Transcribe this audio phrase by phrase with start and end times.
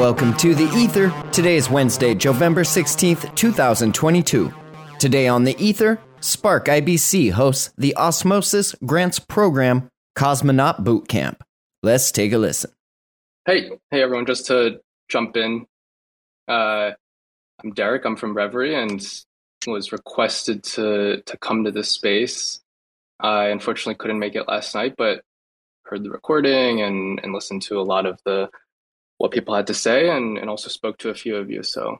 [0.00, 1.12] welcome to The Ether.
[1.30, 4.50] Today is Wednesday, November 16th, 2022.
[4.98, 11.44] Today on The Ether, Spark IBC hosts the Osmosis Grants Program Cosmonaut Boot Camp.
[11.82, 12.70] Let's take a listen.
[13.44, 15.66] Hey, hey everyone, just to jump in.
[16.48, 16.92] Uh,
[17.62, 19.06] I'm Derek, I'm from Reverie and
[19.66, 22.58] was requested to to come to this space.
[23.20, 25.20] I unfortunately couldn't make it last night, but
[25.84, 28.48] heard the recording and, and listened to a lot of the
[29.20, 31.62] what people had to say and, and also spoke to a few of you.
[31.62, 31.98] So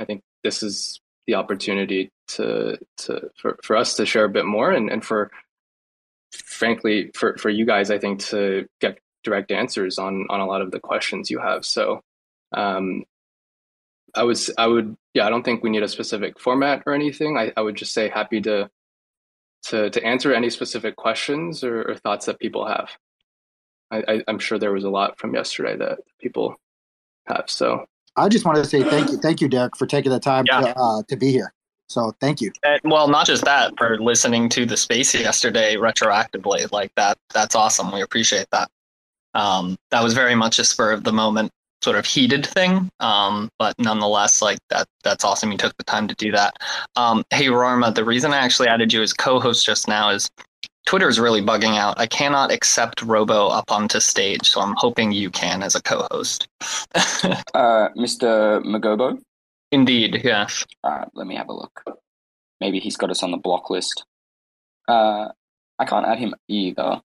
[0.00, 4.46] I think this is the opportunity to to for, for us to share a bit
[4.46, 5.30] more and, and for
[6.32, 10.62] frankly for, for you guys I think to get direct answers on on a lot
[10.62, 11.66] of the questions you have.
[11.66, 12.00] So
[12.56, 13.04] um
[14.14, 17.36] I was I would yeah, I don't think we need a specific format or anything.
[17.36, 18.70] I, I would just say happy to
[19.64, 22.88] to to answer any specific questions or, or thoughts that people have.
[23.90, 26.56] I, am sure there was a lot from yesterday that people
[27.26, 27.44] have.
[27.46, 30.44] So I just wanted to say thank you, thank you, Derek, for taking the time
[30.48, 30.60] yeah.
[30.60, 31.52] to, uh, to be here.
[31.88, 32.50] So thank you.
[32.64, 37.16] And, well, not just that, for listening to the space yesterday retroactively, like that.
[37.32, 37.92] That's awesome.
[37.92, 38.68] We appreciate that.
[39.34, 42.90] Um, that was very much a spur of the moment sort of heated thing.
[43.00, 45.52] Um, but nonetheless, like that, that's awesome.
[45.52, 46.56] You took the time to do that.
[46.96, 50.28] Um, hey, Rarma, the reason I actually added you as co-host just now is
[50.86, 51.98] Twitter is really bugging out.
[51.98, 56.48] I cannot accept Robo up onto stage, so I'm hoping you can as a co-host.
[56.62, 58.64] uh, Mr.
[58.64, 59.20] McGobo?
[59.72, 60.64] Indeed, yes.
[60.84, 61.82] Uh, let me have a look.
[62.60, 64.04] Maybe he's got us on the block list.
[64.88, 65.28] Uh,
[65.78, 67.00] I can't add him either.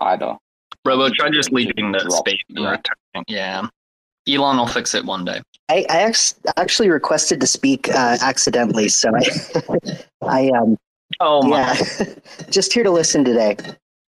[0.00, 0.36] Either.
[0.84, 2.76] Robo, try just leaving the space yeah.
[3.26, 3.66] Yeah.
[4.28, 5.42] Elon will fix it one day.
[5.68, 6.12] I, I
[6.56, 9.88] actually requested to speak uh, accidentally, so I,
[10.22, 10.76] I um,
[11.20, 11.58] Oh my!
[11.58, 12.06] Yeah,
[12.50, 13.56] just here to listen today.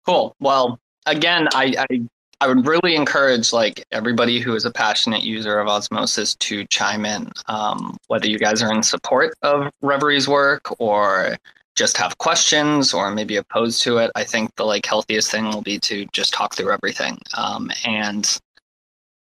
[0.06, 0.34] Cool.
[0.41, 2.00] Well, again, I, I
[2.41, 7.06] I would really encourage like everybody who is a passionate user of Osmosis to chime
[7.06, 7.31] in.
[7.47, 11.37] Um, whether you guys are in support of Reverie's work or
[11.77, 15.62] just have questions or maybe opposed to it, I think the like healthiest thing will
[15.62, 17.19] be to just talk through everything.
[17.37, 18.38] Um, and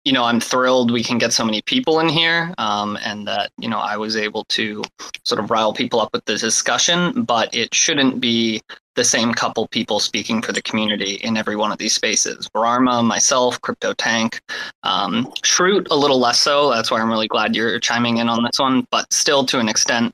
[0.10, 3.52] you know, I'm thrilled we can get so many people in here, um, and that
[3.60, 4.84] you know I was able to
[5.24, 7.22] sort of rile people up with the discussion.
[7.22, 8.60] But it shouldn't be
[8.96, 12.50] the same couple people speaking for the community in every one of these spaces.
[12.56, 14.42] Vararma, myself, Crypto Tank,
[14.82, 16.72] um, Shrute, a little less so.
[16.72, 19.70] That's why I'm really glad you're chiming in on this one, but still to an
[19.70, 20.12] extent.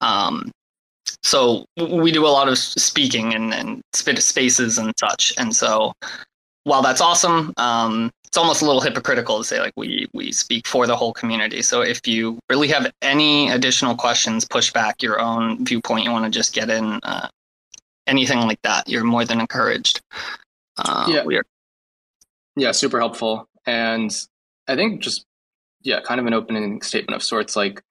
[0.00, 0.50] Um,
[1.22, 5.92] so we do a lot of speaking and, and spaces and such, and so
[6.64, 10.66] while that's awesome, um, it's almost a little hypocritical to say like we we speak
[10.66, 11.62] for the whole community.
[11.62, 16.24] So if you really have any additional questions, push back your own viewpoint, you want
[16.24, 17.28] to just get in uh,
[18.08, 20.00] anything like that, you're more than encouraged.
[20.76, 21.46] Uh, yeah, we are-
[22.56, 24.10] yeah, super helpful, and
[24.66, 25.24] I think just
[25.82, 27.54] yeah, kind of an opening statement of sorts.
[27.54, 27.82] Like,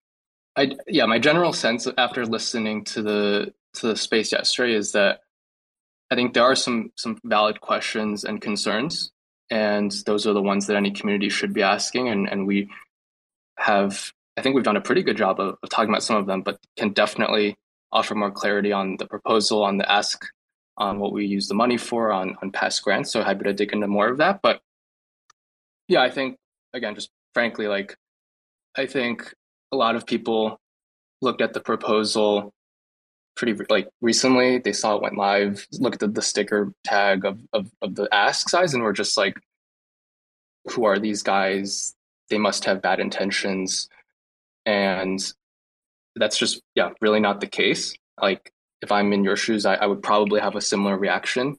[0.57, 5.21] I yeah, my general sense after listening to the to the space yesterday is that
[6.11, 9.13] I think there are some some valid questions and concerns
[9.49, 12.09] and those are the ones that any community should be asking.
[12.09, 12.69] And, and we
[13.57, 16.25] have i think we've done a pretty good job of, of, talking about some of
[16.25, 17.55] them but can definitely
[17.91, 20.25] offer more clarity on the proposal on the ask
[20.77, 23.11] on what we use the money for on, on past grants.
[23.11, 24.41] So happy to dig into more of that.
[24.41, 24.61] But
[25.87, 26.37] yeah i think
[26.73, 27.95] again just frankly like
[28.77, 29.33] i think
[29.71, 30.59] a lot of people
[31.21, 32.51] looked at the proposal
[33.35, 37.71] pretty like recently they saw it went live looked at the sticker tag of, of,
[37.81, 39.35] of the ask size and we're just like
[40.71, 41.93] who are these guys?
[42.29, 43.89] They must have bad intentions.
[44.65, 45.19] And
[46.15, 47.95] that's just yeah really not the case.
[48.21, 48.51] Like
[48.81, 51.57] if i'm in your shoes i, I would probably have a similar reaction.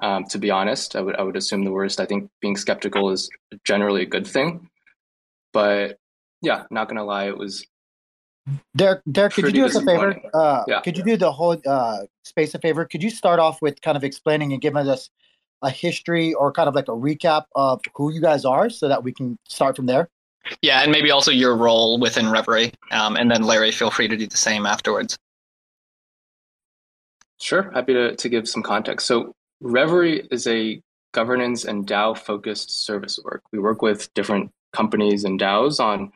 [0.00, 2.00] Um, to be honest I would, I would assume the worst.
[2.00, 3.28] I think being skeptical is
[3.64, 4.68] generally a good thing.
[5.52, 5.98] But
[6.42, 7.66] yeah not gonna lie it was
[8.76, 10.20] Derek, Derek, could you do us a favor?
[10.32, 10.80] Uh, yeah.
[10.80, 12.84] Could you do the whole uh, space a favor?
[12.84, 15.10] Could you start off with kind of explaining and giving us
[15.62, 19.02] a history or kind of like a recap of who you guys are so that
[19.02, 20.08] we can start from there?
[20.62, 24.16] Yeah, and maybe also your role within Reverie, um, and then Larry, feel free to
[24.16, 25.18] do the same afterwards.
[27.40, 29.06] Sure, happy to, to give some context.
[29.06, 30.80] So Reverie is a
[31.12, 33.42] governance and DAO focused service work.
[33.52, 36.12] We work with different companies and DAOs on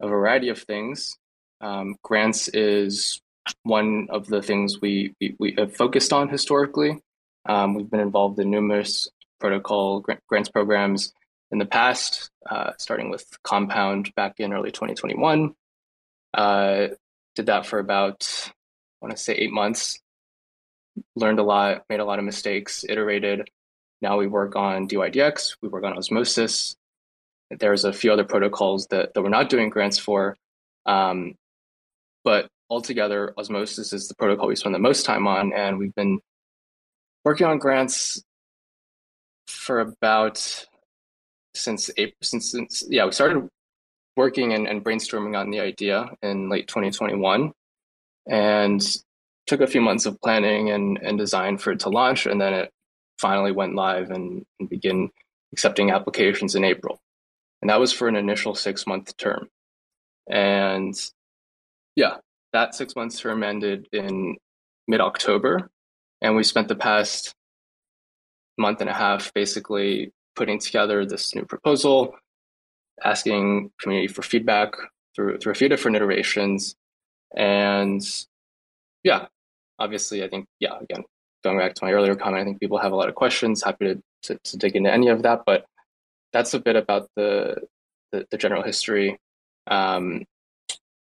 [0.00, 1.18] a variety of things.
[1.60, 3.20] Um, grants is
[3.62, 6.98] one of the things we, we, we have focused on historically.
[7.46, 9.08] Um, we've been involved in numerous
[9.40, 11.12] protocol grants programs
[11.50, 15.54] in the past, uh, starting with Compound back in early 2021.
[16.34, 16.88] Uh,
[17.34, 19.98] did that for about, I want to say, eight months.
[21.14, 23.48] Learned a lot, made a lot of mistakes, iterated.
[24.02, 26.76] Now we work on DYDX, we work on Osmosis.
[27.50, 30.36] There's a few other protocols that, that we're not doing grants for.
[30.84, 31.34] Um,
[32.28, 35.54] but altogether, Osmosis is the protocol we spend the most time on.
[35.54, 36.18] And we've been
[37.24, 38.22] working on grants
[39.46, 40.66] for about
[41.54, 43.48] since April, since, since yeah, we started
[44.14, 47.50] working and, and brainstorming on the idea in late 2021
[48.26, 48.82] and
[49.46, 52.26] took a few months of planning and, and design for it to launch.
[52.26, 52.70] And then it
[53.18, 55.08] finally went live and, and begin
[55.54, 56.98] accepting applications in April.
[57.62, 59.48] And that was for an initial six month term.
[60.30, 60.94] And
[61.98, 62.18] yeah,
[62.52, 64.36] that six months term ended in
[64.86, 65.68] mid October.
[66.22, 67.34] And we spent the past
[68.56, 72.14] month and a half basically putting together this new proposal,
[73.04, 74.74] asking community for feedback
[75.16, 76.76] through through a few different iterations,
[77.36, 78.00] and
[79.02, 79.26] yeah,
[79.80, 81.02] obviously, I think yeah, again,
[81.42, 83.64] going back to my earlier comment, I think people have a lot of questions.
[83.64, 85.66] Happy to to, to dig into any of that, but
[86.32, 87.56] that's a bit about the
[88.12, 89.18] the, the general history.
[89.66, 90.24] Um,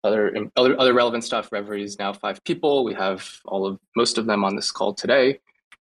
[0.04, 1.52] other other other relevant stuff.
[1.52, 2.84] Reverie is now five people.
[2.84, 5.40] We have all of most of them on this call today,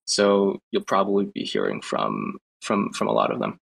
[0.05, 3.59] so you'll probably be hearing from from from a lot of them.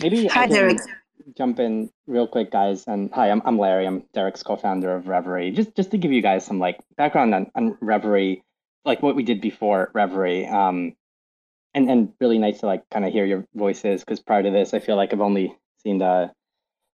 [0.00, 0.78] Maybe hi, Derek.
[1.36, 2.84] Jump in real quick, guys.
[2.86, 3.86] And hi, I'm I'm Larry.
[3.86, 5.50] I'm Derek's co-founder of Reverie.
[5.50, 8.42] Just just to give you guys some like background on, on Reverie,
[8.84, 10.46] like what we did before Reverie.
[10.46, 10.96] Um,
[11.74, 14.74] and and really nice to like kind of hear your voices because prior to this,
[14.74, 16.32] I feel like I've only seen the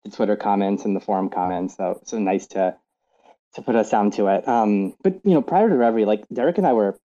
[0.04, 1.76] the Twitter comments and the forum comments.
[1.76, 2.76] So so nice to
[3.54, 4.46] to put a sound to it.
[4.46, 6.98] Um, but you know, prior to Reverie, like Derek and I were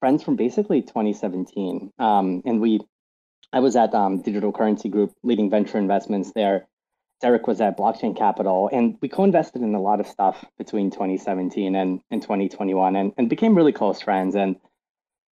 [0.00, 1.92] friends from basically 2017.
[1.98, 2.80] Um, and we,
[3.52, 6.66] I was at um, Digital Currency Group leading venture investments there.
[7.22, 11.74] Derek was at Blockchain Capital, and we co-invested in a lot of stuff between 2017
[11.74, 14.34] and, and 2021, and, and became really close friends.
[14.34, 14.56] And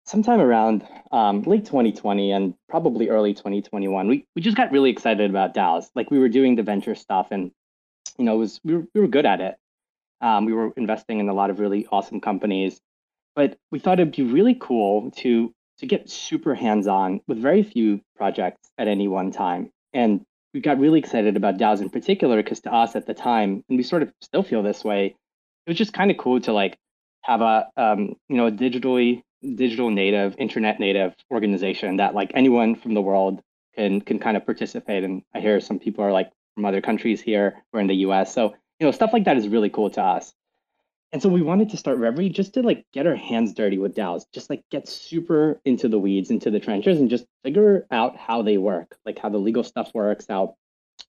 [0.04, 5.30] sometime around um, late 2020 and probably early 2021, we, we just got really excited
[5.30, 5.86] about DAOs.
[5.94, 7.50] Like we were doing the venture stuff, and
[8.18, 9.56] you know, was we were, we were good at it.
[10.20, 12.80] Um, we were investing in a lot of really awesome companies,
[13.34, 18.00] but we thought it'd be really cool to to get super hands-on with very few
[18.16, 19.70] projects at any one time.
[19.92, 23.64] And we got really excited about DAOs in particular because to us at the time,
[23.68, 25.06] and we sort of still feel this way,
[25.66, 26.76] it was just kind of cool to like
[27.22, 29.22] have a um, you know a digitally
[29.54, 33.40] digital native, internet native organization that like anyone from the world
[33.74, 35.04] can can kind of participate.
[35.04, 38.32] And I hear some people are like from other countries here, we're in the US.
[38.32, 40.32] So, you know, stuff like that is really cool to us.
[41.12, 43.94] And so we wanted to start Reverie just to like get our hands dirty with
[43.94, 48.16] DAOs, just like get super into the weeds, into the trenches, and just figure out
[48.16, 50.56] how they work, like how the legal stuff works, how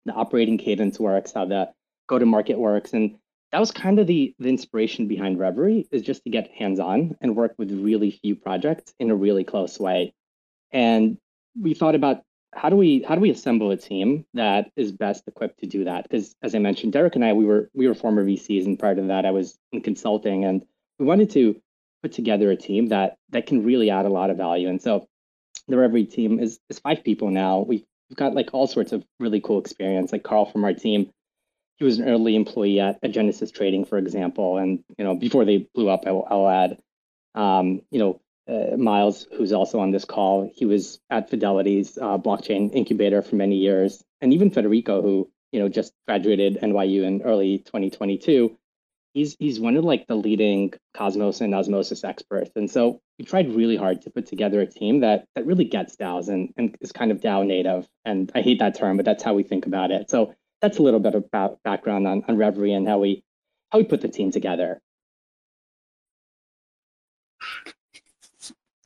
[0.06, 1.72] the operating cadence works, how the
[2.08, 2.94] go to market works.
[2.94, 3.18] And
[3.56, 7.16] that was kind of the, the inspiration behind Reverie is just to get hands on
[7.22, 10.14] and work with really few projects in a really close way.
[10.74, 11.18] And
[11.58, 15.24] we thought about how do we how do we assemble a team that is best
[15.26, 16.04] equipped to do that?
[16.04, 18.96] Because as I mentioned, Derek and I we were we were former VCs, and prior
[18.96, 20.66] to that, I was in consulting, and
[21.00, 21.56] we wanted to
[22.04, 24.68] put together a team that that can really add a lot of value.
[24.68, 25.08] And so,
[25.70, 27.60] the Reverie team is is five people now.
[27.60, 30.12] We've, we've got like all sorts of really cool experience.
[30.12, 31.10] Like Carl from our team,
[31.78, 35.46] he was an early employee at, at Genesis Trading, for example, and you know before
[35.46, 36.78] they blew up, I will, I'll add.
[37.34, 42.18] Um, you know, uh, Myles, who's also on this call, he was at Fidelity's uh,
[42.18, 47.22] blockchain incubator for many years, and even Federico, who you know just graduated NYU in
[47.24, 48.58] early 2022.
[49.14, 53.54] He's he's one of like the leading Cosmos and Osmosis experts, and so we tried
[53.54, 56.92] really hard to put together a team that that really gets DAOs and, and is
[56.92, 57.88] kind of DAO native.
[58.06, 60.10] And I hate that term, but that's how we think about it.
[60.10, 61.30] So that's a little bit of
[61.64, 63.24] background on, on Reverie and how we
[63.72, 64.82] how we put the team together.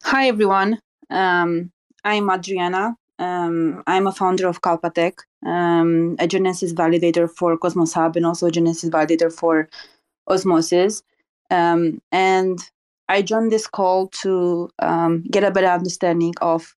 [0.04, 0.80] Hi, everyone.
[1.10, 1.72] Um,
[2.04, 2.96] I'm Adriana.
[3.20, 8.48] Um, I'm a founder of Kalpatech, um, a Genesis validator for Cosmos Hub and also
[8.48, 9.70] a Genesis validator for
[10.28, 11.04] Osmosis.
[11.52, 12.60] Um, and
[13.10, 16.76] I joined this call to um, get a better understanding of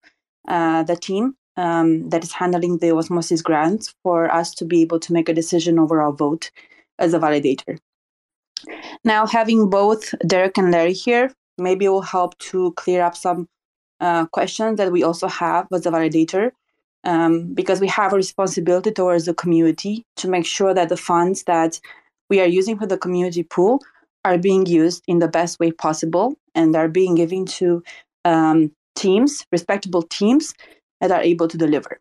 [0.48, 5.00] uh, the team um, that is handling the osmosis grants for us to be able
[5.00, 6.51] to make a decision over our vote
[7.00, 7.77] as a validator.
[9.03, 13.48] Now, having both Derek and Larry here maybe will help to clear up some
[14.00, 16.51] uh, questions that we also have as a validator,
[17.03, 21.43] um, because we have a responsibility towards the community to make sure that the funds
[21.43, 21.79] that
[22.29, 23.79] we are using for the community pool
[24.24, 27.84] are being used in the best way possible and are being given to
[28.25, 30.53] um, teams, respectable teams
[31.01, 32.00] that are able to deliver.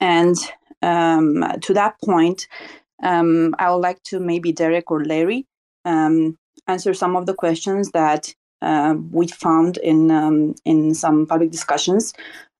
[0.00, 0.36] And
[0.82, 2.46] um, to that point,
[3.02, 5.46] um, I would like to maybe Derek or Larry
[5.84, 11.50] um, answer some of the questions that uh, we found in um, in some public
[11.50, 12.12] discussions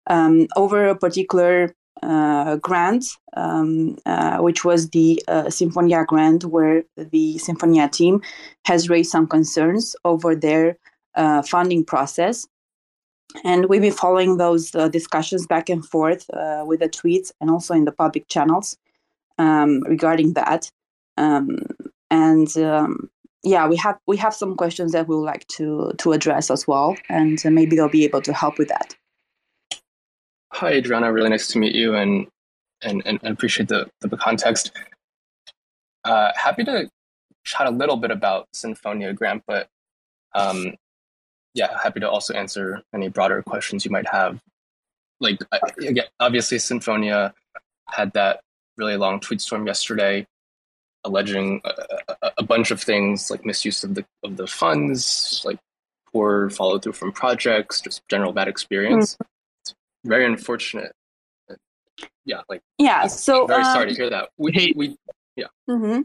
[0.08, 3.04] um, over a particular uh, grant,
[3.35, 8.23] uh, which was the uh, Sinfonia grant, where the Sinfonia team
[8.64, 10.78] has raised some concerns over their
[11.16, 12.47] uh, funding process.
[13.44, 16.30] And we've been following those uh, discussions back and forth
[16.64, 18.76] with the tweets and also in the public channels
[19.38, 20.70] um, regarding that.
[21.16, 21.58] Um,
[22.11, 23.11] and um,
[23.42, 26.66] yeah, we have we have some questions that we would like to to address as
[26.66, 28.97] well, and maybe they'll be able to help with that.
[30.52, 31.12] Hi, Adriana.
[31.12, 32.26] Really nice to meet you, and
[32.82, 34.73] and and appreciate the the context.
[36.04, 36.88] Uh, happy to
[37.44, 39.68] chat a little bit about Sinfonia Grant, but
[40.35, 40.75] um,
[41.58, 44.40] yeah, happy to also answer any broader questions you might have.
[45.20, 45.40] Like,
[45.78, 47.32] again, obviously, Sinfonia
[47.88, 48.40] had that
[48.76, 50.24] really long tweet storm yesterday
[51.04, 51.72] alleging a,
[52.22, 55.58] a, a, bunch of things like misuse of the of the funds, like
[56.12, 59.14] poor follow through from projects, just general bad experience.
[59.14, 59.22] Mm-hmm.
[59.62, 59.74] It's
[60.04, 60.92] very unfortunate.
[62.24, 63.06] Yeah, like yeah.
[63.08, 64.28] So very um, sorry to hear that.
[64.36, 64.96] We hate we
[65.38, 65.47] yeah.
[65.71, 66.00] Mm-hmm.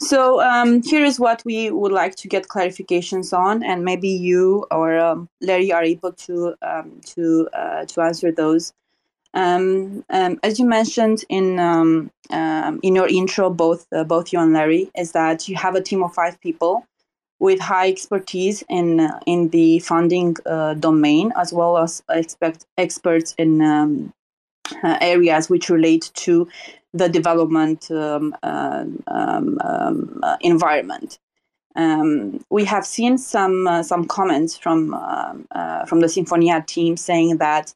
[0.00, 4.66] So um, here is what we would like to get clarifications on, and maybe you
[4.70, 8.72] or um, Larry are able to um, to uh, to answer those.
[9.34, 14.40] Um, um, as you mentioned in um, um, in your intro, both uh, both you
[14.40, 16.84] and Larry, is that you have a team of five people
[17.38, 23.34] with high expertise in uh, in the funding uh, domain, as well as expect experts
[23.38, 24.12] in um,
[24.82, 26.48] uh, areas which relate to
[26.96, 31.18] the development um, uh, uh, environment.
[31.74, 37.36] Um, we have seen some uh, some comments from uh, from the Sinfonia team saying
[37.38, 37.74] that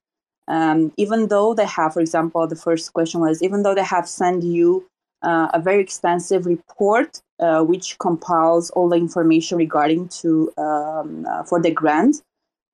[0.48, 4.08] um, even though they have, for example, the first question was, even though they have
[4.08, 4.86] sent you
[5.22, 11.42] uh, a very extensive report uh, which compiles all the information regarding to um, uh,
[11.44, 12.22] for the grant,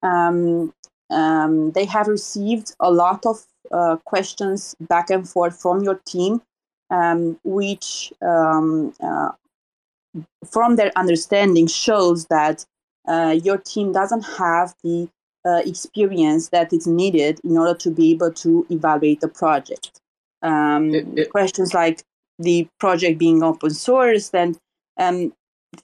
[0.03, 0.73] um,
[1.11, 6.41] um they have received a lot of uh, questions back and forth from your team,
[6.91, 9.31] um, which, um, uh,
[10.51, 12.65] from their understanding, shows that
[13.09, 15.09] uh, your team doesn't have the
[15.45, 20.01] uh, experience that is needed in order to be able to evaluate the project.
[20.43, 22.03] Um, it, it, questions like
[22.39, 24.59] the project being open source and
[24.99, 25.33] um,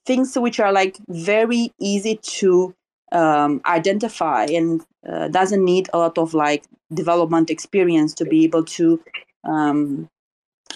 [0.05, 2.75] things which are like very easy to
[3.13, 8.65] um, identify and uh, doesn't need a lot of like development experience to be able
[8.65, 9.01] to
[9.45, 10.09] um,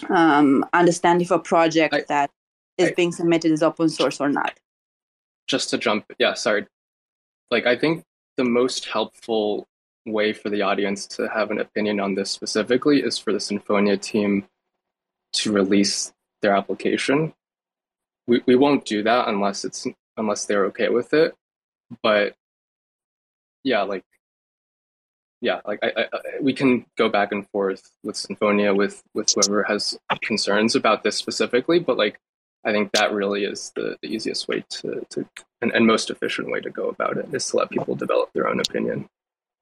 [0.09, 2.29] um, understand if a project I, that
[2.77, 4.59] is I, being submitted is open source or not.
[5.47, 6.67] Just to jump, yeah, sorry.
[7.49, 8.03] Like I think
[8.35, 9.67] the most helpful
[10.05, 13.99] way for the audience to have an opinion on this specifically is for the Sinfonia
[13.99, 14.47] team
[15.33, 17.33] to release their application.
[18.27, 21.33] We we won't do that unless it's unless they're okay with it.
[22.01, 22.35] But
[23.63, 24.03] yeah, like
[25.41, 29.63] yeah, like I, I, we can go back and forth with Sinfonia with with whoever
[29.63, 32.19] has concerns about this specifically, but like
[32.65, 35.25] I think that really is the, the easiest way to, to
[35.61, 38.47] and, and, most efficient way to go about it is to let people develop their
[38.47, 39.07] own opinion.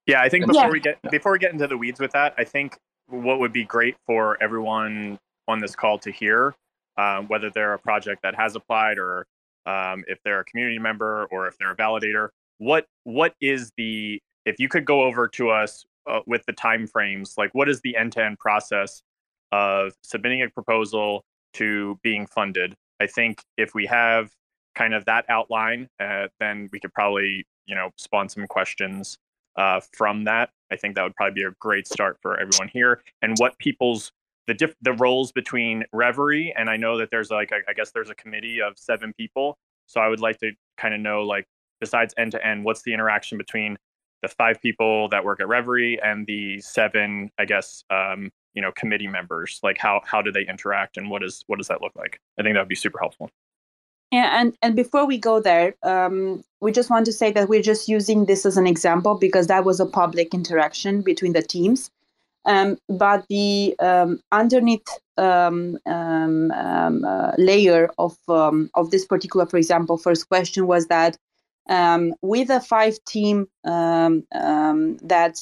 [0.07, 0.69] Yeah, I think before yeah.
[0.69, 2.77] we get before we get into the weeds with that, I think
[3.07, 6.55] what would be great for everyone on this call to hear,
[6.97, 9.27] um, whether they're a project that has applied or
[9.65, 14.21] um, if they're a community member or if they're a validator, what what is the
[14.45, 17.81] if you could go over to us uh, with the time frames, like what is
[17.81, 19.01] the end to end process
[19.51, 24.31] of submitting a proposal to being funded I think if we have
[24.75, 29.17] kind of that outline, uh, then we could probably, you know, spawn some questions
[29.55, 30.49] uh, from that.
[30.71, 33.01] I think that would probably be a great start for everyone here.
[33.21, 34.11] And what people's
[34.47, 37.91] the diff- the roles between Reverie and I know that there's like I, I guess
[37.91, 39.57] there's a committee of seven people.
[39.87, 41.45] So I would like to kind of know like
[41.79, 43.77] besides end to end, what's the interaction between
[44.21, 48.71] the five people that work at Reverie and the seven, I guess, um, you know
[48.71, 49.59] committee members?
[49.63, 52.19] Like how how do they interact and what is what does that look like?
[52.39, 53.29] I think that would be super helpful.
[54.11, 57.61] Yeah and and before we go there um, we just want to say that we're
[57.61, 61.89] just using this as an example because that was a public interaction between the teams
[62.45, 64.87] Um, but the um, underneath
[65.17, 70.87] um, um, um uh, layer of um, of this particular, for example, first question was
[70.87, 71.17] that
[72.21, 75.35] with a five team that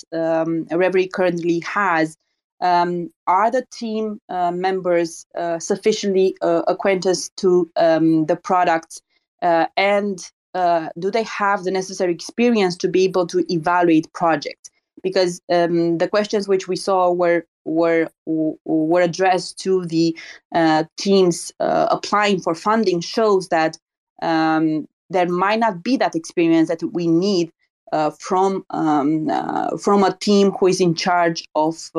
[0.72, 2.18] Reverie currently has,
[2.62, 9.02] are the team uh, members uh, sufficiently uh, acquainted to the product
[9.44, 14.70] uh, and uh, do they have the necessary experience to be able to evaluate projects?
[15.04, 20.18] Because um, the questions which we saw were were were addressed to the
[20.56, 23.78] uh, teams uh, applying for funding shows that
[24.22, 27.52] um, there might not be that experience that we need
[27.92, 31.92] uh, from um, uh, from a team who is in charge of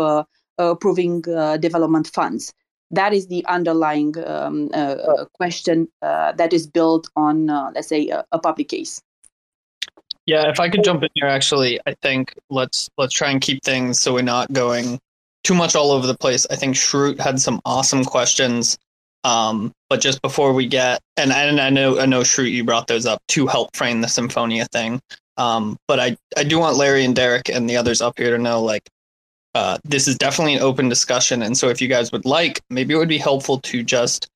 [0.59, 1.21] approving
[1.61, 2.55] development funds
[2.95, 7.89] that is the underlying um, uh, uh, question uh, that is built on, uh, let's
[7.89, 9.03] say, a, a, public case.
[10.27, 13.63] Yeah, if I could jump in here, actually, I think let's let's try and keep
[13.63, 14.99] things so we're not going
[15.43, 16.47] too much all over the place.
[16.51, 18.79] I think Shrute had some awesome questions.
[19.25, 22.87] Um, but just before we get and, and I know I know Shrute, you brought
[22.87, 25.01] those up to help frame the Symphonia thing.
[25.37, 28.39] Um, but I, I do want Larry and Derek and the others up here to
[28.39, 28.89] know like
[29.55, 31.43] uh, this is definitely an open discussion.
[31.43, 34.29] And so, if you guys would like, maybe it would be helpful to just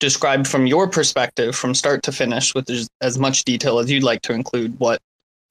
[0.00, 2.68] describe from your perspective, from start to finish, with
[3.00, 5.00] as much detail as you'd like to include, what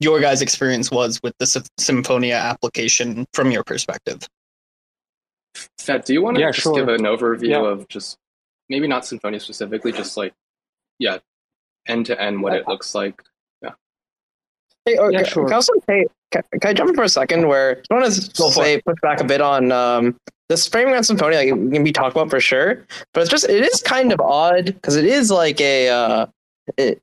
[0.00, 4.28] your guys' experience was with the Symphonia application from your perspective.
[5.78, 6.74] Fed, do you want to yeah, just sure.
[6.74, 7.64] give an overview yeah.
[7.64, 8.18] of just
[8.68, 10.34] maybe not Symphonia specifically, just like,
[10.98, 11.18] yeah,
[11.86, 13.22] end to end what it looks like?
[13.62, 13.70] Yeah.
[14.84, 15.44] Hey, okay, yeah, sure.
[15.44, 17.46] Can I also say, can, can I jump in for a second?
[17.46, 20.16] Where I want to say push back a bit on um,
[20.48, 21.38] this framing on Symphonia.
[21.38, 24.66] Like can be talked about for sure, but it's just it is kind of odd
[24.66, 26.26] because it is like a uh,
[26.76, 27.00] it,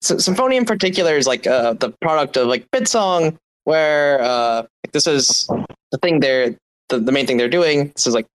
[0.00, 5.06] so Symphonia in particular is like uh, the product of like Bitsong, where uh, this
[5.06, 5.48] is
[5.90, 6.56] the thing they're
[6.88, 7.92] the, the main thing they're doing.
[7.94, 8.26] This is like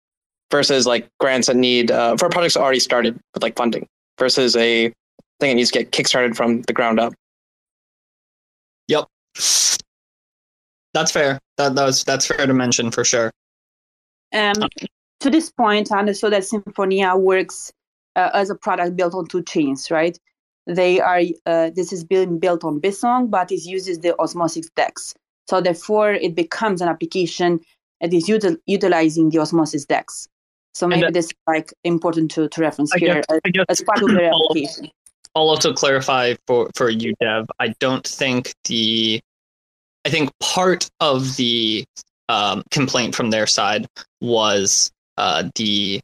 [0.51, 3.87] versus like grants that need uh, for projects already started with like funding
[4.19, 4.93] versus a
[5.39, 7.13] thing that needs to get kickstarted from the ground up.
[8.87, 9.05] Yep.
[10.93, 11.39] That's fair.
[11.57, 13.31] That, that was that's fair to mention for sure.
[14.33, 14.53] Um,
[15.21, 17.71] to this point, I understood that Symphonia works
[18.15, 20.17] uh, as a product built on two chains, right?
[20.67, 25.13] They are uh, this is being built on Bitsong, but it uses the Osmosis DEX.
[25.47, 27.59] So therefore, it becomes an application
[28.01, 30.27] that is util- utilizing the Osmosis DEX.
[30.73, 34.03] So maybe this is like important to, to reference I here guess, as, as part
[34.03, 34.89] of the application.
[35.35, 37.45] I'll also clarify for, for you, Dev.
[37.59, 39.21] I don't think the
[40.05, 41.85] I think part of the
[42.29, 43.87] um, complaint from their side
[44.21, 45.99] was uh, the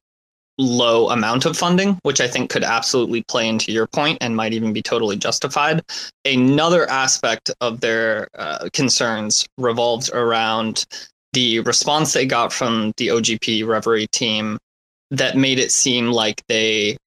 [0.61, 4.53] low amount of funding, which I think could absolutely play into your point and might
[4.53, 5.81] even be totally justified.
[6.23, 10.85] Another aspect of their uh, concerns revolves around
[11.33, 14.57] the response they got from the OGP Reverie team
[15.11, 16.97] that made it seem like they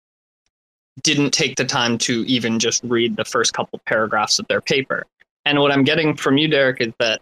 [1.02, 5.04] didn't take the time to even just read the first couple paragraphs of their paper.
[5.44, 7.20] And what I'm getting from you, Derek, is that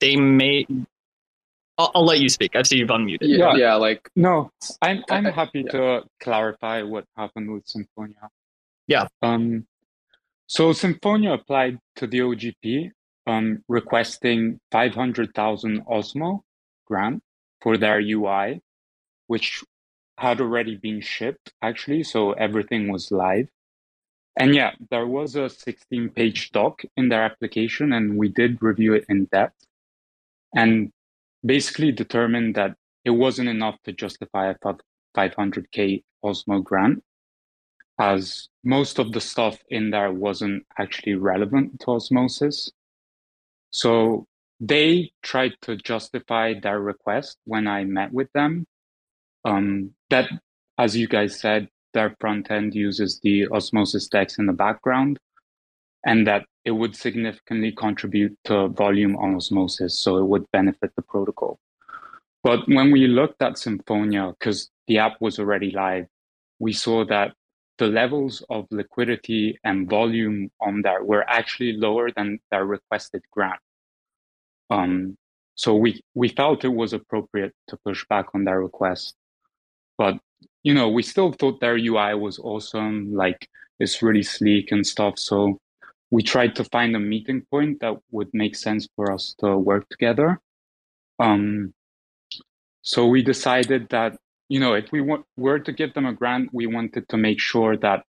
[0.00, 0.66] they may.
[1.82, 2.54] I'll, I'll let you speak.
[2.54, 3.18] I see you've unmuted.
[3.22, 3.74] Yeah, yeah.
[3.74, 5.72] Like no, I'm I'm happy yeah.
[5.72, 8.28] to clarify what happened with Symphonia.
[8.86, 9.06] Yeah.
[9.22, 9.66] Um.
[10.46, 12.90] So Symphonia applied to the OGP,
[13.26, 16.40] um, requesting 500,000 Osmo
[16.86, 17.22] grant
[17.62, 18.60] for their UI,
[19.28, 19.64] which
[20.18, 23.48] had already been shipped actually, so everything was live.
[24.38, 28.92] And yeah, there was a 16 page doc in their application, and we did review
[28.94, 29.66] it in depth
[30.54, 30.92] and
[31.44, 32.74] basically determined that
[33.04, 34.56] it wasn't enough to justify a
[35.16, 37.02] 500K Osmo grant,
[37.98, 42.70] as most of the stuff in there wasn't actually relevant to osmosis.
[43.70, 44.26] So
[44.60, 48.66] they tried to justify their request when I met with them.
[49.44, 50.30] Um, that,
[50.78, 55.18] as you guys said, their front end uses the osmosis DEX in the background
[56.04, 61.02] and that it would significantly contribute to volume on osmosis, so it would benefit the
[61.02, 61.58] protocol.
[62.42, 66.06] But when we looked at Symphonia, because the app was already live,
[66.58, 67.34] we saw that
[67.78, 73.60] the levels of liquidity and volume on there were actually lower than their requested grant.
[74.70, 75.16] Um,
[75.54, 79.14] so we, we felt it was appropriate to push back on their request.
[79.98, 80.18] But
[80.62, 83.48] you know, we still thought their UI was awesome, like
[83.80, 85.18] it's really sleek and stuff.
[85.18, 85.58] So
[86.12, 89.88] we tried to find a meeting point that would make sense for us to work
[89.88, 90.38] together.
[91.18, 91.72] Um,
[92.82, 94.18] so we decided that,
[94.50, 95.00] you know, if we
[95.38, 98.04] were to give them a grant, we wanted to make sure that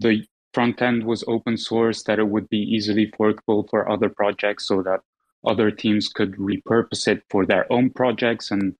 [0.00, 4.68] the front end was open source, that it would be easily forkable for other projects
[4.68, 5.00] so that
[5.46, 8.74] other teams could repurpose it for their own projects and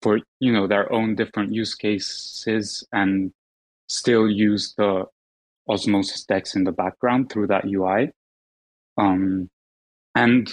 [0.00, 3.32] for you know their own different use cases and
[3.86, 5.04] still use the
[5.68, 8.10] osmosis DEX in the background through that UI.
[8.98, 9.48] Um,
[10.14, 10.52] and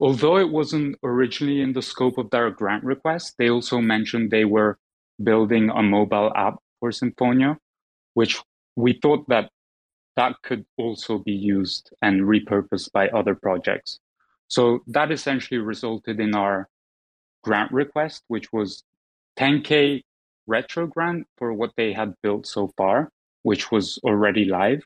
[0.00, 4.44] although it wasn't originally in the scope of their grant request, they also mentioned they
[4.44, 4.78] were
[5.22, 7.58] building a mobile app for Symphonia,
[8.14, 8.40] which
[8.76, 9.50] we thought that
[10.16, 14.00] that could also be used and repurposed by other projects.
[14.48, 16.68] So that essentially resulted in our
[17.44, 18.82] grant request, which was
[19.38, 20.02] 10K
[20.46, 23.10] retro grant for what they had built so far,
[23.46, 24.82] which was already live,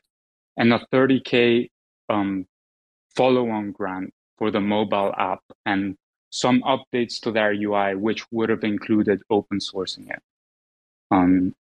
[0.55, 1.67] and a 30K
[2.09, 2.45] um,
[3.15, 5.97] follow on grant for the mobile app and
[6.29, 10.21] some updates to their UI, which would have included open sourcing it.
[11.09, 11.55] Um,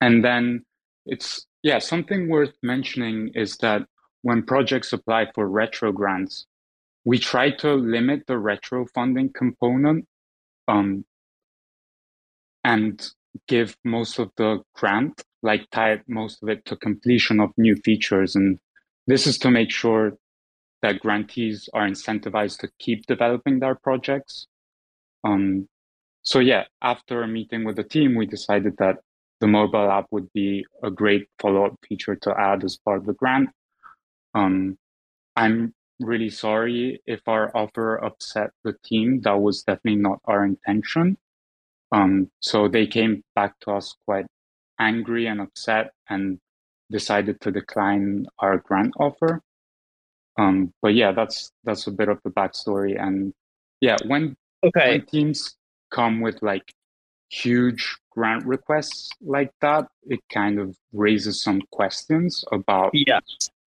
[0.00, 0.64] and then
[1.04, 3.82] it's, yeah, something worth mentioning is that
[4.22, 6.46] when projects apply for retro grants,
[7.04, 10.06] we try to limit the retro funding component
[10.68, 11.04] um,
[12.64, 13.10] and
[13.46, 18.34] give most of the grant, like tie most of it to completion of new features.
[18.34, 18.58] And
[19.06, 20.14] this is to make sure
[20.82, 24.46] that grantees are incentivized to keep developing their projects.
[25.22, 25.68] Um,
[26.22, 28.96] so yeah, after a meeting with the team, we decided that
[29.40, 33.12] the mobile app would be a great follow-up feature to add as part of the
[33.12, 33.50] grant.
[34.34, 34.78] Um,
[35.36, 39.20] I'm really sorry if our offer upset the team.
[39.20, 41.18] That was definitely not our intention.
[41.92, 44.26] Um, so they came back to us quite
[44.78, 46.38] angry and upset and
[46.90, 49.40] decided to decline our grant offer.
[50.38, 53.00] Um, but yeah, that's that's a bit of the backstory.
[53.00, 53.32] And
[53.80, 54.98] yeah, when, okay.
[54.98, 55.56] when teams
[55.90, 56.72] come with like
[57.30, 63.20] huge grant requests like that, it kind of raises some questions about yeah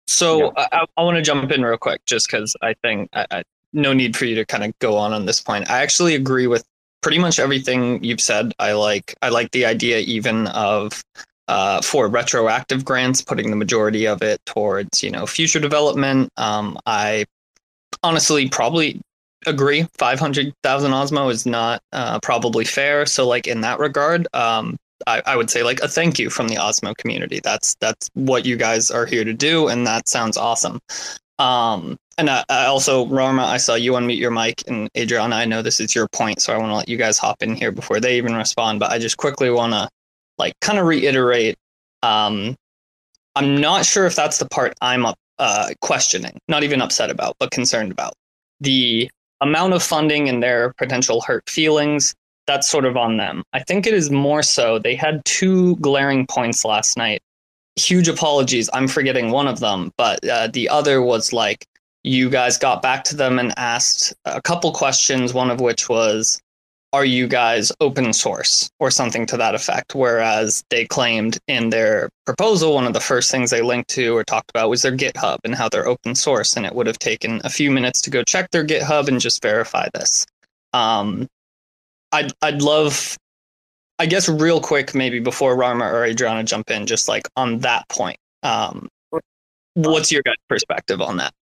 [0.07, 0.67] so yeah.
[0.71, 3.93] I, I want to jump in real quick, just because I think I, I, no
[3.93, 5.69] need for you to kind of go on on this point.
[5.69, 6.63] I actually agree with
[7.05, 8.51] pretty much everything you've said.
[8.57, 11.03] I like I like the idea even of
[11.47, 16.31] uh, for retroactive grants, putting the majority of it towards you know future development.
[16.35, 17.25] Um, I
[18.01, 18.99] honestly probably
[19.45, 23.05] agree 500,000 Osmo is not uh, probably fair.
[23.05, 26.47] So like in that regard, um, I, I, would say like a thank you from
[26.47, 27.39] the Osmo community.
[27.43, 30.79] That's that's what you guys are here to do, and that sounds awesome.
[31.37, 35.45] Um, and I, I also, Roma, I saw you unmute your mic, and Adriana, I
[35.45, 37.71] know this is your point, so I want to let you guys hop in here
[37.71, 38.79] before they even respond.
[38.79, 39.89] But I just quickly want to
[40.37, 41.55] like kind of reiterate.
[42.03, 42.55] Um,
[43.35, 47.35] I'm not sure if that's the part I'm up, uh, questioning, not even upset about,
[47.39, 48.13] but concerned about
[48.61, 49.09] the
[49.41, 52.15] amount of funding and their potential hurt feelings
[52.47, 53.43] that's sort of on them.
[53.53, 57.21] I think it is more so they had two glaring points last night.
[57.75, 58.69] Huge apologies.
[58.73, 61.65] I'm forgetting one of them, but uh, the other was like
[62.05, 66.39] you guys got back to them and asked a couple questions, one of which was,
[66.93, 69.95] Are you guys open source or something to that effect?
[69.95, 74.23] Whereas they claimed in their proposal, one of the first things they linked to or
[74.23, 76.55] talked about was their GitHub and how they're open source.
[76.55, 79.41] And it would have taken a few minutes to go check their GitHub and just
[79.41, 80.27] verify this.
[80.73, 81.27] Um,
[82.11, 83.17] I'd I'd love,
[83.97, 87.89] I guess, real quick, maybe before Rama or Adriana jump in, just like on that
[87.89, 88.17] point.
[88.43, 88.87] Um,
[89.73, 91.33] what's your guys' perspective on that?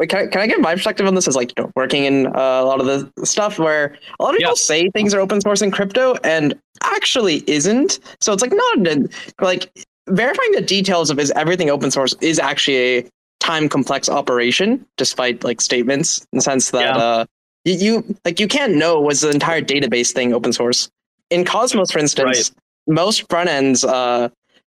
[0.00, 2.04] Wait, can I, can I get my perspective on this as like you know, working
[2.04, 5.20] in uh, a lot of the stuff where a lot of people say things are
[5.20, 8.00] open source in crypto and actually isn't.
[8.18, 8.96] So it's like not
[9.42, 9.70] like
[10.08, 13.10] verifying the details of is everything open source is actually a
[13.40, 16.96] time complex operation, despite like statements in the sense that yeah.
[16.96, 17.24] uh,
[17.66, 20.88] you, you like you can't know was the entire database thing open source.
[21.28, 22.94] In Cosmos, for instance, right.
[22.94, 24.30] most front ends uh,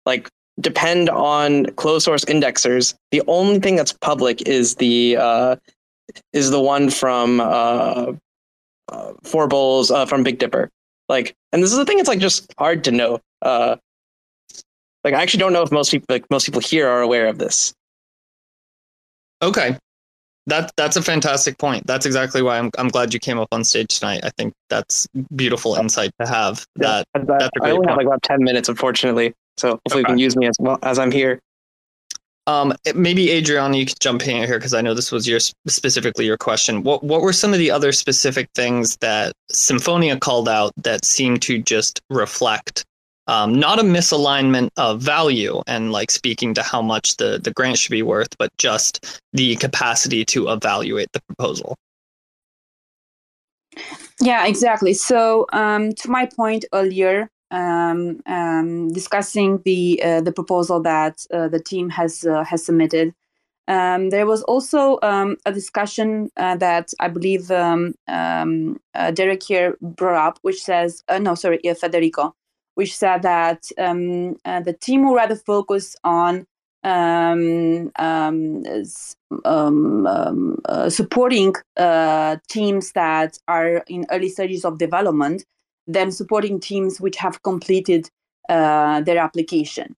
[0.05, 2.93] like depend on closed source indexers.
[3.11, 5.55] The only thing that's public is the uh,
[6.31, 8.13] is the one from uh,
[8.89, 10.69] uh, Forbole uh, from Big Dipper.
[11.09, 11.99] Like, and this is the thing.
[11.99, 13.19] It's like just hard to know.
[13.41, 13.75] Uh,
[15.03, 17.37] like, I actually don't know if most people like most people here are aware of
[17.37, 17.73] this.
[19.41, 19.77] Okay,
[20.47, 21.85] that that's a fantastic point.
[21.85, 24.21] That's exactly why I'm I'm glad you came up on stage tonight.
[24.23, 26.65] I think that's beautiful insight to have.
[26.77, 27.89] That, yeah, that's I only point.
[27.89, 29.33] have like about ten minutes, unfortunately.
[29.57, 29.99] So hopefully okay.
[29.99, 31.39] you can use me as well as I'm here.
[32.45, 36.25] Um, maybe Adriana, you could jump in here because I know this was your specifically
[36.25, 36.83] your question.
[36.83, 41.41] What what were some of the other specific things that Symphonia called out that seemed
[41.43, 42.83] to just reflect
[43.27, 47.77] um, not a misalignment of value and like speaking to how much the, the grant
[47.77, 51.77] should be worth, but just the capacity to evaluate the proposal.
[54.21, 54.93] Yeah, exactly.
[54.93, 61.47] So, um, to my point earlier, um, um, discussing the uh, the proposal that uh,
[61.47, 63.13] the team has uh, has submitted,
[63.67, 69.43] Um, there was also um, a discussion uh, that I believe um, um uh, Derek
[69.43, 72.35] here brought up, which says, uh, no, sorry, Federico,
[72.75, 76.45] which said that the team will rather focus on
[80.89, 81.53] supporting
[82.49, 85.45] teams that are in early stages of development
[85.87, 88.09] than supporting teams which have completed
[88.49, 89.95] their application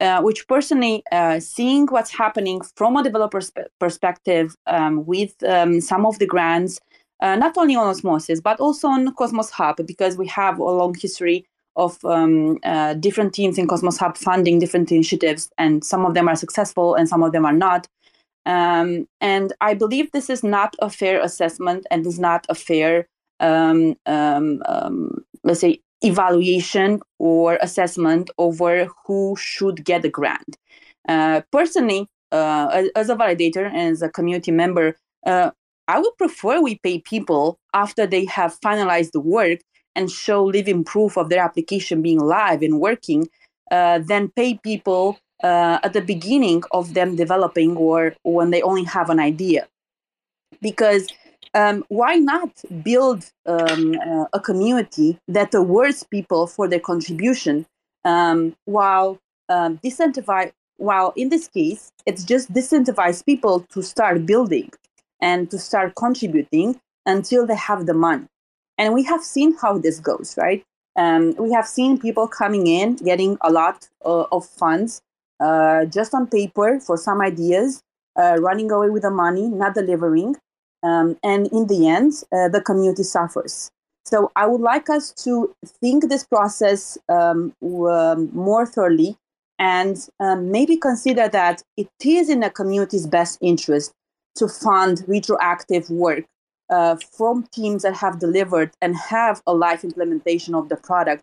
[0.00, 6.04] uh, which personally, uh, seeing what's happening from a developer's perspective um, with um, some
[6.04, 6.80] of the grants,
[7.22, 10.94] uh, not only on Osmosis, but also on Cosmos Hub, because we have a long
[10.94, 16.14] history of um, uh, different teams in Cosmos Hub funding different initiatives, and some of
[16.14, 17.88] them are successful and some of them are not.
[18.46, 23.08] Um, and I believe this is not a fair assessment and is not a fair,
[23.40, 30.56] um, um, let's say, evaluation or assessment over who should get the grant.
[31.08, 35.50] Uh, personally, uh, as a validator and as a community member, uh,
[35.88, 39.60] I would prefer we pay people after they have finalized the work
[39.94, 43.28] and show living proof of their application being live and working
[43.70, 48.84] uh, than pay people uh, at the beginning of them developing or when they only
[48.84, 49.68] have an idea.
[50.60, 51.08] Because
[51.54, 52.50] um, why not
[52.82, 57.64] build um, uh, a community that awards people for their contribution
[58.04, 64.70] um, while um, disincentivize while in this case it's just disincentivize people to start building
[65.20, 68.26] and to start contributing until they have the money.
[68.76, 70.64] And we have seen how this goes right?
[70.96, 75.00] Um, we have seen people coming in getting a lot uh, of funds
[75.40, 77.82] uh, just on paper for some ideas
[78.16, 80.36] uh, running away with the money not delivering
[80.84, 83.70] um, and in the end, uh, the community suffers.
[84.04, 89.16] So I would like us to think this process um, um, more thoroughly
[89.58, 93.92] and um, maybe consider that it is in the community's best interest
[94.36, 96.24] to fund retroactive work
[96.70, 101.22] uh, from teams that have delivered and have a live implementation of the product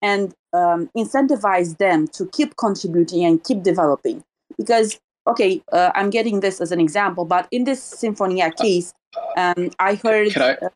[0.00, 4.22] and um, incentivize them to keep contributing and keep developing.
[4.56, 8.92] Because, okay, uh, I'm getting this as an example, but in this Symphonia case,
[9.36, 10.36] um, I heard.
[10.36, 10.54] I?
[10.54, 10.68] Uh,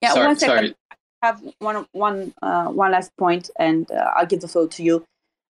[0.00, 0.56] yeah, sorry, one second.
[0.56, 0.74] Sorry.
[1.22, 4.82] I have one, one, uh, one last point, and uh, I'll give the floor to
[4.82, 5.04] you.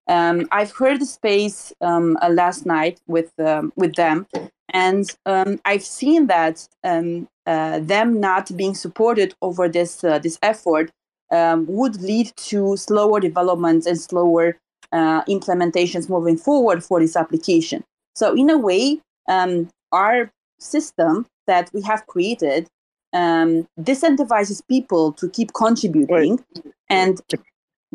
[0.07, 4.25] Um, I've heard the space um, uh, last night with um, with them,
[4.69, 10.39] and um, I've seen that um, uh, them not being supported over this uh, this
[10.41, 10.91] effort
[11.31, 14.57] um, would lead to slower developments and slower
[14.93, 17.83] uh, implementations moving forward for this application.
[18.15, 22.67] So in a way, our system that we have created
[23.13, 26.39] um, disincentivizes people to keep contributing.
[26.55, 26.73] Wait.
[26.89, 27.21] And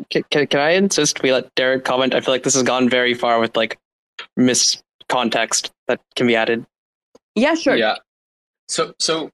[0.09, 2.13] can, can, can I insist we let Derek comment?
[2.13, 3.79] I feel like this has gone very far with like
[4.37, 6.65] miscontext that can be added.
[7.35, 7.75] Yeah, sure.
[7.75, 7.97] Yeah.
[8.67, 9.29] So so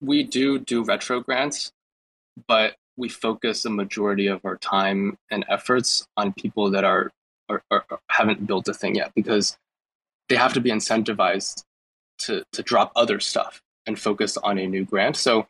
[0.00, 1.72] we do do retro grants,
[2.46, 7.10] but we focus a majority of our time and efforts on people that are,
[7.48, 9.56] are, are haven't built a thing yet because
[10.28, 11.64] they have to be incentivized
[12.18, 15.16] to to drop other stuff and focus on a new grant.
[15.16, 15.46] So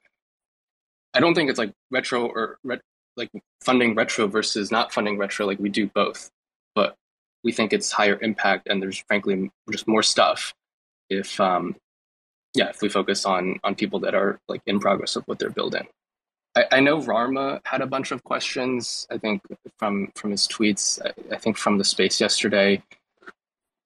[1.15, 2.59] I don't think it's like retro or
[3.17, 3.31] like
[3.63, 5.47] funding retro versus not funding retro.
[5.47, 6.31] Like we do both,
[6.75, 6.97] but
[7.45, 10.55] we think it's higher impact and there's frankly just more stuff
[11.11, 11.77] if um
[12.55, 15.51] yeah if we focus on on people that are like in progress of what they're
[15.51, 15.87] building.
[16.57, 19.07] I, I know Rama had a bunch of questions.
[19.11, 19.43] I think
[19.79, 21.01] from from his tweets.
[21.05, 22.83] I, I think from the space yesterday.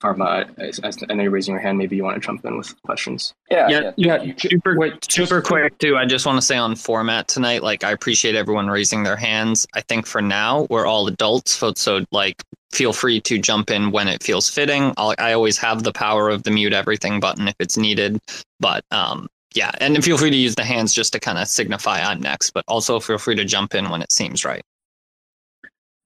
[0.00, 1.76] Karma, I, I, know you're raising your hand.
[1.76, 3.34] Maybe you want to jump in with questions.
[3.50, 4.22] Yeah, yeah, yeah.
[4.22, 4.34] yeah.
[4.36, 5.96] Super, Wait, super quick too.
[5.96, 9.66] I just want to say on format tonight, like I appreciate everyone raising their hands.
[9.74, 14.06] I think for now we're all adults, so like feel free to jump in when
[14.06, 14.94] it feels fitting.
[14.96, 18.20] I'll, I always have the power of the mute everything button if it's needed,
[18.60, 22.00] but um, yeah, and feel free to use the hands just to kind of signify
[22.00, 24.62] I'm next, but also feel free to jump in when it seems right.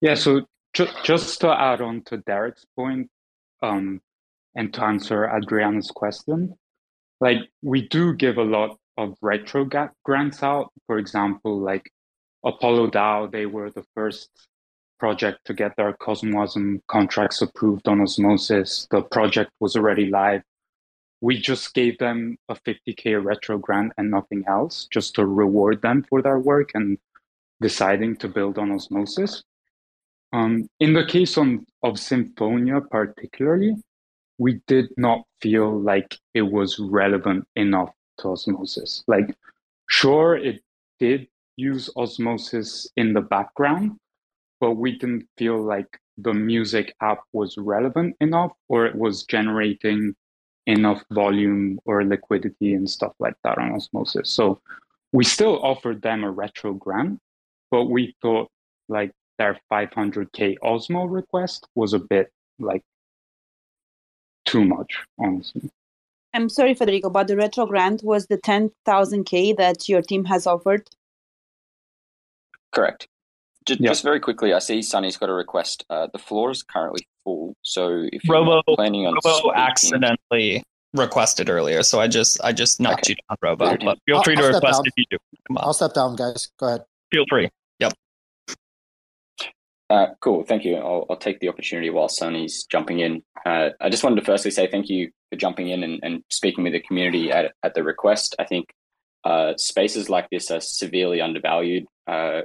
[0.00, 3.09] Yeah, so ju- just to add on to Derek's point,
[3.62, 4.01] um,
[4.55, 6.55] and to answer Adriana's question,
[7.20, 9.68] like we do give a lot of retro
[10.05, 10.72] grants out.
[10.87, 11.90] For example, like
[12.44, 14.29] Apollo DAO, they were the first
[14.98, 18.87] project to get their CosmWasm contracts approved on Osmosis.
[18.90, 20.42] The project was already live.
[21.20, 26.05] We just gave them a 50k retro grant and nothing else, just to reward them
[26.09, 26.98] for their work and
[27.61, 29.44] deciding to build on Osmosis.
[30.32, 33.76] Um, in the case on, of Symphonia, particularly,
[34.38, 39.04] we did not feel like it was relevant enough to osmosis.
[39.06, 39.34] Like,
[39.88, 40.62] sure, it
[40.98, 43.92] did use osmosis in the background,
[44.60, 50.14] but we didn't feel like the music app was relevant enough or it was generating
[50.66, 54.30] enough volume or liquidity and stuff like that on osmosis.
[54.30, 54.60] So
[55.12, 57.18] we still offered them a retro grant,
[57.70, 58.50] but we thought
[58.88, 62.82] like their 500k Osmo request was a bit like
[64.44, 65.70] too much, honestly.
[66.34, 70.88] I'm sorry, Federico, but the retro grant was the 10,000k that your team has offered.
[72.72, 73.06] Correct.
[73.66, 73.90] Just, yeah.
[73.90, 75.84] just very quickly, I see Sunny's got a request.
[75.90, 80.62] Uh, the floor is currently full, so if you're Robo, planning on Robo speaking, accidentally
[80.94, 83.10] requested earlier, so I just I just knocked okay.
[83.10, 83.76] you down, Robo.
[83.84, 85.18] But feel I'll, free to I'll request if you do.
[85.58, 86.50] I'll step down, guys.
[86.58, 86.84] Go ahead.
[87.12, 87.50] Feel free.
[89.92, 90.42] Uh, cool.
[90.42, 90.76] Thank you.
[90.76, 93.22] I'll, I'll, take the opportunity while Sunny's jumping in.
[93.44, 96.64] Uh, I just wanted to firstly say thank you for jumping in and, and speaking
[96.64, 98.35] with the community at, at the request.
[98.38, 98.72] I think
[99.22, 101.85] uh, spaces like this are severely undervalued.
[102.07, 102.40] Uh,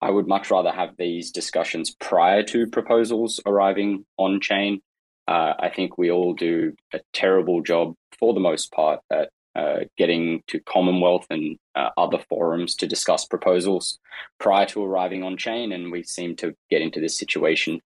[0.00, 4.80] I would much rather have these discussions prior to proposals arriving on chain.
[5.26, 9.80] Uh, I think we all do a terrible job for the most part at uh,
[9.96, 13.98] getting to Commonwealth and uh, other forums to discuss proposals
[14.38, 15.72] prior to arriving on chain.
[15.72, 17.80] And we seem to get into this situation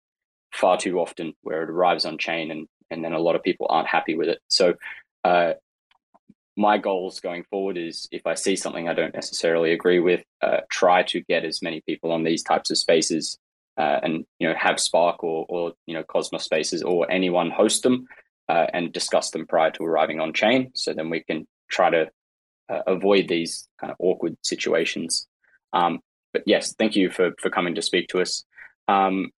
[0.51, 3.67] far too often where it arrives on chain and, and then a lot of people
[3.69, 4.39] aren't happy with it.
[4.47, 4.73] So
[5.23, 5.53] uh,
[6.57, 10.61] my goals going forward is if I see something I don't necessarily agree with, uh,
[10.71, 13.37] try to get as many people on these types of spaces
[13.77, 17.83] uh, and you know have Spark or or you know Cosmos spaces or anyone host
[17.83, 18.07] them
[18.49, 22.09] uh, and discuss them prior to arriving on chain, so then we can try to
[22.69, 25.27] uh, avoid these kind of awkward situations.
[25.73, 25.99] Um,
[26.33, 28.43] but yes, thank you for for coming to speak to us.
[28.87, 29.31] Um,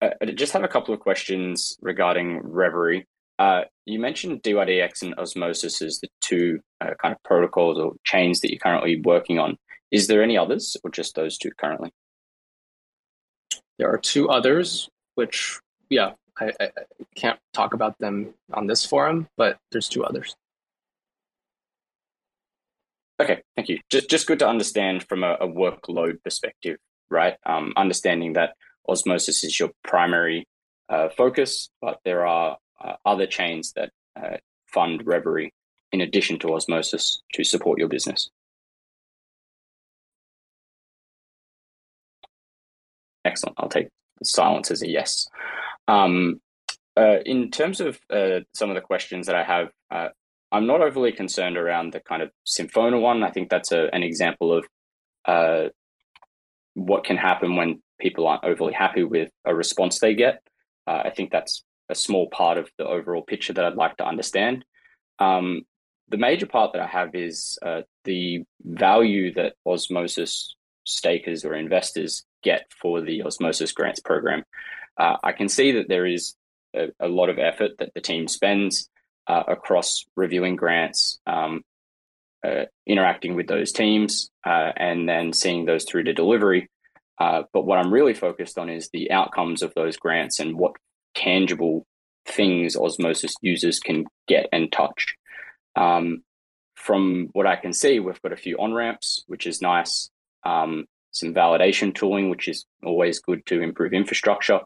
[0.00, 3.06] uh, I just have a couple of questions regarding Reverie.
[3.38, 8.40] Uh, you mentioned DYDX and Osmosis as the two uh, kind of protocols or chains
[8.40, 9.56] that you're currently working on.
[9.90, 11.92] Is there any others, or just those two currently?
[13.78, 16.70] There are two others, which yeah, I, I
[17.14, 20.36] can't talk about them on this forum, but there's two others.
[23.20, 23.80] Okay, thank you.
[23.90, 26.78] Just just good to understand from a, a workload perspective,
[27.10, 27.36] right?
[27.44, 28.54] Um, understanding that
[28.88, 30.46] Osmosis is your primary
[30.88, 35.52] uh, focus, but there are uh, other chains that uh, fund Reverie
[35.90, 38.30] in addition to Osmosis to support your business.
[43.24, 43.56] Excellent.
[43.58, 43.88] I'll take
[44.22, 45.26] silence as a yes.
[45.86, 46.40] Um,
[46.96, 50.08] uh, in terms of uh, some of the questions that I have, uh,
[50.50, 53.22] I'm not overly concerned around the kind of Symphonia one.
[53.22, 54.66] I think that's a, an example of
[55.24, 55.68] uh,
[56.74, 60.42] what can happen when people aren't overly happy with a response they get.
[60.86, 64.06] Uh, I think that's a small part of the overall picture that I'd like to
[64.06, 64.64] understand.
[65.18, 65.62] Um,
[66.08, 72.24] the major part that I have is uh, the value that osmosis stakers or investors
[72.42, 74.44] get for the osmosis grants program.
[74.96, 76.34] Uh, I can see that there is
[76.74, 78.88] a, a, lot of effort that the team spends
[79.28, 81.62] uh, across reviewing grants, um,
[82.44, 86.68] uh, interacting with those teams, uh, and then seeing those through to delivery.
[87.18, 90.72] Uh, but what I'm really focused on is the outcomes of those grants and what
[91.14, 91.86] tangible
[92.26, 95.16] things osmosis users can get and touch.
[95.76, 96.22] Um,
[96.74, 100.10] from what I can see, we've got a few on ramps, which is nice.
[100.44, 104.60] Um, some validation tooling, which is always good to improve infrastructure.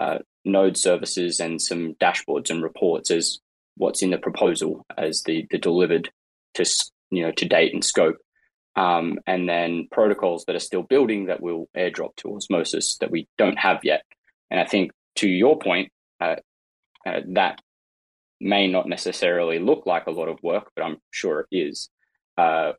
[0.00, 3.38] Uh, node services and some dashboards and reports as
[3.76, 6.10] what's in the proposal as the the delivered
[6.54, 6.64] to
[7.10, 8.16] you know to date and scope.
[8.74, 13.28] Um, and then protocols that are still building that will airdrop to osmosis that we
[13.36, 14.02] don't have yet.
[14.50, 16.36] And I think to your point, uh,
[17.06, 17.60] uh, that
[18.40, 21.90] may not necessarily look like a lot of work, but I'm sure it is.
[22.38, 22.72] Uh,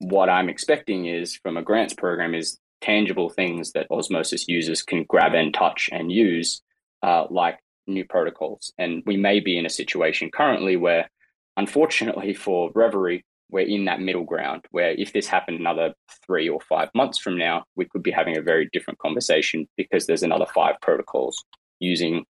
[0.00, 5.04] what I'm expecting is from a grants program is tangible things that Osmosis users can
[5.04, 6.62] grab and touch and use,
[7.02, 8.72] uh, like new protocols.
[8.78, 11.10] And we may be in a situation currently where,
[11.56, 15.94] unfortunately for Reverie, we're in that middle ground where if this happened another
[16.26, 20.06] three or five months from now, we could be having a very different conversation because
[20.06, 21.44] there's another five protocols
[21.80, 22.24] using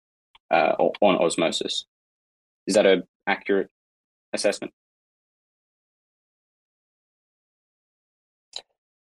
[0.50, 1.84] uh, on osmosis.
[2.66, 3.70] Is that an accurate
[4.32, 4.72] assessment?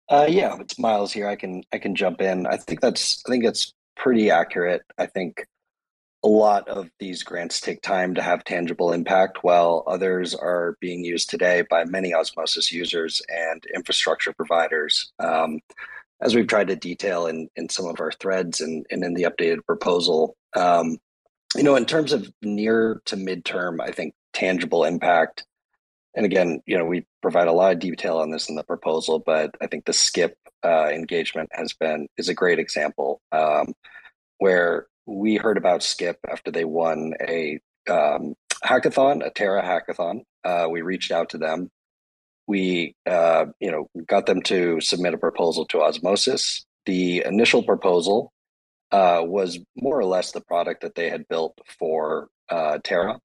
[0.09, 1.29] Uh, yeah, it's Myles here.
[1.29, 2.46] I can I can jump in.
[2.46, 4.83] I think that's I think that's pretty accurate.
[4.96, 5.44] I think
[6.25, 11.04] a lot of these grants take time to have tangible impact, while others are being
[11.04, 15.12] used today by many osmosis users and infrastructure providers.
[15.21, 15.60] Um,
[16.21, 19.23] as we've tried to detail in, in some of our threads and, and in the
[19.23, 20.98] updated proposal, um,
[21.54, 25.46] you know, in terms of near to midterm, I think tangible impact.
[26.14, 29.23] And again, you know, we provide a lot of detail on this in the proposal,
[29.25, 33.73] but I think the skip uh, engagement has been is a great example um,
[34.38, 38.35] where we heard about Skip after they won a um,
[38.65, 40.21] hackathon, a Terra hackathon.
[40.44, 41.71] Uh, we reached out to them.
[42.46, 46.65] We, uh, you know, got them to submit a proposal to Osmosis.
[46.87, 48.33] The initial proposal
[48.90, 53.19] uh, was more or less the product that they had built for uh, Terra.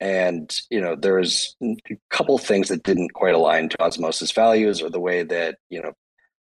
[0.00, 1.76] And you know, there was a
[2.10, 5.92] couple things that didn't quite align to Osmosis values or the way that you know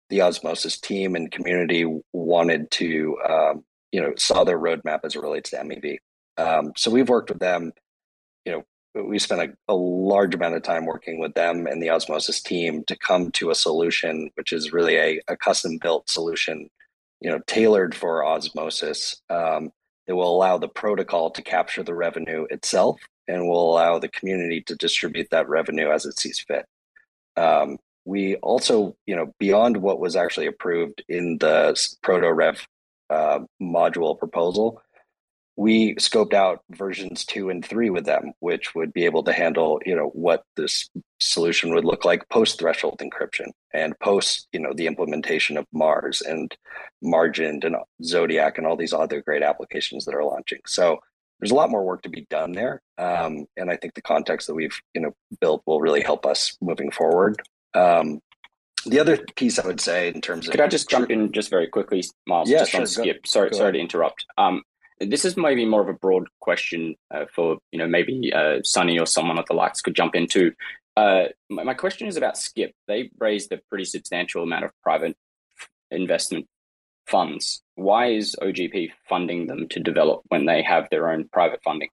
[0.09, 3.63] the Osmosis team and community wanted to, um,
[3.93, 5.99] you know, saw their roadmap as it relates to MEV.
[6.37, 7.71] Um, so we've worked with them.
[8.43, 11.91] You know, we spent a, a, large amount of time working with them and the
[11.91, 16.69] Osmosis team to come to a solution, which is really a, a custom built solution,
[17.21, 19.69] you know, tailored for Osmosis um,
[20.07, 24.61] that will allow the protocol to capture the revenue itself and will allow the community
[24.61, 26.65] to distribute that revenue as it sees fit.
[27.37, 32.67] Um, we also, you know, beyond what was actually approved in the proto rev
[33.09, 34.81] uh, module proposal,
[35.55, 39.79] we scoped out versions two and three with them, which would be able to handle,
[39.85, 40.89] you know, what this
[41.19, 46.21] solution would look like post threshold encryption and post, you know, the implementation of Mars
[46.21, 46.55] and
[47.03, 50.59] Margin and Zodiac and all these other great applications that are launching.
[50.65, 50.97] So
[51.39, 54.47] there's a lot more work to be done there, um, and I think the context
[54.47, 57.41] that we've, you know, built will really help us moving forward.
[57.73, 58.21] Um,
[58.85, 61.49] the other piece I would say in terms of could I just jump in just
[61.49, 62.49] very quickly, Myles?
[62.49, 62.81] Yeah, just sure.
[62.81, 63.23] on skip.
[63.23, 63.73] Go, sorry, go sorry ahead.
[63.75, 64.25] to interrupt.
[64.37, 64.63] Um,
[64.99, 68.99] this is maybe more of a broad question uh, for you know maybe uh, Sunny
[68.99, 70.51] or someone of the likes could jump into.
[70.95, 72.73] Uh, my, my question is about Skip.
[72.87, 75.17] They raised a pretty substantial amount of private
[75.91, 76.47] investment
[77.07, 77.61] funds.
[77.75, 81.89] Why is OGP funding them to develop when they have their own private funding?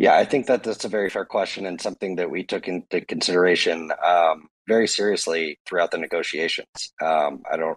[0.00, 3.02] Yeah, I think that that's a very fair question and something that we took into
[3.02, 6.94] consideration um, very seriously throughout the negotiations.
[7.02, 7.76] Um, I don't,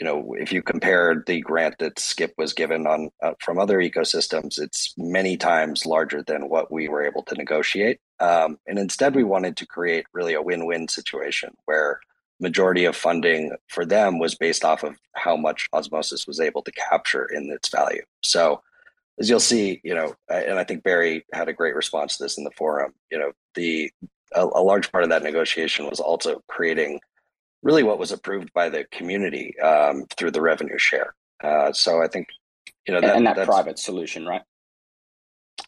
[0.00, 3.78] you know, if you compare the grant that Skip was given on uh, from other
[3.78, 8.00] ecosystems, it's many times larger than what we were able to negotiate.
[8.18, 12.00] Um, and instead, we wanted to create really a win-win situation where
[12.40, 16.72] majority of funding for them was based off of how much osmosis was able to
[16.72, 18.02] capture in its value.
[18.20, 18.62] So
[19.18, 22.38] as you'll see, you know, and I think Barry had a great response to this
[22.38, 22.92] in the forum.
[23.10, 23.90] You know, the
[24.34, 27.00] a, a large part of that negotiation was also creating
[27.62, 31.14] really what was approved by the community um, through the revenue share.
[31.42, 32.28] Uh, so I think,
[32.86, 34.42] you know, that, and that that's, private solution, right?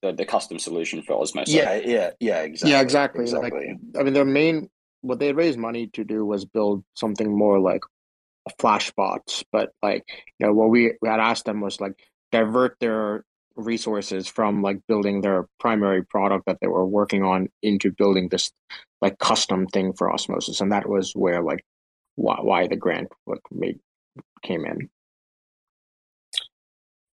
[0.03, 1.55] The, the custom solution for osmosis.
[1.55, 2.71] Yeah, yeah, yeah, exactly.
[2.71, 3.23] Yeah, exactly.
[3.23, 3.69] exactly.
[3.69, 4.71] Like, I mean, their main
[5.03, 7.83] what they raised money to do was build something more like
[8.49, 10.05] a flashbots, but like
[10.39, 11.93] you know what we, we had asked them was like
[12.33, 13.25] divert their
[13.57, 18.51] resources from like building their primary product that they were working on into building this
[19.01, 20.61] like custom thing for osmosis.
[20.61, 21.65] And that was where like
[22.17, 23.79] why, why the grant like made
[24.43, 24.89] came in.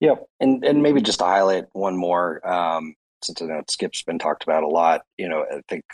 [0.01, 0.27] Yep.
[0.41, 4.45] And and maybe just to highlight one more um since I know skip's been talked
[4.45, 5.85] about a lot you know i think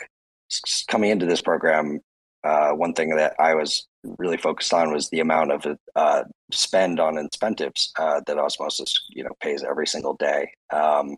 [0.87, 1.99] coming into this program
[2.47, 3.87] uh, one thing that I was
[4.17, 9.23] really focused on was the amount of uh, spend on incentives uh, that Osmosis, you
[9.23, 11.15] know, pays every single day, um,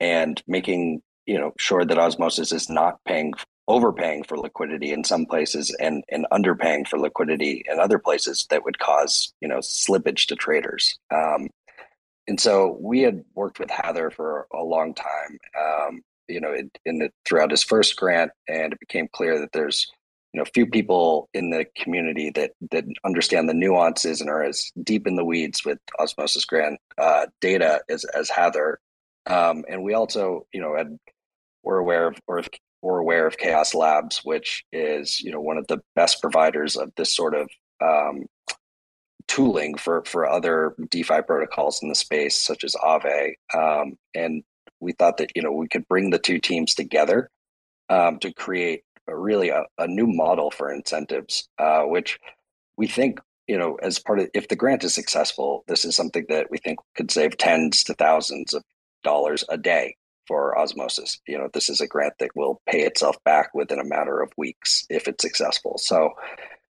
[0.00, 3.32] and making you know sure that Osmosis is not paying
[3.66, 8.64] overpaying for liquidity in some places and and underpaying for liquidity in other places that
[8.64, 10.98] would cause you know slippage to traders.
[11.10, 11.48] Um,
[12.26, 16.54] and so we had worked with Hather for a long time, um, you know,
[16.86, 19.90] in the, throughout his first grant, and it became clear that there's
[20.34, 24.72] you know few people in the community that that understand the nuances and are as
[24.82, 28.80] deep in the weeds with osmosis grant uh, data as as heather.
[29.26, 30.98] Um, and we also you know had,
[31.62, 32.42] we're aware of or
[32.82, 36.90] we're aware of Chaos Labs, which is you know one of the best providers of
[36.96, 37.48] this sort of
[37.80, 38.26] um,
[39.28, 44.42] tooling for for other DeFi protocols in the space, such as Aave um, and
[44.80, 47.30] we thought that you know we could bring the two teams together
[47.88, 52.18] um, to create really a, a new model for incentives, uh, which
[52.76, 56.24] we think you know as part of if the grant is successful, this is something
[56.28, 58.62] that we think could save tens to thousands of
[59.02, 59.96] dollars a day
[60.26, 61.20] for osmosis.
[61.28, 64.32] You know, this is a grant that will pay itself back within a matter of
[64.36, 65.78] weeks if it's successful.
[65.78, 66.10] So,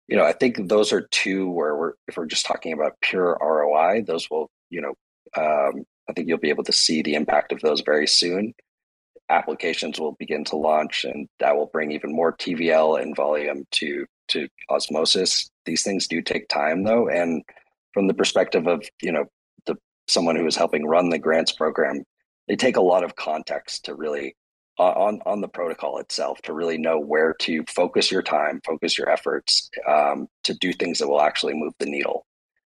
[0.08, 3.38] you know, I think those are two where we're if we're just talking about pure
[3.42, 4.94] ROI, those will, you know,
[5.38, 8.54] um, I think you'll be able to see the impact of those very soon
[9.30, 14.06] applications will begin to launch and that will bring even more tvl and volume to
[14.28, 15.50] to osmosis.
[15.66, 17.44] These things do take time though and
[17.94, 19.26] from the perspective of you know
[19.66, 19.76] the
[20.08, 22.04] someone who is helping run the grants program
[22.48, 24.36] they take a lot of context to really
[24.78, 29.10] on on the protocol itself to really know where to focus your time focus your
[29.10, 32.26] efforts um, to do things that will actually move the needle.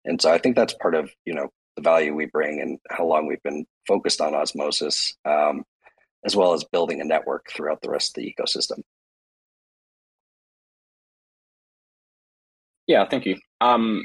[0.03, 3.05] And so i think that's part of you know the value we bring and how
[3.05, 5.63] long we've been focused on osmosis, um,
[6.25, 8.83] as well as building a network throughout the rest of the ecosystem.
[12.87, 13.37] Yeah, thank you.
[13.61, 14.03] Um,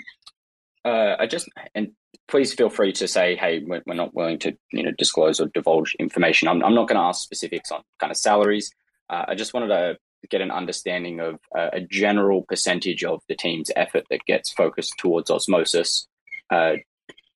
[0.85, 1.93] uh, I just and
[2.29, 5.49] please feel free to say, hey, we're, we're, not willing to you know disclose or
[5.49, 6.49] divulge information.
[6.49, 8.71] I'm, I'm not going to ask specifics on kind of salaries.
[9.11, 9.99] Uh, I just wanted to
[10.31, 14.95] get an understanding of uh, a general percentage of the team's effort that gets focused
[14.99, 16.07] towards osmosis.
[16.51, 16.75] Uh,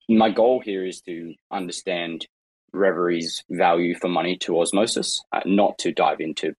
[0.08, 2.26] my goal here is to understand
[2.72, 6.54] Reverie's value for money to osmosis, uh, not to dive into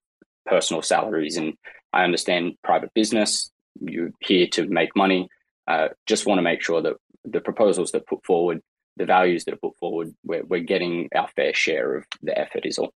[0.46, 1.36] personal salaries.
[1.36, 1.54] And
[1.92, 3.50] I understand private business,
[3.80, 5.28] you're here to make money.
[5.66, 6.94] Uh, just want to make sure that
[7.24, 8.60] the proposals that put forward,
[8.96, 12.66] the values that are put forward, we're, we're getting our fair share of the effort
[12.66, 12.92] is all.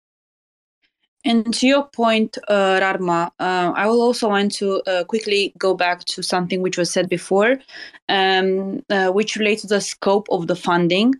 [1.26, 5.74] And to your point, uh, Rarma, uh, I will also want to uh, quickly go
[5.74, 7.58] back to something which was said before,
[8.10, 11.14] um, uh, which relates to the scope of the funding.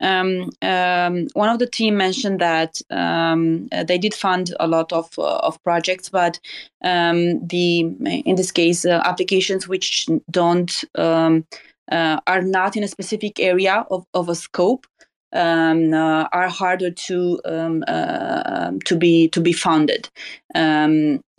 [0.00, 4.92] Um, um, one of the team mentioned that um, uh, they did fund a lot
[4.92, 6.40] of uh, of projects, but
[6.82, 11.44] um, the in this case applications which don't um,
[11.90, 14.86] are not in a specific area of, of a scope
[15.32, 20.08] um, uh, are harder to uh, to be to be funded.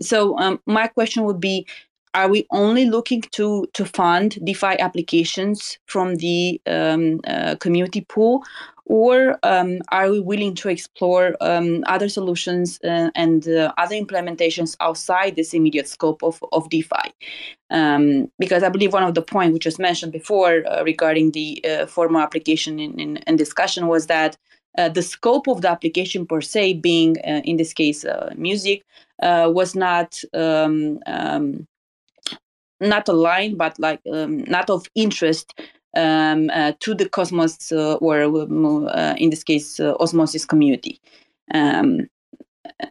[0.02, 1.66] So my question would be:
[2.14, 8.44] Are we only looking to to fund DeFi applications from the um, uh, community pool,
[8.92, 14.76] or um, are we willing to explore um, other solutions uh, and uh, other implementations
[14.82, 17.14] outside this immediate scope of, of DeFi?
[17.70, 21.64] Um, because I believe one of the points which was mentioned before uh, regarding the
[21.64, 24.36] uh, formal application in, in, in, discussion was that
[24.78, 28.04] uh, the scope of the application per se, being uh, in this case
[28.36, 28.84] music,
[29.22, 31.66] was not um, um,
[32.82, 35.60] not aligned, but like um, not of interest
[35.96, 41.00] um, uh, to the Cosmos uh, or uh, in this case uh, Osmosis community.
[41.54, 42.10] Um,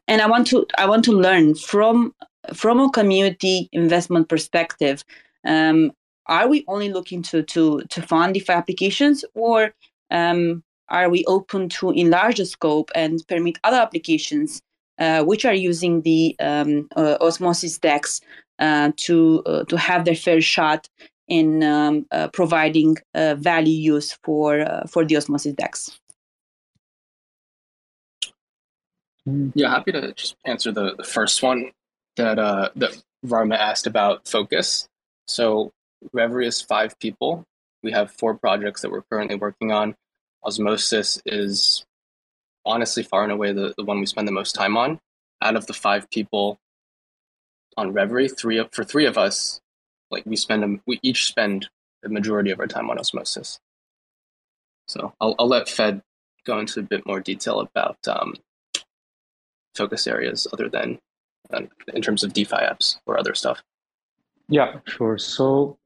[0.06, 2.14] and I want to I want to learn from
[2.54, 5.04] from a community investment perspective.
[5.44, 5.92] Um,
[6.26, 9.72] are we only looking to to to fund DeFi applications, or
[10.10, 14.62] um, are we open to enlarge the scope and permit other applications
[15.00, 18.20] uh, which are using the um, uh, Osmosis DEX
[18.60, 20.88] to to have their fair shot
[21.30, 25.98] in um, uh, providing uh, value use for uh, for the osmosis DEX.
[29.54, 31.70] Yeah, happy to just answer the, the first one
[32.16, 34.88] that uh, that Rarma asked about focus.
[35.26, 35.72] So
[36.12, 37.44] Reverie is five people.
[37.82, 39.94] We have four projects that we're currently working on.
[40.44, 41.84] Osmosis is
[42.66, 44.98] honestly far and away the, the one we spend the most time on.
[45.42, 46.58] Out of the five people
[47.80, 49.60] on Reverie, three of, for three of us,
[50.10, 51.68] like we spend a, we each spend
[52.02, 53.58] the majority of our time on osmosis.
[54.86, 56.02] So I'll, I'll let Fed
[56.44, 58.34] go into a bit more detail about um,
[59.74, 60.98] focus areas other than
[61.52, 61.62] uh,
[61.94, 63.62] in terms of DeFi apps or other stuff.
[64.48, 65.16] Yeah, sure.
[65.16, 65.78] So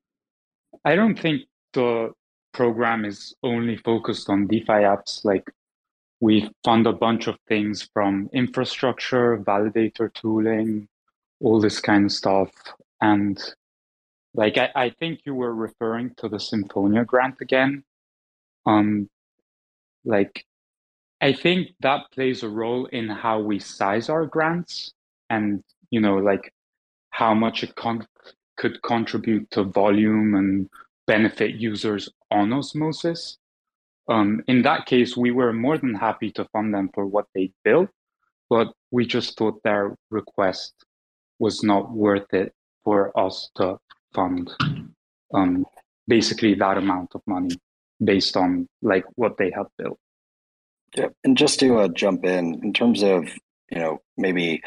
[0.84, 1.42] I don't think
[1.74, 2.12] the
[2.52, 5.24] program is only focused on DeFi apps.
[5.24, 5.48] Like
[6.20, 10.88] we fund a bunch of things from infrastructure, validator tooling,
[11.44, 12.50] all this kind of stuff.
[13.00, 13.38] And
[14.34, 17.84] like I, I think you were referring to the Symphonia grant again.
[18.66, 19.08] Um,
[20.04, 20.44] like
[21.20, 24.92] I think that plays a role in how we size our grants,
[25.30, 26.52] and you know, like
[27.10, 28.08] how much it con-
[28.56, 30.68] could contribute to volume and
[31.06, 33.38] benefit users on osmosis.
[34.08, 37.52] Um, in that case, we were more than happy to fund them for what they
[37.64, 37.88] built,
[38.50, 40.74] but we just thought their request
[41.38, 42.52] was not worth it
[42.84, 43.78] for us to
[44.14, 44.50] fund
[45.32, 45.64] um,
[46.06, 47.56] basically that amount of money
[48.02, 49.98] based on like what they have built.
[50.96, 53.26] Yeah, and just to uh, jump in, in terms of
[53.70, 54.62] you know maybe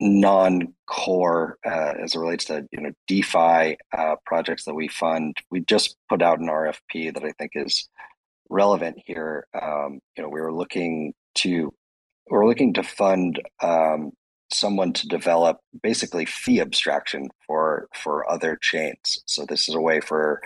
[0.00, 5.60] non-core uh, as it relates to you know DeFi uh, projects that we fund, we
[5.60, 7.88] just put out an RFP that I think is
[8.48, 9.46] relevant here.
[9.60, 11.72] Um, you know, we were looking to
[12.28, 14.12] we're looking to fund um,
[14.54, 19.22] someone to develop basically fee abstraction for for other chains.
[19.26, 20.40] So this is a way for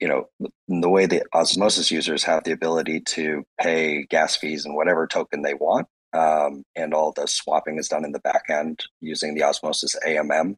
[0.00, 0.28] you know
[0.68, 5.42] the way the osmosis users have the ability to pay gas fees and whatever token
[5.42, 9.42] they want um, and all the swapping is done in the back end using the
[9.42, 10.56] osmosis amm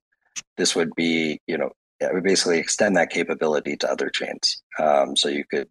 [0.57, 1.73] this would be you know
[2.03, 4.63] it would basically extend that capability to other chains.
[4.79, 5.69] Um, so you could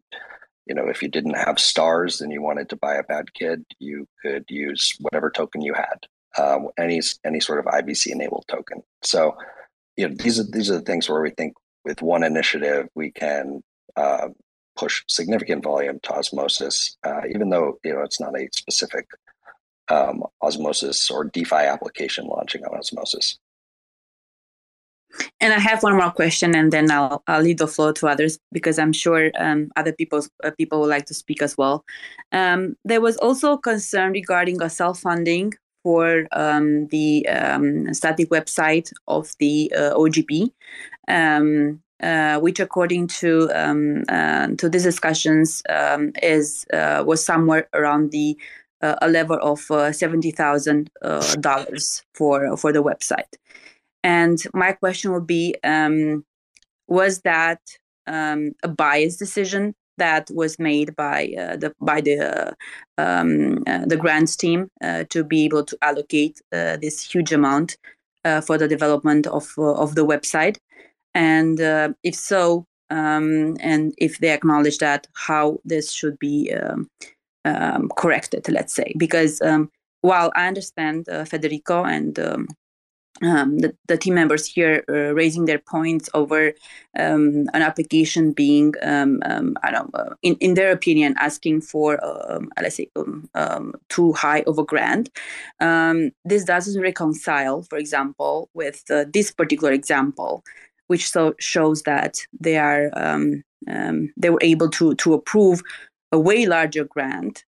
[0.65, 3.65] you know if you didn't have stars and you wanted to buy a bad kid
[3.80, 6.05] you could use whatever token you had
[6.38, 8.84] uh, any any sort of IBC enabled token.
[9.04, 9.36] So,
[9.98, 11.54] you know, these are these are the things where we think
[11.84, 13.64] with one initiative we can
[13.96, 14.30] uh,
[14.78, 19.08] push significant volume to osmosis, uh, even though you know it's not a specific
[19.90, 23.38] um, osmosis or DeFi application launching on osmosis.
[25.42, 28.40] And I have one more question, and then I'll I'll leave the floor to others
[28.54, 31.84] because I'm sure um, other people uh, people would like to speak as well.
[32.32, 35.54] Um, there was also concern regarding a self funding
[35.84, 40.52] for um, the um, static website of the uh, OGP,
[41.08, 47.68] um, uh, which, according to um, uh, to these discussions, um, is uh, was somewhere
[47.74, 48.38] around the
[48.82, 50.90] uh, a level of uh, seventy thousand
[51.40, 53.36] dollars for for the website.
[54.04, 56.26] And my question would be: um,
[56.88, 57.62] Was that
[58.08, 62.20] a biased decision that was made by uh, the by the
[62.97, 67.78] um, uh, the grants team uh, to be able to allocate uh, this huge amount
[68.47, 70.58] for the development of of the website,
[71.14, 71.60] and
[72.04, 76.88] if so, um, and if they acknowledge that, how this should be um,
[77.45, 79.70] um corrected, let's say, because um,
[80.02, 82.14] while I understand Federico and
[83.24, 86.53] um, the, the, team members here uh, raising their points over
[86.97, 92.03] um, an application being, um, um I don't uh, in, in their opinion, asking for,
[92.03, 92.89] um, let's say,
[93.36, 95.09] um, too high of a grant.
[95.59, 100.43] this doesn't reconcile, for example, with uh, this particular example,
[100.88, 102.89] which so shows that they are
[104.17, 105.61] they were able to to approve
[106.11, 107.45] a way larger grant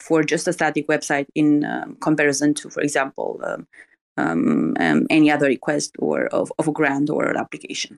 [0.00, 1.64] for just a static website in
[2.00, 3.40] comparison to, for example
[4.16, 7.96] um, um, any other request or of, of a grant or an application.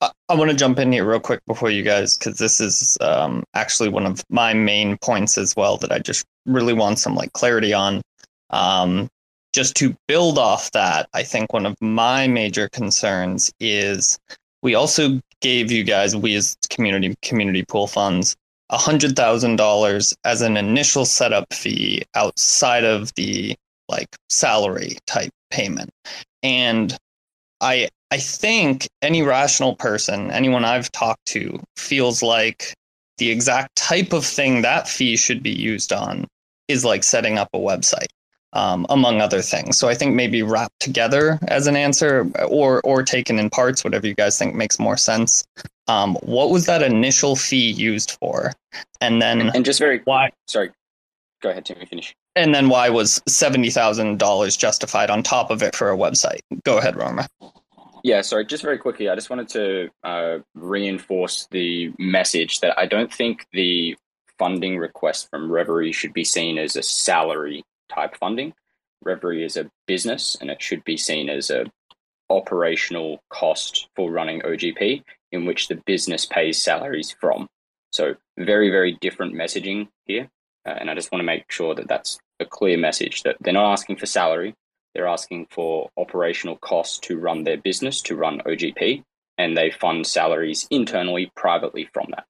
[0.00, 2.96] I, I want to jump in here real quick before you guys, because this is
[3.00, 7.14] um, actually one of my main points as well that I just really want some
[7.14, 8.02] like clarity on.
[8.50, 9.08] Um,
[9.52, 14.18] just to build off that, I think one of my major concerns is
[14.62, 18.36] we also gave you guys, we as community community pool funds,
[18.70, 23.56] hundred thousand dollars as an initial setup fee outside of the
[23.90, 25.90] like salary type payment.
[26.42, 26.96] And
[27.60, 32.74] I I think any rational person, anyone I've talked to, feels like
[33.18, 36.26] the exact type of thing that fee should be used on
[36.68, 38.08] is like setting up a website,
[38.52, 39.78] um, among other things.
[39.78, 44.06] So I think maybe wrapped together as an answer, or or taken in parts, whatever
[44.06, 45.44] you guys think makes more sense.
[45.86, 48.52] Um, what was that initial fee used for?
[49.00, 50.30] And then and just very why?
[50.48, 50.70] Sorry,
[51.42, 51.84] go ahead, Timmy.
[51.86, 55.96] Finish and then why was seventy thousand dollars justified on top of it for a
[55.96, 56.40] website?
[56.64, 57.26] Go ahead, Rarma.
[58.02, 62.86] Yeah, sorry, just very quickly, I just wanted to uh, reinforce the message that I
[62.86, 63.96] don't think the
[64.38, 67.62] funding request from Reverie should be seen as a salary
[67.92, 68.54] type funding.
[69.02, 71.66] Reverie is a business, and it should be seen as a
[72.30, 75.02] operational cost for running OGP,
[75.32, 77.48] in which the business pays salaries from.
[77.92, 80.30] So very, very different messaging here.
[80.66, 83.54] Uh, and I just want to make sure that that's a clear message that they're
[83.54, 84.54] not asking for salary.
[84.94, 89.02] They're asking for operational costs to run their business, to run OGP,
[89.38, 92.24] and they fund salaries internally, privately from that.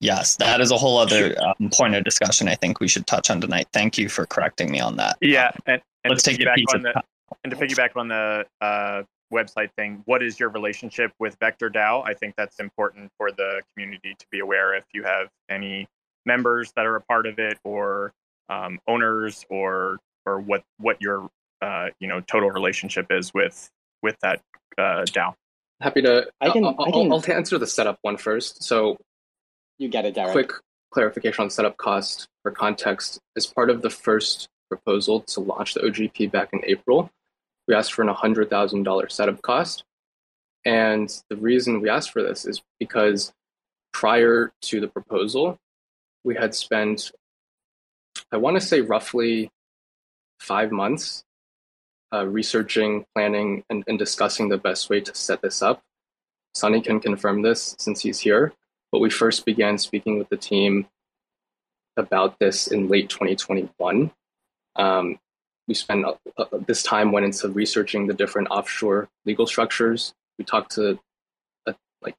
[0.00, 3.30] Yes, that is a whole other um, point of discussion I think we should touch
[3.30, 3.68] on tonight.
[3.72, 5.16] Thank you for correcting me on that.
[5.20, 7.02] Yeah, and, and let's take it back on the
[7.44, 10.02] and to piggyback on the uh, website thing.
[10.06, 12.02] What is your relationship with Vector DAO?
[12.06, 14.74] I think that's important for the community to be aware.
[14.74, 15.86] If you have any
[16.28, 18.12] members that are a part of it or
[18.48, 21.28] um, owners or or what what your
[21.60, 23.68] uh, you know total relationship is with
[24.02, 24.40] with that
[24.78, 25.34] uh, DAO.
[25.80, 26.28] Happy to.
[26.40, 26.64] I can.
[26.64, 28.62] I'll, I can, I'll, I'll answer the setup one first.
[28.62, 28.98] So
[29.78, 30.32] you get it, Derek.
[30.32, 30.52] Quick
[30.90, 33.18] clarification on setup cost for context.
[33.36, 37.10] As part of the first proposal to launch the OGP back in April,
[37.66, 39.84] we asked for an $100,000 setup cost.
[40.64, 43.32] And the reason we asked for this is because
[43.92, 45.58] prior to the proposal,
[46.28, 47.10] we had spent,
[48.30, 49.50] I want to say roughly
[50.38, 51.24] five months
[52.12, 55.80] uh, researching, planning, and, and discussing the best way to set this up.
[56.54, 58.52] Sunny can confirm this since he's here,
[58.92, 60.86] but we first began speaking with the team
[61.96, 64.10] about this in late 2021.
[64.76, 65.18] Um,
[65.66, 70.12] we spent uh, uh, this time went into researching the different offshore legal structures.
[70.38, 70.98] We talked to,
[71.66, 71.72] uh,
[72.02, 72.16] like,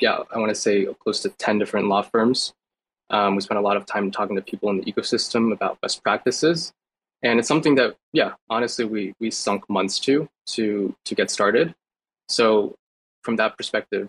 [0.00, 2.52] yeah, I want to say close to 10 different law firms
[3.10, 6.02] um, we spent a lot of time talking to people in the ecosystem about best
[6.02, 6.72] practices,
[7.22, 11.74] and it's something that, yeah, honestly, we we sunk months to to to get started.
[12.28, 12.74] So
[13.22, 14.08] from that perspective,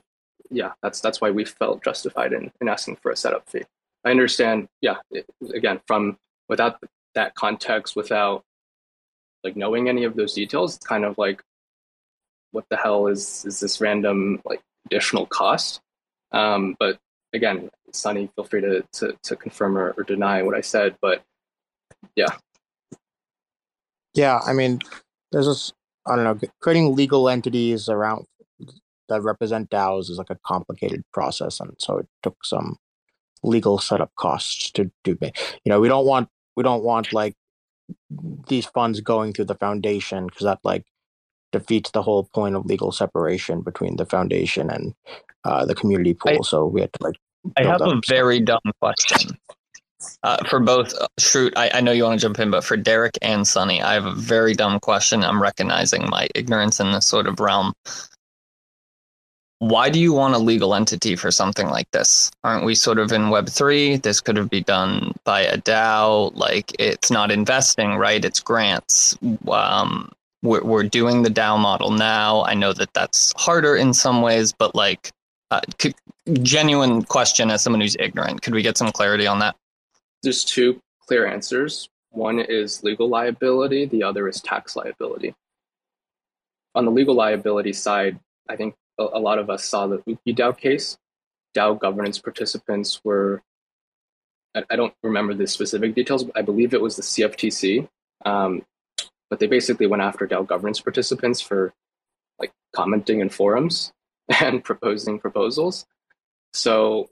[0.49, 3.63] yeah, that's that's why we felt justified in, in asking for a setup fee.
[4.03, 6.17] I understand, yeah, it, again, from
[6.47, 6.83] without
[7.15, 8.43] that context, without
[9.43, 11.41] like knowing any of those details, it's kind of like,
[12.51, 15.81] what the hell is is this random like additional cost?
[16.31, 16.97] Um, but
[17.36, 20.95] again, Sunny, feel free to to, to confirm or, or deny what I said.
[21.01, 21.23] But
[22.15, 22.36] yeah,
[24.13, 24.39] yeah.
[24.45, 24.79] I mean,
[25.31, 25.73] there's this.
[26.07, 26.39] I don't know.
[26.61, 28.25] Creating legal entities around
[29.09, 32.77] that represent DAOs is like a complicated process, and so it took some
[33.43, 35.17] legal setup costs to do.
[35.21, 35.31] You
[35.67, 37.36] know, we don't want we don't want like
[38.47, 40.86] these funds going through the foundation because that like
[41.51, 44.93] defeats the whole point of legal separation between the foundation and
[45.43, 46.39] uh, the community pool.
[46.39, 47.15] I, so we had to like.
[47.57, 49.37] I have a very dumb question.
[50.23, 52.77] Uh, for both, uh, Shrute, I, I know you want to jump in, but for
[52.77, 55.23] Derek and Sunny, I have a very dumb question.
[55.23, 57.73] I'm recognizing my ignorance in this sort of realm
[59.59, 62.29] why do you want a legal entity for something like this?
[62.43, 64.01] Aren't we sort of in Web3?
[64.01, 66.35] This could have been done by a DAO.
[66.35, 68.23] Like, it's not investing, right?
[68.23, 69.17] It's grants.
[69.49, 70.11] Um,
[70.43, 72.43] we're, we're doing the DAO model now.
[72.43, 75.11] I know that that's harder in some ways, but like,
[75.51, 75.95] uh, could,
[76.41, 78.41] genuine question as someone who's ignorant.
[78.41, 79.55] Could we get some clarity on that?
[80.23, 81.89] There's two clear answers.
[82.09, 85.36] One is legal liability, the other is tax liability.
[86.73, 88.19] On the legal liability side,
[88.49, 89.97] I think a, lot of us saw the
[90.28, 90.97] DAO case.
[91.55, 93.41] DAO governance participants were,
[94.55, 97.88] I, I, don't remember the specific details, but I believe it was the CFTC.
[98.26, 98.63] Um,
[99.30, 101.73] but they basically went after DAO governance participants for
[102.39, 103.91] like commenting in forums
[104.41, 105.86] and proposing proposals.
[106.55, 107.09] So,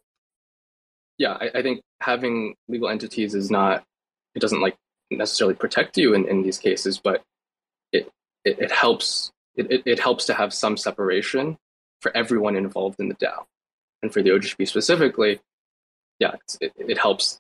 [1.18, 3.84] yeah, I, I think having legal entities is not,
[4.36, 4.76] it doesn't like
[5.12, 7.22] necessarily protect you in, in these cases, but
[7.92, 8.10] it,
[8.46, 11.58] it, it helps it, it, helps to have some separation
[12.02, 13.44] for everyone involved in the DAO.
[14.02, 15.40] And for the OGP specifically,
[16.20, 17.40] yeah, it, it helps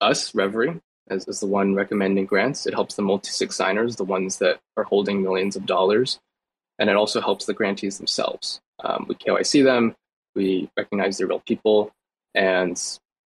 [0.00, 2.66] us, Reverie, as, as the one recommending grants.
[2.66, 6.20] It helps the multi-sig signers, the ones that are holding millions of dollars.
[6.78, 8.60] And it also helps the grantees themselves.
[8.82, 9.94] Um, we KYC them,
[10.34, 11.92] we recognize they're real people.
[12.34, 12.80] And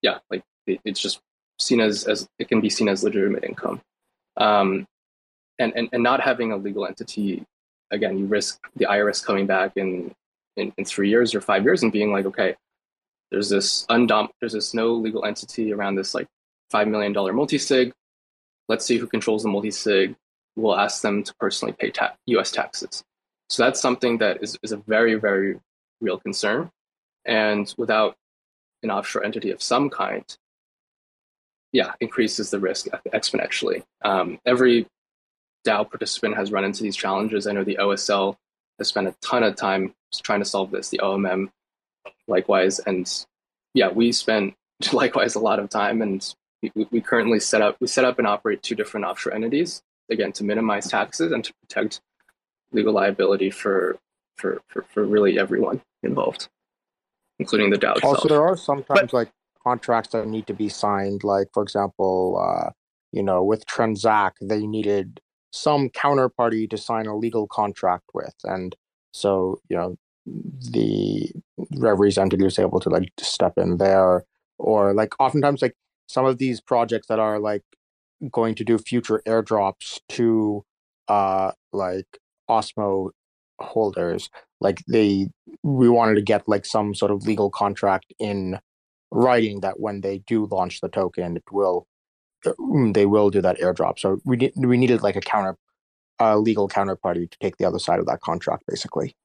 [0.02, 1.20] yeah, like it, it's just
[1.58, 3.80] seen as, as it can be seen as legitimate income.
[4.36, 4.86] Um,
[5.58, 7.44] and, and, and not having a legal entity,
[7.90, 10.14] again, you risk the IRS coming back and
[10.56, 12.56] in, in three years or five years and being like, okay,
[13.30, 16.26] there's this undom there's this no legal entity around this like
[16.70, 17.92] five million dollar multi-sig.
[18.68, 20.14] Let's see who controls the multi-sig.
[20.54, 23.02] We'll ask them to personally pay ta- US taxes.
[23.48, 25.58] So that's something that is, is a very, very
[26.00, 26.70] real concern.
[27.24, 28.16] And without
[28.82, 30.24] an offshore entity of some kind,
[31.72, 33.82] yeah, increases the risk exponentially.
[34.04, 34.86] Um, every
[35.66, 37.46] DAO participant has run into these challenges.
[37.46, 38.36] I know the OSL
[38.78, 40.88] has spent a ton of time trying to solve this.
[40.88, 41.50] The OMM,
[42.28, 43.10] likewise, and
[43.74, 44.54] yeah, we spent
[44.92, 46.34] likewise a lot of time, and
[46.74, 50.32] we, we currently set up we set up and operate two different offshore entities again
[50.32, 52.00] to minimize taxes and to protect
[52.72, 53.98] legal liability for
[54.36, 56.48] for for, for really everyone involved,
[57.38, 58.02] including the DAO.
[58.02, 59.30] Also, there are sometimes but, like
[59.62, 61.24] contracts that need to be signed.
[61.24, 62.70] Like for example, uh,
[63.12, 65.20] you know, with Transak, they needed
[65.52, 68.74] some counterparty to sign a legal contract with, and
[69.12, 71.30] so you know the
[71.76, 74.24] Reveries entity is able to like step in there,
[74.58, 75.76] or like oftentimes like
[76.08, 77.62] some of these projects that are like
[78.30, 80.64] going to do future airdrops to
[81.08, 82.06] uh like
[82.48, 83.10] Osmo
[83.60, 84.30] holders,
[84.62, 85.28] like they
[85.62, 88.58] we wanted to get like some sort of legal contract in
[89.10, 91.86] writing that when they do launch the token, it will
[92.46, 93.98] mm, they will do that airdrop.
[93.98, 95.56] So we need we needed like a counter
[96.18, 99.16] a legal counterparty to take the other side of that contract, basically.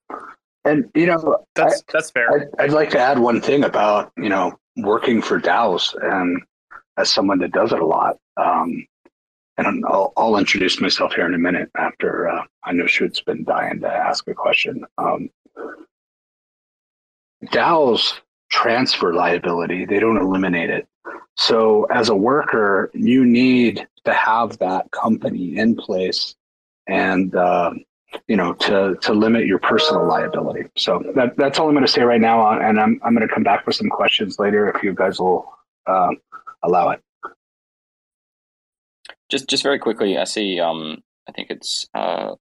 [0.65, 2.29] And you know, that's I, that's fair.
[2.31, 6.41] I'd, I'd, like to add one thing about you know working for DAOs and
[6.97, 8.17] as someone that does it a lot.
[8.37, 8.85] Um,
[9.57, 13.43] and I'll, I'll, introduce myself here in a minute after uh, I know Shrute's been
[13.43, 14.85] dying to ask a question.
[14.97, 15.29] Um,
[17.45, 18.13] DAOs
[18.51, 20.87] transfer liability; they don't eliminate it.
[21.35, 26.35] So, as a worker, you need to have that company in place
[26.87, 27.71] and uh,
[28.27, 30.69] you know to to limit your personal liability.
[30.77, 33.33] So that, that's all I'm going to say right now, and I'm I'm going to
[33.33, 35.51] come back with some questions later if you guys will
[35.85, 36.09] uh,
[36.63, 37.01] allow it.
[39.29, 40.59] Just just very quickly, I see.
[40.59, 41.87] Um, I think it's.
[41.93, 42.35] Uh,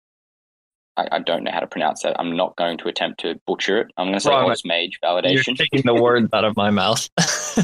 [0.97, 2.19] I, I, don't know how to pronounce that.
[2.19, 3.89] I'm not going to attempt to butcher it.
[3.99, 5.47] I'm going to say well, mage validation.
[5.49, 7.09] You're taking the words out of my mouth.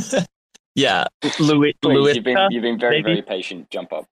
[0.74, 1.04] yeah,
[1.40, 1.74] Louis.
[1.82, 3.14] Louis, you've been you've been very maybe?
[3.14, 3.70] very patient.
[3.70, 4.06] Jump up.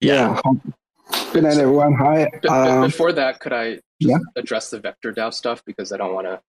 [0.00, 0.40] Yeah.
[1.32, 1.94] Good night, everyone.
[1.94, 2.28] Hi.
[2.48, 4.18] Um, before that, could I yeah?
[4.36, 6.40] address the vector DAO stuff because I don't want to.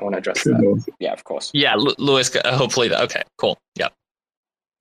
[0.00, 0.54] I want to address sure.
[0.54, 0.92] that.
[0.98, 1.50] Yeah, of course.
[1.54, 2.34] Yeah, L- Louis.
[2.34, 3.58] Uh, hopefully, that, okay, cool.
[3.76, 3.88] Yeah.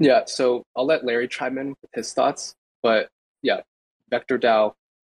[0.04, 0.24] Yeah.
[0.26, 3.08] So I'll let Larry chime in with his thoughts, but
[3.42, 3.62] yeah,
[4.10, 4.74] vector DAO.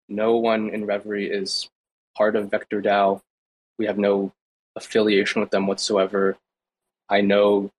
[0.09, 1.69] No one in Reverie is
[2.17, 3.21] part of vector DAO.
[3.79, 4.33] We have no
[4.77, 6.37] affiliation with them whatsoever.
[7.09, 7.73] I know,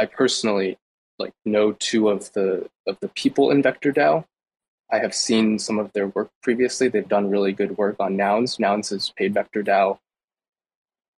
[0.00, 0.78] I personally
[1.20, 4.24] like know two of the of the people in Vector DAO.
[4.90, 6.88] I have seen some of their work previously.
[6.88, 8.58] They've done really good work on Nouns.
[8.58, 9.98] Nouns has paid Vector DAO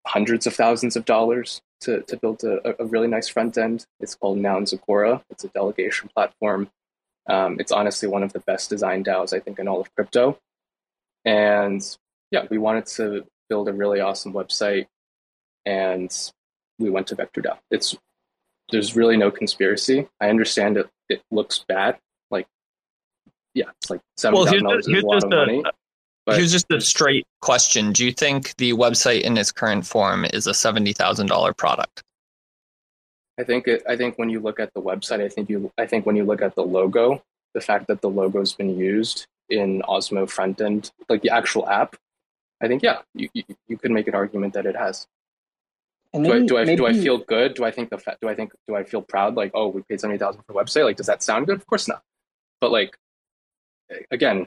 [0.04, 3.86] hundreds of thousands of dollars to, to build a, a really nice front end.
[4.00, 5.22] It's called Nouns Agora.
[5.30, 6.70] It's a delegation platform.
[7.28, 10.38] Um, it's honestly one of the best design DAOs, I think, in all of crypto.
[11.24, 11.82] And
[12.30, 14.86] yeah, we wanted to build a really awesome website,
[15.64, 16.12] and
[16.78, 17.58] we went to Vector DAO.
[17.70, 17.96] It's
[18.70, 20.08] there's really no conspiracy.
[20.20, 20.88] I understand it.
[21.08, 21.98] It looks bad.
[22.30, 22.46] Like,
[23.54, 25.64] yeah, it's like seven thousand well, dollars is a lot of money.
[26.26, 27.92] But Here's just a straight question.
[27.92, 32.02] Do you think the website in its current form is a $70,000 product?
[33.38, 35.86] I think it, I think when you look at the website, I think you I
[35.86, 37.22] think when you look at the logo,
[37.54, 41.96] the fact that the logo's been used in Osmo front end, like the actual app,
[42.62, 45.06] I think yeah, you, you, you could make an argument that it has.
[46.14, 46.76] And do, maybe, I, do I maybe...
[46.76, 47.54] do I feel good?
[47.54, 49.34] Do I think the fa- do I think do I feel proud?
[49.34, 50.84] Like oh, we paid seventy thousand for a website.
[50.84, 51.56] Like does that sound good?
[51.56, 52.02] Of course not.
[52.60, 52.96] But like
[54.10, 54.46] again,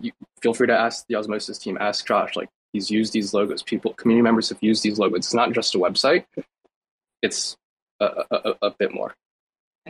[0.00, 1.78] you feel free to ask the Osmosis team.
[1.80, 2.36] Ask Josh.
[2.36, 3.62] Like he's used these logos.
[3.62, 5.18] People, community members have used these logos.
[5.18, 6.24] It's not just a website.
[7.22, 7.56] It's
[8.00, 9.14] a, a, a bit more.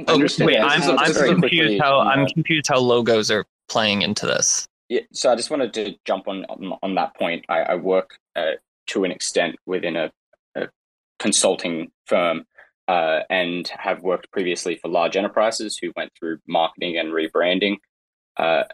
[0.07, 4.69] Oh, wait, I'm, I'm confused quickly, how I'm confused how logos are playing into this.
[4.89, 7.45] Yeah, so I just wanted to jump on on, on that point.
[7.49, 8.53] I, I work uh,
[8.89, 10.13] to an extent within a,
[10.57, 10.69] a
[11.19, 12.47] consulting firm
[12.89, 17.77] uh, and have worked previously for large enterprises who went through marketing and rebranding.
[18.37, 18.65] Uh,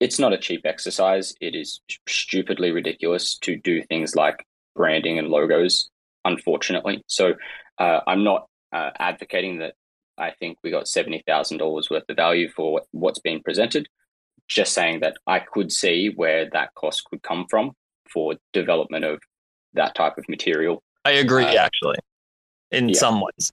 [0.00, 1.34] it's not a cheap exercise.
[1.40, 4.44] It is stupidly ridiculous to do things like
[4.74, 5.90] branding and logos,
[6.24, 7.02] unfortunately.
[7.06, 7.34] So
[7.78, 9.74] uh, I'm not uh, advocating that
[10.16, 13.88] I think we got $70,000 worth of value for what's being presented.
[14.48, 17.72] Just saying that I could see where that cost could come from
[18.12, 19.20] for development of
[19.74, 20.82] that type of material.
[21.04, 21.96] I agree, uh, actually,
[22.70, 22.98] in yeah.
[22.98, 23.52] some ways.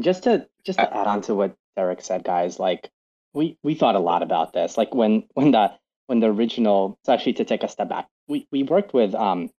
[0.00, 2.90] Just to just to uh, add on to what Derek said, guys, like
[3.34, 4.78] we we thought a lot about this.
[4.78, 5.72] Like when when the
[6.06, 9.50] when the original, so actually to take a step back, we we worked with um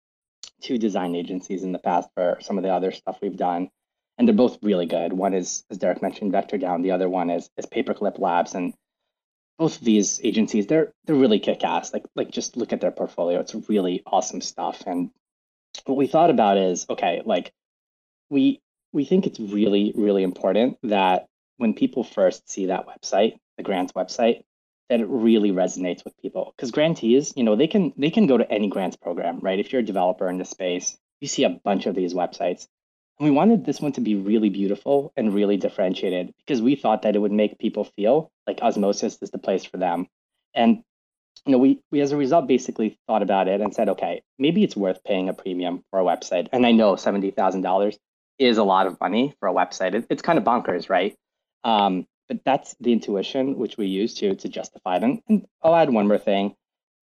[0.62, 3.70] two design agencies in the past for some of the other stuff we've done,
[4.18, 5.14] and they're both really good.
[5.14, 6.82] One is, as Derek mentioned, Vector DAO.
[6.82, 8.74] The other one is is Paperclip Labs, and
[9.60, 11.94] both of these agencies they're they're really kick ass.
[11.94, 14.84] Like like just look at their portfolio; it's really awesome stuff.
[14.88, 15.12] And
[15.86, 17.52] what we thought about is okay, like
[18.30, 18.62] we
[18.94, 23.94] we think it's really really important that when people first see that website the grants
[23.94, 24.44] website
[24.90, 26.54] that it really resonates with people.
[26.56, 29.60] Because grantees you know they can they can go to any grants program right?
[29.60, 32.68] If you're a developer in the space you see a bunch of these websites.
[33.20, 37.04] And we wanted this one to be really beautiful and really differentiated because we thought
[37.04, 40.08] that it would make people feel like osmosis is the place for them.
[40.54, 40.84] And
[41.46, 44.64] you know we we as a result basically thought about it and said okay maybe
[44.64, 46.48] it's worth paying a premium for a website.
[46.52, 47.98] And i know $70000
[48.38, 49.94] is a lot of money for a website.
[49.94, 51.16] It, it's kind of bonkers right
[51.66, 55.22] um, but that's the intuition which we use to to justify them.
[55.28, 56.56] And I'll add one more thing.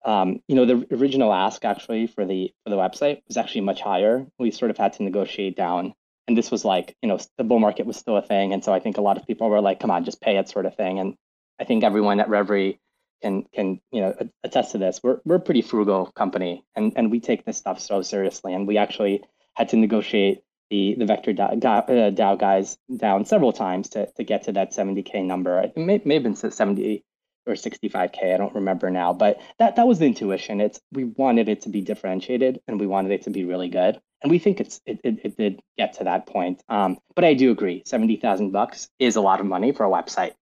[0.04, 3.80] Um, you know, the original ask actually for the for the website was actually much
[3.80, 4.26] higher.
[4.38, 5.94] We sort of had to negotiate down,
[6.26, 8.72] and this was like, you know, the bull market was still a thing, and so
[8.72, 10.76] I think a lot of people were like, "Come on, just pay it," sort of
[10.76, 10.98] thing.
[10.98, 11.14] And
[11.61, 12.80] I think everyone at Reverie
[13.22, 15.00] can can you know attest to this.
[15.02, 18.66] We're we're a pretty frugal company, and and we take this stuff so seriously, and
[18.66, 19.22] we actually
[19.54, 24.45] had to negotiate the the vector DAO, uh, guys down several times to to get
[24.45, 25.61] to that 70k number.
[25.61, 27.05] It may, may have been 70
[27.47, 28.35] or 65k.
[28.35, 30.61] I don't remember now, but that that was the intuition.
[30.61, 34.01] It's we wanted it to be differentiated and we wanted it to be really good,
[34.23, 36.62] and we think it's it it, it did get to that point.
[36.69, 39.91] Um, but I do agree, seventy thousand bucks is a lot of money for a
[39.91, 40.33] website.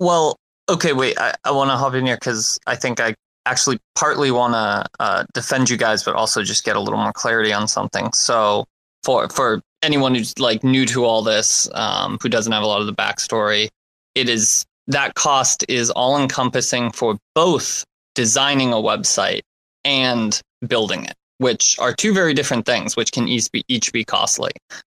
[0.00, 0.36] Well,
[0.68, 3.14] okay, wait, I, I want to hop in here because I think I
[3.46, 7.12] actually partly want to uh, defend you guys, but also just get a little more
[7.12, 8.12] clarity on something.
[8.12, 8.64] So
[9.04, 12.80] for for anyone who's like new to all this, um, who doesn't have a lot
[12.80, 13.68] of the backstory,
[14.14, 17.84] it is that cost is all encompassing for both
[18.14, 19.42] designing a website
[19.84, 24.04] and building it, which are two very different things, which can each be each be
[24.04, 24.52] costly.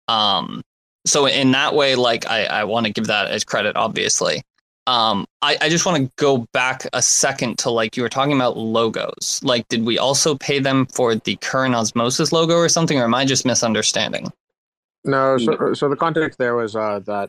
[0.09, 0.62] Um,
[1.06, 4.42] so in that way, like I, I want to give that as credit, obviously.
[4.89, 8.32] Um, I, I just want to go back a second to like you were talking
[8.32, 9.39] about logos.
[9.45, 13.14] Like, did we also pay them for the current Osmosis logo or something, or am
[13.14, 14.32] I just misunderstanding?
[15.05, 17.28] No, so, so the context there was uh, that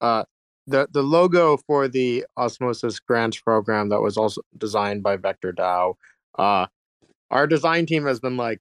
[0.00, 0.24] uh,
[0.66, 5.96] the the logo for the Osmosis Grants program that was also designed by Vector DAO.
[6.38, 6.66] Uh,
[7.30, 8.60] our design team has been like,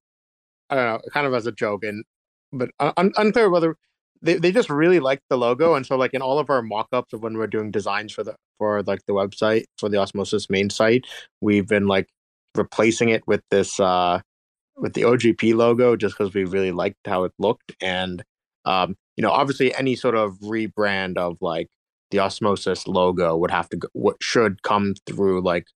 [0.70, 2.04] I don't know, kind of as a joke, and
[2.52, 3.78] but un- unclear whether
[4.22, 7.13] they, they just really like the logo and so like in all of our mock-ups
[7.13, 10.70] of when we're doing designs for the for like the website for the osmosis main
[10.70, 11.05] site
[11.41, 12.07] we've been like
[12.55, 14.20] replacing it with this uh
[14.78, 18.24] with the ogp logo just because we really liked how it looked and
[18.66, 21.70] um you know, obviously any sort of rebrand of like
[22.11, 25.68] the Osmosis logo would have to go, what should come through like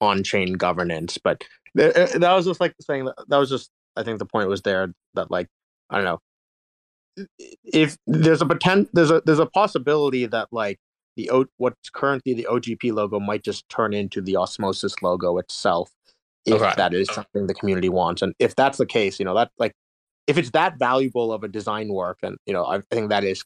[0.00, 1.18] on-chain governance.
[1.18, 1.44] But
[1.76, 4.48] th- uh, that was just like saying that, that was just I think the point
[4.48, 5.48] was there that like
[5.90, 6.20] I don't know
[7.64, 10.78] if there's a pretend there's a there's a possibility that like
[11.16, 15.90] the o, what's currently the OGP logo might just turn into the Osmosis logo itself
[16.46, 16.72] if okay.
[16.76, 18.22] that is something the community wants.
[18.22, 19.72] And if that's the case you know that like
[20.26, 23.42] if it's that valuable of a design work and you know I think that is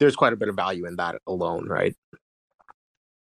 [0.00, 1.94] there's quite a bit of value in that alone right?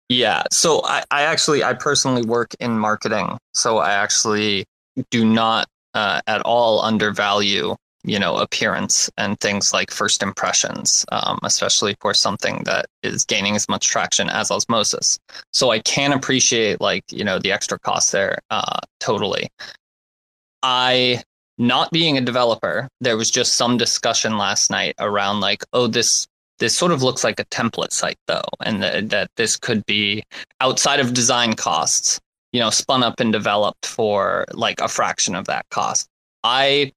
[0.10, 0.44] Yeah.
[0.52, 4.66] So I, I actually i personally work in marketing so i actually
[5.12, 7.76] do not uh, at all undervalue
[8.10, 13.56] you know appearance and things like first impressions um, especially for something that is gaining
[13.56, 15.20] as much traction as osmosis.
[15.54, 19.50] So i can appreciate like you know the extra cost there uh, totally.
[20.62, 21.24] I
[21.58, 26.28] not being a developer there was just some discussion last night around like oh this
[26.60, 30.24] this sort of looks like a template site though and th- that this could be
[30.60, 32.20] outside of design costs
[32.52, 36.08] you know spun up and developed for like a fraction of that cost.
[36.44, 36.94] I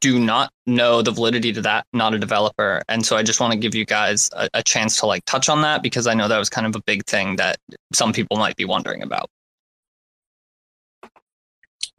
[0.00, 2.82] do not know the validity to that not a developer.
[2.88, 5.48] And so i just want to give you guys a, a, chance to like touch
[5.48, 7.58] on that because i know that was kind of a big thing that
[7.92, 9.28] some people might be wondering about.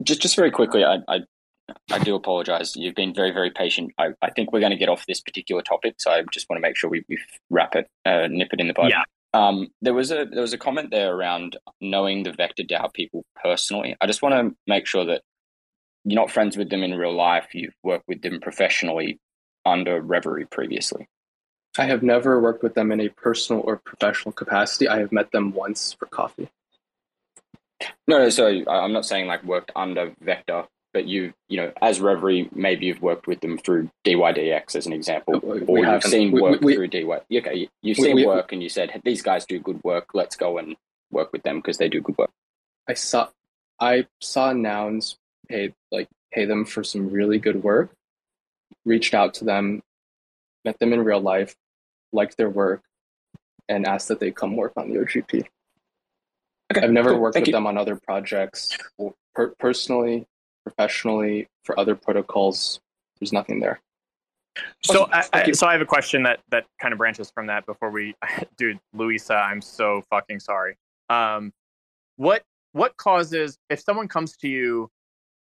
[0.02, 1.20] Just just very quickly i i,
[1.90, 2.74] I do apologize.
[2.76, 3.92] You've been very very patient.
[3.98, 6.58] I, I think we're going to get off this particular topic so i just want
[6.58, 7.18] to make sure we, we
[7.50, 8.90] wrap it uh, nip it in the bud.
[8.90, 9.02] Yeah.
[9.34, 13.24] Um, there was a there was a comment there around knowing the vector DAO people
[13.34, 13.96] personally.
[14.00, 15.22] I just want to make sure that
[16.04, 17.54] you're not friends with them in real life.
[17.54, 19.18] You've worked with them professionally
[19.64, 21.08] under Reverie previously.
[21.78, 24.86] I have never worked with them in a personal or professional capacity.
[24.86, 26.48] I have met them once for coffee.
[28.06, 28.28] No, no.
[28.28, 32.86] So I'm not saying like worked under Vector, but you, you know, as Reverie, maybe
[32.86, 36.74] you've worked with them through DYDX as an example, or you've seen work we, we,
[36.76, 37.20] through DY.
[37.38, 40.10] Okay, you've seen work and you said these guys do good work.
[40.14, 40.76] Let's go and
[41.10, 42.30] work with them because they do good work.
[42.88, 43.28] I saw,
[43.80, 45.16] I saw nouns
[45.50, 45.74] like
[46.34, 47.90] pay them for some really good work.
[48.84, 49.82] Reached out to them,
[50.64, 51.54] met them in real life,
[52.12, 52.82] liked their work,
[53.68, 55.44] and asked that they come work on the OGP.
[56.72, 57.20] Okay, I've never cool.
[57.20, 57.52] worked Thank with you.
[57.52, 58.76] them on other projects
[59.34, 60.26] per- personally,
[60.64, 62.80] professionally, for other protocols.
[63.20, 63.80] There's nothing there.
[64.82, 67.66] So, I, I, so I have a question that that kind of branches from that.
[67.66, 68.14] Before we,
[68.56, 70.76] dude, Luisa, I'm so fucking sorry.
[71.10, 71.52] Um,
[72.16, 74.90] what what causes if someone comes to you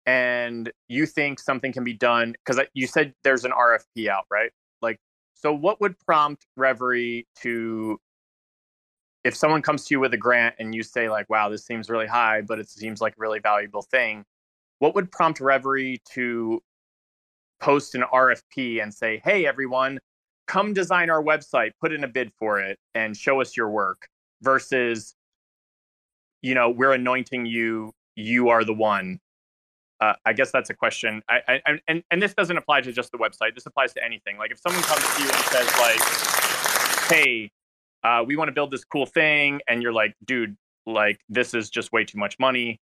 [0.06, 4.24] and you think something can be done because uh, you said there's an RFP out,
[4.30, 4.50] right?
[4.80, 5.00] Like,
[5.34, 7.98] so what would prompt Reverie to,
[9.24, 11.90] if someone comes to you with a grant and you say like, "Wow, this seems
[11.90, 14.24] really high, but it seems like a really valuable thing,"
[14.78, 16.62] what would prompt Reverie to
[17.60, 19.98] post an RFP and say, "Hey, everyone,
[20.46, 24.08] come design our website, put in a bid for it, and show us your work,"
[24.42, 25.16] versus,
[26.42, 29.20] you know, we're anointing you, you are the one
[30.00, 31.22] uh, I guess that's a question.
[31.28, 33.54] I, I, and and this doesn't apply to just the website.
[33.54, 34.36] This applies to anything.
[34.36, 37.50] Like if someone comes to you and says like, "Hey,
[38.04, 41.70] uh, we want to build this cool thing," and you're like, "Dude, like this is
[41.70, 42.78] just way too much money,"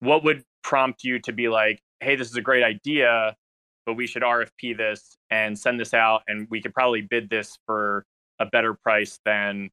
[0.00, 3.36] what would prompt you to be like, "Hey, this is a great idea,
[3.84, 7.58] but we should RFP this and send this out, and we could probably bid this
[7.66, 8.04] for
[8.38, 9.70] a better price than."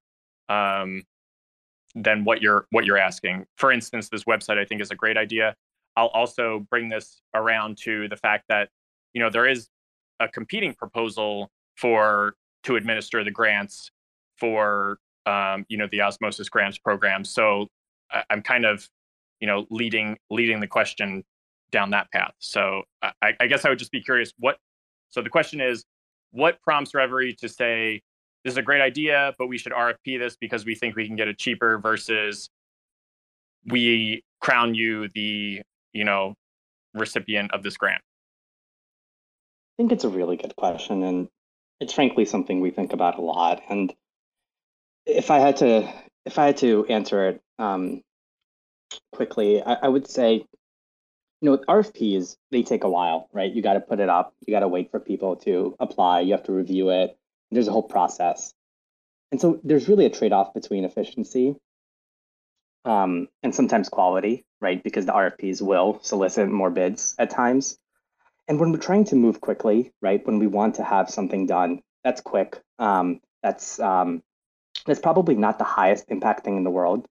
[0.49, 1.03] Um,
[1.95, 3.45] than what you're what you're asking.
[3.55, 5.55] For instance, this website I think is a great idea
[5.97, 8.69] I'll also bring this around to the fact that
[9.13, 9.67] you know there is
[10.19, 13.91] a competing proposal for to administer the grants
[14.37, 17.25] for um, you know the osmosis grants program.
[17.25, 17.67] So
[18.11, 18.87] I, am kind of
[19.41, 21.23] you know leading leading the question
[21.71, 22.33] down that path.
[22.39, 24.57] So I, I guess I would just be curious what.
[25.09, 25.83] So the question is,
[26.31, 28.01] what prompts Reverie to say
[28.43, 31.15] this is a great idea, but we should RFP this because we think we can
[31.15, 32.49] get it cheaper versus
[33.65, 35.61] we crown you the
[35.97, 36.35] you know,
[36.93, 38.01] recipient of this grant?
[39.73, 41.27] I think it's a really good question, and
[41.79, 43.61] it's frankly something we think about a lot.
[43.69, 43.93] And
[45.05, 45.91] if I had to,
[46.25, 48.01] if I had to answer it um,
[49.13, 50.45] quickly, I, I would say,
[51.41, 53.51] you know, with RFPs they take a while, right?
[53.51, 56.33] You got to put it up, you got to wait for people to apply, you
[56.33, 57.17] have to review it.
[57.51, 58.53] There's a whole process,
[59.31, 61.55] and so there's really a trade-off between efficiency
[62.87, 64.81] um, and sometimes quality, right?
[64.81, 67.77] Because the RFPs will solicit more bids at times.
[68.47, 71.81] And when we're trying to move quickly, right, when we want to have something done
[72.03, 74.23] that's quick, um, that's um,
[74.85, 77.05] that's probably not the highest impact thing in the world,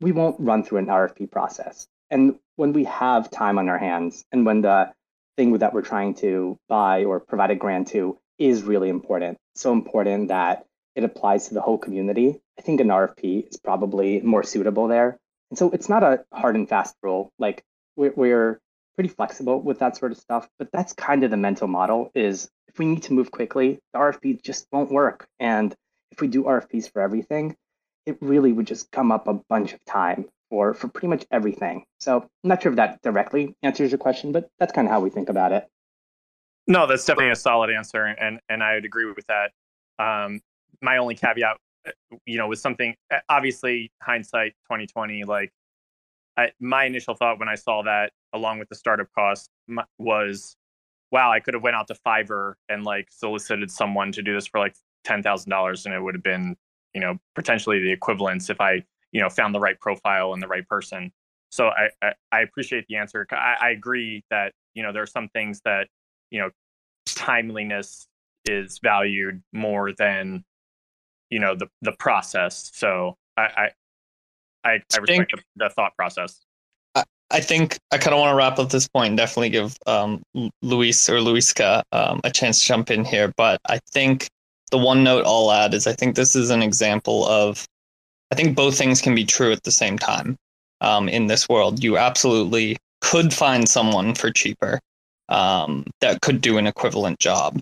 [0.00, 1.88] we won't run through an RFP process.
[2.08, 4.92] And when we have time on our hands, and when the
[5.36, 9.38] thing that we're trying to buy or provide a grant to is really important.
[9.56, 10.66] So important that
[10.96, 12.40] it applies to the whole community.
[12.58, 15.18] I think an RFP is probably more suitable there.
[15.50, 17.30] And so it's not a hard and fast rule.
[17.38, 17.62] Like
[17.96, 18.60] we're, we're
[18.96, 22.48] pretty flexible with that sort of stuff, but that's kind of the mental model is
[22.66, 25.26] if we need to move quickly, the RFP just won't work.
[25.38, 25.74] And
[26.10, 27.54] if we do RFPs for everything,
[28.06, 31.84] it really would just come up a bunch of time for for pretty much everything.
[32.00, 35.00] So I'm not sure if that directly answers your question, but that's kind of how
[35.00, 35.66] we think about it.
[36.68, 39.52] No, that's definitely a solid answer, and and I would agree with that.
[39.98, 40.40] Um,
[40.82, 41.56] my only caveat,
[41.86, 41.90] uh,
[42.24, 45.24] you know, was something uh, obviously hindsight 2020.
[45.24, 45.52] Like,
[46.36, 49.48] I, my initial thought when I saw that, along with the startup cost,
[49.98, 50.56] was,
[51.10, 54.46] wow, I could have went out to Fiverr and like solicited someone to do this
[54.46, 54.74] for like
[55.04, 56.56] ten thousand dollars, and it would have been,
[56.94, 60.48] you know, potentially the equivalence if I, you know, found the right profile and the
[60.48, 61.12] right person.
[61.50, 63.26] So I I, I appreciate the answer.
[63.30, 65.88] I, I agree that you know there are some things that
[66.30, 66.50] you know
[67.06, 68.08] timeliness
[68.44, 70.44] is valued more than
[71.30, 73.70] you know the the process so i i
[74.64, 76.40] i, I respect the, the, thought process
[76.94, 79.76] I, I think I kind of want to wrap up this point and definitely give
[79.86, 80.22] um,
[80.62, 83.32] Luis or Luiska um, a chance to jump in here.
[83.36, 84.28] But I think
[84.70, 87.66] the one note I'll add is I think this is an example of
[88.32, 90.36] I think both things can be true at the same time
[90.80, 91.82] um, in this world.
[91.82, 94.80] You absolutely could find someone for cheaper
[95.28, 97.60] um, that could do an equivalent job.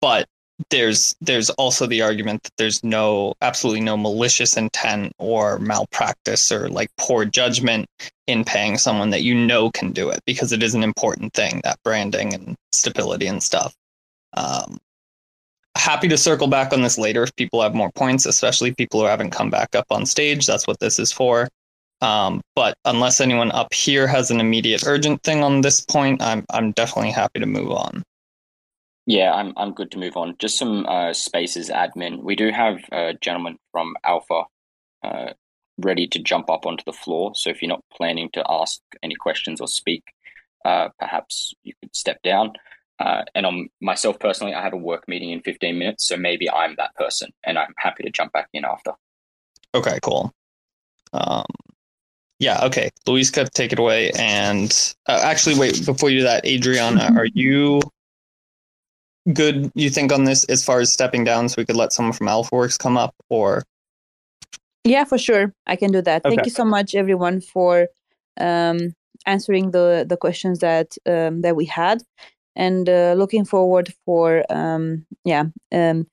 [0.00, 0.26] But
[0.70, 6.68] there's there's also the argument that there's no absolutely no malicious intent or malpractice or
[6.68, 7.86] like poor judgment
[8.26, 11.60] in paying someone that you know can do it because it is an important thing
[11.64, 13.74] that branding and stability and stuff.
[14.34, 14.78] Um,
[15.76, 19.06] happy to circle back on this later if people have more points, especially people who
[19.06, 20.46] haven't come back up on stage.
[20.46, 21.48] That's what this is for.
[22.00, 26.44] Um, but unless anyone up here has an immediate urgent thing on this point, I'm
[26.50, 28.02] I'm definitely happy to move on.
[29.06, 30.36] Yeah, I'm I'm good to move on.
[30.38, 32.22] Just some uh, spaces admin.
[32.22, 34.44] We do have a gentleman from Alpha
[35.02, 35.32] uh,
[35.78, 37.32] ready to jump up onto the floor.
[37.34, 40.04] So if you're not planning to ask any questions or speak,
[40.64, 42.52] uh, perhaps you could step down.
[43.00, 46.48] Uh, and on myself personally, I have a work meeting in 15 minutes, so maybe
[46.48, 48.92] I'm that person, and I'm happy to jump back in after.
[49.74, 50.32] Okay, cool.
[51.12, 51.46] Um,
[52.38, 52.90] yeah, okay.
[53.08, 54.12] Luiska, take it away.
[54.12, 57.80] And uh, actually, wait, before you do that, Adriana, are you
[59.32, 62.12] good, you think, on this as far as stepping down so we could let someone
[62.12, 63.62] from AlphaWorks come up or?
[64.84, 65.52] Yeah, for sure.
[65.66, 66.24] I can do that.
[66.24, 66.34] Okay.
[66.34, 67.88] Thank you so much, everyone, for
[68.40, 68.94] um,
[69.26, 72.02] answering the, the questions that um, that we had
[72.56, 76.06] and uh, looking forward for um, yeah um,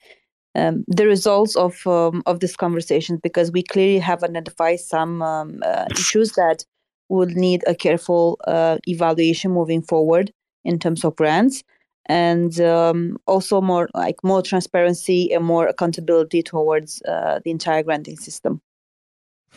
[0.55, 5.60] um, the results of um, of this conversation because we clearly have identified some um,
[5.64, 6.66] uh, issues that
[7.10, 10.32] would need a careful uh, evaluation moving forward
[10.64, 11.64] in terms of grants
[12.10, 18.18] and um, also more like more transparency and more accountability towards uh, the entire granting
[18.18, 18.60] system.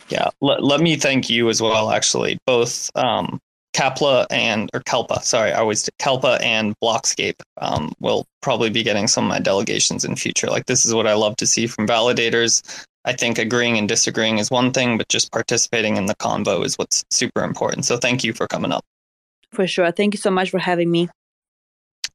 [0.09, 1.89] Yeah, let, let me thank you as well.
[1.89, 3.39] Actually, both um,
[3.73, 9.07] Kapla and or Kelpa, sorry, I always Kelpa and Blockscape um, will probably be getting
[9.07, 10.47] some of my delegations in future.
[10.47, 12.85] Like this is what I love to see from validators.
[13.05, 16.75] I think agreeing and disagreeing is one thing, but just participating in the convo is
[16.75, 17.85] what's super important.
[17.85, 18.85] So thank you for coming up.
[19.51, 19.91] For sure.
[19.91, 21.09] Thank you so much for having me.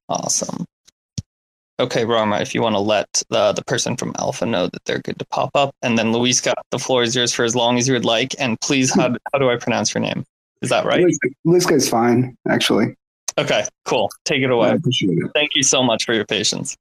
[0.09, 0.65] Awesome.
[1.81, 4.99] Okay, Rarma, if you want to let the, the person from Alpha know that they're
[4.99, 5.75] good to pop up.
[5.83, 8.35] And then Luis got the floor is yours for as long as you would like.
[8.39, 10.25] And please, how, how do I pronounce your name?
[10.61, 11.07] Is that right?
[11.45, 12.97] This is fine, actually.
[13.39, 14.11] Okay, cool.
[14.25, 14.71] Take it away.
[14.71, 15.31] I appreciate it.
[15.35, 16.77] Thank you so much for your patience.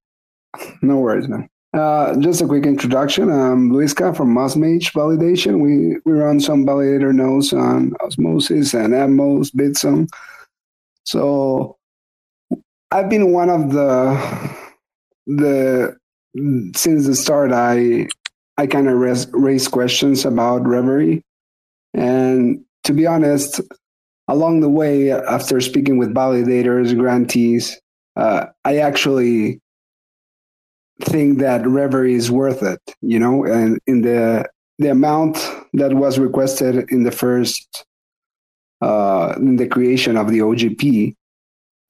[0.82, 1.48] No worries, man.
[1.74, 3.30] Uh, just a quick introduction.
[3.30, 5.60] I'm Luiska from Osmage Validation.
[5.60, 10.08] We we run some validator nodes on Osmosis and Atmos, BitSong.
[11.04, 11.78] So
[12.91, 14.55] I've been one of the
[15.26, 15.97] the
[16.76, 17.51] since the start.
[17.51, 18.07] I
[18.57, 21.23] I kind of raise, raise questions about Reverie,
[21.93, 23.61] and to be honest,
[24.27, 27.80] along the way, after speaking with validators, grantees,
[28.15, 29.59] uh, I actually
[31.01, 34.47] think that Reverie is worth it, you know, and in the
[34.80, 35.38] the amount
[35.73, 37.85] that was requested in the first
[38.81, 41.15] uh, in the creation of the OGP,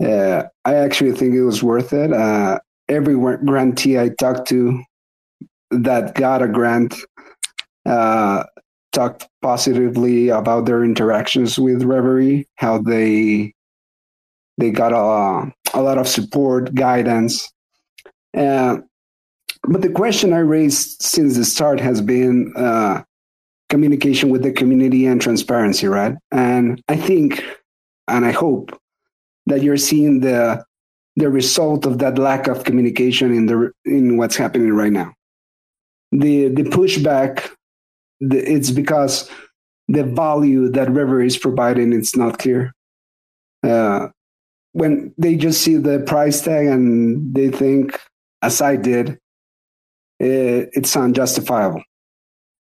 [0.03, 2.13] uh, I actually think it was worth it.
[2.13, 2.59] Uh,
[2.89, 3.15] every
[3.45, 4.81] grantee I talked to
[5.71, 6.95] that got a grant
[7.85, 8.43] uh,
[8.91, 13.53] talked positively about their interactions with Reverie, how they
[14.57, 17.47] they got a, a lot of support, guidance.
[18.35, 18.77] Uh,
[19.67, 23.03] but the question I raised since the start has been uh,
[23.69, 26.15] communication with the community and transparency, right?
[26.31, 27.43] And I think,
[28.07, 28.79] and I hope
[29.47, 30.63] that you're seeing the
[31.15, 35.13] the result of that lack of communication in the in what's happening right now.
[36.11, 37.49] The the pushback,
[38.19, 39.29] the, it's because
[39.87, 42.71] the value that Reverie is providing it's not clear.
[43.63, 44.09] Uh,
[44.73, 47.99] when they just see the price tag and they think,
[48.43, 49.17] as I did,
[50.19, 51.81] it, it's unjustifiable,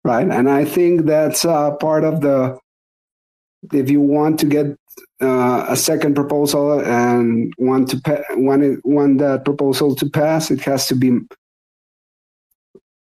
[0.06, 0.28] right?
[0.28, 2.58] And I think that's part of the.
[3.74, 4.78] If you want to get
[5.22, 10.52] uh, a second proposal and want to pa- want it, want that proposal to pass,
[10.52, 11.20] it has to be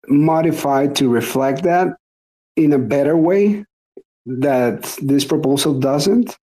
[0.09, 1.89] modified to reflect that
[2.57, 3.65] in a better way
[4.27, 6.36] that this proposal doesn't.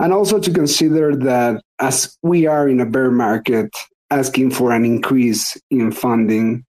[0.00, 3.70] And also to consider that as we are in a bear market
[4.10, 6.64] asking for an increase in funding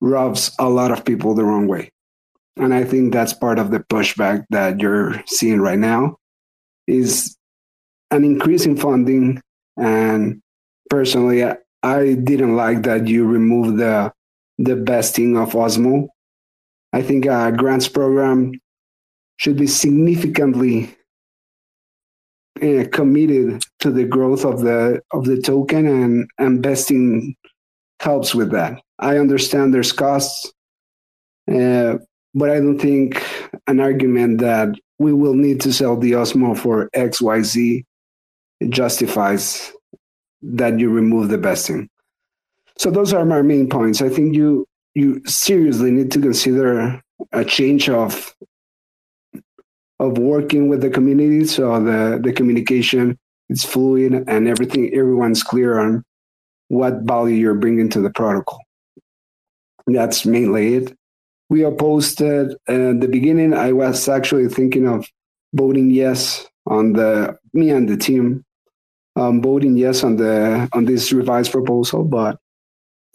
[0.00, 1.90] rubs a lot of people the wrong way.
[2.56, 6.18] And i think that's part of the pushback that you're seeing right now
[6.86, 7.36] is
[8.10, 9.40] an increase in funding.
[9.76, 10.40] And
[10.90, 14.12] personally, I didn't like that you removed the
[14.58, 16.08] the vesting of Osmo.
[16.92, 18.52] I think a grants program
[19.36, 20.96] should be significantly
[22.62, 27.34] uh, committed to the growth of the of the token, and and vesting
[28.00, 28.80] helps with that.
[29.00, 30.52] I understand there's costs,
[31.50, 31.98] uh,
[32.34, 33.22] but I don't think
[33.66, 34.68] an argument that
[35.04, 37.84] we will need to sell the Osmo for XYZ.
[38.60, 39.72] It justifies
[40.42, 41.88] that you remove the vesting.
[42.78, 44.00] So those are my main points.
[44.02, 47.00] I think you you seriously need to consider
[47.32, 48.34] a change of
[50.00, 53.18] of working with the community so the the communication
[53.48, 56.02] is fluid and everything everyone's clear on
[56.68, 58.60] what value you're bringing to the protocol.
[59.86, 60.96] That's mainly it
[61.50, 63.54] we opposed it at the beginning.
[63.54, 65.06] I was actually thinking of
[65.52, 68.44] voting yes on the me and the team
[69.16, 72.04] um, voting yes on the on this revised proposal.
[72.04, 72.38] But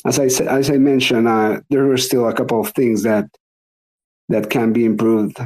[0.06, 3.26] as I as I mentioned, uh, there are still a couple of things that
[4.30, 5.38] that can be improved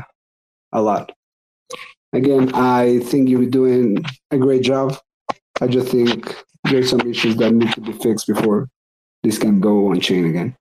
[0.71, 1.11] a lot.
[2.11, 4.95] Again, I think you're doing a great job.
[5.61, 6.35] I just think
[6.65, 8.69] there's some issues that need to be fixed before
[9.23, 10.55] this can go on chain again.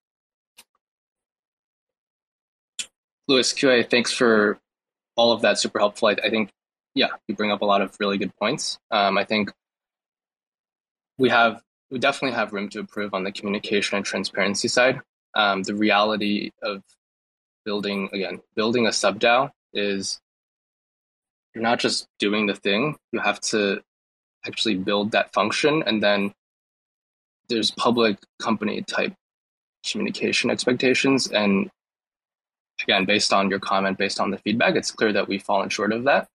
[3.33, 4.59] Luis QA, thanks for
[5.17, 5.59] all of that.
[5.59, 6.09] Super helpful.
[6.09, 6.51] I, I, think,
[6.95, 8.79] yeah, you bring up a lot of really good points.
[8.91, 9.51] Um, I think
[11.17, 15.01] we have we definitely have room to improve on the communication and transparency side.
[15.35, 16.83] Um, the reality of
[17.65, 20.21] building again building a sub DAO is
[21.55, 22.97] you're not just doing the thing.
[23.13, 23.83] You have to
[24.47, 26.35] actually build that function, and then
[27.49, 29.15] there's public company type
[29.91, 31.71] communication expectations and
[32.83, 35.93] again, based on your comment, based on the feedback, it's clear that we've fallen short
[35.93, 36.29] of that.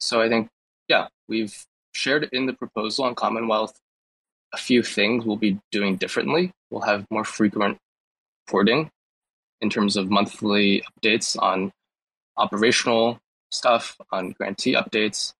[0.00, 0.48] So I think,
[0.88, 1.54] yeah, we've
[1.92, 3.78] shared in the proposal on Commonwealth
[4.52, 6.52] a few things we'll be doing differently.
[6.70, 7.78] We'll have more frequent
[8.46, 8.90] reporting
[9.60, 11.72] in terms of monthly updates on
[12.36, 13.18] operational
[13.50, 15.32] stuff, on grantee updates.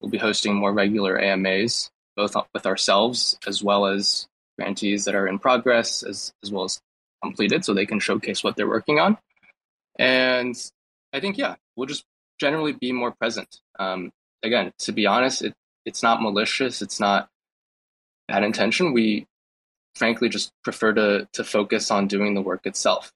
[0.00, 4.26] We'll be hosting more regular AMAs, both with ourselves as well as
[4.58, 6.80] grantees that are in progress, as, as well as
[7.22, 9.18] completed, so they can showcase what they're working on.
[9.98, 10.56] And
[11.12, 12.04] I think, yeah, we'll just
[12.40, 13.60] generally be more present.
[13.78, 14.10] Um,
[14.42, 15.54] again, to be honest, it,
[15.84, 16.82] it's not malicious.
[16.82, 17.28] It's not
[18.28, 18.92] bad intention.
[18.92, 19.26] We
[19.94, 23.12] frankly just prefer to, to focus on doing the work itself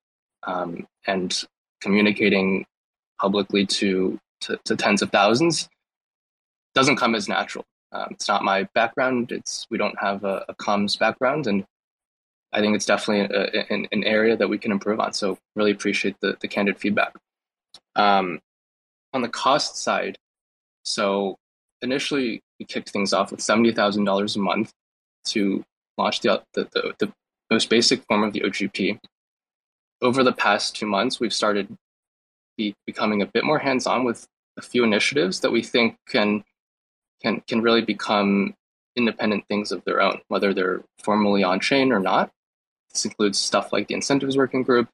[0.47, 1.45] um, and
[1.81, 2.65] communicating
[3.21, 5.69] publicly to, to, to, tens of thousands
[6.75, 7.65] doesn't come as natural.
[7.91, 9.33] Um, it's not my background.
[9.33, 11.65] It's we don't have a, a comms background, and
[12.53, 15.13] I think it's definitely a, an, area that we can improve on.
[15.13, 17.15] So really appreciate the, the candid feedback.
[17.95, 18.41] Um,
[19.13, 20.19] on the cost side,
[20.83, 21.37] so
[21.83, 24.73] initially we kicked things off with $70,000 a month
[25.27, 25.65] to
[25.99, 27.13] launch the, the, the, the,
[27.51, 28.99] most basic form of the OGP.
[30.03, 31.75] Over the past two months, we've started
[32.59, 34.27] be becoming a bit more hands-on with
[34.59, 36.45] a few initiatives that we think can
[37.23, 38.55] can can really become
[38.97, 42.31] independent things of their own, whether they're formally on chain or not.
[42.93, 44.89] This includes stuff like the incentives working group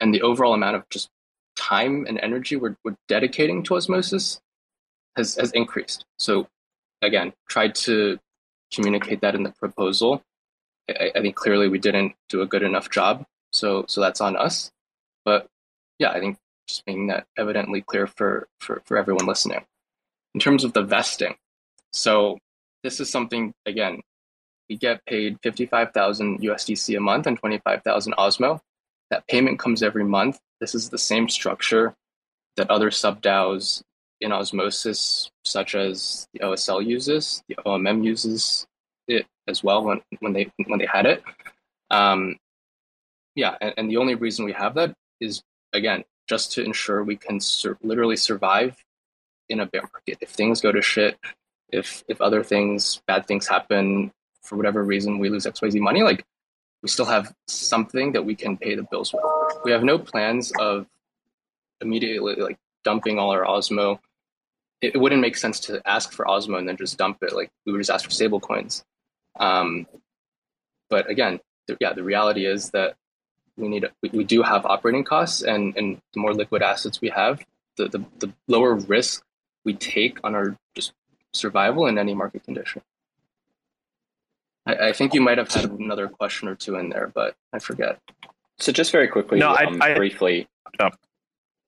[0.00, 1.08] and the overall amount of just
[1.56, 4.40] time and energy we're, we're dedicating to osmosis
[5.16, 6.04] has, has increased.
[6.18, 6.48] So
[7.02, 8.18] again, tried to
[8.72, 10.22] communicate that in the proposal.
[10.88, 13.24] I, I, think clearly we didn't do a good enough job.
[13.52, 14.70] So so that's on us.
[15.24, 15.46] But
[15.98, 16.36] yeah, I think
[16.68, 19.64] just making that evidently clear for, for, for everyone listening.
[20.34, 21.36] In terms of the vesting,
[21.92, 22.38] so
[22.82, 24.02] this is something again
[24.68, 28.60] we get paid 55,000 USDC a month and 25,000 Osmo.
[29.10, 30.38] That payment comes every month.
[30.60, 31.94] This is the same structure
[32.56, 33.82] that other sub DAOs
[34.20, 38.66] in Osmosis, such as the OSL uses, the OMM uses
[39.06, 41.22] it as well when when they when they had it.
[41.90, 42.36] Um,
[43.34, 47.16] yeah, and, and the only reason we have that is again just to ensure we
[47.16, 48.76] can sur- literally survive
[49.48, 50.18] in a bear market.
[50.20, 51.18] If things go to shit,
[51.70, 54.12] if if other things, bad things happen
[54.46, 56.24] for whatever reason, we lose XYZ money, like
[56.82, 59.22] we still have something that we can pay the bills with.
[59.64, 60.86] We have no plans of
[61.80, 63.98] immediately like dumping all our Osmo.
[64.80, 67.34] It, it wouldn't make sense to ask for Osmo and then just dump it.
[67.34, 68.84] Like we would just ask for stable coins.
[69.38, 69.86] Um,
[70.88, 72.96] but again, the, yeah, the reality is that
[73.56, 77.08] we need we, we do have operating costs, and and the more liquid assets we
[77.08, 77.44] have,
[77.76, 79.24] the, the the lower risk
[79.64, 80.92] we take on our just
[81.32, 82.82] survival in any market condition.
[84.66, 87.58] I, I think you might have had another question or two in there, but I
[87.58, 88.00] forget.
[88.58, 90.48] So just very quickly, no, um, I, I, briefly,
[90.80, 90.90] oh.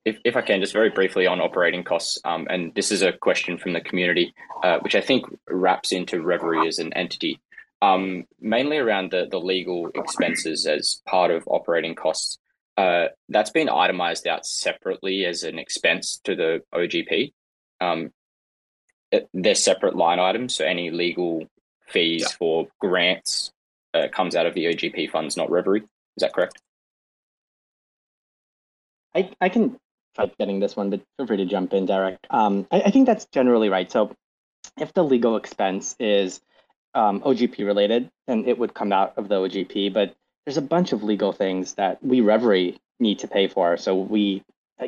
[0.05, 3.13] if, if I can, just very briefly on operating costs, um, and this is a
[3.13, 7.41] question from the community, uh, which I think wraps into Reverie as an entity,
[7.83, 12.39] um, mainly around the, the legal expenses as part of operating costs.
[12.77, 17.33] Uh, that's been itemized out separately as an expense to the OGP.
[17.81, 18.13] Um,
[19.35, 21.49] they're separate line items, so any legal
[21.89, 22.37] fees yeah.
[22.39, 23.53] for grants
[23.95, 25.81] uh, comes out of the OGP funds, not Reverie.
[25.81, 26.61] Is that correct?
[29.15, 29.79] I, I can
[30.15, 32.19] try getting this one, but feel free to jump in, Derek.
[32.31, 33.91] Um, I, I think that's generally right.
[33.91, 34.15] So
[34.77, 36.41] if the legal expense is
[36.95, 39.93] um, OGP related, then it would come out of the OGP.
[39.93, 43.77] But there's a bunch of legal things that we Reverie need to pay for.
[43.77, 44.43] So we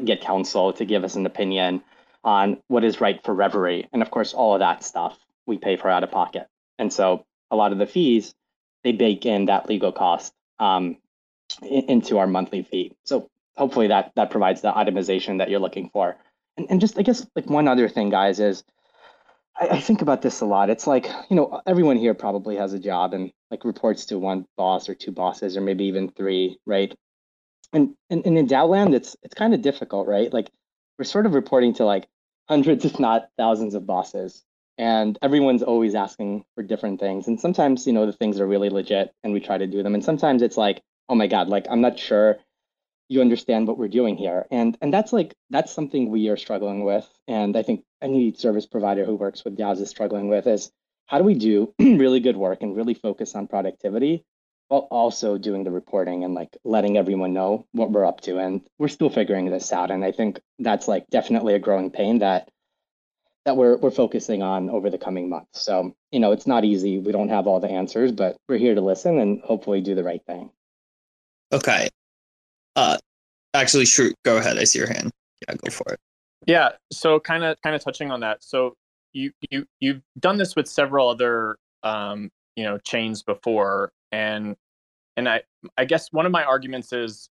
[0.04, 1.82] get counsel to give us an opinion
[2.22, 3.88] on what is right for Reverie.
[3.92, 6.46] And of course, all of that stuff we pay for out of pocket.
[6.80, 8.34] And so a lot of the fees,
[8.84, 10.96] they bake in that legal cost um,
[11.62, 12.96] into our monthly fee.
[13.04, 16.16] So hopefully that that provides the itemization that you're looking for.
[16.56, 18.64] And, and just I guess like one other thing, guys, is
[19.60, 20.70] I, I think about this a lot.
[20.70, 24.46] It's like, you know, everyone here probably has a job and like reports to one
[24.56, 26.94] boss or two bosses or maybe even three, right?
[27.74, 30.32] And and, and in DAO land, it's it's kind of difficult, right?
[30.32, 30.50] Like
[30.98, 32.08] we're sort of reporting to like
[32.48, 34.42] hundreds, if not thousands of bosses
[34.80, 37.28] and everyone's always asking for different things.
[37.28, 39.94] And sometimes you know the things are really legit and we try to do them.
[39.94, 42.38] And sometimes it's like oh my god like i'm not sure
[43.08, 44.46] you understand what we're doing here.
[44.50, 47.06] And and that's like that's something we are struggling with.
[47.28, 50.72] And i think any service provider who works with DAOs is struggling with is
[51.06, 54.24] how do we do really good work and really focus on productivity
[54.68, 58.38] while also doing the reporting and like letting everyone know what we're up to.
[58.38, 59.90] And we're still figuring this out.
[59.90, 62.48] And i think that's like definitely a growing pain that
[63.50, 65.60] that we're we're focusing on over the coming months.
[65.60, 67.00] So, you know, it's not easy.
[67.00, 70.04] We don't have all the answers, but we're here to listen and hopefully do the
[70.04, 70.50] right thing.
[71.52, 71.88] Okay.
[72.76, 72.96] Uh
[73.52, 74.56] actually sure go ahead.
[74.56, 75.10] I see your hand.
[75.48, 75.98] Yeah, go for it.
[76.46, 78.44] Yeah, so kind of kind of touching on that.
[78.44, 78.74] So
[79.12, 84.54] you you you've done this with several other um, you know, chains before and
[85.16, 85.42] and I
[85.76, 87.28] I guess one of my arguments is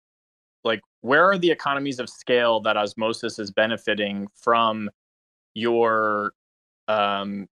[0.63, 4.89] like where are the economies of scale that osmosis is benefiting from
[5.57, 6.33] your
[6.87, 7.47] um,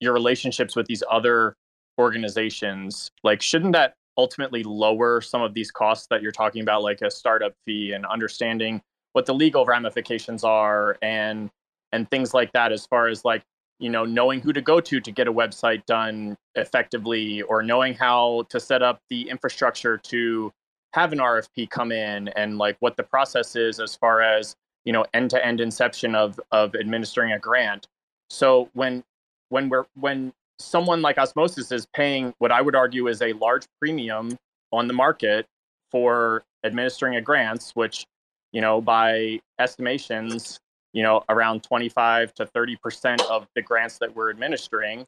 [0.00, 1.56] your relationships with these other
[1.98, 7.02] organizations like shouldn't that ultimately lower some of these costs that you're talking about like
[7.02, 8.80] a startup fee and understanding
[9.12, 11.50] what the legal ramifications are and
[11.92, 13.42] and things like that as far as like
[13.78, 17.94] you know knowing who to go to to get a website done effectively or knowing
[17.94, 20.52] how to set up the infrastructure to
[20.92, 24.54] have an RFP come in and like what the process is as far as
[24.84, 27.86] you know end to end inception of of administering a grant.
[28.30, 29.04] So when
[29.48, 33.66] when we're when someone like osmosis is paying what i would argue is a large
[33.80, 34.36] premium
[34.72, 35.46] on the market
[35.90, 38.06] for administering a grants which
[38.52, 40.60] you know by estimations
[40.92, 45.04] you know around 25 to 30 percent of the grants that we're administering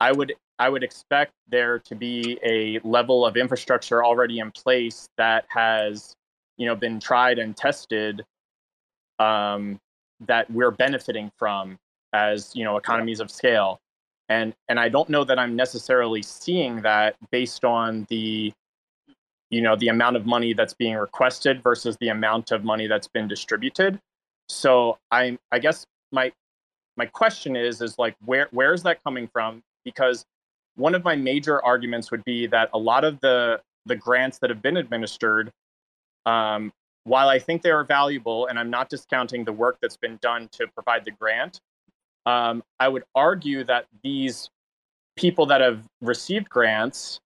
[0.00, 5.08] i would i would expect there to be a level of infrastructure already in place
[5.16, 6.14] that has
[6.56, 8.24] you know been tried and tested
[9.18, 9.80] um,
[10.20, 11.78] that we're benefiting from
[12.12, 13.80] as you know economies of scale.
[14.30, 18.54] And and i don't know that i'm necessarily seeing that based on the
[19.50, 23.06] you know the amount of money that's being requested versus the amount of money that's
[23.08, 24.00] been distributed.
[24.48, 26.32] So i i guess my
[26.96, 29.62] my question is is like where where is that coming from?
[29.84, 30.24] Because
[30.76, 34.50] one of my major arguments would be that a lot of the the grants that
[34.50, 35.52] have been administered
[36.26, 36.72] um,
[37.04, 40.48] while I think they are valuable, and I'm not discounting the work that's been done
[40.52, 41.60] to provide the grant,
[42.26, 44.48] um, I would argue that these
[45.16, 47.20] people that have received grants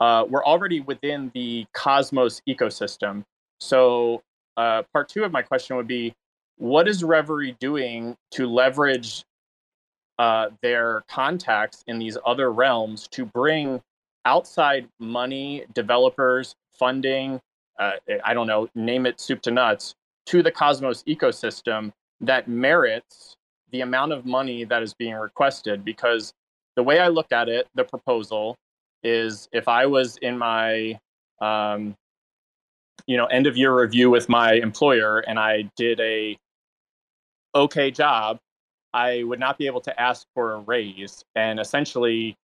[0.00, 3.22] uh, were already within the Cosmos ecosystem.
[3.60, 4.22] So,
[4.56, 6.12] uh, part two of my question would be
[6.58, 9.24] what is Reverie doing to leverage
[10.18, 13.80] uh, their contacts in these other realms to bring
[14.24, 17.40] outside money, developers, funding,
[17.78, 17.92] uh,
[18.24, 19.94] I don't know, name it soup to nuts,
[20.26, 23.36] to the Cosmos ecosystem that merits
[23.70, 25.84] the amount of money that is being requested.
[25.84, 26.32] Because
[26.76, 28.56] the way I look at it, the proposal
[29.02, 30.98] is if I was in my
[31.40, 31.94] um,
[33.06, 36.38] you know end of year review with my employer and I did a
[37.54, 38.38] okay job,
[38.92, 41.24] I would not be able to ask for a raise.
[41.34, 42.36] And essentially,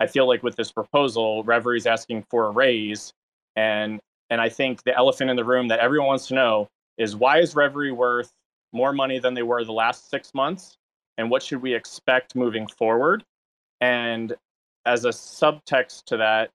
[0.00, 3.12] I feel like with this proposal, Reverie is asking for a raise,
[3.56, 7.16] and and I think the elephant in the room that everyone wants to know is
[7.16, 8.32] why is Reverie worth
[8.72, 10.76] more money than they were the last six months,
[11.16, 13.24] and what should we expect moving forward?
[13.80, 14.34] And
[14.84, 16.50] as a subtext to that,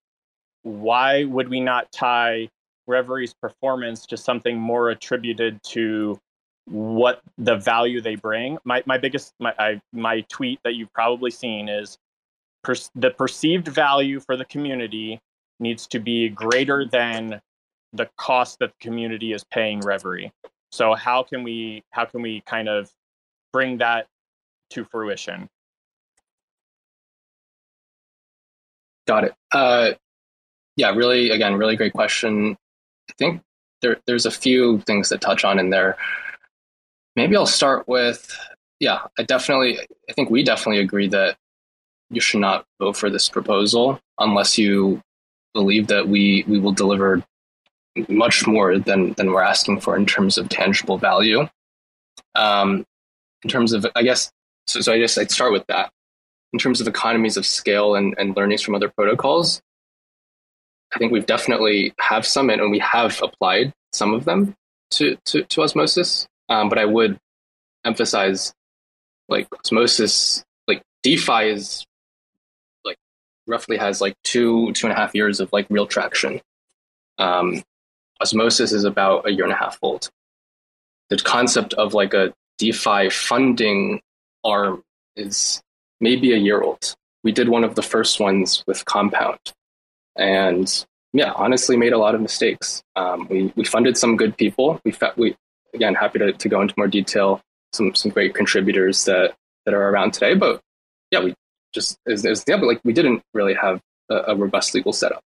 [0.63, 2.49] why would we not tie
[2.87, 6.19] Reverie's performance to something more attributed to
[6.65, 8.57] what the value they bring?
[8.63, 11.97] My my biggest my I, my tweet that you've probably seen is
[12.63, 15.19] per, the perceived value for the community
[15.59, 17.41] needs to be greater than
[17.93, 20.31] the cost that the community is paying Reverie.
[20.71, 22.91] So how can we how can we kind of
[23.51, 24.07] bring that
[24.71, 25.49] to fruition?
[29.07, 29.33] Got it.
[29.51, 29.91] Uh,
[30.77, 32.57] yeah, really, again, really great question.
[33.09, 33.41] I think
[33.81, 35.97] there, there's a few things to touch on in there.
[37.15, 38.35] Maybe I'll start with,
[38.79, 39.79] yeah, I definitely,
[40.09, 41.37] I think we definitely agree that
[42.09, 45.01] you should not vote for this proposal unless you
[45.53, 47.23] believe that we we will deliver
[48.07, 51.47] much more than than we're asking for in terms of tangible value.
[52.35, 52.85] Um,
[53.43, 54.31] in terms of, I guess,
[54.67, 55.91] so, so I guess I'd start with that.
[56.53, 59.61] In terms of economies of scale and, and learnings from other protocols,
[60.93, 64.55] I think we've definitely have some and we have applied some of them
[64.91, 66.27] to, to, to osmosis.
[66.49, 67.17] Um, but I would
[67.83, 68.53] emphasize
[69.27, 71.85] like osmosis, like DeFi is
[72.85, 72.97] like
[73.47, 76.39] roughly has like two two and a half years of like real traction.
[77.17, 77.63] Um,
[78.21, 80.09] Osmosis is about a year and a half old.
[81.09, 84.01] The concept of like a DeFi funding
[84.43, 84.83] arm
[85.15, 85.61] is
[85.99, 86.95] maybe a year old.
[87.23, 89.39] We did one of the first ones with Compound,
[90.17, 92.83] and yeah, honestly, made a lot of mistakes.
[92.95, 94.81] Um, we we funded some good people.
[94.83, 95.35] We we
[95.73, 97.41] again happy to, to go into more detail.
[97.73, 99.35] Some some great contributors that
[99.65, 100.61] that are around today, but
[101.11, 101.33] yeah, we
[101.73, 105.21] just as, as the like we didn't really have a, a robust legal setup.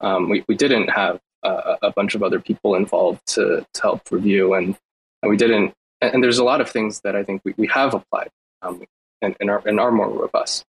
[0.00, 4.10] Um, we, we didn't have a, a, bunch of other people involved to, to help
[4.10, 4.76] review and,
[5.22, 7.66] and we didn't and, and there's a lot of things that I think we, we
[7.68, 8.30] have applied
[8.62, 8.82] um,
[9.20, 10.64] and, and, are, and are more robust.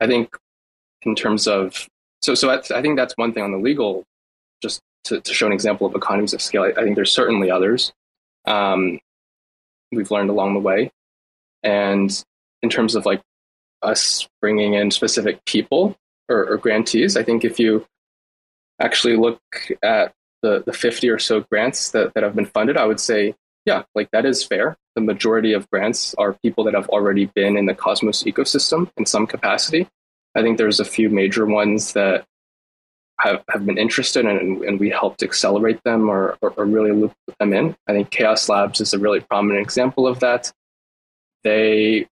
[0.00, 0.36] I think
[1.02, 1.88] in terms of
[2.22, 4.04] so so I, I think that's one thing on the legal
[4.62, 6.62] just to, to show an example of economies of scale.
[6.62, 7.92] I, I think there's certainly others
[8.46, 8.98] um,
[9.92, 10.90] we've learned along the way,
[11.62, 12.24] and
[12.62, 13.20] in terms of like
[13.82, 15.96] us bringing in specific people
[16.28, 17.16] or, or grantees.
[17.16, 17.86] I think if you
[18.80, 19.40] actually look
[19.82, 20.12] at
[20.42, 23.34] the, the 50 or so grants that, that have been funded, I would say,
[23.66, 24.76] yeah, like that is fair.
[24.94, 29.06] The majority of grants are people that have already been in the Cosmos ecosystem in
[29.06, 29.86] some capacity.
[30.34, 32.24] I think there's a few major ones that
[33.20, 37.12] have, have been interested in, and we helped accelerate them or, or, or really loop
[37.38, 37.76] them in.
[37.86, 40.50] I think Chaos Labs is a really prominent example of that.
[41.44, 42.08] They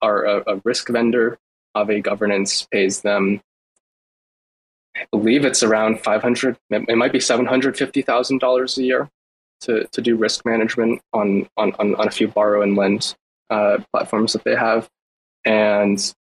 [0.00, 1.38] are a, a risk vendor.
[1.76, 3.40] Aave Governance pays them,
[4.96, 9.10] I believe it's around 500, it might be $750,000 a year
[9.62, 13.14] to, to do risk management on, on, on, on a few borrow and lend
[13.50, 14.88] uh, platforms that they have.
[15.44, 16.14] And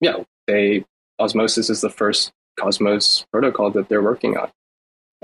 [0.00, 0.84] yeah, they
[1.18, 4.50] Osmosis is the first Cosmos protocol that they're working on.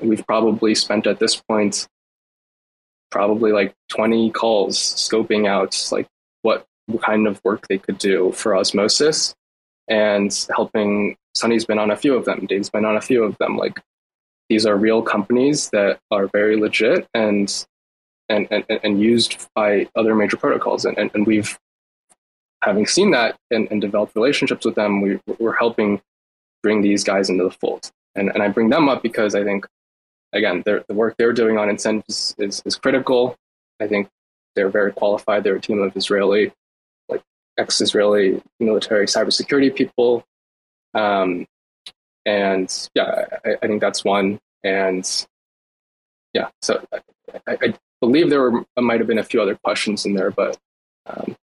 [0.03, 1.89] We've probably spent at this point
[3.11, 6.09] probably like 20 calls scoping out like
[6.43, 9.37] what what kind of work they could do for osmosis
[9.89, 13.37] and helping Sunny's been on a few of them, Dave's been on a few of
[13.39, 13.57] them.
[13.57, 13.81] Like
[14.49, 17.67] these are real companies that are very legit and
[18.29, 20.85] and, and, and used by other major protocols.
[20.85, 21.59] And, and, and we've
[22.63, 26.01] having seen that and, and developed relationships with them, we, we're helping
[26.63, 27.91] bring these guys into the fold.
[28.15, 29.67] And, and I bring them up because I think,
[30.33, 33.37] again, the work they're doing on incentives is, is critical.
[33.81, 34.09] I think
[34.57, 35.45] they're very qualified.
[35.45, 36.53] They're a team of Israeli
[37.59, 40.25] ex-Israeli military cybersecurity people.
[40.95, 41.47] Um,
[42.27, 44.39] and yeah, I, I, think that's one.
[44.63, 45.09] And
[46.33, 46.85] yeah, so
[47.47, 50.57] I, I believe there were, might have been a few other questions in there, but
[51.07, 51.37] um,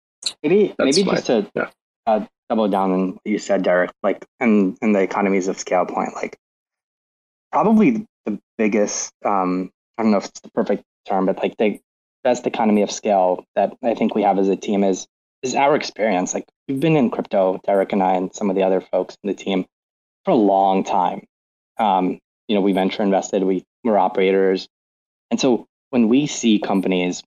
[0.43, 1.71] maybe maybe my, just to yeah.
[2.07, 5.85] uh, double down on what you said, Derek, like in in the economies of scale
[5.85, 6.39] point, like
[7.53, 9.13] probably the biggest.
[9.25, 11.81] Um, I don't know if it's the perfect term, but like the
[12.25, 15.07] best economy of scale that I think we have as a team is
[15.43, 16.35] is our experience.
[16.35, 19.29] Like we've been in crypto, Derek and I, and some of the other folks in
[19.29, 19.67] the team
[20.25, 21.27] for a long time.
[21.79, 22.19] Um,
[22.49, 24.69] you know, we venture invested, we we're operators,
[25.31, 27.23] and so when we see companies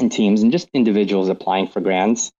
[0.00, 2.32] and teams and just individuals applying for grants,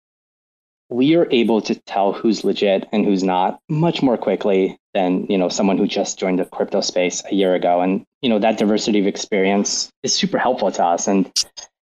[0.89, 5.37] we are able to tell who's legit and who's not much more quickly than you
[5.37, 8.59] know someone who just joined the crypto space a year ago and you know that
[8.59, 11.31] diversity of experience is super helpful to us and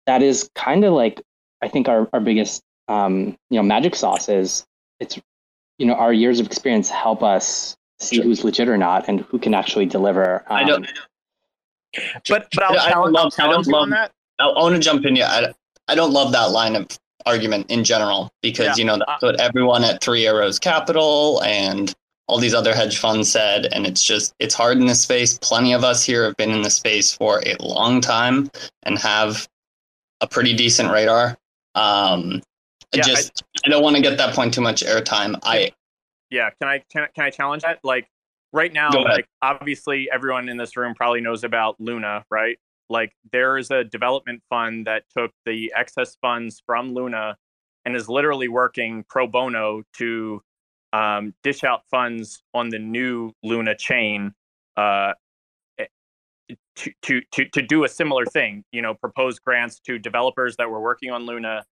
[0.06, 1.22] that is kind of like
[1.62, 4.64] i think our, our biggest um, you know magic sauce is
[5.00, 5.18] it's
[5.78, 8.24] you know our years of experience help us see sure.
[8.24, 10.86] who's legit or not and who can actually deliver um, i don't
[12.28, 14.12] but but I'll challenge, I love, I don't love, that.
[14.38, 15.16] I, I want to jump in.
[15.16, 15.52] Yeah, I,
[15.88, 16.86] I don't love that line of
[17.26, 18.74] argument in general because yeah.
[18.76, 21.94] you know that's what everyone at Three Arrows Capital and
[22.28, 25.38] all these other hedge funds said, and it's just it's hard in this space.
[25.38, 28.50] Plenty of us here have been in the space for a long time
[28.84, 29.48] and have
[30.20, 31.36] a pretty decent radar.
[31.74, 32.42] Um,
[32.94, 35.39] yeah, just I, I don't want to get that point too much airtime.
[35.43, 35.73] I
[36.31, 37.81] yeah, can I can, can I challenge that?
[37.85, 38.09] Like
[38.52, 42.59] right now, like obviously everyone in this room probably knows about Luna, right?
[42.89, 47.36] Like there is a development fund that took the excess funds from Luna
[47.85, 50.43] and is literally working pro bono to
[50.93, 54.35] um, dish out funds on the new Luna chain
[54.77, 55.12] uh,
[55.78, 55.86] eh,
[56.77, 60.69] to, to, to, to do a similar thing, you know, propose grants to developers that
[60.69, 61.64] were working on Luna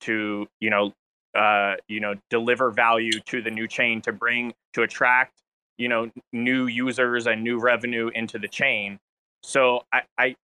[0.00, 0.92] to, you know,
[1.34, 5.34] uh, you know, deliver value to the new chain to bring, to attract,
[5.76, 8.98] you know, new users and new revenue into the chain.
[9.42, 10.36] So I, I,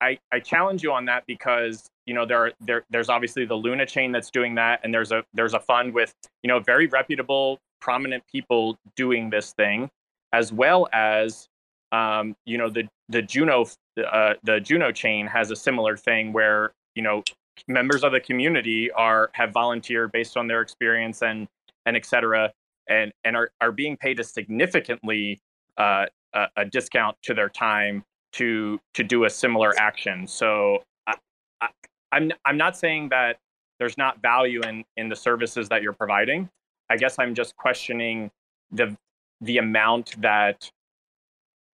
[0.00, 3.54] I, I challenge you on that because you know there are there there's obviously the
[3.54, 6.12] Luna chain that's doing that, and there's a there's a fund with
[6.42, 9.90] you know very reputable, prominent people doing this thing,
[10.32, 11.48] as well as
[11.92, 13.66] um, you know the the Juno
[14.10, 17.22] uh, the Juno chain has a similar thing where you know
[17.68, 21.48] members of the community are have volunteered based on their experience and
[21.86, 22.52] and et cetera
[22.88, 25.40] and and are, are being paid a significantly
[25.78, 30.26] uh, a, a discount to their time to to do a similar action.
[30.26, 31.14] So I,
[31.60, 31.68] I,
[32.12, 33.38] I'm I'm not saying that
[33.78, 36.48] there's not value in in the services that you're providing.
[36.90, 38.30] I guess I'm just questioning
[38.70, 38.96] the
[39.40, 40.70] the amount that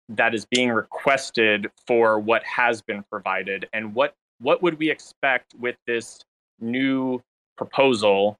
[0.08, 5.54] that is being requested for what has been provided and what what would we expect
[5.58, 6.24] with this
[6.60, 7.22] new
[7.56, 8.38] proposal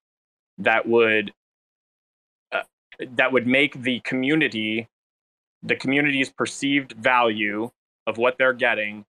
[0.59, 1.33] that would
[2.53, 2.63] uh,
[3.13, 4.89] that would make the community
[5.63, 7.71] the community's perceived value
[8.07, 9.05] of what they're getting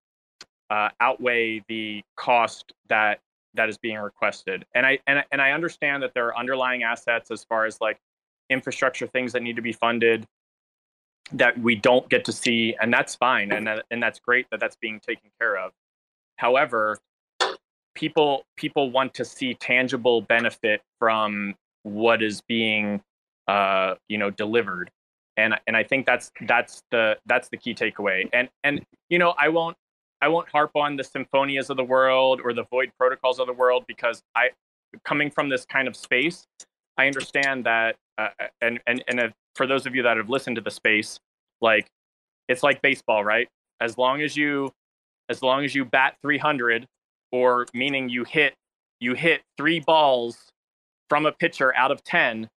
[0.69, 3.19] uh, outweigh the cost that
[3.53, 4.65] that is being requested.
[4.76, 7.99] And I and and I understand that there are underlying assets as far as like
[8.49, 10.26] infrastructure things that need to be funded
[11.34, 14.61] that we don't get to see, and that's fine, and that, and that's great that
[14.61, 15.72] that's being taken care of.
[16.38, 16.97] However,
[17.95, 23.01] people people want to see tangible benefit from what is being
[23.47, 24.91] uh, you know delivered
[25.38, 28.27] and and I think that's that's the that's the key takeaway.
[28.34, 29.77] And and you know I won't
[30.22, 33.53] I won't harp on the symphonias of the world or the void protocols of the
[33.53, 34.49] world because I
[35.05, 36.45] coming from this kind of space,
[36.97, 38.30] I understand that uh,
[38.61, 41.19] and and and if, for those of you that have listened to the space,
[41.61, 41.88] like
[42.49, 43.47] it's like baseball, right?
[43.80, 44.72] As long as you
[45.29, 46.85] as long as you bat 300
[47.31, 48.53] or meaning you hit
[48.99, 50.37] you hit 3 balls
[51.09, 52.49] from a pitcher out of 10,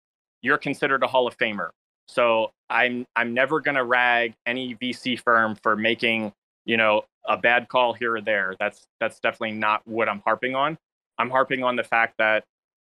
[0.42, 1.70] you're considered a Hall of Famer.
[2.08, 6.32] So I'm I'm never going to rag any VC firm for making
[6.64, 8.54] you know a bad call here or there.
[8.58, 10.78] That's that's definitely not what I'm harping on.
[11.18, 12.44] I'm harping on the fact that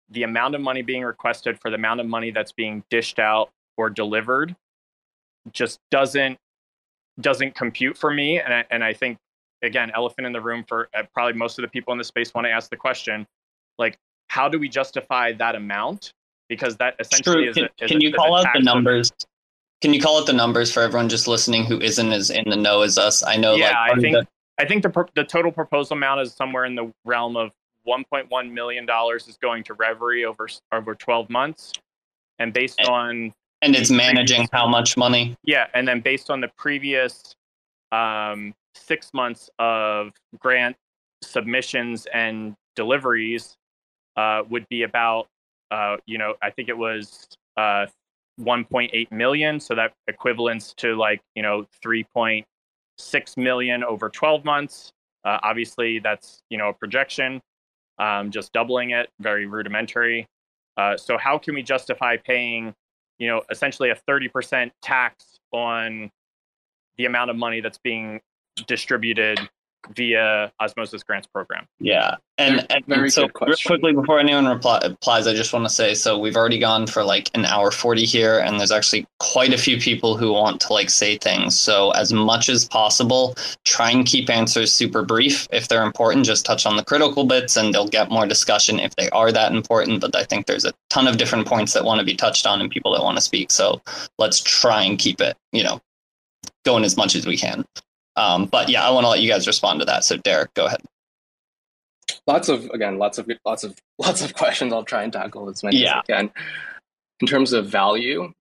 [0.10, 3.50] the amount of money being requested for the amount of money that's being dished out
[3.78, 4.56] or delivered
[5.52, 6.38] just doesn't
[7.22, 8.40] doesn't compute for me.
[8.40, 9.18] And I, and I think
[9.66, 12.34] again, elephant in the room for uh, probably most of the people in the space
[12.34, 13.28] want to ask the question,
[13.78, 13.98] like,
[14.28, 16.14] how do we justify that amount
[16.48, 17.56] because that essentially is.
[17.56, 19.12] Can, a, is can a, you call out the numbers?
[19.82, 22.56] Can you call it the numbers for everyone just listening who isn't as in the
[22.56, 23.24] know as us?
[23.24, 23.56] I know.
[23.56, 24.28] Yeah, like, I think the,
[24.60, 27.52] I think the the total proposal amount is somewhere in the realm of
[27.88, 31.74] 1.1 million dollars is going to Reverie over over 12 months,
[32.40, 35.36] and based and, on and it's managing previous, how much money?
[35.44, 37.36] Yeah, and then based on the previous
[37.92, 40.76] um, six months of grant
[41.24, 43.56] submissions and deliveries,
[44.18, 45.28] uh, would be about
[45.72, 47.28] uh, you know, I think it was
[47.58, 47.86] uh,
[48.40, 49.60] 1.8 million.
[49.60, 54.92] So that equivalents to like, you know, 3.6 million over 12 months.
[55.24, 57.42] Uh, obviously, that's, you know, a projection,
[57.98, 60.28] um, just doubling it, very rudimentary.
[60.78, 62.74] Uh, so, how can we justify paying,
[63.18, 66.12] you know, essentially a 30% tax on
[66.98, 68.22] the amount of money that's being
[68.68, 69.40] distributed
[69.96, 71.68] via Osmosis Grants Program?
[71.80, 75.70] Yeah, and, and very so real quickly before anyone reply, replies, I just want to
[75.70, 79.54] say so we've already gone for like an hour forty here, and there's actually quite
[79.54, 81.58] a few people who want to like say things.
[81.58, 85.48] So as much as possible, try and keep answers super brief.
[85.52, 88.96] If they're important, just touch on the critical bits, and they'll get more discussion if
[88.96, 90.02] they are that important.
[90.02, 92.60] But I think there's a ton of different points that want to be touched on
[92.60, 93.52] and people that want to speak.
[93.52, 93.82] So
[94.18, 95.80] let's try and keep it, you know,
[96.66, 97.64] going as much as we can.
[98.16, 100.04] Um, but yeah, I want to let you guys respond to that.
[100.04, 100.82] So Derek, go ahead.
[102.28, 104.74] Lots of again, lots of lots of lots of questions.
[104.74, 106.00] I'll try and tackle as many yeah.
[106.00, 106.32] as I can.
[107.22, 108.34] In terms of value,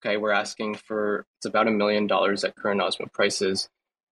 [0.00, 3.68] okay, we're asking for it's about a million dollars at current Osmo prices.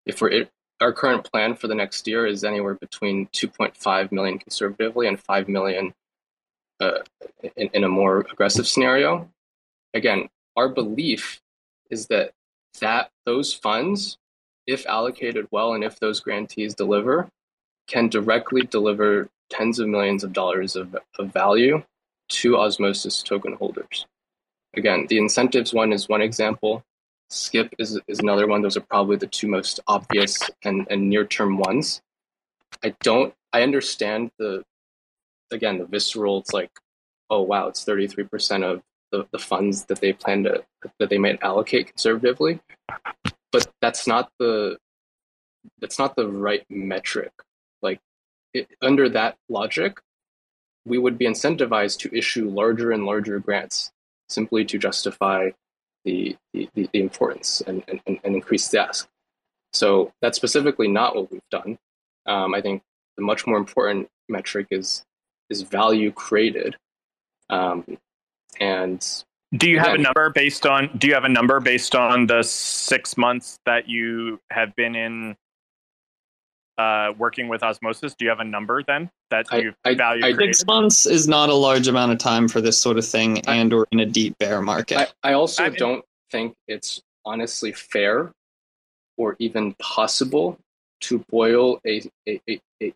[0.07, 4.39] If we're it, our current plan for the next year is anywhere between 2.5 million
[4.39, 5.95] conservatively and 5 million
[6.81, 6.99] uh,
[7.57, 9.31] in, in a more aggressive scenario.
[9.95, 11.41] Again, our belief
[11.91, 12.33] is that
[12.81, 14.19] that those funds
[14.67, 17.29] if allocated well and if those grantees deliver,
[17.87, 21.83] can directly deliver tens of millions of dollars of, of value
[22.29, 24.07] to osmosis token holders.
[24.77, 26.83] Again, the incentives one is one example.
[27.31, 28.63] Skip is, is another one.
[28.63, 32.01] Those are probably the two most obvious and, and near term ones.
[32.83, 34.65] I don't, I understand the,
[35.51, 36.71] again, the visceral, it's like,
[37.31, 38.83] oh, wow, it's 33% of
[39.13, 40.65] the, the funds that they plan to,
[40.99, 42.61] that they might allocate conservatively
[43.55, 44.77] but that's not the
[45.81, 47.31] that's not the right metric.
[47.83, 48.01] Like
[48.53, 50.01] it, under that logic
[50.85, 53.93] we would be incentivized to issue larger and larger grants
[54.29, 55.51] simply to justify
[56.05, 59.09] the the, the importance and, and, and increase the ask.
[59.73, 61.79] So that's specifically not what we've done.
[62.27, 62.83] Um, i think
[63.17, 65.05] the much more important metric is
[65.49, 66.77] is value created.
[67.51, 67.99] Um,
[68.59, 69.01] and
[69.57, 72.43] do you have a number based on do you have a number based on the
[72.43, 75.37] six months that you have been in
[76.79, 78.15] uh, working with osmosis?
[78.15, 81.55] Do you have a number then that you value I, six months is not a
[81.55, 84.37] large amount of time for this sort of thing I, and or in a deep
[84.39, 84.99] bear market.
[85.23, 88.33] I, I also don't think it's honestly fair
[89.17, 90.59] or even possible
[91.03, 92.95] to boil a, a, a, a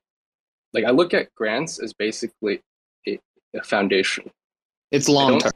[0.72, 2.60] like i look at grants as basically
[3.06, 3.20] a,
[3.54, 4.30] a foundation.
[4.90, 5.52] It's long term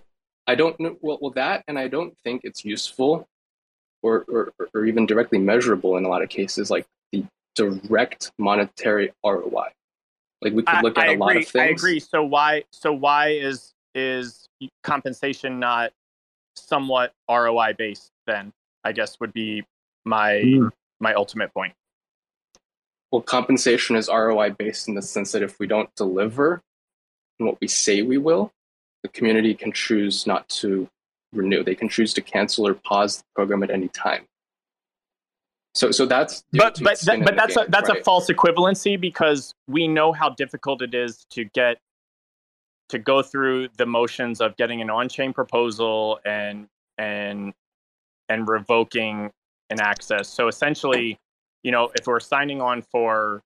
[0.46, 3.26] I don't know well, well that, and I don't think it's useful
[4.02, 7.24] or, or, or even directly measurable in a lot of cases, like the
[7.54, 9.68] direct monetary ROI.
[10.40, 11.62] Like we could look I, at I a agree, lot of things.
[11.62, 12.00] I agree.
[12.00, 14.48] So why so why is is
[14.82, 15.92] compensation not
[16.56, 18.52] somewhat ROI based then?
[18.84, 19.62] I guess would be
[20.04, 20.70] my mm.
[21.00, 21.74] my ultimate point.
[23.12, 26.62] Well, compensation is ROI based in the sense that if we don't deliver
[27.38, 28.50] what we say we will,
[29.02, 30.88] the community can choose not to
[31.32, 31.64] renew.
[31.64, 34.26] They can choose to cancel or pause the program at any time.
[35.74, 38.00] So, so that's but but that, but that's game, a that's right?
[38.00, 41.78] a false equivalency because we know how difficult it is to get
[42.90, 46.68] to go through the motions of getting an on-chain proposal and
[46.98, 47.54] and
[48.28, 49.30] and revoking
[49.70, 50.28] an access.
[50.28, 51.18] So essentially,
[51.62, 53.42] you know, if we're signing on for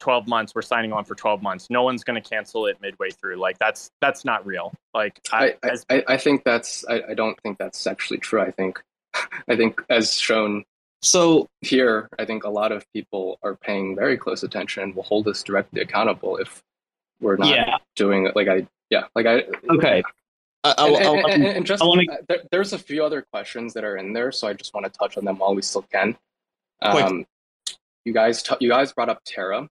[0.00, 1.68] 12 months we're signing on for 12 months.
[1.70, 3.36] No one's going to cancel it midway through.
[3.36, 4.72] Like that's that's not real.
[4.94, 8.40] Like i I, as, I, I, think that's I, I don't think that's actually true.
[8.40, 8.82] I think
[9.48, 10.64] i think as shown
[11.02, 15.02] so here i think a lot of people are paying very close attention and will
[15.02, 16.62] hold us directly accountable if
[17.20, 17.76] we're not yeah.
[17.94, 18.36] doing it.
[18.36, 20.02] Like i yeah like i okay.
[20.64, 22.02] And, and, and, and, just wanna...
[22.10, 24.84] Uh, there, there's a few other questions that are in there so i just want
[24.84, 26.16] to touch on them while we still can.
[26.82, 27.24] Um,
[28.04, 29.68] you guys t- you guys brought up terra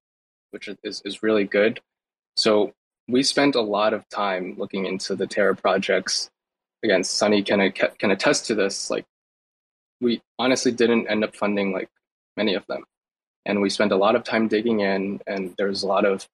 [0.55, 1.81] which is, is really good.
[2.37, 2.71] So
[3.09, 6.29] we spent a lot of time looking into the Terra projects.
[6.81, 8.89] Again, Sunny can can attest to this.
[8.89, 9.05] Like,
[9.99, 11.89] we honestly didn't end up funding like
[12.37, 12.85] many of them,
[13.45, 15.19] and we spent a lot of time digging in.
[15.27, 16.25] And there's a lot of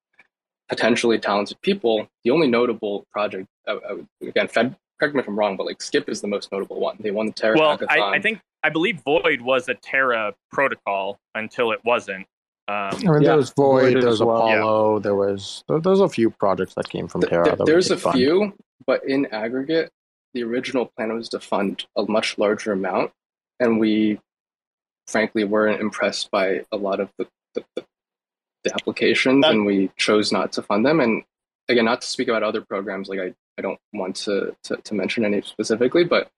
[0.70, 2.08] potentially talented people.
[2.24, 5.82] The only notable project, uh, uh, again, Fed, correct me if I'm wrong, but like
[5.82, 6.96] Skip is the most notable one.
[7.00, 7.58] They won the Terra.
[7.58, 12.28] Well, I, I, think I believe Void was a Terra protocol until it wasn't,
[12.68, 14.22] um, I mean, yeah, there was Void, there was.
[14.22, 15.02] Apollo, yeah.
[15.02, 17.56] there was there, there's a few projects that came from Terra.
[17.56, 18.14] There, there's a fun.
[18.14, 18.54] few,
[18.86, 19.92] but in aggregate,
[20.34, 23.12] the original plan was to fund a much larger amount,
[23.60, 24.20] and we,
[25.08, 27.86] frankly, weren't impressed by a lot of the the, the,
[28.64, 31.00] the applications, that, and we chose not to fund them.
[31.00, 31.24] And
[31.68, 34.94] again, not to speak about other programs, like I, I don't want to, to, to
[34.94, 36.30] mention any specifically, but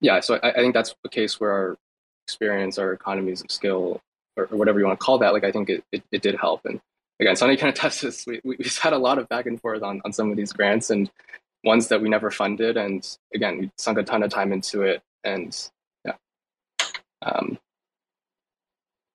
[0.00, 1.78] yeah, so I, I think that's a case where our
[2.26, 4.00] experience, our economies of skill
[4.40, 6.36] or, or whatever you want to call that, like I think it, it, it did
[6.36, 6.64] help.
[6.64, 6.80] And
[7.20, 8.26] again, Sunny kind of tests this.
[8.26, 10.52] We, we, have had a lot of back and forth on, on some of these
[10.52, 11.10] grants and
[11.64, 12.76] ones that we never funded.
[12.76, 15.02] And again, we sunk a ton of time into it.
[15.24, 15.56] And
[16.04, 16.14] yeah.
[17.22, 17.58] Um,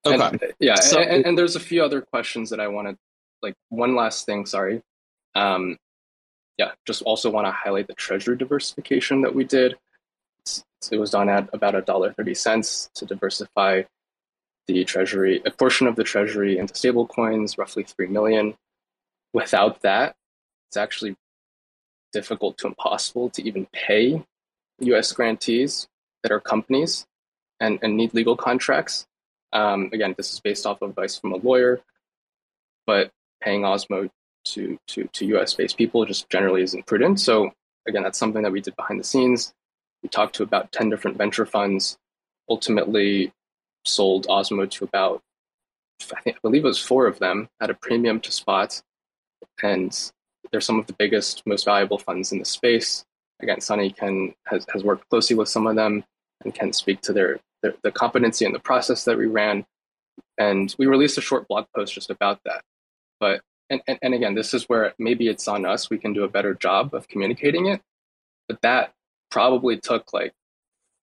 [0.06, 0.24] Okay.
[0.24, 2.98] And, yeah, so, and, and, there's a few other questions that I want to
[3.42, 3.56] like.
[3.70, 4.84] One last thing, sorry.
[5.34, 5.78] Um,
[6.58, 9.76] yeah, just also want to highlight the treasury diversification that we did.
[10.92, 13.84] It was done at about a dollar thirty cents to diversify
[14.68, 18.56] the treasury, a portion of the treasury into stable coins, roughly three million.
[19.34, 20.16] Without that,
[20.70, 21.16] it's actually
[22.14, 24.24] difficult to impossible to even pay
[24.80, 25.12] U.S.
[25.12, 25.88] grantees
[26.24, 27.06] that are companies
[27.60, 29.06] and, and need legal contracts.
[29.54, 31.82] Um, again, this is based off of advice from a lawyer,
[32.86, 33.12] but
[33.42, 34.10] paying Osmo
[34.46, 37.20] to, to, to US based people just generally isn't prudent.
[37.20, 37.52] So,
[37.88, 39.54] again, that's something that we did behind the scenes.
[40.04, 41.98] We talked to about 10 different venture funds,
[42.50, 43.34] ultimately
[43.86, 45.22] sold Osmo to about,
[46.16, 48.82] I, think, I believe it was four of them at a premium to spot.
[49.64, 50.12] And
[50.52, 53.06] they're some of the biggest, most valuable funds in the space.
[53.42, 56.04] Again, Sunny can has, has worked closely with some of them
[56.44, 59.66] and can speak to their the, the competency and the process that we ran.
[60.38, 62.62] And we released a short blog post just about that.
[63.20, 65.90] But and, and, and again, this is where maybe it's on us.
[65.90, 67.82] We can do a better job of communicating it.
[68.48, 68.94] But that
[69.32, 70.34] probably took like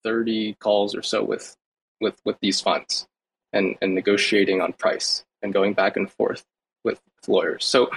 [0.04, 1.56] 30 calls or so with
[2.02, 3.06] with with these funds
[3.52, 6.44] and, and negotiating on price and going back and forth
[6.84, 7.64] with, lawyers.
[7.64, 7.88] So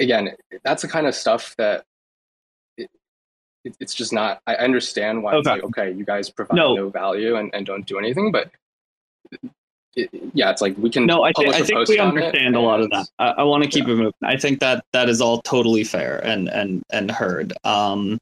[0.00, 0.30] again,
[0.64, 1.84] that's the kind of stuff that
[2.78, 2.88] it,
[3.78, 4.40] it's just not.
[4.46, 5.34] I understand why.
[5.34, 6.74] Okay, like, okay you guys provide no.
[6.74, 8.50] no value and, and don't do anything, but
[9.94, 11.04] it, yeah, it's like we can.
[11.04, 13.08] No, I, th- I think we understand a lot of that.
[13.18, 13.92] I, I want to keep yeah.
[13.92, 14.12] it moving.
[14.22, 17.52] I think that that is all totally fair and and and heard.
[17.64, 18.18] Um,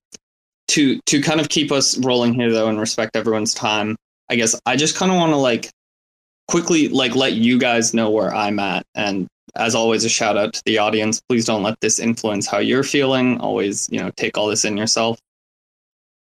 [0.68, 3.96] to to kind of keep us rolling here though and respect everyone's time.
[4.32, 5.68] I guess I just kind of want to like
[6.48, 8.86] quickly like let you guys know where I'm at.
[8.94, 11.20] And as always a shout out to the audience.
[11.28, 13.38] Please don't let this influence how you're feeling.
[13.40, 15.18] Always you know take all this in yourself.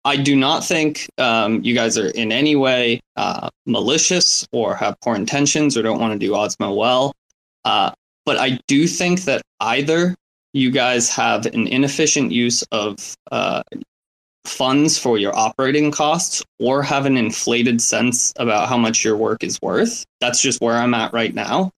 [0.03, 4.99] I do not think um, you guys are in any way uh, malicious or have
[5.01, 7.13] poor intentions or don't want to do Osmo well.
[7.63, 7.91] Uh,
[8.25, 10.15] but I do think that either
[10.51, 13.61] you guys have an inefficient use of uh,
[14.45, 19.43] funds for your operating costs or have an inflated sense about how much your work
[19.43, 20.05] is worth.
[20.19, 21.71] That's just where I'm at right now.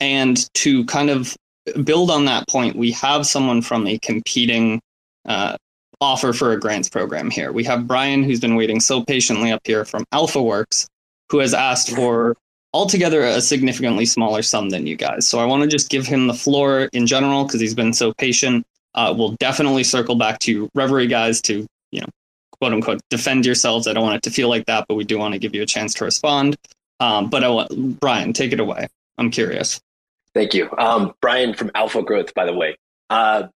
[0.00, 1.36] And to kind of
[1.84, 4.80] build on that point, we have someone from a competing
[5.26, 5.56] uh,
[6.00, 7.52] offer for a grants program here.
[7.52, 10.86] We have Brian, who's been waiting so patiently up here from AlphaWorks,
[11.30, 12.36] who has asked for
[12.72, 15.26] altogether a significantly smaller sum than you guys.
[15.26, 18.12] So I want to just give him the floor in general because he's been so
[18.12, 18.66] patient.
[18.94, 21.66] Uh, we'll definitely circle back to Reverie guys to,
[22.60, 23.86] quote unquote, defend yourselves.
[23.86, 25.62] I don't want it to feel like that, but we do want to give you
[25.62, 26.56] a chance to respond.
[27.00, 28.86] Um, but I want Brian, take it away.
[29.18, 29.80] I'm curious.
[30.34, 30.70] Thank you.
[30.76, 32.76] Um, Brian from Alpha Growth, by the way.
[33.08, 33.48] Uh,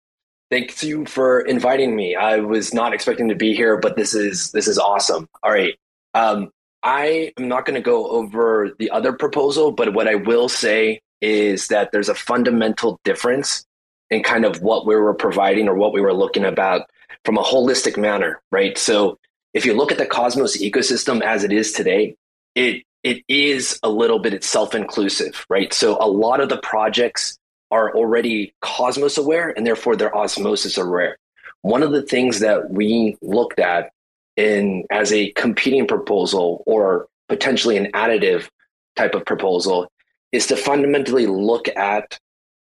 [0.51, 2.13] Thank you for inviting me.
[2.13, 5.29] I was not expecting to be here, but this is this is awesome.
[5.41, 5.75] All right.
[6.13, 6.49] Um,
[6.83, 10.99] I am not going to go over the other proposal, but what I will say
[11.21, 13.63] is that there's a fundamental difference
[14.09, 16.81] in kind of what we were providing or what we were looking about
[17.25, 18.77] from a holistic manner, right?
[18.77, 19.17] So
[19.53, 22.15] if you look at the Cosmos ecosystem as it is today,
[22.55, 25.73] it it is a little bit self-inclusive, right?
[25.73, 27.39] So a lot of the projects
[27.71, 31.17] are already Cosmos aware and therefore they're osmosis aware.
[31.61, 33.91] One of the things that we looked at
[34.37, 38.47] in as a competing proposal or potentially an additive
[38.95, 39.91] type of proposal
[40.31, 42.19] is to fundamentally look at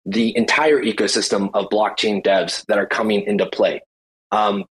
[0.07, 3.81] the entire ecosystem of blockchain devs that are coming into play.
[4.31, 4.65] Um,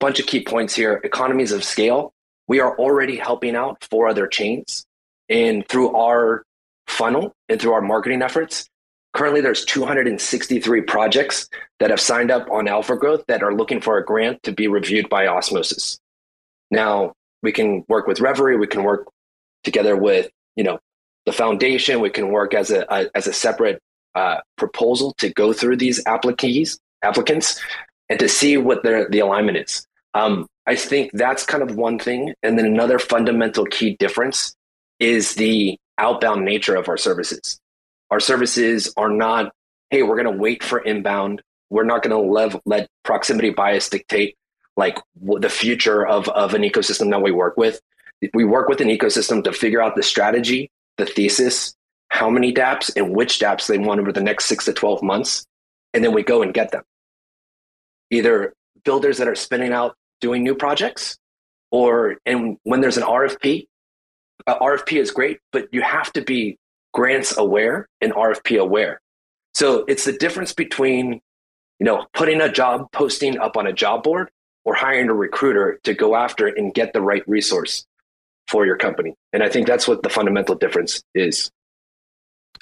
[0.00, 2.12] bunch of key points here: economies of scale.
[2.48, 4.84] We are already helping out four other chains,
[5.28, 6.44] and through our
[6.86, 8.68] funnel and through our marketing efforts,
[9.12, 11.48] Currently, there's 263 projects
[11.80, 14.68] that have signed up on Alpha Growth that are looking for a grant to be
[14.68, 15.98] reviewed by Osmosis.
[16.70, 17.12] Now,
[17.42, 19.08] we can work with Reverie, we can work
[19.64, 20.78] together with, you know,
[21.26, 23.80] the foundation, we can work as a, a as a separate
[24.14, 27.60] uh, proposal to go through these appliquees, applicants
[28.08, 29.86] and to see what their, the alignment is.
[30.14, 32.34] Um, I think that's kind of one thing.
[32.42, 34.54] And then another fundamental key difference
[35.00, 37.58] is the outbound nature of our services.
[38.10, 39.52] Our services are not,
[39.90, 41.42] hey, we're going to wait for inbound.
[41.70, 44.36] We're not going to let proximity bias dictate
[44.76, 47.80] like the future of, of an ecosystem that we work with.
[48.34, 51.74] We work with an ecosystem to figure out the strategy, the thesis,
[52.08, 55.44] how many dApps and which dApps they want over the next six to 12 months.
[55.94, 56.84] And then we go and get them.
[58.12, 61.18] Either builders that are spinning out doing new projects,
[61.72, 63.66] or and when there's an RFP,
[64.46, 66.58] RFP is great, but you have to be
[66.92, 69.00] grants aware and RFP aware.
[69.54, 71.20] So it's the difference between,
[71.78, 74.30] you know, putting a job posting up on a job board
[74.64, 77.84] or hiring a recruiter to go after and get the right resource
[78.48, 79.14] for your company.
[79.32, 81.50] And I think that's what the fundamental difference is.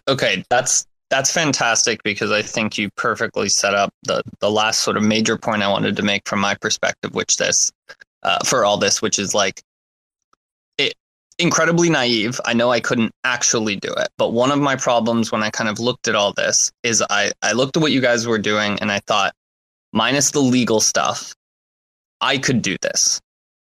[0.09, 4.97] Okay, that's that's fantastic because I think you perfectly set up the the last sort
[4.97, 7.70] of major point I wanted to make from my perspective, which this
[8.23, 9.61] uh, for all this, which is like
[10.78, 10.95] it
[11.39, 12.41] incredibly naive.
[12.45, 15.69] I know I couldn't actually do it, but one of my problems when I kind
[15.69, 18.78] of looked at all this is I I looked at what you guys were doing
[18.81, 19.35] and I thought,
[19.93, 21.35] minus the legal stuff,
[22.20, 23.20] I could do this,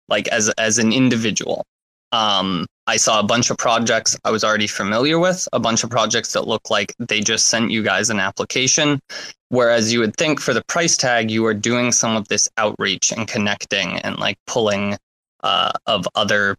[0.08, 1.64] like as as an individual.
[2.12, 5.90] Um, I saw a bunch of projects I was already familiar with, a bunch of
[5.90, 9.00] projects that look like they just sent you guys an application.
[9.48, 13.12] Whereas you would think for the price tag, you are doing some of this outreach
[13.12, 14.96] and connecting and like pulling
[15.42, 16.56] uh, of other,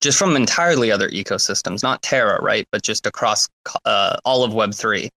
[0.00, 2.66] just from entirely other ecosystems, not Terra, right?
[2.70, 3.48] But just across
[3.84, 5.08] uh, all of Web3.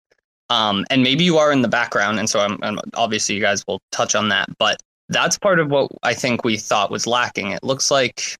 [0.49, 2.19] Um, and maybe you are in the background.
[2.19, 4.49] And so I'm, I'm, obviously you guys will touch on that.
[4.59, 7.51] But that's part of what I think we thought was lacking.
[7.51, 8.37] It looks like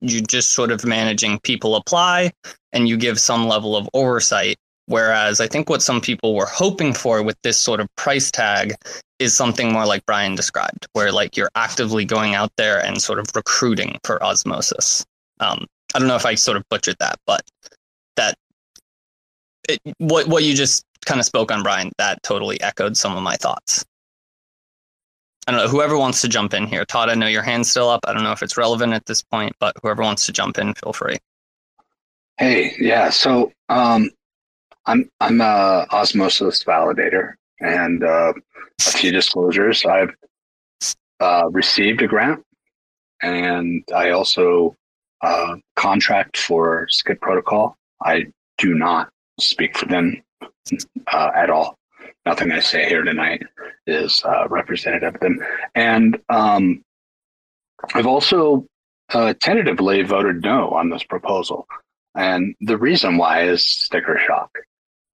[0.00, 2.32] you just sort of managing people apply
[2.72, 4.56] and you give some level of oversight.
[4.86, 8.74] Whereas I think what some people were hoping for with this sort of price tag
[9.18, 13.18] is something more like Brian described, where like you're actively going out there and sort
[13.18, 15.04] of recruiting for osmosis.
[15.40, 17.42] Um, I don't know if I sort of butchered that, but
[18.16, 18.34] that
[19.68, 23.22] it, what what you just kind of spoke on, Brian, that totally echoed some of
[23.22, 23.84] my thoughts.
[25.48, 26.84] I don't know, whoever wants to jump in here.
[26.84, 28.00] Todd, I know your hand's still up.
[28.06, 30.74] I don't know if it's relevant at this point, but whoever wants to jump in,
[30.74, 31.16] feel free.
[32.36, 33.08] Hey, yeah.
[33.08, 34.10] So um,
[34.84, 38.34] I'm I'm a osmosis validator, and uh,
[38.86, 39.86] a few disclosures.
[39.86, 40.14] I've
[41.18, 42.44] uh, received a grant,
[43.22, 44.76] and I also
[45.22, 47.74] uh, contract for Skip Protocol.
[48.04, 48.26] I
[48.58, 49.08] do not
[49.40, 50.22] speak for them
[51.10, 51.77] uh, at all
[52.28, 53.42] nothing I say here tonight
[53.86, 55.38] is uh, representative of them.
[55.74, 56.84] And um,
[57.94, 58.66] I've also
[59.14, 61.66] uh, tentatively voted no on this proposal.
[62.14, 64.50] And the reason why is sticker shock.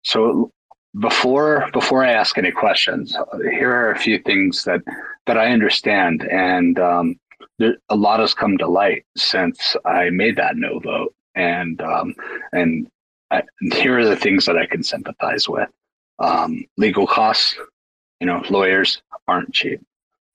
[0.03, 0.51] So
[0.99, 3.17] before before I ask any questions,
[3.59, 4.81] here are a few things that
[5.27, 7.17] that I understand, and um,
[7.59, 11.13] there, a lot has come to light since I made that no vote.
[11.35, 12.15] And um,
[12.53, 12.89] and
[13.31, 13.43] I,
[13.73, 15.71] here are the things that I can sympathize with
[16.19, 17.57] um, legal costs.
[18.21, 19.81] You know, lawyers aren't cheap.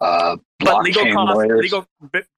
[0.02, 1.86] Uh, but legal costs, lawyers, legal.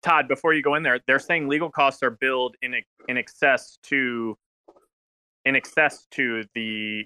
[0.03, 2.75] Todd, before you go in there, they're saying legal costs are billed in
[3.07, 4.37] in excess to
[5.45, 7.05] in excess to the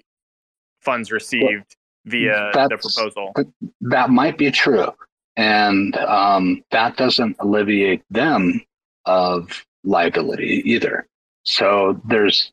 [0.80, 3.34] funds received via the proposal.
[3.80, 4.88] That might be true,
[5.36, 8.60] and um, that doesn't alleviate them
[9.04, 11.06] of liability either.
[11.44, 12.52] So there's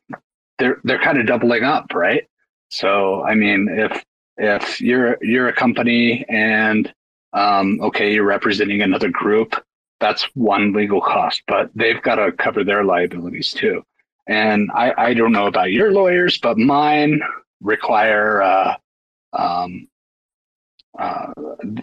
[0.58, 2.24] they're they're kind of doubling up, right?
[2.70, 4.04] So I mean, if
[4.36, 6.92] if you're you're a company and
[7.32, 9.54] um, okay, you're representing another group,
[10.00, 13.82] that's one legal cost, but they've got to cover their liabilities too.
[14.26, 17.20] And I, I don't know about your lawyers, but mine
[17.60, 18.76] require uh,
[19.32, 19.88] um,
[20.98, 21.32] uh,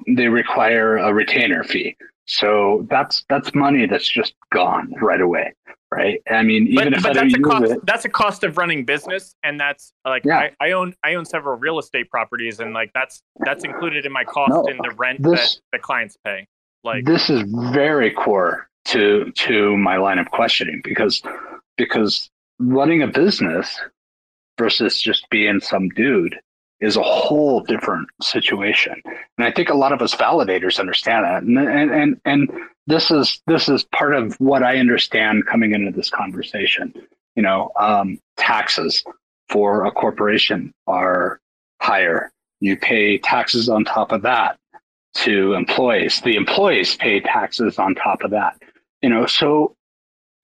[0.07, 1.95] they require a retainer fee.
[2.25, 5.53] So that's that's money that's just gone right away
[5.91, 6.21] right?
[6.29, 7.71] I mean, even but, if but that's a cost.
[7.71, 10.49] It, that's a cost of running business, and that's like yeah.
[10.59, 14.11] I, I, own I own several real estate properties, and like that's that's included in
[14.11, 16.47] my cost no, in the rent this, that the clients pay.
[16.83, 17.43] Like this is
[17.73, 21.21] very core to to my line of questioning because
[21.77, 23.79] because running a business
[24.57, 26.39] versus just being some dude
[26.81, 29.01] is a whole different situation.
[29.05, 31.43] And I think a lot of us validators understand that.
[31.43, 32.51] And and and, and
[32.87, 36.93] this is this is part of what I understand coming into this conversation.
[37.35, 39.03] You know, um, taxes
[39.47, 41.39] for a corporation are
[41.81, 42.31] higher.
[42.59, 44.57] You pay taxes on top of that
[45.13, 46.21] to employees.
[46.21, 48.61] The employees pay taxes on top of that.
[49.01, 49.75] You know, so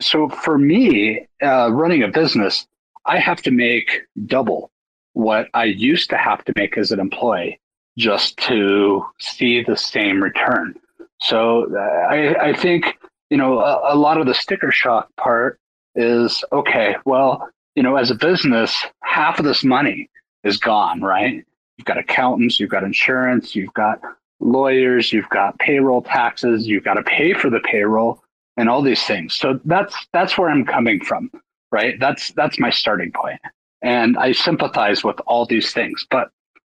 [0.01, 2.67] so for me, uh, running a business,
[3.05, 4.69] I have to make double
[5.17, 7.59] what I used to have to make as an employee
[7.97, 10.75] just to see the same return.
[11.19, 12.99] So uh, I, I think,
[13.31, 15.59] you know, a, a lot of the sticker shock part
[15.95, 20.07] is okay, well, you know, as a business, half of this money
[20.43, 21.43] is gone, right?
[21.77, 23.99] You've got accountants, you've got insurance, you've got
[24.39, 28.23] lawyers, you've got payroll taxes, you've got to pay for the payroll
[28.55, 29.33] and all these things.
[29.33, 31.31] So that's that's where I'm coming from,
[31.71, 31.99] right?
[31.99, 33.39] That's that's my starting point.
[33.81, 36.29] And I sympathize with all these things, but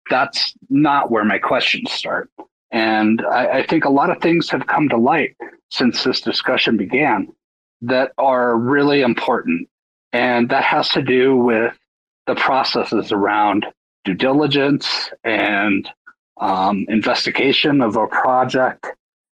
[0.10, 2.30] that's not where my questions start.
[2.72, 5.36] And I, I, think a lot of things have come to light
[5.70, 7.28] since this discussion began
[7.82, 9.70] that are really important.
[10.12, 11.74] And that has to do with
[12.28, 13.66] the processes around
[14.04, 15.90] due diligence and
[16.40, 18.88] um, investigation of a project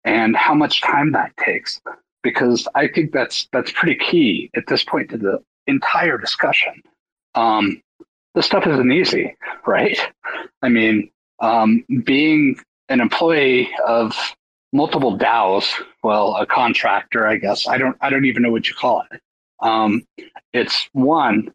[0.04, 1.80] and how much time that takes.
[2.22, 6.82] Because I think that's that's pretty key at this point to the entire discussion.
[7.34, 7.82] Um,
[8.34, 9.36] this stuff isn't easy,
[9.66, 9.98] right?
[10.62, 12.56] I mean, um, being
[12.88, 14.16] an employee of
[14.72, 17.66] multiple DAOs, well, a contractor, I guess.
[17.66, 19.20] I don't, I don't even know what you call it.
[19.60, 20.06] Um,
[20.52, 21.52] it's one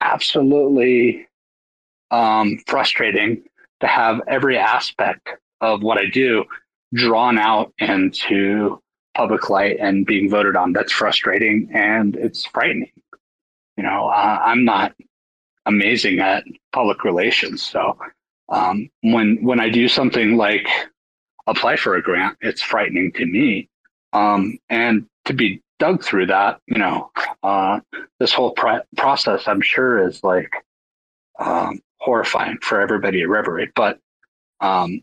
[0.00, 1.26] absolutely
[2.10, 3.42] um, frustrating
[3.80, 5.28] to have every aspect
[5.60, 6.44] of what I do
[6.94, 8.80] drawn out into
[9.14, 10.72] public light and being voted on.
[10.72, 12.90] That's frustrating and it's frightening.
[13.82, 14.94] You know, uh, I'm not
[15.66, 17.98] amazing at public relations, so
[18.48, 20.68] um, when when I do something like
[21.48, 23.68] apply for a grant, it's frightening to me.
[24.12, 27.10] Um, and to be dug through that, you know,
[27.42, 27.80] uh,
[28.20, 30.54] this whole pr- process, I'm sure, is like
[31.40, 33.72] um, horrifying for everybody at Reverie.
[33.74, 33.98] But
[34.60, 35.02] um,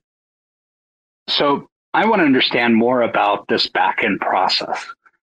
[1.27, 4.85] so I want to understand more about this back end process.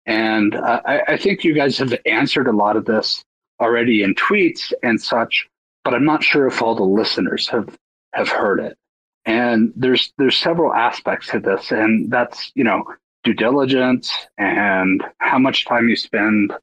[0.05, 3.23] And uh, I, I, think you guys have answered a lot of this
[3.59, 5.47] already in tweets and such,
[5.83, 7.77] but I'm not sure if all the listeners have,
[8.13, 8.77] have heard it.
[9.25, 12.83] And there's there's several aspects to this, and that's you know
[13.23, 16.53] due diligence and how much time you spend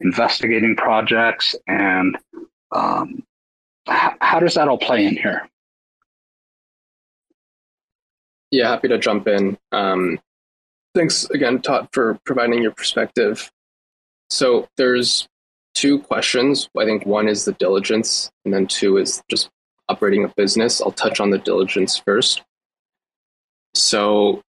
[0.00, 2.16] investigating projects and
[2.72, 3.22] um,
[3.88, 5.48] h- how does that all play in here?
[8.50, 9.58] Yeah, happy to jump in.
[9.72, 10.18] Um,
[10.94, 13.50] thanks again, Todd, for providing your perspective.
[14.30, 15.28] So there's
[15.76, 16.68] two questions.
[16.76, 19.48] I think one is the diligence, and then two is just
[19.88, 20.80] operating a business.
[20.80, 22.42] I'll touch on the diligence first.
[23.74, 24.42] So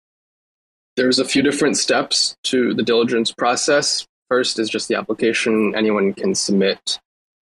[0.97, 4.07] there's a few different steps to the diligence process.
[4.31, 5.75] First is just the application.
[5.77, 6.99] Anyone can submit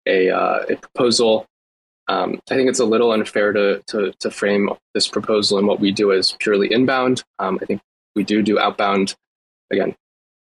[0.06, 1.46] a, uh, a proposal
[2.08, 5.80] um, I think it's a little unfair to, to, to frame this proposal and what
[5.80, 7.22] we do as purely inbound.
[7.38, 7.80] Um, I think
[8.14, 9.14] we do do outbound.
[9.70, 9.94] Again,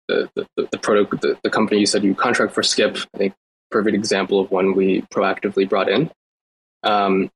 [0.08, 2.98] the the the, the, the, the company you said you contract for Skip.
[3.14, 3.34] I think
[3.70, 6.10] perfect example of one we proactively brought in.
[6.84, 7.30] Um,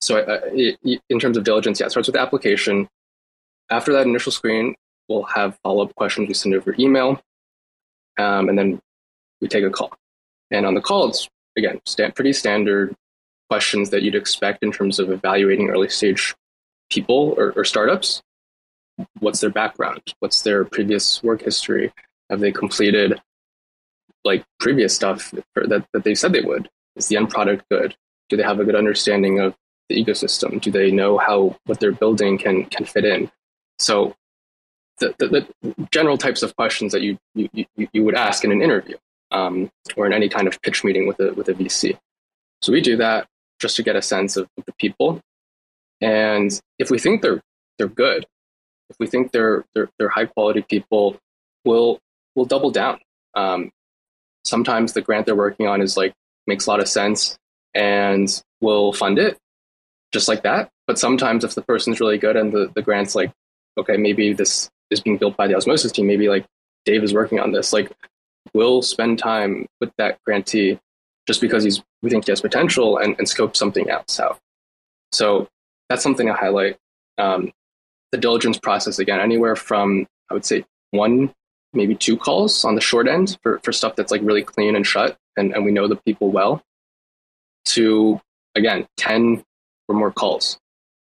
[0.00, 2.88] so uh, it, in terms of diligence, yeah, it starts with application.
[3.70, 4.74] After that initial screen,
[5.08, 7.20] we'll have follow up questions we send over email,
[8.18, 8.80] um, and then
[9.40, 9.92] we take a call.
[10.50, 11.80] And on the call, it's again
[12.14, 12.94] pretty standard
[13.48, 16.34] questions that you'd expect in terms of evaluating early stage
[16.90, 18.22] people or, or startups.
[19.20, 20.14] What's their background?
[20.20, 21.92] What's their previous work history?
[22.30, 23.20] Have they completed
[24.24, 26.68] like previous stuff that, that they said they would?
[26.96, 27.96] Is the end product good?
[28.28, 29.54] Do they have a good understanding of
[29.88, 30.60] the ecosystem?
[30.60, 33.30] Do they know how what they're building can can fit in?
[33.78, 34.14] So
[34.98, 37.48] the, the, the general types of questions that you, you,
[37.92, 38.96] you, would ask in an interview
[39.32, 41.98] um, or in any kind of pitch meeting with a, with a VC.
[42.60, 43.26] So we do that
[43.58, 45.20] just to get a sense of, of the people.
[46.00, 47.40] And if we think they're
[47.78, 48.26] they're good,
[48.90, 51.16] if we think they're they're, they're high quality people,
[51.64, 51.98] we'll
[52.34, 52.98] we'll double down.
[53.34, 53.70] Um,
[54.44, 56.12] sometimes the grant they're working on is like
[56.46, 57.38] makes a lot of sense,
[57.74, 59.38] and we'll fund it
[60.12, 60.70] just like that.
[60.86, 63.32] But sometimes if the person's really good and the, the grant's like,
[63.78, 66.44] okay, maybe this is being built by the osmosis team, maybe like
[66.84, 67.90] Dave is working on this, like
[68.52, 70.78] we'll spend time with that grantee
[71.26, 74.38] just because he's we think he has potential and, and scope something else out.
[75.12, 75.48] So
[75.88, 76.76] that's something I highlight.
[77.18, 77.52] Um,
[78.12, 81.32] the diligence process again, anywhere from I would say one,
[81.72, 84.86] maybe two calls on the short end for, for stuff that's like really clean and
[84.86, 86.62] shut and, and we know the people well,
[87.66, 88.20] to
[88.54, 89.42] again, 10
[89.88, 90.58] or more calls.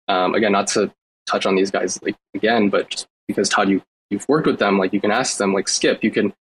[0.08, 0.92] Um, again, not to
[1.26, 4.78] touch on these guys like again, but just because Todd, you you've worked with them,
[4.78, 6.32] like you can ask them, like Skip, you can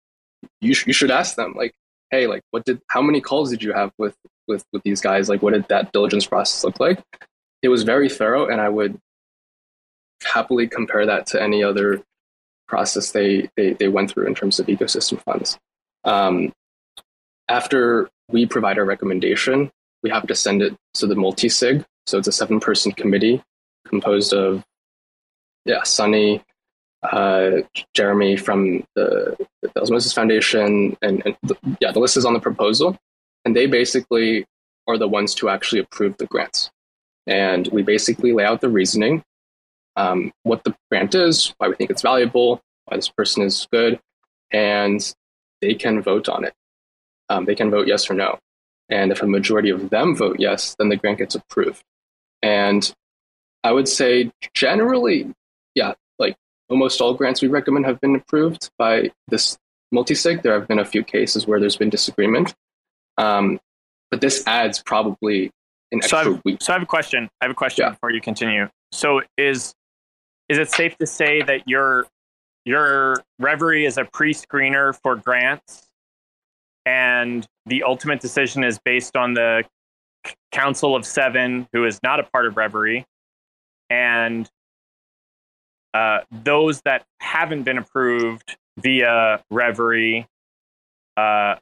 [0.59, 1.73] you, sh- you should ask them, like,
[2.09, 4.15] hey, like, what did, how many calls did you have with,
[4.47, 5.29] with, with these guys?
[5.29, 7.01] Like, what did that diligence process look like?
[7.61, 8.97] It was very thorough, and I would
[10.23, 12.01] happily compare that to any other
[12.67, 15.57] process they, they, they went through in terms of ecosystem funds.
[16.03, 16.53] Um,
[17.49, 19.71] after we provide our recommendation,
[20.03, 21.85] we have to send it to the multi-sig.
[22.07, 23.43] So it's a seven-person committee
[23.87, 24.63] composed of,
[25.65, 26.41] yeah, Sunny,
[27.03, 27.57] uh,
[27.93, 32.39] Jeremy from the, the Osmosis Foundation, and, and the, yeah, the list is on the
[32.39, 32.97] proposal,
[33.43, 34.45] and they basically
[34.87, 36.71] are the ones to actually approve the grants.
[37.27, 39.23] And we basically lay out the reasoning,
[39.95, 43.99] um, what the grant is, why we think it's valuable, why this person is good,
[44.51, 45.13] and
[45.61, 46.53] they can vote on it.
[47.29, 48.39] Um, they can vote yes or no.
[48.89, 51.81] And if a majority of them vote yes, then the grant gets approved.
[52.41, 52.93] And
[53.63, 55.31] I would say generally,
[55.75, 56.35] yeah, like
[56.69, 59.57] almost all grants we recommend have been approved by this
[59.93, 60.41] multisig.
[60.41, 62.53] There have been a few cases where there's been disagreement,
[63.17, 63.59] um,
[64.09, 65.51] but this adds probably
[65.91, 66.61] an extra so I have, week.
[66.61, 67.29] So I have a question.
[67.39, 67.91] I have a question yeah.
[67.91, 68.67] before you continue.
[68.91, 69.73] So is
[70.51, 72.07] is it safe to say that your
[72.65, 75.87] your Reverie is a pre-screener for grants?
[76.85, 79.63] and the ultimate decision is based on the
[80.51, 83.05] Council of Seven, who is not a part of Reverie,
[83.89, 84.49] and
[85.93, 90.27] uh, those that haven't been approved via Reverie,
[91.17, 91.55] uh,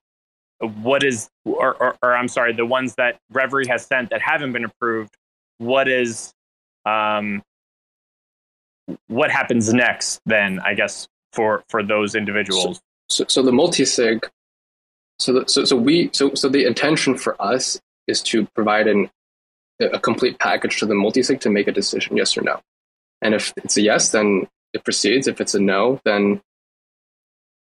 [0.82, 4.52] what is, or, or, or, I'm sorry, the ones that Reverie has sent that haven't
[4.52, 5.16] been approved,
[5.58, 6.34] what is,
[6.86, 7.42] um,
[9.08, 12.82] what happens next then, I guess, for, for those individuals?
[13.10, 14.30] So, so, so the multi-sig,
[15.20, 19.10] so, the, so, so we, so, so the intention for us is to provide an,
[19.80, 22.60] a complete package to the multi-sig to make a decision, yes or no.
[23.22, 25.28] And if it's a yes, then it proceeds.
[25.28, 26.42] If it's a no, then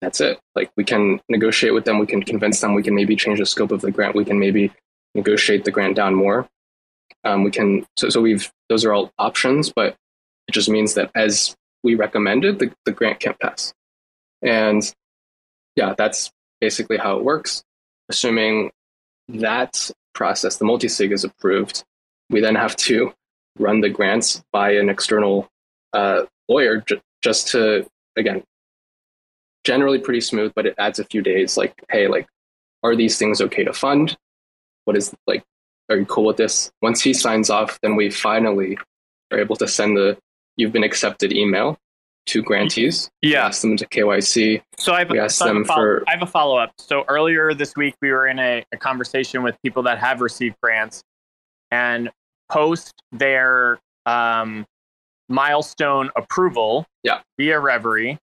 [0.00, 0.38] that's it.
[0.54, 3.46] Like we can negotiate with them, we can convince them, we can maybe change the
[3.46, 4.72] scope of the grant, we can maybe
[5.14, 6.48] negotiate the grant down more.
[7.24, 9.96] Um, we can so so we've those are all options, but
[10.50, 11.54] it just means that as
[11.84, 13.72] we recommended, the, the grant can't pass.
[14.42, 14.82] And
[15.76, 17.62] yeah, that's basically how it works.
[18.08, 18.72] Assuming
[19.28, 21.84] that process, the multi-sig is approved,
[22.30, 23.14] we then have to
[23.60, 25.48] run the grants by an external
[25.92, 27.86] uh, lawyer j- just to
[28.16, 28.42] again
[29.64, 32.26] generally pretty smooth but it adds a few days like hey like
[32.82, 34.16] are these things okay to fund
[34.84, 35.42] what is like
[35.90, 38.78] are you cool with this once he signs off then we finally
[39.30, 40.16] are able to send the
[40.60, 41.76] you've been accepted email
[42.26, 45.54] to grantees yeah ask them to kyc so i have, we asked so I have
[45.54, 48.38] them a follow- for I have a follow-up so earlier this week we were in
[48.38, 51.02] a, a conversation with people that have received grants
[51.70, 52.10] and
[52.50, 54.66] post their um,
[55.28, 57.20] milestone approval yeah.
[57.38, 58.18] via Reverie,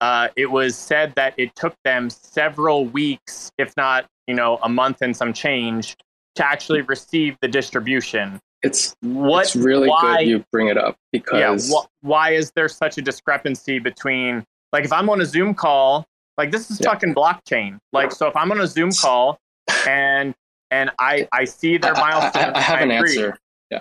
[0.00, 4.68] uh, it was said that it took them several weeks, if not, you know, a
[4.68, 5.96] month and some change,
[6.34, 8.38] to actually receive the distribution.
[8.62, 12.52] It's what it's really why, good you bring it up because yeah, wh- why is
[12.52, 16.06] there such a discrepancy between like if I'm on a Zoom call,
[16.38, 16.90] like this is yeah.
[16.90, 17.78] fucking blockchain.
[17.92, 19.38] Like so if I'm on a Zoom call
[19.86, 20.34] and
[20.70, 22.36] and I I see their milestones.
[22.36, 23.10] I, I, I have I an agree.
[23.10, 23.38] answer.
[23.70, 23.80] Yeah.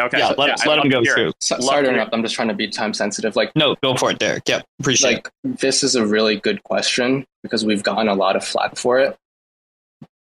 [0.00, 0.18] Okay.
[0.18, 1.32] Yeah, so, let, let him go through.
[1.40, 2.14] So, sorry to interrupt.
[2.14, 3.34] I'm just trying to be time sensitive.
[3.34, 4.48] Like no, go for it, Derek.
[4.48, 5.58] Yeah, appreciate like, it.
[5.58, 9.16] This is a really good question because we've gotten a lot of flack for it,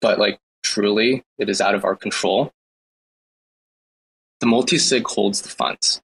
[0.02, 2.52] but like truly, it is out of our control.
[4.40, 6.02] The multi-sig holds the funds.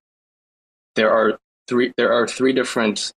[0.95, 1.93] There are three.
[1.97, 3.13] There are three different.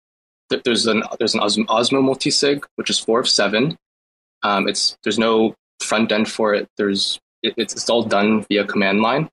[0.49, 3.77] There's an there's an Osmo multi-sig, which is four of seven.
[4.43, 6.67] Um, it's there's no front end for it.
[6.77, 9.29] There's it, it's, it's all done via command line,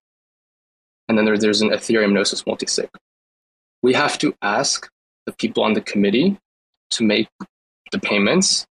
[1.09, 2.89] and then there, there's an Ethereum Gnosis multisig.
[3.83, 4.89] We have to ask
[5.27, 6.39] the people on the committee
[6.91, 7.29] to make
[7.93, 8.67] the payments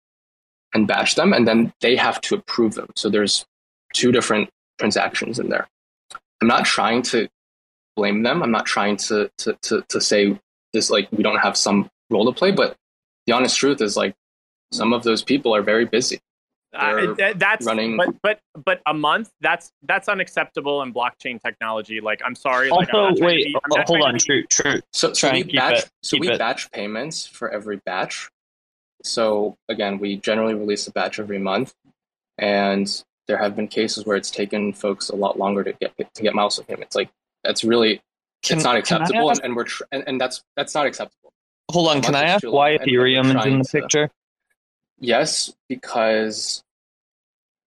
[0.75, 2.89] and batch them, and then they have to approve them.
[2.97, 3.45] So there's
[3.93, 4.49] two different
[4.79, 5.69] transactions in there.
[6.43, 7.29] I'm not trying to
[7.95, 8.43] blame them.
[8.43, 10.37] I'm not trying to to to, to say
[10.73, 12.77] this like we don't have some role to play, but
[13.27, 14.17] the honest truth is like
[14.73, 16.19] some of those people are very busy.
[16.75, 17.97] Uh, that's running.
[17.97, 22.01] but but but a month that's that's unacceptable in blockchain technology.
[22.01, 22.71] Like I'm sorry.
[22.71, 24.19] Also, like, wait, be, oh, hold on.
[24.19, 24.81] True, true.
[24.93, 25.79] So, so we batch.
[25.79, 26.39] It, so we it.
[26.41, 28.31] batch payments for every batch.
[29.05, 31.73] So again, we generally release a batch every month,
[32.37, 36.23] and there have been cases where it's taken folks a lot longer to get to
[36.23, 36.97] get milestone payments.
[36.97, 37.11] Like
[37.45, 38.01] that's really
[38.43, 41.33] can, it's not acceptable, ask, and, we're tr- and, and that's that's not acceptable.
[41.71, 44.09] Hold on, can I ask why Ethereum is in the picture?
[44.09, 44.13] To,
[44.99, 46.63] Yes, because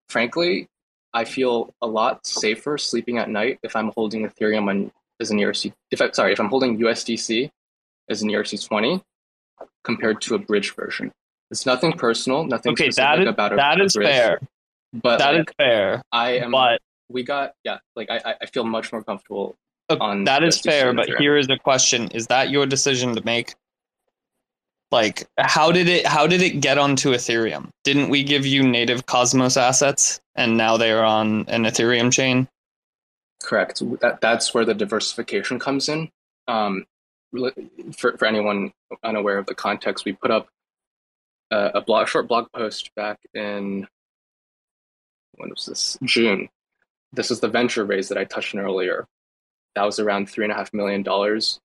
[0.09, 0.67] frankly,
[1.13, 5.39] I feel a lot safer sleeping at night if I'm holding Ethereum on, as an
[5.39, 5.73] ERC.
[5.91, 7.49] If I, sorry, if I'm holding USDC
[8.09, 9.01] as an ERC20
[9.83, 11.11] compared to a bridge version.
[11.51, 13.93] It's nothing personal, nothing okay, specific that is, about a, that bridge.
[13.93, 14.39] fair.
[14.93, 16.03] But that like, is fair.
[16.11, 16.51] I am.
[16.51, 17.79] But we got yeah.
[17.95, 19.55] Like I, I feel much more comfortable.
[19.89, 23.25] Okay, on that is fair, but here is the question: Is that your decision to
[23.25, 23.55] make?
[24.91, 26.05] Like, how did it?
[26.05, 27.69] How did it get onto Ethereum?
[27.83, 32.47] Didn't we give you native Cosmos assets, and now they are on an Ethereum chain?
[33.41, 33.81] Correct.
[34.01, 36.09] That that's where the diversification comes in.
[36.47, 36.85] Um,
[37.97, 38.71] for for anyone
[39.03, 40.47] unaware of the context, we put up
[41.51, 43.87] a, a blog, short blog post back in
[45.35, 46.49] when was this June.
[47.11, 49.07] This is the venture raise that I touched on earlier.
[49.75, 51.59] That was around three and a half million dollars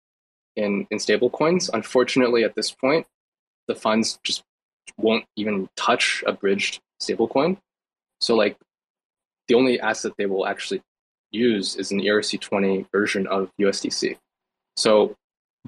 [0.56, 1.70] in in stable coins.
[1.72, 3.06] Unfortunately, at this point,
[3.66, 4.42] the funds just
[4.96, 7.58] won't even touch a bridged stablecoin.
[8.20, 8.56] So like
[9.46, 10.82] the only asset they will actually
[11.30, 14.16] use is an ERC20 version of USDC.
[14.76, 15.16] So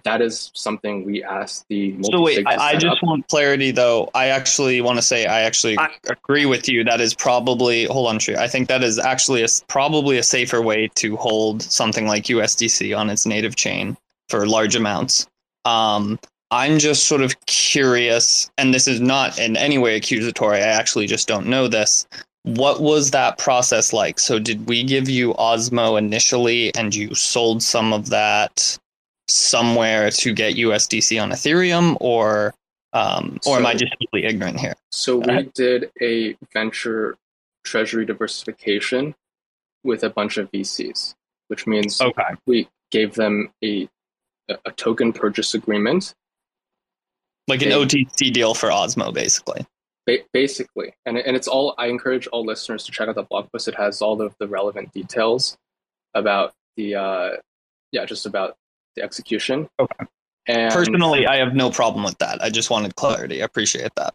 [0.05, 4.27] that is something we asked the so wait i, I just want clarity though i
[4.27, 8.18] actually want to say i actually I, agree with you that is probably hold on
[8.18, 12.24] tree i think that is actually a, probably a safer way to hold something like
[12.24, 13.97] usdc on its native chain
[14.28, 15.27] for large amounts
[15.64, 16.18] um,
[16.51, 20.59] I'm just sort of curious, and this is not in any way accusatory.
[20.59, 22.06] I actually just don't know this.
[22.43, 24.18] What was that process like?
[24.18, 28.78] So, did we give you Osmo initially, and you sold some of that
[29.31, 32.55] somewhere to get USDC on Ethereum, or
[32.93, 34.74] um, or so, am I just completely ignorant here?
[34.90, 37.16] So we did a venture
[37.65, 39.15] treasury diversification
[39.85, 41.15] with a bunch of VCs,
[41.48, 42.35] which means okay.
[42.47, 43.89] we gave them a
[44.65, 46.15] a token purchase agreement,
[47.47, 49.66] like an OTC deal for Osmo, basically.
[50.07, 51.74] Ba- basically, and and it's all.
[51.78, 53.69] I encourage all listeners to check out the blog post.
[53.69, 55.57] It has all of the relevant details
[56.15, 57.31] about the uh,
[57.93, 58.57] yeah, just about
[58.97, 59.69] the execution.
[59.79, 60.07] Okay.
[60.47, 62.43] And Personally, I have no problem with that.
[62.43, 63.43] I just wanted clarity.
[63.43, 64.15] I appreciate that.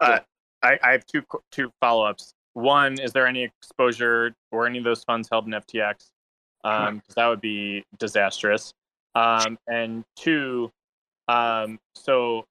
[0.00, 0.18] Uh,
[0.62, 2.34] I, I have two two follow ups.
[2.52, 6.10] One, is there any exposure or any of those funds held in FTX?
[6.62, 8.72] Um, because that would be disastrous.
[9.14, 10.70] Um, and two,
[11.28, 12.44] um, so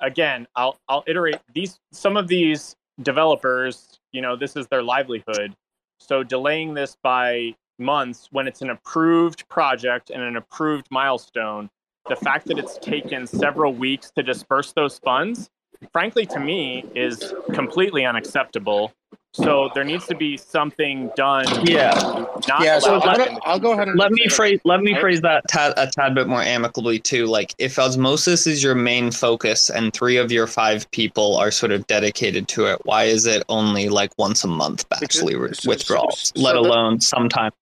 [0.00, 1.78] again, I'll I'll iterate these.
[1.92, 5.54] Some of these developers, you know, this is their livelihood.
[5.98, 11.70] So delaying this by months when it's an approved project and an approved milestone
[12.08, 15.50] the fact that it's taken several weeks to disperse those funds,
[15.92, 18.92] frankly, to me, is completely unacceptable.
[19.34, 21.44] So there needs to be something done.
[21.64, 22.24] Yeah.
[22.60, 22.78] yeah.
[22.78, 25.86] So let, I'll go ahead and let me phrase let me phrase that tad, a
[25.86, 27.26] tad bit more amicably too.
[27.26, 31.72] Like if osmosis is your main focus and three of your five people are sort
[31.72, 36.56] of dedicated to it, why is it only like once a month Baxley withdrawals, let
[36.56, 37.52] alone sometimes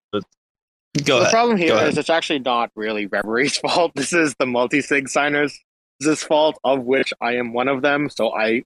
[1.03, 1.31] Go the ahead.
[1.31, 3.91] problem here is it's actually not really Reverie's fault.
[3.95, 5.59] This is the multi-sig signers'
[5.99, 8.09] this fault, of which I am one of them.
[8.09, 8.63] So I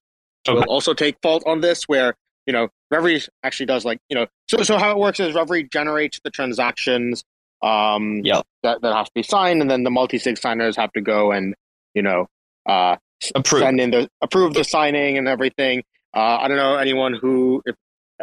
[0.47, 0.53] okay.
[0.53, 4.27] will also take fault on this, where you know Reverie actually does like you know.
[4.49, 7.23] So so how it works is Reverie generates the transactions
[7.61, 8.43] um yep.
[8.63, 11.55] that that have to be signed, and then the multi-sig signers have to go and
[11.93, 12.27] you know
[12.65, 12.95] uh
[13.35, 13.61] approve.
[13.61, 15.83] send in the approve the signing and everything.
[16.13, 17.75] Uh, I don't know anyone who if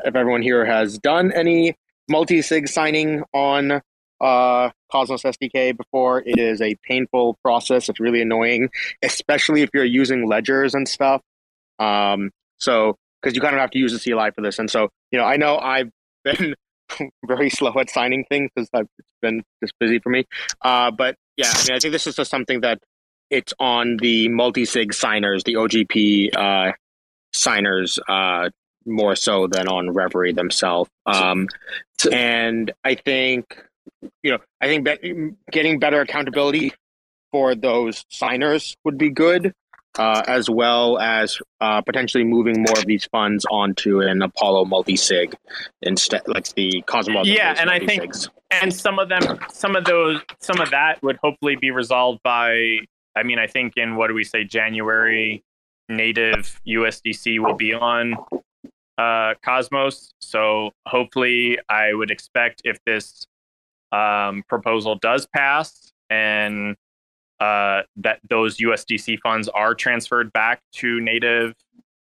[0.05, 1.75] if everyone here has done any
[2.09, 3.81] multi-sig signing on
[4.21, 6.23] uh, Cosmos SDK before.
[6.25, 7.89] It is a painful process.
[7.89, 8.71] It's really annoying,
[9.03, 11.23] especially if you're using ledgers and stuff.
[11.79, 14.59] Um, so, because you kind of have to use the CLI for this.
[14.59, 15.91] And so, you know, I know I've
[16.25, 16.55] been
[17.27, 20.25] very slow at signing things because it's been just busy for me.
[20.63, 22.79] Uh, but yeah, I mean, I think this is just something that
[23.31, 26.73] it's on the multi-sig signers, the OGP uh,
[27.33, 28.49] signers, uh,
[28.87, 30.91] more so than on Reverie themselves.
[31.05, 31.49] Um,
[32.11, 33.63] and I think
[34.23, 36.73] you know, I think be- getting better accountability
[37.33, 39.53] for those signers would be good,
[39.99, 45.35] uh, as well as uh, potentially moving more of these funds onto an Apollo multi-sig
[45.83, 47.27] instead, like the Cosmos.
[47.27, 48.13] Yeah, and I think,
[48.51, 52.79] and some of them, some of those, some of that would hopefully be resolved by.
[53.17, 55.43] I mean, I think in what do we say, January,
[55.89, 58.15] native USDC will be on
[58.97, 60.13] uh, Cosmos.
[60.21, 63.27] So hopefully, I would expect if this
[63.93, 66.77] um, proposal does pass and
[67.41, 71.55] uh, that those USDC funds are transferred back to native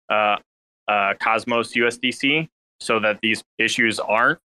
[0.09, 0.37] uh,
[0.89, 2.49] uh, Cosmos USDC
[2.81, 4.39] so that these issues aren't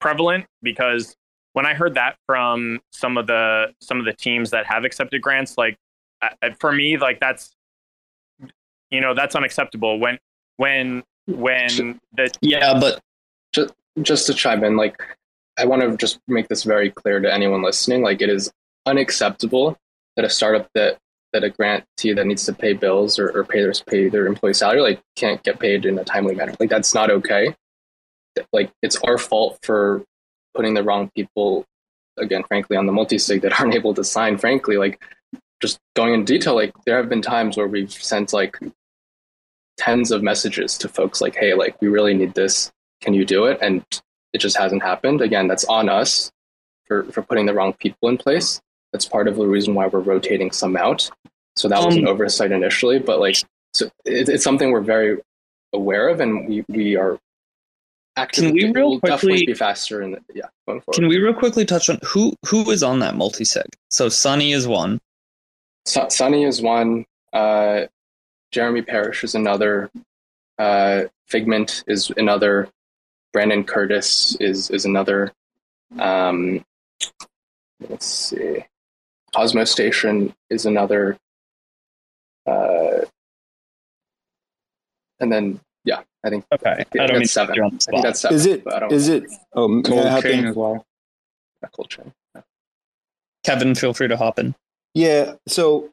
[0.00, 1.14] prevalent because
[1.52, 5.22] when I heard that from some of the some of the teams that have accepted
[5.22, 5.76] grants, like
[6.22, 7.54] uh, for me, like that's
[8.90, 9.98] you know that's unacceptable.
[9.98, 10.18] When
[10.56, 13.00] when when the yeah, but
[13.52, 14.96] just just to chime in, like
[15.58, 18.02] I want to just make this very clear to anyone listening.
[18.02, 18.50] Like, it is
[18.86, 19.76] unacceptable
[20.16, 20.98] that a startup that
[21.32, 24.52] that a grantee that needs to pay bills or, or pay their pay their employee
[24.52, 26.54] salary like can't get paid in a timely manner.
[26.60, 27.54] Like, that's not okay.
[28.52, 30.04] Like, it's our fault for
[30.54, 31.64] putting the wrong people
[32.18, 34.38] again, frankly, on the multi-sig that aren't able to sign.
[34.38, 35.02] Frankly, like
[35.60, 38.58] just going in detail, like there have been times where we've sent like
[39.76, 42.70] tens of messages to folks like, hey, like we really need this.
[43.00, 43.58] Can you do it?
[43.60, 43.84] And
[44.32, 45.20] it just hasn't happened.
[45.20, 46.30] Again, that's on us
[46.86, 48.60] for, for putting the wrong people in place.
[48.92, 51.10] That's part of the reason why we're rotating some out.
[51.56, 53.36] So that was an um, oversight initially, but like,
[53.74, 55.18] so it, it's something we're very
[55.72, 57.18] aware of, and we we are
[58.16, 58.60] actively.
[58.60, 60.94] Can we real quickly definitely be faster in the yeah going forward.
[60.94, 63.66] Can we real quickly touch on who who is on that multi sig?
[63.90, 65.00] So Sunny is one.
[65.84, 67.04] So, Sunny is one.
[67.32, 67.82] Uh,
[68.50, 69.90] Jeremy Parrish is another.
[70.58, 72.68] Uh, Figment is another.
[73.32, 75.32] Brandon Curtis is is another.
[75.98, 76.64] Um,
[77.88, 78.64] let's see.
[79.34, 81.16] Cosmostation is another.
[82.46, 83.00] Uh,
[85.20, 86.84] and then yeah, I think okay.
[87.00, 87.60] I, don't that's seven.
[87.62, 88.36] I think that's seven.
[88.36, 88.62] Is it?
[88.90, 89.24] Is it?
[89.54, 90.84] Oh, cold chain as well.
[91.62, 92.12] Yeah, cold chain.
[92.34, 92.42] Yeah.
[93.44, 94.54] Kevin, feel free to hop in.
[94.94, 95.34] Yeah.
[95.48, 95.90] So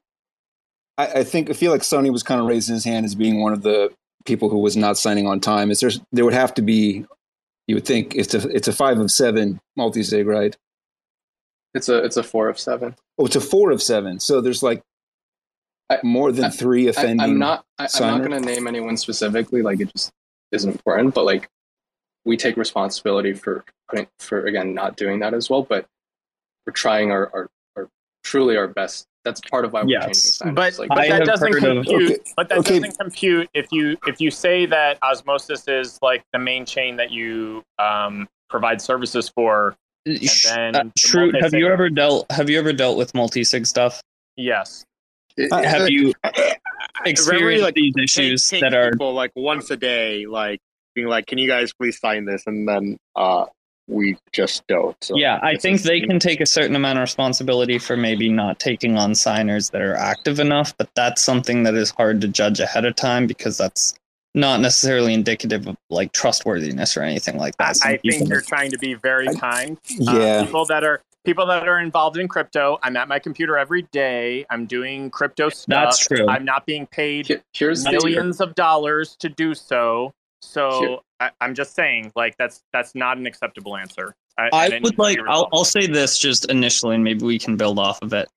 [0.98, 3.42] I, I think I feel like Sunny was kind of raising his hand as being
[3.42, 3.92] one of the
[4.26, 5.72] people who was not signing on time.
[5.72, 7.06] Is there there would have to be
[7.70, 10.58] you would think it's a it's a five of seven multi sig, right?
[11.76, 12.96] It's a it's a four of seven.
[13.20, 14.20] Oh, it's a four of seven.
[14.20, 14.82] So there's like
[16.02, 17.20] more than three offending.
[17.20, 17.64] I, am not.
[17.78, 19.62] I, am not going to name anyone specifically.
[19.62, 20.10] Like it just
[20.52, 21.14] isn't important.
[21.14, 21.48] But like
[22.26, 25.62] we take responsibility for putting for again not doing that as well.
[25.62, 25.86] But
[26.66, 27.90] we're trying our our, our
[28.24, 30.40] truly our best that's part of why we're yes.
[30.40, 31.88] changing But, like, but that doesn't compute.
[31.88, 32.18] Of, okay.
[32.36, 32.80] But that okay.
[32.80, 37.12] doesn't compute if you if you say that osmosis is like the main chain that
[37.12, 39.76] you um, provide services for.
[40.06, 41.32] And then uh, true.
[41.40, 44.02] Have you ever dealt Have you ever dealt with multi sig stuff?
[44.36, 44.86] Yes.
[45.52, 46.14] Uh, have you
[47.06, 50.60] experienced like, these issues take, take that are like once a day, like
[50.96, 53.46] being like, "Can you guys please sign this?" and then uh,
[53.90, 54.96] we just don't.
[55.04, 58.60] So yeah, I think they can take a certain amount of responsibility for maybe not
[58.60, 62.60] taking on signers that are active enough, but that's something that is hard to judge
[62.60, 63.96] ahead of time because that's
[64.36, 67.78] not necessarily indicative of like trustworthiness or anything like that.
[67.84, 69.78] I, I think you're trying to be very kind.
[70.08, 72.78] Uh, yeah, uh, people that are people that are involved in crypto.
[72.84, 74.46] I'm at my computer every day.
[74.50, 75.68] I'm doing crypto stuff.
[75.68, 76.28] That's true.
[76.28, 80.14] I'm not being paid Here's millions of dollars to do so.
[80.42, 84.16] So I, am just saying, like that's that's not an acceptable answer.
[84.38, 85.20] I, I would like.
[85.28, 88.30] I'll, I'll say this just initially, and maybe we can build off of it.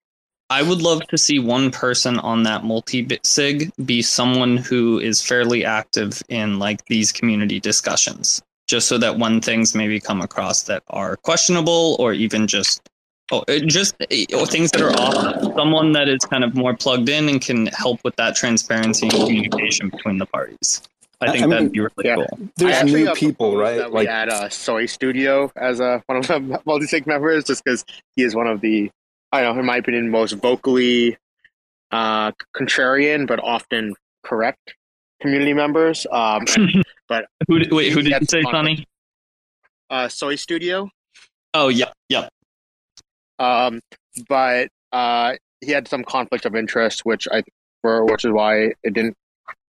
[0.51, 5.23] I would love to see one person on that multi sig be someone who is
[5.23, 10.65] fairly active in like these community discussions, just so that when things maybe come across
[10.65, 12.83] that are questionable or even just
[13.31, 16.77] oh, eh, just eh, or things that are off, someone that is kind of more
[16.77, 20.83] plugged in and can help with that transparency and communication between the parties.
[21.23, 22.17] I think I mean, that'd be really yeah.
[22.17, 22.49] cool.
[22.57, 23.79] There's new people, right?
[23.79, 27.85] like we had a Soy Studio as a one of the multi-sig members, just because
[28.17, 28.91] he is one of the,
[29.31, 31.17] I don't know, in my opinion, most vocally
[31.93, 33.95] uh, contrarian but often
[34.25, 34.75] correct
[35.21, 36.07] community members.
[36.11, 38.85] Um, and, but who did, wait, who did you say, Sunny?
[39.89, 40.91] Uh, Soy Studio.
[41.55, 42.29] Oh, yeah, yeah.
[43.39, 43.81] Um,
[44.29, 47.43] but uh, he had some conflict of interest, which I,
[47.83, 49.17] for which is why it didn't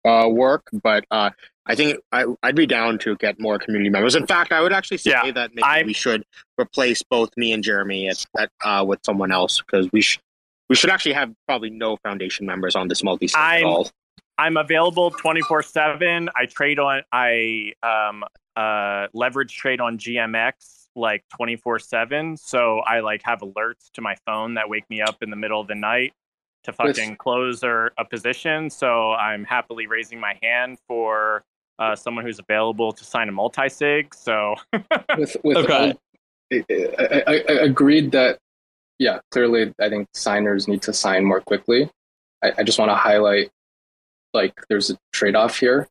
[0.05, 1.31] uh, work, but uh,
[1.67, 4.15] I think I, would be down to get more community members.
[4.15, 6.25] In fact, I would actually say yeah, that maybe I'm, we should
[6.59, 10.23] replace both me and Jeremy at, at uh, with someone else because we should
[10.69, 13.91] we should actually have probably no foundation members on this multi at all.
[14.39, 16.29] I'm available 24 seven.
[16.37, 18.25] I trade on I um
[18.57, 20.53] uh leverage trade on GMX
[20.95, 22.37] like 24 seven.
[22.37, 25.61] So I like have alerts to my phone that wake me up in the middle
[25.61, 26.13] of the night
[26.65, 28.71] to fucking with, close or a position.
[28.71, 31.45] So I'm happily raising my hand for
[31.79, 34.15] uh, someone who's available to sign a multi sig.
[34.15, 34.57] So
[35.17, 35.95] with, with okay.
[36.53, 38.39] I, I, I, agreed that
[38.99, 41.91] yeah, clearly I think signers need to sign more quickly.
[42.43, 43.51] I, I just want to highlight
[44.35, 45.89] like there's a trade off here.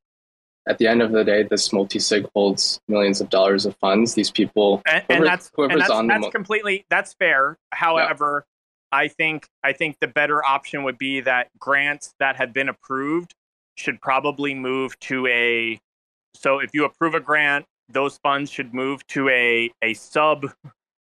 [0.67, 4.15] At the end of the day, this multi sig holds millions of dollars of funds.
[4.15, 7.57] These people, and, and that's, and that's, that's the, completely that's fair.
[7.71, 8.45] However,
[8.91, 13.33] I think I think the better option would be that grants that have been approved
[13.75, 15.79] should probably move to a
[16.35, 20.45] so if you approve a grant, those funds should move to a a sub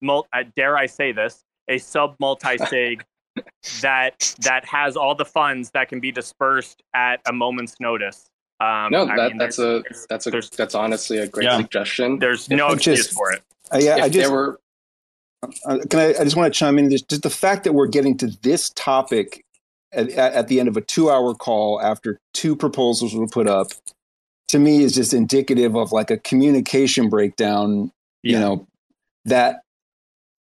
[0.00, 3.04] mul, uh, dare I say this, a sub multi sig
[3.82, 8.26] that that has all the funds that can be dispersed at a moment's notice.
[8.58, 11.58] Um, no, that, mean, that's a that's a that's honestly a great yeah.
[11.58, 12.18] suggestion.
[12.18, 13.42] There's no excuse for it.
[13.72, 14.60] Uh, yeah, if I just, there were
[15.42, 16.90] uh, can I, I just want to chime in.
[16.90, 19.44] Just, just the fact that we're getting to this topic
[19.92, 23.68] at, at the end of a two-hour call after two proposals were put up,
[24.48, 27.90] to me is just indicative of like a communication breakdown.
[28.22, 28.32] Yeah.
[28.32, 28.66] You know
[29.24, 29.62] that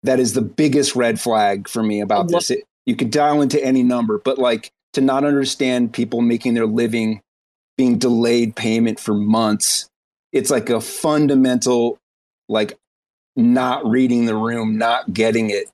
[0.03, 2.51] that is the biggest red flag for me about this.
[2.51, 6.65] It, you could dial into any number, but like to not understand people making their
[6.65, 7.21] living
[7.77, 9.87] being delayed payment for months,
[10.31, 11.97] it's like a fundamental
[12.49, 12.77] like
[13.37, 15.69] not reading the room, not getting it.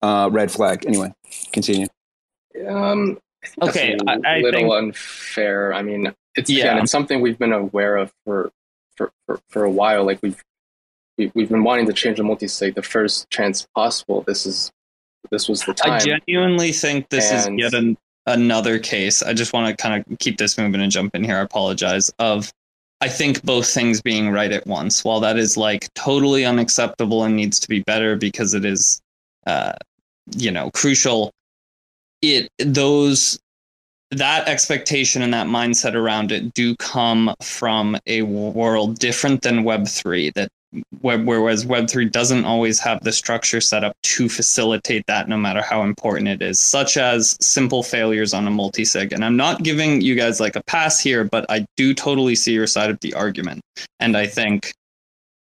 [0.00, 0.86] Uh, red flag.
[0.86, 1.12] Anyway,
[1.52, 1.88] continue.
[2.68, 3.18] Um,
[3.60, 4.72] okay, a I, little think...
[4.72, 5.74] unfair.
[5.74, 6.66] I mean, it's yeah.
[6.66, 8.52] again, it's something we've been aware of for
[8.96, 10.04] for for, for a while.
[10.04, 10.40] Like we've
[11.16, 14.22] we, we've been wanting to change the multi-sig the first chance possible.
[14.22, 14.70] This is
[15.30, 15.94] this was the time.
[15.94, 17.58] I genuinely think this and...
[17.58, 19.22] is yet an, another case.
[19.22, 21.38] I just want to kind of keep this moving and jump in here.
[21.38, 22.08] I apologize.
[22.20, 22.52] Of
[23.00, 25.04] I think both things being right at once.
[25.04, 29.00] While that is like totally unacceptable and needs to be better because it is,
[29.46, 29.74] uh,
[30.36, 31.32] you know, crucial.
[32.22, 33.38] It those
[34.10, 39.86] that expectation and that mindset around it do come from a world different than Web
[39.86, 40.48] three that
[41.00, 45.82] whereas Web3 doesn't always have the structure set up to facilitate that, no matter how
[45.82, 49.12] important it is, such as simple failures on a multi-sig.
[49.12, 52.52] And I'm not giving you guys like a pass here, but I do totally see
[52.52, 53.60] your side of the argument.
[54.00, 54.72] And I think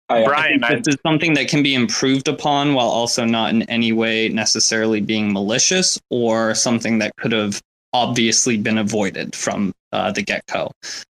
[0.09, 3.63] I, Brian, I this is something that can be improved upon while also not in
[3.63, 7.61] any way necessarily being malicious or something that could have
[7.93, 10.71] obviously been avoided from uh, the get-go.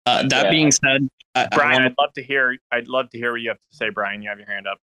[0.06, 0.50] Uh, that yeah.
[0.50, 1.86] being said, I, Brian, I wanna...
[1.86, 2.58] I'd love to hear.
[2.72, 4.22] I'd love to hear what you have to say, Brian.
[4.22, 4.80] You have your hand up.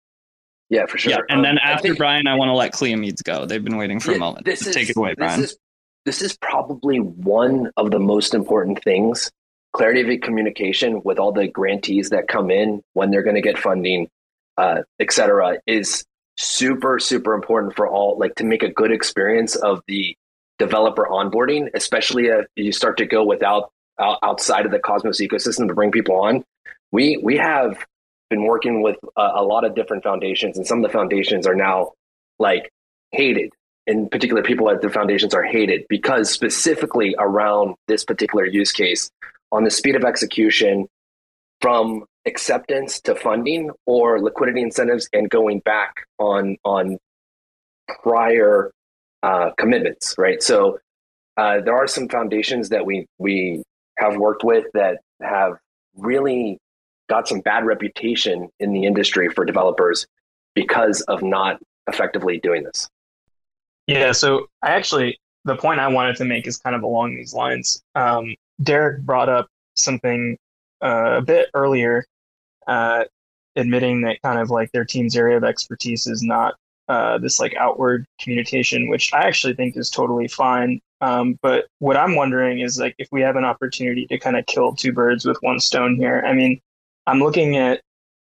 [0.68, 1.12] Yeah, for sure.
[1.12, 3.46] Yeah, and um, then after think, Brian, I want to let Kleomedes go.
[3.46, 4.44] They've been waiting for yeah, a moment.
[4.44, 5.40] This is, Take it away, Brian.
[5.40, 5.58] This is,
[6.04, 9.30] this is probably one of the most important things.
[9.72, 13.58] Clarity of communication with all the grantees that come in when they're going to get
[13.58, 14.08] funding,
[14.56, 16.04] uh, et cetera, is
[16.36, 20.16] super, super important for all, like to make a good experience of the
[20.58, 25.74] developer onboarding, especially if you start to go without outside of the Cosmos ecosystem to
[25.74, 26.44] bring people on.
[26.92, 27.76] We we have
[28.30, 31.54] been working with a, a lot of different foundations, and some of the foundations are
[31.54, 31.92] now
[32.38, 32.70] like
[33.12, 33.50] hated.
[33.86, 39.10] In particular, people at the foundations are hated because specifically around this particular use case
[39.52, 40.86] on the speed of execution
[41.60, 46.98] from acceptance to funding or liquidity incentives and going back on on
[48.02, 48.70] prior
[49.22, 50.42] uh, commitments, right?
[50.42, 50.78] So
[51.36, 53.62] uh, there are some foundations that we we
[53.98, 55.58] have worked with that have
[55.96, 56.58] really
[57.08, 60.06] got some bad reputation in the industry for developers
[60.54, 62.88] because of not effectively doing this.
[63.86, 67.34] Yeah, so I actually the point I wanted to make is kind of along these
[67.34, 67.82] lines.
[67.94, 70.38] Um, Derek brought up something
[70.82, 72.04] uh, a bit earlier,
[72.66, 73.04] uh,
[73.56, 76.54] admitting that kind of like their team's area of expertise is not
[76.88, 80.80] uh, this like outward communication, which I actually think is totally fine.
[81.04, 84.46] Um, but what I'm wondering is like if we have an opportunity to kind of
[84.46, 86.24] kill two birds with one stone here.
[86.26, 86.62] I mean,
[87.06, 87.82] I'm looking at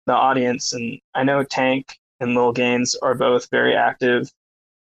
[0.07, 4.29] the audience, and I know Tank and Lil Gains are both very active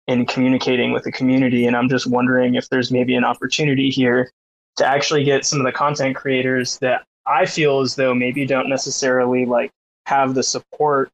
[0.09, 4.29] in communicating with the community, and I'm just wondering if there's maybe an opportunity here
[4.77, 8.69] to actually get some of the content creators that I feel as though maybe don't
[8.69, 9.71] necessarily like
[10.07, 11.11] have the support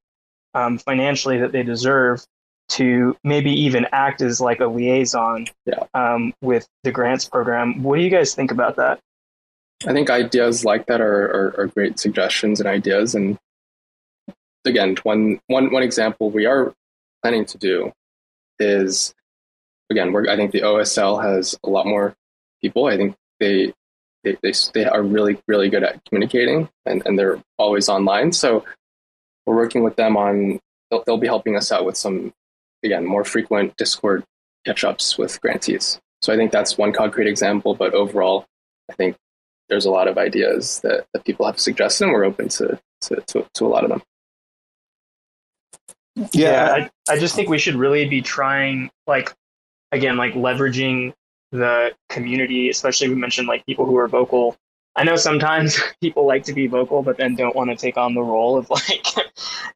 [0.54, 2.24] um, financially that they deserve
[2.70, 5.84] to maybe even act as like a liaison yeah.
[5.94, 7.82] um, with the grants program.
[7.82, 9.00] What do you guys think about that?
[9.86, 13.14] I think ideas like that are, are, are great suggestions and ideas.
[13.14, 13.38] And
[14.64, 16.72] again, one, one, one example we are
[17.22, 17.92] planning to do
[18.58, 19.14] is,
[19.90, 22.14] again, we're, I think the OSL has a lot more
[22.60, 22.86] people.
[22.86, 23.72] I think they,
[24.22, 28.32] they, they, they are really, really good at communicating and, and they're always online.
[28.32, 28.64] So
[29.46, 30.60] we're working with them on,
[30.90, 32.32] they'll, they'll be helping us out with some
[32.82, 34.24] again, more frequent Discord
[34.66, 36.00] catch ups with grantees.
[36.22, 38.46] So I think that's one concrete example, but overall,
[38.90, 39.16] I think
[39.68, 43.16] there's a lot of ideas that, that people have suggested, and we're open to, to,
[43.28, 44.02] to, to a lot of them.
[46.16, 49.32] Yeah, yeah I, I just think we should really be trying, like,
[49.92, 51.14] again, like leveraging
[51.52, 54.56] the community, especially we mentioned like people who are vocal
[54.96, 58.14] I know sometimes people like to be vocal, but then don't want to take on
[58.14, 59.06] the role of like,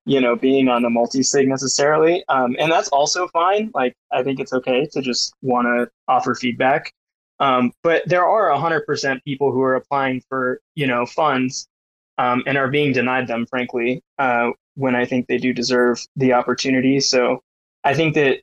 [0.05, 2.25] you know, being on the multi sig necessarily.
[2.29, 3.71] Um, and that's also fine.
[3.75, 6.93] Like, I think it's okay to just want to offer feedback.
[7.41, 11.67] Um, but there are 100% people who are applying for, you know, funds
[12.19, 16.33] um, and are being denied them, frankly, uh, when I think they do deserve the
[16.33, 17.01] opportunity.
[17.01, 17.43] So
[17.83, 18.41] I think that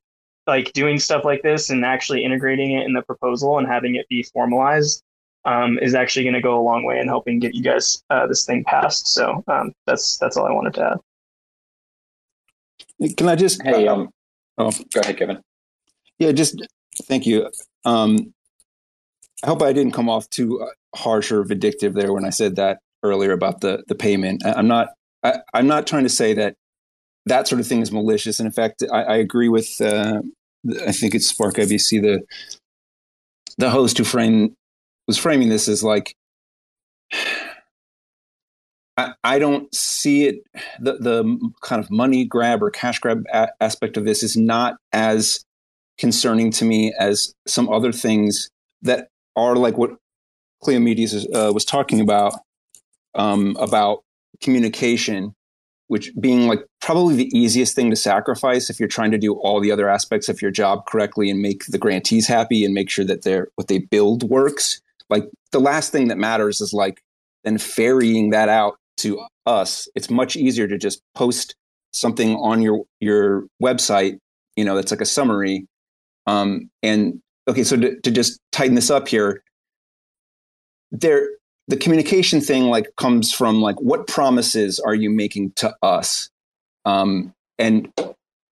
[0.48, 4.08] like doing stuff like this and actually integrating it in the proposal and having it
[4.10, 5.04] be formalized
[5.46, 8.28] um, is actually going to go a long way in helping get you guys uh,
[8.28, 9.08] this thing passed.
[9.08, 10.98] So um, that's that's all I wanted to add.
[13.18, 13.62] Can I just?
[13.64, 14.10] Hey, um,
[14.58, 15.42] oh, go ahead, Kevin.
[16.20, 16.62] Yeah, just
[17.04, 17.50] thank you.
[17.84, 18.34] Um,
[19.44, 22.58] I hope I didn't come off too uh, harsh or vindictive there when I said
[22.58, 24.44] that earlier about the the payment.
[24.46, 24.90] I'm not.
[25.24, 26.56] I, am not trying to say that
[27.26, 28.40] that sort of thing is malicious.
[28.40, 29.70] And in fact, I, I agree with.
[29.82, 30.22] Uh,
[30.86, 32.22] I think it's Spark IBC, the
[33.58, 34.56] the host who framed
[35.08, 36.16] was framing this as like
[38.98, 40.44] I, I don't see it
[40.80, 44.76] the the kind of money grab or cash grab a- aspect of this is not
[44.92, 45.44] as
[45.98, 48.50] concerning to me as some other things
[48.82, 49.92] that are like what
[50.64, 52.34] Kleomedes uh, was talking about
[53.16, 54.04] um, about
[54.42, 55.34] communication,
[55.88, 59.60] which being like probably the easiest thing to sacrifice if you're trying to do all
[59.60, 63.06] the other aspects of your job correctly and make the grantees happy and make sure
[63.06, 64.82] that they're what they build works.
[65.12, 67.02] Like the last thing that matters is like
[67.44, 69.88] then ferrying that out to us.
[69.96, 71.56] It's much easier to just post
[71.94, 74.18] something on your your website,
[74.56, 75.68] you know, that's like a summary.
[76.28, 79.44] Um, and okay, so to, to just tighten this up here,
[80.92, 81.28] there
[81.68, 86.30] the communication thing like comes from like what promises are you making to us
[86.86, 87.92] Um, and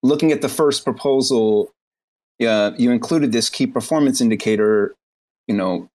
[0.02, 1.70] looking at the first proposal,
[2.46, 4.94] uh, you included this key performance indicator.
[5.48, 5.88] You know,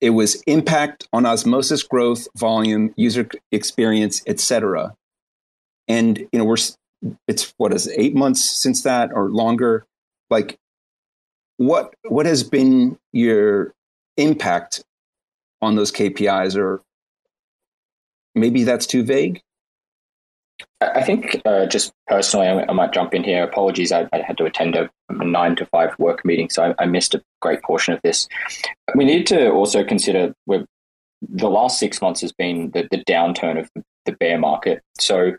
[0.00, 4.94] it was impact on osmosis growth, volume, user experience, etc.
[5.88, 6.56] And you know, we're
[7.28, 9.86] it's what is it, eight months since that or longer.
[10.30, 10.58] Like,
[11.56, 13.72] what what has been your
[14.16, 14.84] impact
[15.62, 16.82] on those KPIs, or
[18.34, 19.40] maybe that's too vague?
[20.80, 23.42] I think uh, just personally, I, might jump in here.
[23.42, 26.86] Apologies, I, I, had to attend a, nine to five work meeting, so I, I,
[26.86, 28.28] missed a great portion of this.
[28.94, 30.66] We need to also consider where
[31.22, 34.82] the last six months has been the, the downturn of the, the bear market.
[34.98, 35.32] So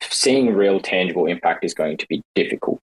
[0.00, 2.78] seeing real tangible impact is going to be difficult.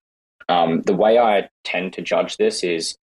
[0.50, 2.98] Um, the way I tend to judge this is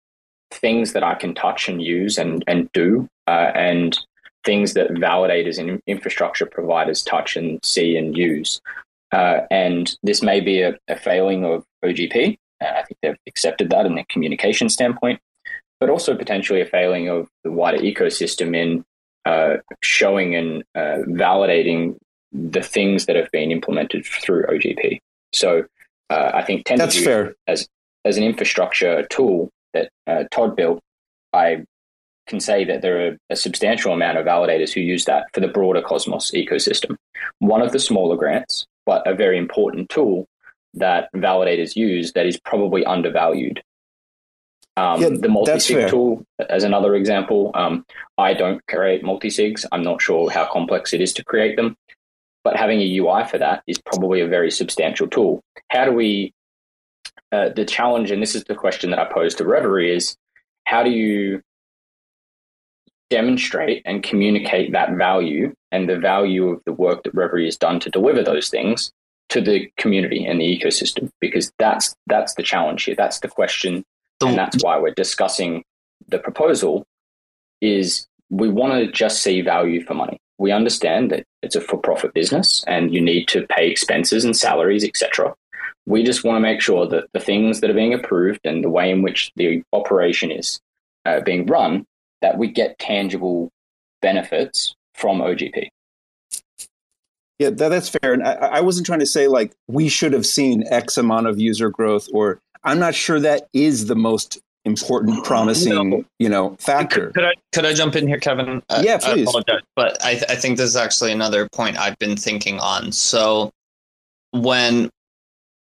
[0.49, 3.97] things that I can touch and use and and do, uh, and
[4.45, 8.61] things that validators and infrastructure providers touch and see and use.
[9.15, 12.37] Uh, and this may be a, a failing of OGP.
[12.61, 15.21] Uh, I think they've accepted that in the communication standpoint,
[15.79, 18.83] but also potentially a failing of the wider ecosystem in
[19.25, 21.95] uh, showing and uh, validating
[22.33, 24.99] the things that have been implemented through OGP.
[25.31, 25.63] So
[26.09, 27.69] uh, I think that's fair as
[28.03, 30.81] as an infrastructure tool that uh, Todd built.
[31.31, 31.63] I
[32.27, 35.47] can say that there are a substantial amount of validators who use that for the
[35.47, 36.97] broader Cosmos ecosystem.
[37.39, 40.27] One of the smaller grants, but a very important tool
[40.75, 43.63] that validators use that is probably undervalued.
[44.77, 47.85] Um, yeah, the multi-sig tool, as another example, um,
[48.17, 49.65] I don't create multi-sigs.
[49.71, 51.77] I'm not sure how complex it is to create them,
[52.43, 55.41] but having a UI for that is probably a very substantial tool.
[55.69, 56.33] How do we?
[57.31, 60.15] Uh, the challenge, and this is the question that I pose to Reverie, is
[60.65, 61.41] how do you
[63.09, 67.79] demonstrate and communicate that value and the value of the work that Reverie has done
[67.81, 68.91] to deliver those things
[69.29, 72.95] to the community and the ecosystem because that's that's the challenge here.
[72.95, 73.83] That's the question
[74.21, 75.63] and that's why we're discussing
[76.07, 76.85] the proposal
[77.61, 80.17] is we want to just see value for money.
[80.37, 84.83] We understand that it's a for-profit business and you need to pay expenses and salaries
[84.83, 85.33] etc
[85.85, 88.69] we just want to make sure that the things that are being approved and the
[88.69, 90.59] way in which the operation is
[91.05, 91.85] uh, being run
[92.21, 93.51] that we get tangible
[94.01, 95.67] benefits from OGP.
[97.37, 98.13] Yeah, that, that's fair.
[98.13, 101.39] And I, I wasn't trying to say like we should have seen X amount of
[101.39, 106.05] user growth, or I'm not sure that is the most important, promising, no.
[106.17, 107.07] you know, factor.
[107.07, 108.63] Could, could, I could I jump in here, Kevin?
[108.81, 109.27] Yeah, please.
[109.27, 112.59] I apologize, but I, th- I think this is actually another point I've been thinking
[112.59, 112.91] on.
[112.91, 113.51] So
[114.31, 114.89] when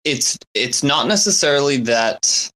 [0.05, 2.51] it's it's not necessarily that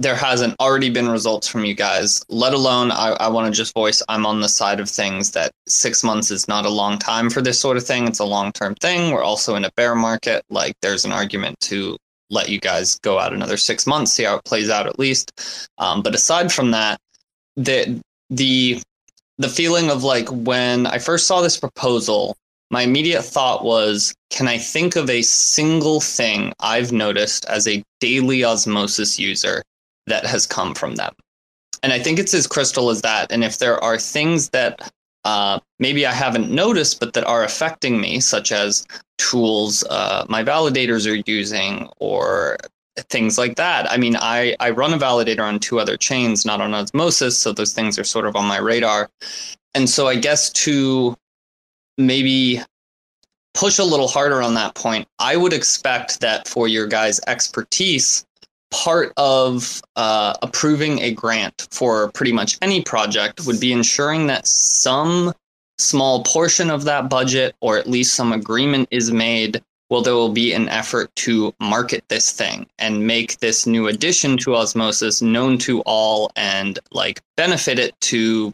[0.00, 3.74] there hasn't already been results from you guys, let alone I, I want to just
[3.74, 7.30] voice I'm on the side of things that six months is not a long time
[7.30, 8.06] for this sort of thing.
[8.06, 9.10] It's a long term thing.
[9.10, 10.44] We're also in a bear market.
[10.50, 11.96] Like there's an argument to
[12.30, 15.32] let you guys go out another six months, see how it plays out at least.
[15.78, 16.98] Um, but aside from that,
[17.56, 18.00] the
[18.30, 18.80] the
[19.38, 22.36] the feeling of like when I first saw this proposal,
[22.70, 27.82] my immediate thought was, can I think of a single thing I've noticed as a
[28.00, 29.62] daily osmosis user
[30.08, 31.14] that has come from them.
[31.82, 33.30] And I think it's as crystal as that.
[33.30, 34.90] And if there are things that
[35.24, 38.86] uh, maybe I haven't noticed, but that are affecting me, such as
[39.18, 42.56] tools uh, my validators are using or
[43.10, 43.90] things like that.
[43.90, 47.52] I mean, I, I run a validator on two other chains, not on Osmosis, so
[47.52, 49.10] those things are sort of on my radar.
[49.74, 51.16] And so I guess to
[51.96, 52.60] maybe
[53.54, 58.24] push a little harder on that point, I would expect that for your guys' expertise,
[58.70, 64.46] part of uh, approving a grant for pretty much any project would be ensuring that
[64.46, 65.32] some
[65.78, 70.32] small portion of that budget or at least some agreement is made well there will
[70.32, 75.56] be an effort to market this thing and make this new addition to osmosis known
[75.56, 78.52] to all and like benefit it to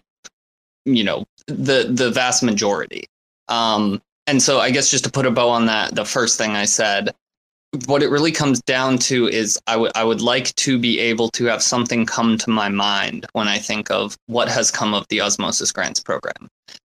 [0.84, 3.06] you know the the vast majority.
[3.48, 6.52] Um and so i guess just to put a bow on that the first thing
[6.52, 7.14] i said
[7.86, 11.28] what it really comes down to is I would I would like to be able
[11.30, 15.06] to have something come to my mind when I think of what has come of
[15.08, 16.48] the Osmosis Grants program.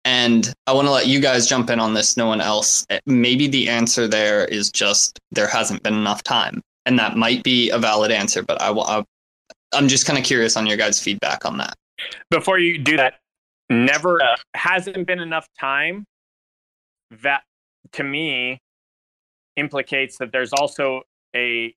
[0.05, 2.87] And I want to let you guys jump in on this, no one else.
[3.05, 6.63] Maybe the answer there is just there hasn't been enough time.
[6.87, 9.05] And that might be a valid answer, but I, I
[9.75, 11.75] I'm just kind of curious on your guys' feedback on that.
[12.31, 13.19] Before you do that,
[13.69, 16.07] never uh, hasn't been enough time.
[17.23, 17.43] That
[17.93, 18.61] to me
[19.59, 21.03] implicates that there's also
[21.35, 21.75] a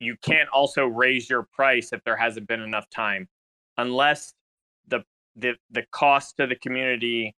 [0.00, 3.28] you can't also raise your price if there hasn't been enough time
[3.78, 4.34] unless
[4.88, 5.04] the
[5.36, 7.34] the the cost to the community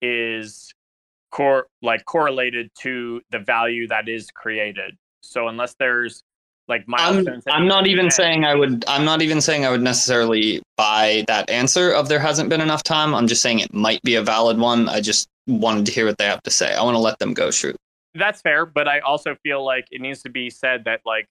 [0.00, 0.72] is
[1.30, 4.96] core like correlated to the value that is created.
[5.22, 6.22] So unless there's
[6.68, 10.62] like I'm, I'm not even saying I would I'm not even saying I would necessarily
[10.76, 13.14] buy that answer of there hasn't been enough time.
[13.14, 14.88] I'm just saying it might be a valid one.
[14.88, 16.72] I just wanted to hear what they have to say.
[16.72, 17.76] I want to let them go shoot.
[18.14, 21.28] That's fair, but I also feel like it needs to be said that like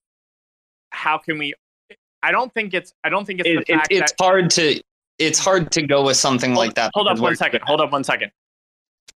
[0.89, 1.53] how can we
[2.21, 4.81] I don't think it's I don't think it's it, it, it's that, hard to
[5.19, 6.91] it's hard to go with something hold, like that.
[6.93, 7.61] Hold up one second.
[7.65, 8.31] Hold up one second.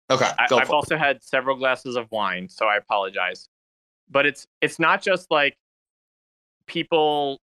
[0.09, 0.29] Okay.
[0.39, 0.99] I, have also it.
[0.99, 3.49] had several glasses of wine, so I apologize.
[4.09, 5.57] But it's it's not just like
[6.65, 7.39] people.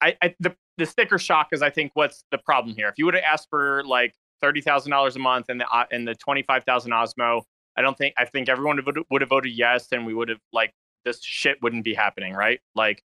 [0.00, 2.88] I, I the the sticker shock is I think what's the problem here.
[2.88, 5.84] If you would have asked for like thirty thousand dollars a month and the uh,
[5.90, 7.42] and the twenty five thousand Osmo,
[7.76, 10.40] I don't think I think everyone would would have voted yes, and we would have
[10.52, 10.72] like
[11.04, 12.60] this shit wouldn't be happening, right?
[12.74, 13.02] Like,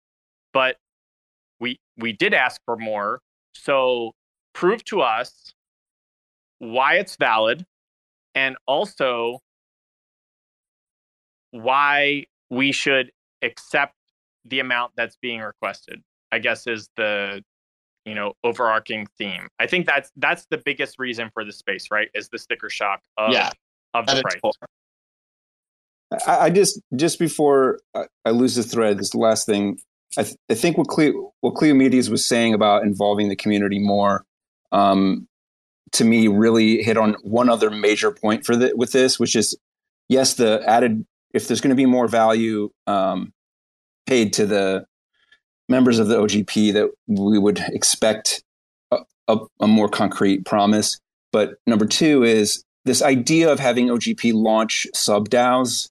[0.53, 0.77] but
[1.59, 3.21] we we did ask for more,
[3.53, 4.13] so
[4.53, 5.53] prove to us
[6.59, 7.65] why it's valid
[8.33, 9.39] and also
[11.51, 13.11] why we should
[13.41, 13.93] accept
[14.45, 16.01] the amount that's being requested
[16.31, 17.43] i guess is the
[18.05, 19.47] you know overarching theme.
[19.59, 23.01] I think that's that's the biggest reason for the space right is the sticker shock
[23.17, 23.49] of, yeah,
[23.99, 24.53] of the price
[26.27, 27.79] I, I, just just before
[28.25, 29.79] I, lose the thread this last thing
[30.17, 34.23] i, th- I think what Cleo, what Kleomedes was saying about involving the community more
[34.71, 35.27] um,
[35.93, 39.57] to me really hit on one other major point for the, with this, which is
[40.09, 43.33] yes, the added if there's going to be more value um,
[44.05, 44.85] paid to the
[45.67, 48.43] members of the OGP, that we would expect
[48.91, 50.99] a, a, a more concrete promise.
[51.31, 55.89] But number two is this idea of having OGP launch sub DAOs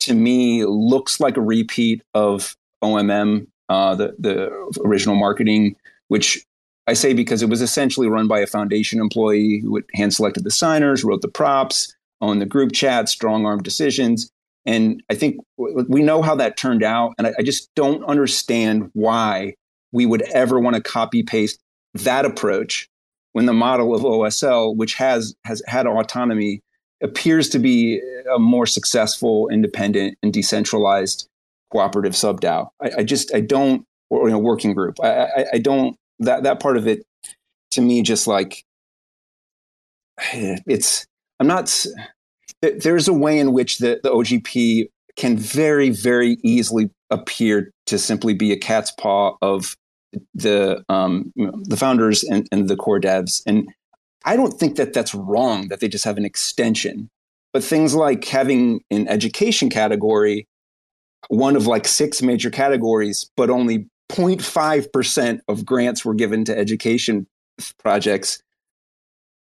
[0.00, 5.76] to me looks like a repeat of OMM, uh, the the original marketing,
[6.08, 6.44] which
[6.86, 10.50] I say because it was essentially run by a foundation employee who hand selected the
[10.50, 14.30] signers, wrote the props, owned the group chat, strong arm decisions.
[14.64, 17.14] And I think we know how that turned out.
[17.18, 19.54] And I, I just don't understand why
[19.92, 21.58] we would ever want to copy paste
[21.94, 22.88] that approach
[23.36, 26.62] when the model of OSL, which has, has had autonomy,
[27.02, 28.00] appears to be
[28.34, 31.28] a more successful, independent, and decentralized
[31.70, 32.70] cooperative sub DAO.
[32.80, 34.96] I, I, just, I don't, or you know, working group.
[35.02, 37.04] I, I, I don't that that part of it
[37.72, 38.64] to me just like
[40.32, 41.06] it's
[41.40, 41.86] i'm not
[42.62, 48.32] there's a way in which the, the ogp can very very easily appear to simply
[48.32, 49.76] be a cat's paw of
[50.34, 53.42] the um, the founders and, and the core devs.
[53.46, 53.68] And
[54.24, 57.08] i don't think that that's wrong that they just have an extension
[57.52, 60.46] but things like having an education category
[61.28, 67.26] one of like six major categories but only 0.5% of grants were given to education
[67.78, 68.42] projects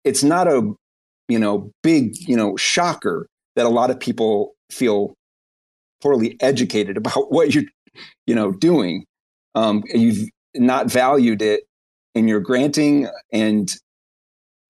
[0.03, 0.71] it's not a
[1.27, 5.13] you know big you know shocker that a lot of people feel
[6.01, 7.65] poorly educated about what you're
[8.25, 9.05] you know doing.
[9.55, 11.63] Um, you've not valued it
[12.15, 13.71] in your granting and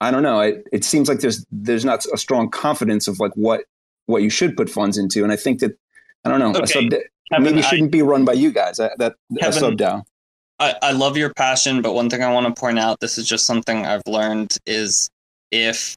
[0.01, 3.31] i don't know it, it seems like there's there's not a strong confidence of like
[3.35, 3.61] what
[4.07, 5.71] what you should put funds into and i think that
[6.25, 6.89] i don't know okay.
[7.31, 8.77] Kevin, maybe shouldn't I, be run by you guys.
[8.77, 10.03] That, that Kevin, sub DAO.
[10.59, 13.27] I, I love your passion, but one thing I want to point out, this is
[13.27, 15.09] just something I've learned is
[15.51, 15.95] if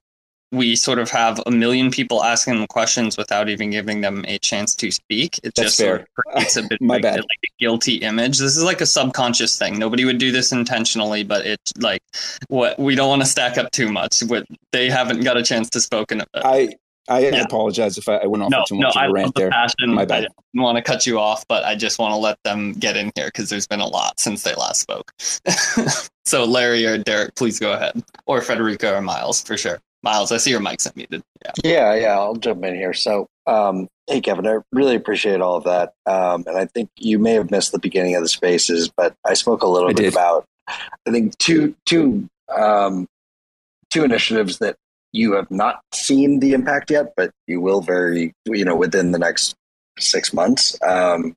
[0.52, 4.38] we sort of have a million people asking them questions without even giving them a
[4.38, 5.38] chance to speak.
[5.38, 5.96] It That's just fair.
[5.96, 7.16] Sort of creates a bit My like, bad.
[7.16, 8.38] like a guilty image.
[8.38, 9.78] This is like a subconscious thing.
[9.78, 12.02] Nobody would do this intentionally, but it's like
[12.48, 14.20] what we don't want to stack up too much.
[14.20, 16.20] What they haven't got a chance to spoken.
[16.20, 16.74] Uh, I
[17.08, 17.42] I yeah.
[17.42, 19.50] apologize if I, I went off no, too much no, of a rant the there.
[19.50, 19.94] Passion.
[19.94, 20.26] My bad.
[20.26, 23.10] I want to cut you off, but I just want to let them get in
[23.16, 25.12] here because there's been a lot since they last spoke.
[26.24, 29.80] so Larry or Derek, please go ahead, or Federico or Myles for sure.
[30.02, 31.22] Myles, I see your mic's unmuted.
[31.44, 32.18] Yeah, yeah, yeah.
[32.18, 32.92] I'll jump in here.
[32.92, 37.18] So, um, hey, Kevin, I really appreciate all of that, um, and I think you
[37.18, 40.02] may have missed the beginning of the spaces, but I spoke a little I bit
[40.02, 40.12] did.
[40.12, 43.06] about I think two two um,
[43.90, 44.76] two initiatives that
[45.12, 49.18] you have not seen the impact yet, but you will very, you know, within the
[49.18, 49.54] next
[49.98, 50.78] six months.
[50.82, 51.34] Um,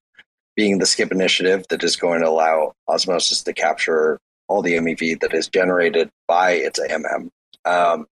[0.56, 5.20] being the Skip initiative that is going to allow Osmosis to capture all the MEV
[5.20, 7.30] that is generated by its AMM.
[7.66, 8.06] Um,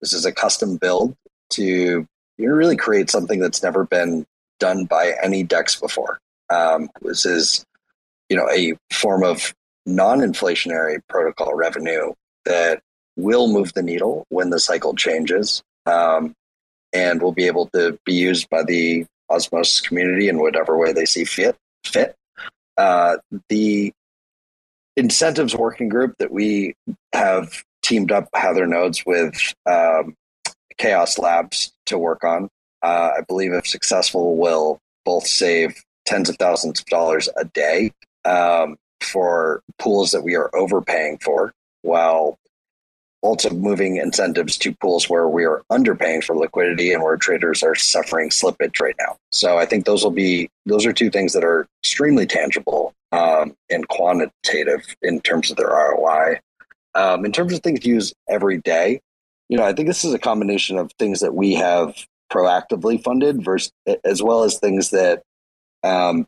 [0.00, 1.16] this is a custom build
[1.50, 2.06] to
[2.38, 4.26] really create something that's never been
[4.58, 6.18] done by any DEX before.
[6.50, 7.64] Um, this is,
[8.28, 9.54] you know, a form of
[9.86, 12.12] non-inflationary protocol revenue
[12.44, 12.80] that
[13.16, 16.34] will move the needle when the cycle changes um,
[16.92, 21.04] and will be able to be used by the osmosis community in whatever way they
[21.04, 22.14] see fit fit
[22.76, 23.16] uh,
[23.48, 23.92] the
[24.96, 26.74] incentives working group that we
[27.12, 29.34] have teamed up Heather nodes with
[29.64, 30.16] um,
[30.76, 32.50] chaos labs to work on
[32.82, 37.90] uh, I believe if successful, will both save tens of thousands of dollars a day
[38.24, 42.38] um, for pools that we are overpaying for, while
[43.22, 47.74] also moving incentives to pools where we are underpaying for liquidity and where traders are
[47.74, 49.16] suffering slippage right now.
[49.32, 53.56] So I think those will be those are two things that are extremely tangible um,
[53.68, 56.38] and quantitative in terms of their ROI.
[56.96, 59.00] Um, in terms of things used every day,
[59.48, 61.94] you know, I think this is a combination of things that we have
[62.32, 63.70] proactively funded versus
[64.04, 65.22] as well as things that
[65.84, 66.26] um,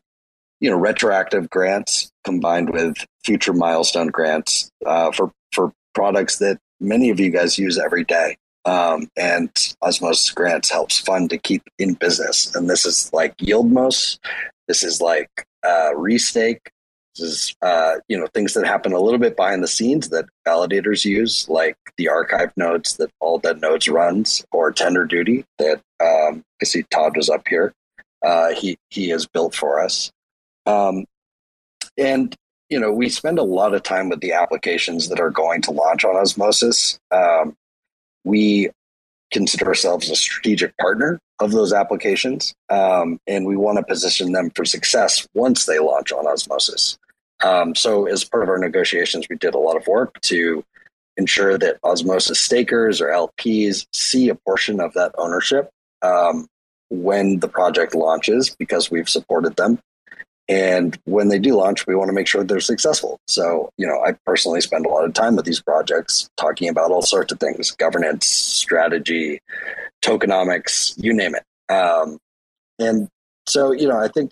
[0.61, 7.09] you know retroactive grants combined with future milestone grants uh, for for products that many
[7.09, 8.37] of you guys use every day.
[8.65, 9.49] Um, and
[9.81, 12.53] Osmosis Grants helps fund to keep in business.
[12.55, 14.19] And this is like Yieldmos.
[14.67, 16.59] This is like uh, Restake.
[17.19, 21.05] Is uh, you know things that happen a little bit behind the scenes that validators
[21.05, 26.65] use, like the archive nodes that all the nodes runs, or TenderDuty that um, I
[26.65, 27.73] see Todd was up here.
[28.25, 30.11] Uh, he he has built for us.
[30.65, 31.05] Um,
[31.97, 32.35] and
[32.69, 35.71] you know, we spend a lot of time with the applications that are going to
[35.71, 36.99] launch on Osmosis.
[37.11, 37.55] Um,
[38.23, 38.69] we
[39.31, 44.51] consider ourselves a strategic partner of those applications, um, and we want to position them
[44.55, 46.97] for success once they launch on Osmosis.
[47.41, 50.63] Um, so, as part of our negotiations, we did a lot of work to
[51.17, 55.69] ensure that Osmosis stakers or LPs see a portion of that ownership
[56.01, 56.47] um,
[56.89, 59.79] when the project launches because we've supported them.
[60.47, 63.19] And when they do launch, we want to make sure they're successful.
[63.27, 66.89] So, you know, I personally spend a lot of time with these projects talking about
[66.89, 69.41] all sorts of things governance, strategy,
[70.01, 71.43] tokenomics, you name it.
[71.71, 72.17] Um,
[72.79, 73.09] and
[73.45, 74.31] so, you know, I think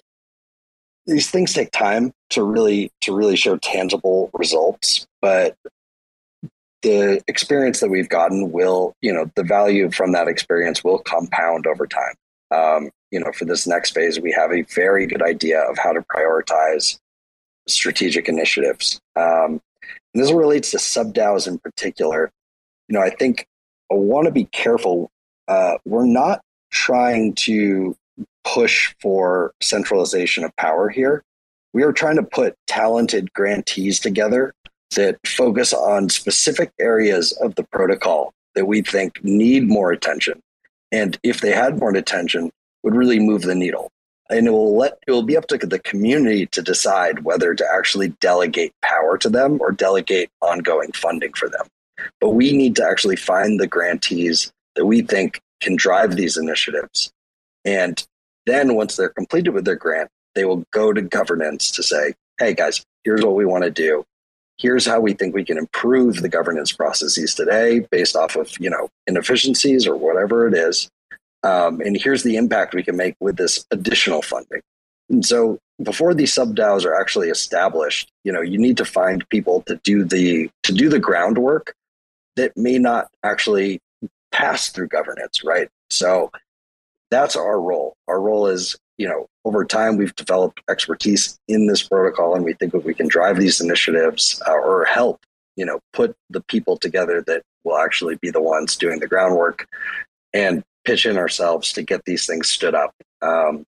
[1.08, 5.56] these things take time to really to really show tangible results but
[6.84, 11.66] the experience that we've gotten will you know the value from that experience will compound
[11.66, 12.14] over time
[12.52, 15.94] um, you know, for this next phase, we have a very good idea of how
[15.94, 17.00] to prioritize
[17.68, 19.00] strategic initiatives.
[19.16, 19.62] Um,
[20.14, 22.32] and this relates to sub DAOs in particular.
[22.88, 23.46] You know, I think
[23.92, 25.12] I want to be careful.
[25.48, 27.96] Uh, we're not trying to
[28.44, 31.24] push for centralization of power here.
[31.74, 34.54] We are trying to put talented grantees together
[34.96, 40.42] that focus on specific areas of the protocol that we think need more attention.
[40.92, 42.52] And if they had more attention,
[42.84, 43.92] would really move the needle.
[44.30, 47.66] And it will let it will be up to the community to decide whether to
[47.74, 51.66] actually delegate power to them or delegate ongoing funding for them.
[52.20, 57.12] But we need to actually find the grantees that we think can drive these initiatives.
[57.68, 58.02] And
[58.46, 62.54] then once they're completed with their grant, they will go to governance to say, hey
[62.54, 64.06] guys, here's what we want to do.
[64.58, 68.70] Here's how we think we can improve the governance processes today based off of, you
[68.70, 70.90] know, inefficiencies or whatever it is.
[71.44, 74.62] Um, and here's the impact we can make with this additional funding.
[75.10, 79.28] And so before these sub DAOs are actually established, you know, you need to find
[79.30, 81.74] people to do the to do the groundwork
[82.38, 83.80] that may not actually
[84.32, 85.68] pass through governance, right?
[85.90, 86.32] So
[87.10, 87.96] that's our role.
[88.08, 92.54] Our role is, you know, over time we've developed expertise in this protocol, and we
[92.54, 95.20] think that we can drive these initiatives uh, or help,
[95.56, 99.68] you know, put the people together that will actually be the ones doing the groundwork
[100.34, 102.94] and pitch in ourselves to get these things stood up.
[103.22, 103.66] Um,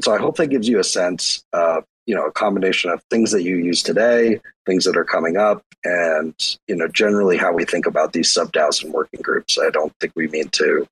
[0.00, 3.30] so I hope that gives you a sense of you know a combination of things
[3.32, 6.34] that you use today, things that are coming up, and
[6.68, 9.58] you know generally how we think about these sub DAOs and working groups.
[9.58, 10.86] I don't think we mean to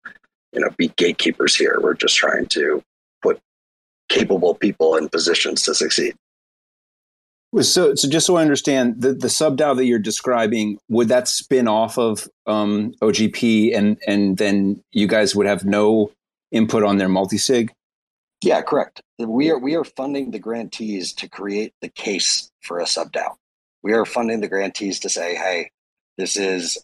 [0.52, 1.78] you know be gatekeepers here.
[1.80, 2.82] We're just trying to
[3.22, 3.40] put
[4.08, 6.14] capable people in positions to succeed.
[7.62, 11.28] So, so just so I understand, the, the sub DAO that you're describing, would that
[11.28, 16.10] spin off of um, OGP and, and then you guys would have no
[16.52, 17.72] input on their multi-sig?
[18.42, 19.00] Yeah, correct.
[19.18, 23.36] We are, we are funding the grantees to create the case for a sub DAO.
[23.82, 25.70] We are funding the grantees to say, hey,
[26.18, 26.76] this is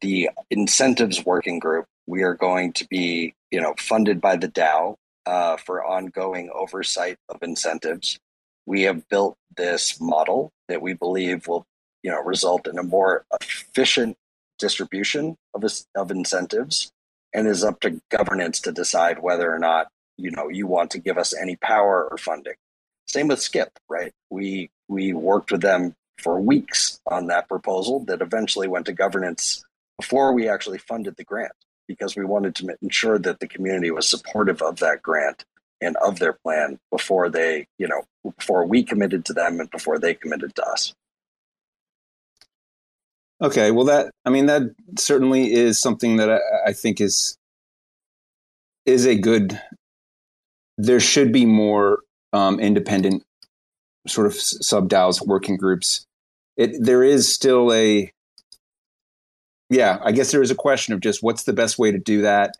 [0.00, 1.86] the incentives working group.
[2.06, 7.16] We are going to be, you know, funded by the DAO uh, for ongoing oversight
[7.28, 8.18] of incentives.
[8.66, 11.64] We have built this model that we believe will
[12.02, 14.16] you know result in a more efficient
[14.58, 15.64] distribution of,
[15.96, 16.92] of incentives
[17.32, 20.98] and is up to governance to decide whether or not you know you want to
[20.98, 22.54] give us any power or funding.
[23.06, 24.12] Same with skip right?
[24.30, 29.64] We we worked with them for weeks on that proposal that eventually went to governance
[29.98, 31.52] before we actually funded the grant
[31.86, 35.44] because we wanted to ensure that the community was supportive of that grant
[35.80, 38.02] and of their plan before they, you know,
[38.38, 40.94] before we committed to them and before they committed to us.
[43.42, 44.62] Okay, well, that I mean, that
[44.98, 47.36] certainly is something that I, I think is
[48.86, 49.60] is a good.
[50.78, 52.00] There should be more
[52.32, 53.22] um, independent
[54.06, 56.06] sort of sub DAOs working groups.
[56.56, 58.10] It there is still a
[59.70, 62.22] yeah, I guess there is a question of just what's the best way to do
[62.22, 62.56] that.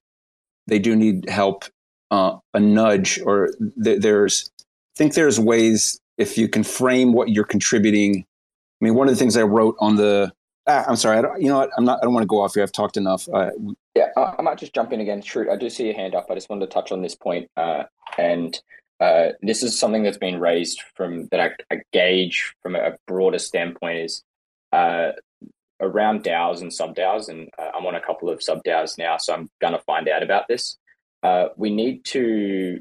[0.66, 1.64] They do need help,
[2.10, 3.50] uh, a nudge, or
[3.82, 8.24] th- there's I think there's ways if you can frame what you're contributing.
[8.80, 10.32] I mean, one of the things I wrote on the
[10.66, 11.70] ah, I'm sorry, I don't, you know what?
[11.76, 11.98] I'm not.
[12.00, 12.62] I don't want to go off here.
[12.62, 13.28] I've talked enough.
[13.32, 13.50] Uh,
[13.94, 15.22] yeah, I, I, might just jump in again.
[15.22, 16.26] True, I do see your hand up.
[16.30, 17.84] I just wanted to touch on this point, uh,
[18.18, 18.58] and
[19.00, 23.38] uh, this is something that's been raised from that I, I gauge from a broader
[23.38, 24.22] standpoint is
[24.72, 25.12] uh,
[25.84, 29.16] around DAOs and sub DAOs, and uh, I'm on a couple of sub DAOs now,
[29.16, 30.78] so I'm going to find out about this.
[31.22, 32.80] Uh, we need to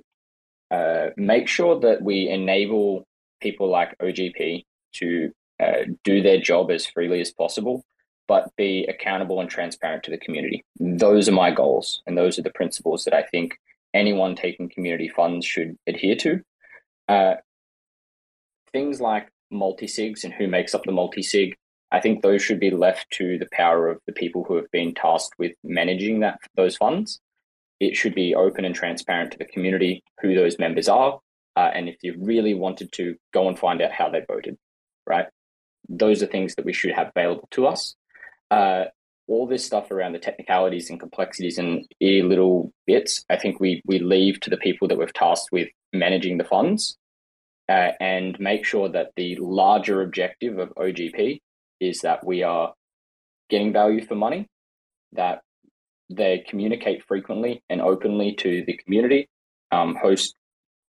[0.72, 3.06] uh, make sure that we enable
[3.42, 7.84] people like OGP to uh, do their job as freely as possible,
[8.28, 10.64] but be accountable and transparent to the community.
[10.80, 13.54] Those are my goals, and those are the principles that I think
[13.94, 16.42] anyone taking community funds should adhere to.
[17.08, 17.36] Uh,
[18.72, 21.56] things like multi sigs and who makes up the multi sig
[21.94, 24.96] I think those should be left to the power of the people who have been
[24.96, 27.22] tasked with managing that those funds.
[27.80, 31.20] It should be open and transparent to the community who those members are,
[31.56, 34.58] uh, and if you really wanted to, go and find out how they voted.
[35.06, 35.28] Right,
[35.88, 37.96] those are things that we should have available to us.
[38.50, 38.86] Uh,
[39.28, 44.00] all this stuff around the technicalities and complexities and little bits, I think we we
[44.00, 46.98] leave to the people that we've tasked with managing the funds,
[47.70, 51.40] uh, and make sure that the larger objective of OGP
[51.90, 52.74] is that we are
[53.50, 54.48] getting value for money,
[55.14, 55.42] that
[56.10, 59.28] they communicate frequently and openly to the community,
[59.72, 60.36] um, host.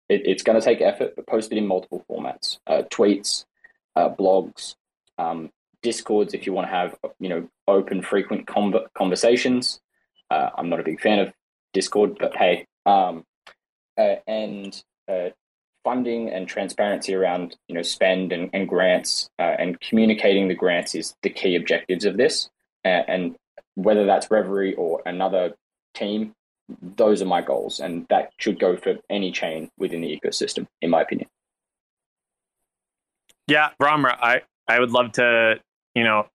[0.08, 3.44] It, it's going to take effort, but post it in multiple formats: uh, tweets,
[3.96, 4.74] uh, blogs,
[5.18, 5.50] um,
[5.82, 6.34] discords.
[6.34, 8.46] If you want to have you know open, frequent
[8.94, 9.80] conversations,
[10.30, 11.32] uh, I'm not a big fan of
[11.72, 13.24] Discord, but hey, um,
[13.98, 15.30] uh, and uh,
[15.84, 20.94] funding and transparency around you know spend and, and grants uh, and communicating the grants
[20.94, 22.48] is the key objectives of this.
[22.84, 23.36] And, and
[23.74, 25.54] whether that's reverie or another
[25.94, 26.32] team
[26.80, 30.90] those are my goals and that should go for any chain within the ecosystem in
[30.90, 31.28] my opinion.
[33.46, 35.60] Yeah Rarma, i i would love to
[35.94, 36.26] you know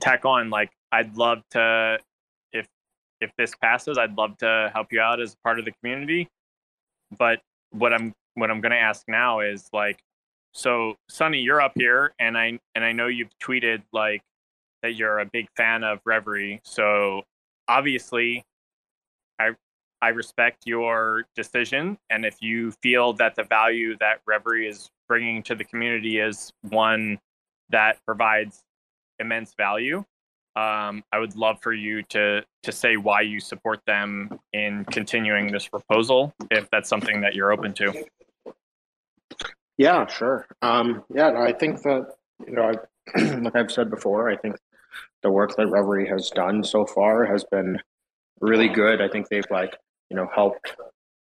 [0.00, 1.98] tack on like i'd love to
[2.52, 2.66] if
[3.20, 6.28] if this passes i'd love to help you out as part of the community.
[7.18, 7.40] But
[7.70, 9.98] what i'm what I'm going to ask now is like,
[10.52, 14.22] so Sunny, you're up here, and I and I know you've tweeted like
[14.82, 16.60] that you're a big fan of Reverie.
[16.64, 17.22] So
[17.68, 18.44] obviously,
[19.38, 19.50] I
[20.00, 25.42] I respect your decision, and if you feel that the value that Reverie is bringing
[25.44, 27.18] to the community is one
[27.70, 28.62] that provides
[29.18, 29.98] immense value,
[30.56, 35.52] um, I would love for you to to say why you support them in continuing
[35.52, 38.04] this proposal, if that's something that you're open to.
[39.78, 40.46] Yeah, sure.
[40.60, 42.08] Um, yeah, I think that
[42.46, 42.72] you know,
[43.16, 44.56] I, like I've said before, I think
[45.22, 47.80] the work that Reverie has done so far has been
[48.40, 49.00] really good.
[49.00, 49.76] I think they've like
[50.10, 50.74] you know helped.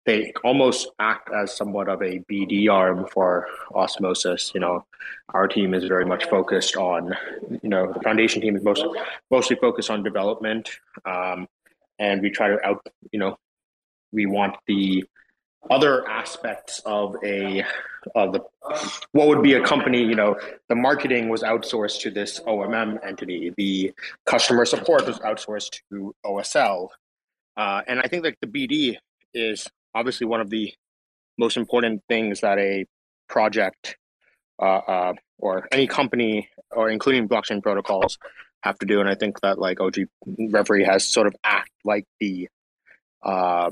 [0.05, 4.51] They almost act as somewhat of a BD arm for Osmosis.
[4.55, 4.85] You know,
[5.33, 7.13] our team is very much focused on,
[7.61, 8.85] you know, the foundation team is most
[9.29, 10.69] mostly focused on development,
[11.03, 11.45] um,
[11.99, 13.37] and we try to out, you know,
[14.13, 15.03] we want the
[15.69, 17.65] other aspects of a
[18.15, 18.39] of the
[19.11, 20.35] what would be a company you know
[20.69, 23.53] the marketing was outsourced to this omm entity.
[23.57, 23.93] The
[24.25, 26.89] customer support was outsourced to osl
[27.57, 28.97] uh, and i think that the bd
[29.33, 30.73] is obviously one of the
[31.37, 32.85] most important things that a
[33.27, 33.97] project
[34.61, 38.17] uh, uh, or any company or including blockchain protocols
[38.61, 38.99] have to do.
[38.99, 39.95] And i think that like og
[40.37, 42.49] reverie has sort of act like the
[43.23, 43.69] uh,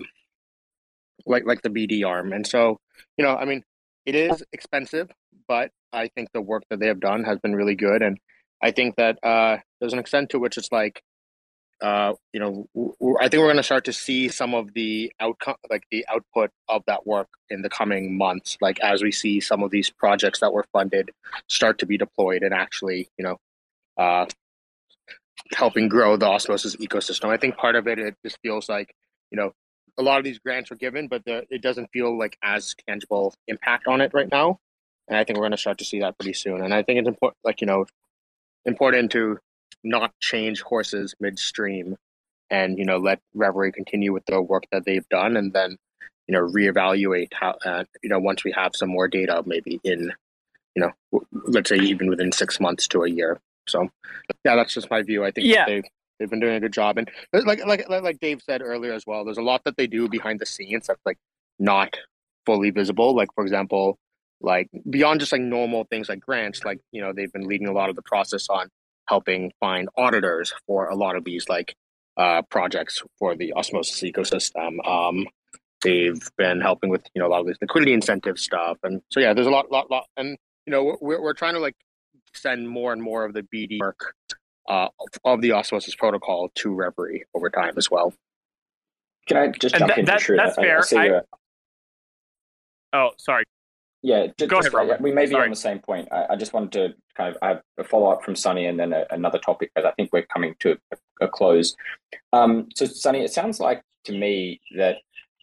[1.25, 2.31] like like the BD arm.
[2.33, 2.79] And so,
[3.17, 3.63] you know, I mean,
[4.07, 5.11] it is expensive,
[5.49, 8.01] but I think the work that they have done has been really good.
[8.01, 8.17] And
[8.63, 11.03] I think that uh, there's an extent to which it's like,
[11.81, 12.67] uh, you know,
[13.19, 16.51] I think we're going to start to see some of the outcome, like the output
[16.69, 18.57] of that work in the coming months.
[18.61, 21.11] Like as we see some of these projects that were funded
[21.49, 23.37] start to be deployed and actually, you know,
[23.97, 24.25] uh,
[25.53, 27.27] helping grow the osmosis ecosystem.
[27.29, 28.95] I think part of it, it just feels like,
[29.31, 29.51] you know,
[29.97, 33.33] a lot of these grants are given, but the, it doesn't feel like as tangible
[33.47, 34.59] impact on it right now.
[35.07, 36.63] And I think we're going to start to see that pretty soon.
[36.63, 37.85] And I think it's important, like you know,
[38.65, 39.39] important to
[39.83, 41.95] not change horses midstream,
[42.49, 45.77] and you know, let Reverie continue with the work that they've done, and then
[46.27, 50.11] you know, reevaluate how uh, you know once we have some more data, maybe in
[50.75, 53.39] you know, let's say even within six months to a year.
[53.67, 53.89] So
[54.45, 55.23] yeah, that's just my view.
[55.23, 55.65] I think yeah.
[55.65, 55.83] they
[56.19, 56.97] they've been doing a good job.
[56.97, 60.07] And like like like Dave said earlier as well, there's a lot that they do
[60.07, 61.17] behind the scenes that's like
[61.59, 61.97] not
[62.45, 63.15] fully visible.
[63.15, 63.97] Like for example,
[64.41, 67.73] like beyond just like normal things like grants, like you know they've been leading a
[67.73, 68.69] lot of the process on
[69.07, 71.75] helping find auditors for a lot of these like
[72.17, 74.85] uh, projects for the osmosis ecosystem.
[74.87, 75.25] Um,
[75.83, 79.19] they've been helping with you know a lot of these liquidity incentive stuff, and so
[79.19, 81.75] yeah, there's a lot, lot, lot, and you know we're we're trying to like
[82.33, 84.13] send more and more of the BD work
[84.67, 84.87] uh,
[85.23, 88.13] of the osmosis protocol to Reverie over time as well.
[89.27, 90.05] Can I just jump in?
[90.05, 90.81] That, that's fair.
[90.95, 91.21] I,
[92.93, 93.43] I, oh, sorry.
[94.03, 95.01] Yeah, just, Go ahead, Robert.
[95.01, 95.45] we may be Sorry.
[95.45, 96.07] on the same point.
[96.11, 98.79] I, I, just wanted to kind of I have a follow up from Sunny and
[98.79, 101.75] then a, another topic because I think we're coming to a, a close.
[102.31, 104.97] Um, so, Sunny, it sounds like to me that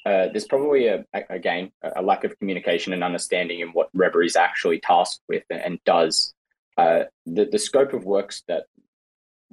[0.07, 4.37] uh, there's probably a, again a lack of communication and understanding in what Reverie is
[4.37, 6.33] actually tasked with and, and does.
[6.77, 8.65] Uh, the the scope of works that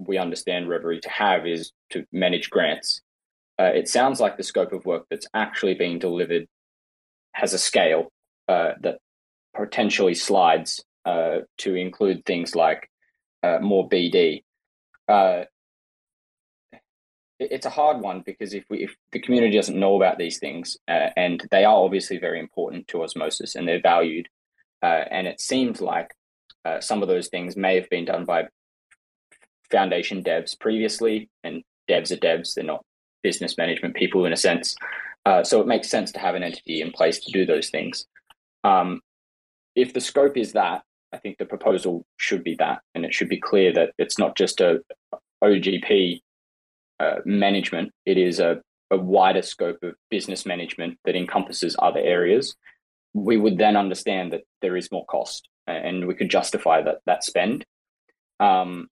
[0.08, 3.02] we understand Reverie to have is to manage grants.
[3.60, 6.48] Uh, it sounds like the scope of work that's actually being delivered
[7.34, 8.12] has a scale
[8.48, 8.98] uh, that
[9.56, 12.90] potentially slides uh, to include things like
[13.44, 14.44] uh, more BD.
[15.08, 15.44] Uh,
[17.40, 20.78] it's a hard one because if we if the community doesn't know about these things
[20.88, 24.28] uh, and they are obviously very important to osmosis and they're valued
[24.84, 26.14] and it seems like
[26.82, 28.48] some of those things may have been done by
[29.72, 32.84] foundation devs previously and devs are devs they're not
[33.24, 34.76] business management people in a sense
[35.26, 38.06] uh, so it makes sense to have an entity in place to do those things
[38.64, 39.02] um,
[39.76, 40.84] if the scope is that,
[41.14, 44.36] I think the proposal should be that, and it should be clear that it's not
[44.36, 44.82] just a
[45.44, 46.22] OGP
[47.00, 52.56] uh, management; it is a, a wider scope of business management that encompasses other areas.
[53.14, 57.24] We would then understand that there is more cost, and we could justify that that
[57.24, 57.66] spend.
[58.40, 58.88] Um,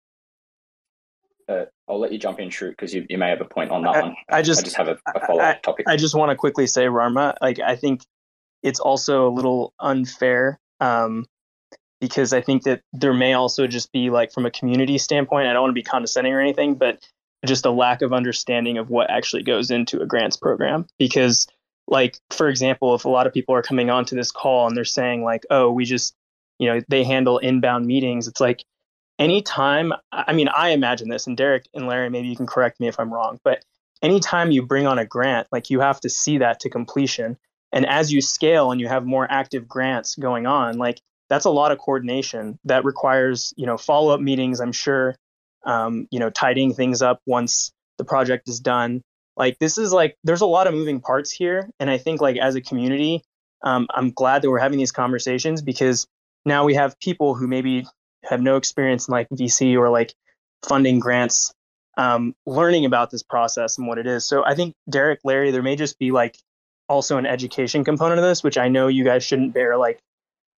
[1.49, 3.81] uh, I'll let you jump in, Shrute, because you, you may have a point on
[3.83, 4.15] that I, one.
[4.29, 5.87] I just I just have a, a follow up topic.
[5.87, 8.03] I just want to quickly say, Rarma, like I think
[8.61, 11.25] it's also a little unfair um,
[11.99, 15.47] because I think that there may also just be like from a community standpoint.
[15.47, 16.99] I don't want to be condescending or anything, but
[17.45, 20.85] just a lack of understanding of what actually goes into a grants program.
[20.99, 21.47] Because,
[21.87, 24.85] like for example, if a lot of people are coming onto this call and they're
[24.85, 26.13] saying like, "Oh, we just,"
[26.59, 28.27] you know, they handle inbound meetings.
[28.27, 28.63] It's like
[29.19, 29.93] anytime.
[30.11, 32.99] I mean, I imagine this, and Derek and Larry, maybe you can correct me if
[32.99, 33.63] I'm wrong, but
[34.01, 37.37] anytime you bring on a grant, like you have to see that to completion
[37.71, 41.49] and as you scale and you have more active grants going on like that's a
[41.49, 45.15] lot of coordination that requires you know follow-up meetings i'm sure
[45.65, 49.01] um, you know tidying things up once the project is done
[49.35, 52.37] like this is like there's a lot of moving parts here and i think like
[52.37, 53.21] as a community
[53.63, 56.07] um, i'm glad that we're having these conversations because
[56.45, 57.85] now we have people who maybe
[58.29, 60.13] have no experience in like vc or like
[60.67, 61.53] funding grants
[61.97, 65.63] um, learning about this process and what it is so i think derek larry there
[65.63, 66.35] may just be like
[66.89, 69.99] also an education component of this, which I know you guys shouldn't bear like,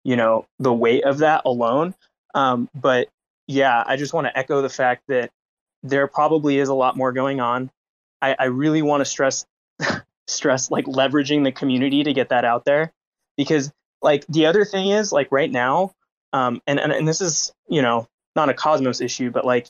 [0.04, 1.94] you know, the weight of that alone.
[2.34, 3.10] Um, but
[3.48, 5.30] yeah, I just want to echo the fact that
[5.84, 7.70] there probably is a lot more going on.
[8.22, 9.46] I, I really want to stress
[10.28, 12.94] stress like leveraging the community to get that out there
[13.36, 15.92] because like the other thing is like right now
[16.34, 19.68] um, and, and and this is you know not a cosmos issue but like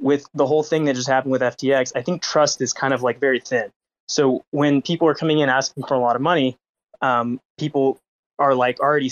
[0.00, 3.02] with the whole thing that just happened with ftx i think trust is kind of
[3.02, 3.70] like very thin
[4.10, 6.56] so when people are coming in asking for a lot of money,
[7.00, 8.00] um, people
[8.40, 9.08] are like already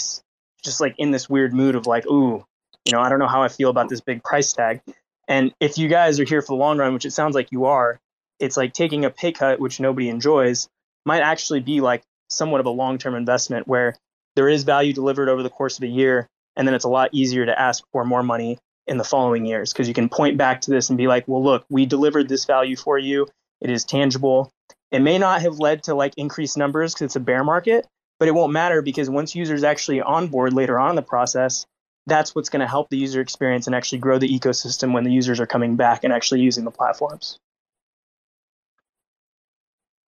[0.64, 2.44] just like in this weird mood of like, ooh,
[2.84, 4.80] you know, I don't know how I feel about this big price tag.
[5.28, 7.66] And if you guys are here for the long run, which it sounds like you
[7.66, 8.00] are,
[8.40, 10.68] it's like taking a pay cut, which nobody enjoys,
[11.06, 13.94] might actually be like somewhat of a long term investment where
[14.34, 16.26] there is value delivered over the course of a year.
[16.58, 19.72] And then it's a lot easier to ask for more money in the following years
[19.72, 22.44] because you can point back to this and be like, well, look, we delivered this
[22.44, 23.28] value for you.
[23.60, 24.50] It is tangible.
[24.90, 27.86] It may not have led to like increased numbers because it's a bear market,
[28.18, 31.64] but it won't matter because once users actually onboard later on in the process,
[32.06, 35.12] that's what's going to help the user experience and actually grow the ecosystem when the
[35.12, 37.38] users are coming back and actually using the platforms.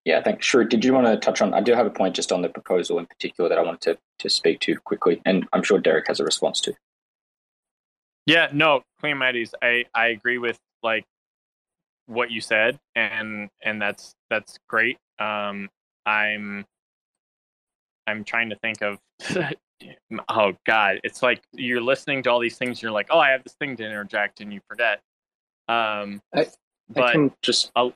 [0.04, 0.46] Yeah, thanks.
[0.46, 0.64] Sure.
[0.64, 1.52] Did you want to touch on?
[1.52, 3.98] I do have a point just on the proposal in particular that I wanted to,
[4.20, 6.74] to speak to quickly, and I'm sure Derek has a response to.
[8.26, 9.52] Yeah, no, Kleomedes.
[9.62, 11.04] I I agree with like
[12.06, 14.98] what you said, and and that's that's great.
[15.18, 15.68] Um,
[16.06, 16.64] I'm
[18.06, 18.98] I'm trying to think of.
[20.28, 22.82] oh God, it's like you're listening to all these things.
[22.82, 25.00] You're like, oh, I have this thing to interject, and you forget.
[25.68, 26.46] Um, I,
[26.88, 27.70] but can just.
[27.76, 27.94] I'll,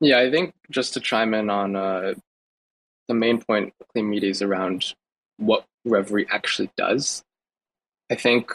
[0.00, 2.14] yeah, I think just to chime in on uh,
[3.08, 4.94] the main point Kleomedes is around
[5.36, 7.22] what Reverie actually does.
[8.10, 8.52] I think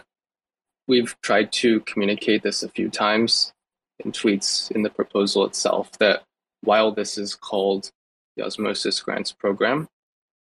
[0.88, 3.54] we've tried to communicate this a few times
[4.00, 6.24] in tweets in the proposal itself that
[6.62, 7.92] while this is called
[8.36, 9.88] the Osmosis Grants Program,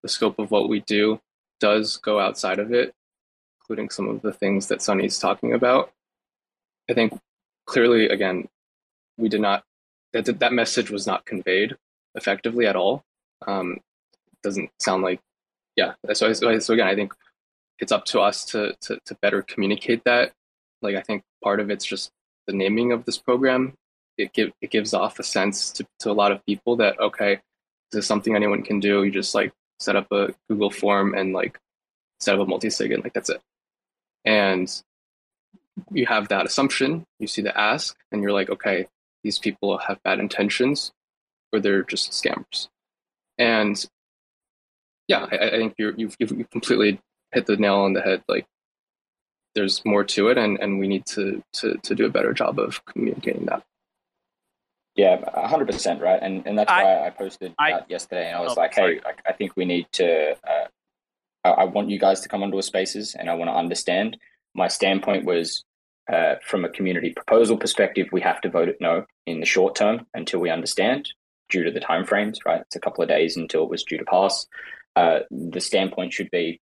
[0.03, 1.21] the scope of what we do
[1.61, 2.93] does go outside of it,
[3.61, 5.93] including some of the things that Sunny's talking about.
[6.91, 7.19] I think
[7.67, 8.49] clearly, again,
[9.17, 9.65] we did not
[10.13, 11.77] that that message was not conveyed
[12.15, 13.05] effectively at all.
[13.47, 13.79] Um,
[14.43, 15.21] doesn't sound like,
[15.77, 15.95] yeah.
[16.13, 17.13] So, so, so again, I think
[17.79, 20.33] it's up to us to, to to better communicate that.
[20.83, 22.11] Like I think part of it's just
[22.47, 23.75] the naming of this program.
[24.17, 27.41] It give it gives off a sense to, to a lot of people that okay,
[27.93, 29.05] this is something anyone can do.
[29.05, 31.59] You just like set up a Google form and like
[32.21, 33.41] set up a multi-sig and like that's it.
[34.25, 34.69] And
[35.93, 38.89] you have that assumption, you see the ask, and you're like, okay,
[39.23, 40.93] these people have bad intentions
[41.53, 42.69] or they're just scammers.
[43.39, 43.83] And
[45.07, 47.01] yeah, I, I think you're, you've, you've completely
[47.33, 48.23] hit the nail on the head.
[48.29, 48.47] Like
[49.55, 52.59] there's more to it and, and we need to, to, to do a better job
[52.59, 53.65] of communicating that.
[54.99, 58.37] Yeah, hundred percent, right, and and that's I, why I posted I, that yesterday, and
[58.37, 58.97] I was oh, like, sorry.
[58.97, 60.33] hey, I, I, think we need to.
[60.33, 60.67] Uh,
[61.45, 64.17] I, I, want you guys to come onto a spaces, and I want to understand.
[64.57, 65.63] My standpoint was,
[66.13, 69.75] uh, from a community proposal perspective, we have to vote it no in the short
[69.75, 71.09] term until we understand,
[71.49, 72.39] due to the timeframes.
[72.47, 74.47] Right, it's a couple of days until it was due to pass.
[74.97, 76.61] Uh, the standpoint should be,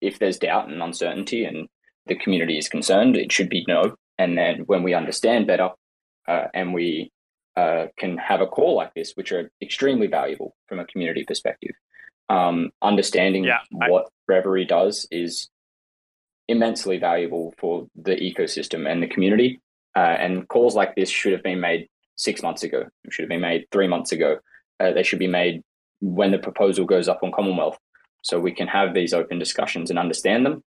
[0.00, 1.68] if there's doubt and uncertainty, and
[2.06, 3.94] the community is concerned, it should be no.
[4.18, 5.70] And then when we understand better,
[6.26, 7.12] uh, and we
[7.56, 11.72] uh, can have a call like this, which are extremely valuable from a community perspective.
[12.28, 13.90] Um, understanding yeah, I...
[13.90, 15.48] what Reverie does is
[16.48, 19.60] immensely valuable for the ecosystem and the community.
[19.94, 22.84] Uh, and calls like this should have been made six months ago.
[23.10, 24.38] Should have been made three months ago.
[24.78, 25.62] Uh, they should be made
[26.00, 27.78] when the proposal goes up on Commonwealth,
[28.22, 30.62] so we can have these open discussions and understand them.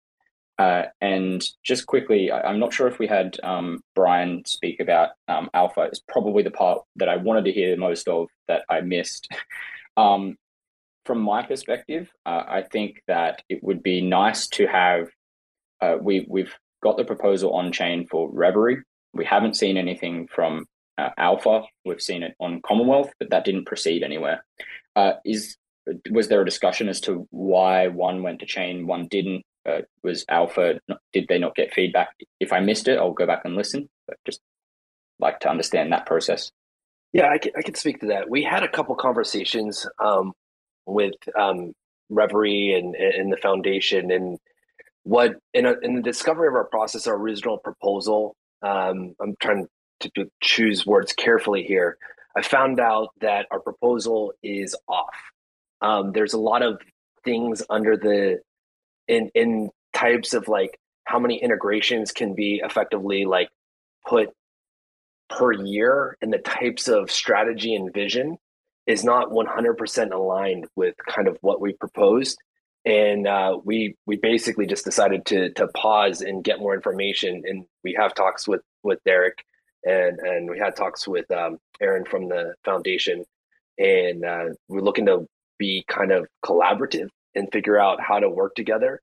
[0.57, 5.09] Uh, and just quickly, I, am not sure if we had um, Brian speak about
[5.27, 5.81] um, Alpha.
[5.81, 9.27] It's probably the part that I wanted to hear the most of that I missed.
[9.97, 10.37] um,
[11.05, 15.09] from my perspective, uh, I think that it would be nice to have.
[15.81, 18.83] Uh, we we've got the proposal on chain for Reverie.
[19.13, 20.65] We haven't seen anything from
[20.97, 21.63] uh, Alpha.
[21.83, 24.45] We've seen it on Commonwealth, but that didn't proceed anywhere.
[24.95, 25.57] Uh, is
[26.09, 29.43] was there a discussion as to why one went to chain, one didn't?
[29.65, 30.79] uh, was alpha
[31.11, 34.17] did they not get feedback if i missed it i'll go back and listen but
[34.25, 34.41] just
[35.19, 36.51] like to understand that process
[37.13, 40.33] yeah i can, I can speak to that we had a couple conversations um,
[40.85, 41.73] with um,
[42.09, 44.37] reverie and, and the foundation and
[45.05, 49.67] what in, a, in the discovery of our process our original proposal um, i'm trying
[50.01, 51.97] to, to choose words carefully here.
[52.35, 55.15] I found out that our proposal is off.
[55.81, 56.81] Um, there's a lot of
[57.23, 58.39] things under the
[59.07, 63.49] in in types of like how many integrations can be effectively like
[64.05, 64.29] put
[65.29, 68.37] per year and the types of strategy and vision
[68.85, 72.37] is not 100% aligned with kind of what we proposed
[72.85, 77.65] and uh, we we basically just decided to to pause and get more information and
[77.83, 79.43] we have talks with with Derek
[79.83, 83.25] and and we had talks with um, Aaron from the foundation
[83.77, 88.55] and uh, we're looking to be kind of collaborative and figure out how to work
[88.55, 89.01] together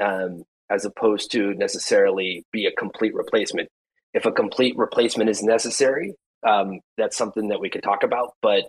[0.00, 3.68] um, as opposed to necessarily be a complete replacement.
[4.12, 6.14] If a complete replacement is necessary,
[6.46, 8.34] um, that's something that we could talk about.
[8.42, 8.64] But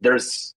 [0.00, 0.54] there's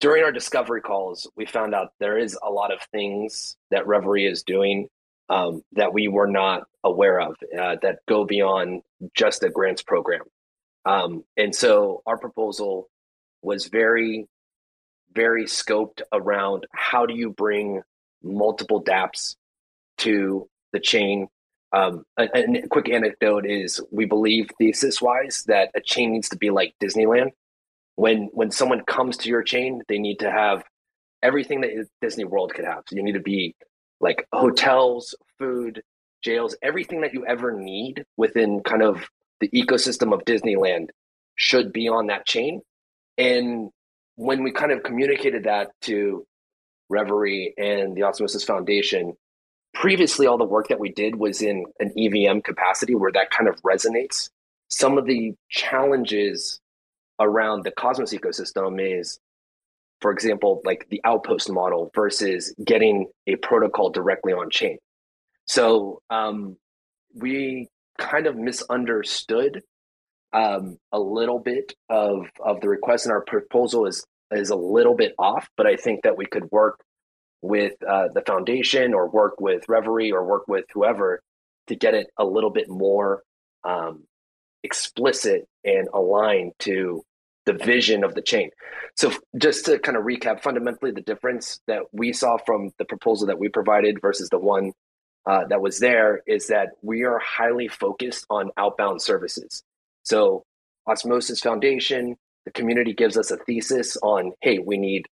[0.00, 4.26] during our discovery calls, we found out there is a lot of things that Reverie
[4.26, 4.88] is doing
[5.28, 8.82] um, that we were not aware of uh, that go beyond
[9.14, 10.22] just a grants program.
[10.84, 12.88] Um, and so our proposal
[13.42, 14.26] was very
[15.14, 17.82] very scoped around how do you bring
[18.22, 19.36] multiple dApps
[19.98, 21.28] to the chain.
[21.72, 26.36] Um, a, a, quick anecdote is we believe thesis wise that a chain needs to
[26.36, 27.30] be like Disneyland.
[27.96, 30.64] When when someone comes to your chain, they need to have
[31.22, 32.82] everything that Disney World could have.
[32.86, 33.54] So you need to be
[34.00, 35.82] like hotels, food,
[36.22, 39.04] jails, everything that you ever need within kind of
[39.40, 40.88] the ecosystem of Disneyland
[41.36, 42.60] should be on that chain.
[43.18, 43.70] And
[44.16, 46.26] when we kind of communicated that to
[46.88, 49.14] Reverie and the Osmosis Foundation,
[49.74, 53.48] previously all the work that we did was in an EVM capacity where that kind
[53.48, 54.28] of resonates.
[54.68, 56.60] Some of the challenges
[57.20, 59.18] around the Cosmos ecosystem is,
[60.00, 64.78] for example, like the outpost model versus getting a protocol directly on chain.
[65.46, 66.56] So um,
[67.14, 67.68] we
[67.98, 69.62] kind of misunderstood
[70.32, 74.94] um, a little bit of of the request, and our proposal is is a little
[74.94, 75.48] bit off.
[75.56, 76.80] But I think that we could work
[77.42, 81.20] with uh, the foundation, or work with Reverie, or work with whoever
[81.66, 83.22] to get it a little bit more
[83.64, 84.04] um,
[84.62, 87.02] explicit and aligned to
[87.46, 88.50] the vision of the chain.
[88.96, 93.26] So just to kind of recap, fundamentally the difference that we saw from the proposal
[93.26, 94.72] that we provided versus the one
[95.26, 99.62] uh, that was there is that we are highly focused on outbound services.
[100.04, 100.44] So
[100.86, 105.06] Osmosis Foundation, the community gives us a thesis on, hey, we need,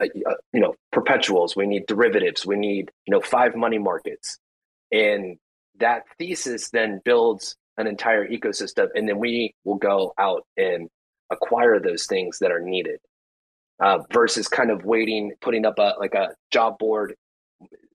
[0.00, 4.38] uh, uh, you know, perpetuals, we need derivatives, we need, you know, five money markets,
[4.92, 5.36] and
[5.78, 10.88] that thesis then builds an entire ecosystem, and then we will go out and
[11.30, 12.98] acquire those things that are needed
[13.80, 17.14] uh, versus kind of waiting, putting up a like a job board.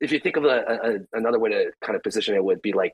[0.02, 2.74] If you think of a, a, another way to kind of position it would be
[2.74, 2.94] like,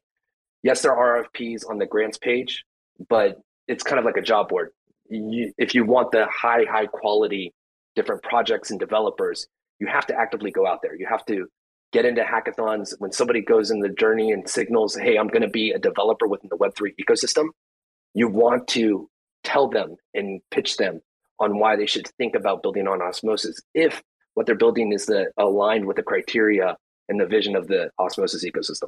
[0.63, 2.63] yes, there are RFPs on the grants page,
[3.09, 4.69] but it's kind of like a job board.
[5.09, 7.53] You, if you want the high, high quality
[7.95, 9.47] different projects and developers,
[9.79, 10.95] you have to actively go out there.
[10.95, 11.47] You have to
[11.91, 12.93] get into hackathons.
[12.99, 16.27] When somebody goes in the journey and signals, hey, I'm going to be a developer
[16.27, 17.47] within the Web3 ecosystem,
[18.13, 19.09] you want to
[19.43, 21.01] tell them and pitch them
[21.39, 24.01] on why they should think about building on osmosis if
[24.35, 26.77] what they're building is the aligned with the criteria
[27.09, 28.87] and the vision of the osmosis ecosystem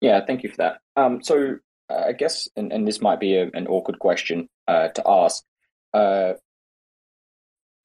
[0.00, 1.56] yeah thank you for that um, so
[1.90, 5.42] uh, i guess and, and, this might be a, an awkward question uh, to ask
[5.94, 6.34] uh,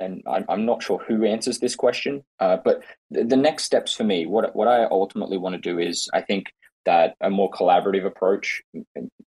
[0.02, 3.94] and I'm, I'm not sure who answers this question uh, but the, the next steps
[3.94, 6.52] for me what, what i ultimately want to do is i think
[6.86, 8.62] that a more collaborative approach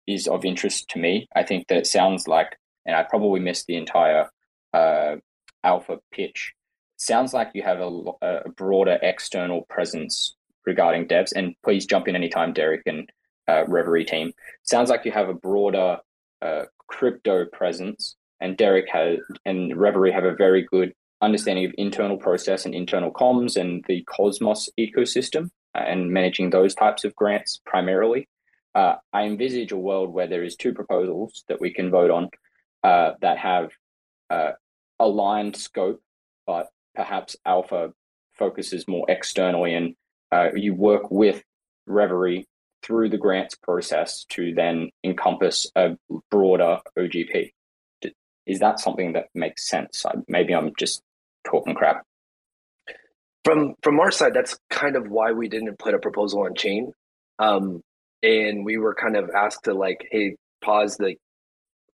[0.06, 1.28] is of interest to me.
[1.34, 2.56] I think that it sounds like,
[2.86, 4.28] and I probably missed the entire
[4.72, 5.16] uh,
[5.64, 6.54] alpha pitch.
[6.96, 7.90] sounds like you have a,
[8.22, 10.34] a, broader external presence
[10.66, 11.32] regarding devs.
[11.34, 13.10] And please jump in anytime, Derek and
[13.46, 14.32] uh, Reverie team.
[14.62, 15.98] sounds like you have a broader
[16.42, 22.16] uh, crypto presence, and Derek has and Reverie have a very good understanding of internal
[22.16, 28.28] process and internal comms and the Cosmos ecosystem and managing those types of grants primarily.
[28.74, 32.28] Uh, I envisage a world where there is two proposals that we can vote on
[32.84, 33.70] uh, that have
[34.30, 34.52] uh,
[35.00, 36.00] aligned scope,
[36.46, 37.92] but perhaps Alpha
[38.34, 39.94] focuses more externally, and
[40.30, 41.42] uh, you work with
[41.86, 42.46] Reverie
[42.82, 45.96] through the grants process to then encompass a
[46.30, 47.52] broader OGP.
[48.48, 50.04] Is that something that makes sense?
[50.26, 51.02] Maybe I'm just
[51.44, 52.04] talking crap
[53.48, 56.92] from from our side, that's kind of why we didn't put a proposal on chain.
[57.38, 57.82] Um,
[58.22, 61.14] and we were kind of asked to like, hey, pause the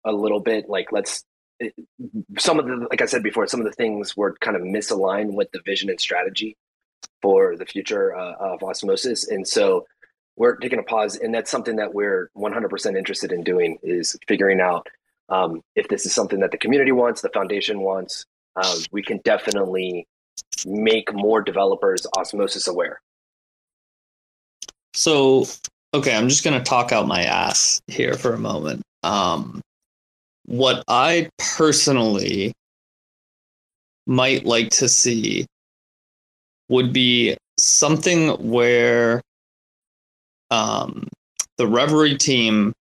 [0.04, 0.68] a little bit.
[0.68, 1.24] Like, let's
[1.60, 1.76] it,
[2.40, 5.34] some of the like I said before, some of the things were kind of misaligned
[5.36, 6.58] with the vision and strategy
[7.22, 9.86] for the future uh, of osmosis, and so
[10.36, 11.18] we're taking a pause.
[11.18, 14.88] And that's something that we're 100% interested in doing is figuring out
[15.30, 18.26] um, if this is something that the community wants, the foundation wants.
[18.56, 20.06] Um, we can definitely
[20.66, 23.00] make more developers osmosis aware?
[24.93, 25.45] So,
[25.93, 28.82] okay, I'm just going to talk out my ass here for a moment.
[29.03, 29.61] Um,
[30.45, 32.53] what I personally
[34.06, 35.45] might like to see
[36.69, 39.22] would be something where
[40.52, 41.08] um,
[41.58, 42.74] the Reverie team,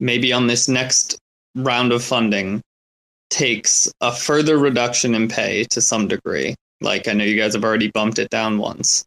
[0.00, 1.18] maybe on this next
[1.54, 2.62] round of funding,
[3.30, 6.54] takes a further reduction in pay to some degree.
[6.80, 9.04] Like I know you guys have already bumped it down once.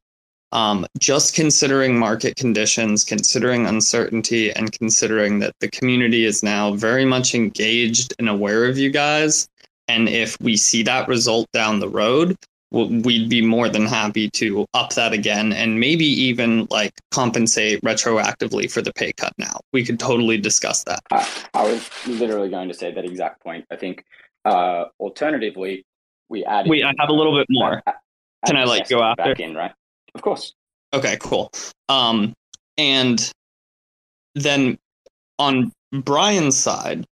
[0.51, 7.05] Um, just considering market conditions, considering uncertainty, and considering that the community is now very
[7.05, 9.47] much engaged and aware of you guys.
[9.87, 12.37] And if we see that result down the road,
[12.73, 18.69] we'd be more than happy to up that again and maybe even like compensate retroactively
[18.69, 19.59] for the pay cut now.
[19.71, 21.01] We could totally discuss that.
[21.11, 23.65] I, I was literally going to say that exact point.
[23.71, 24.03] I think
[24.43, 25.85] uh, alternatively,
[26.29, 26.67] we add.
[26.67, 27.81] Wait, I have a little bit more.
[27.85, 27.95] Add,
[28.45, 29.23] Can I like go after?
[29.23, 29.71] Back in, right?
[30.15, 30.53] Of course.
[30.93, 31.51] Okay, cool.
[31.89, 32.33] Um,
[32.77, 33.31] and
[34.35, 34.77] then
[35.37, 37.05] on Brian's side,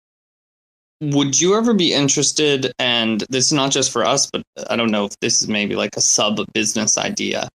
[1.01, 4.91] would you ever be interested and this is not just for us but i don't
[4.91, 7.49] know if this is maybe like a sub business idea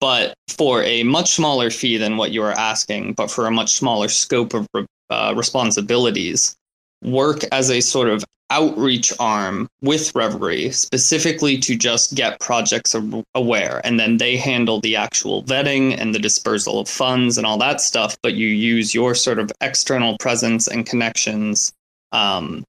[0.00, 3.74] but for a much smaller fee than what you are asking but for a much
[3.74, 4.66] smaller scope of
[5.10, 6.56] uh, responsibilities
[7.04, 12.94] work as a sort of outreach arm with reverie specifically to just get projects
[13.34, 17.58] aware and then they handle the actual vetting and the dispersal of funds and all
[17.58, 21.72] that stuff but you use your sort of external presence and connections
[22.12, 22.64] um,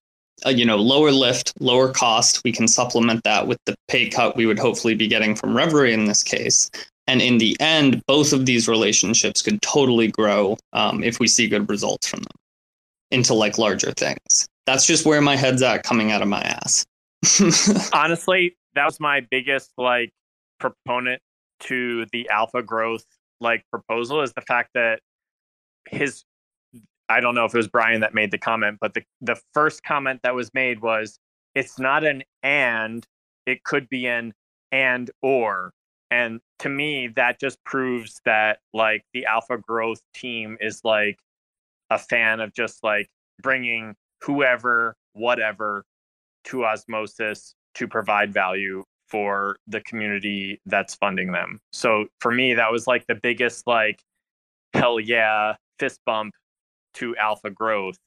[0.45, 2.43] uh, you know, lower lift, lower cost.
[2.43, 5.93] We can supplement that with the pay cut we would hopefully be getting from Reverie
[5.93, 6.69] in this case.
[7.07, 11.47] And in the end, both of these relationships could totally grow um, if we see
[11.47, 12.35] good results from them
[13.11, 14.47] into like larger things.
[14.65, 16.85] That's just where my head's at coming out of my ass.
[17.93, 20.11] Honestly, that was my biggest like
[20.59, 21.21] proponent
[21.61, 23.05] to the alpha growth
[23.39, 24.99] like proposal is the fact that
[25.89, 26.23] his
[27.09, 29.83] I don't know if it was Brian that made the comment, but the the first
[29.83, 31.19] comment that was made was
[31.55, 33.05] it's not an and,
[33.45, 34.33] it could be an
[34.71, 35.71] and or.
[36.11, 41.17] And to me, that just proves that like the alpha growth team is like
[41.89, 43.07] a fan of just like
[43.41, 45.83] bringing whoever, whatever
[46.45, 51.59] to osmosis to provide value for the community that's funding them.
[51.71, 54.01] So for me, that was like the biggest like
[54.73, 56.33] hell yeah fist bump
[56.99, 57.97] to alpha growth.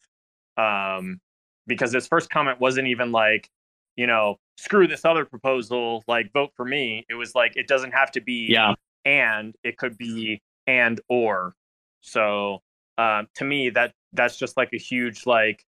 [0.56, 1.20] Um,
[1.66, 3.48] because his first comment wasn't even like,
[3.96, 7.04] you know, screw this other proposal, like vote for me.
[7.08, 8.74] It was like it doesn't have to be yeah.
[9.04, 11.54] and it could be and or.
[12.00, 12.62] So
[12.98, 15.64] um, to me, that that's just like a huge like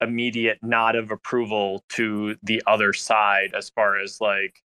[0.00, 4.62] immediate nod of approval to the other side as far as like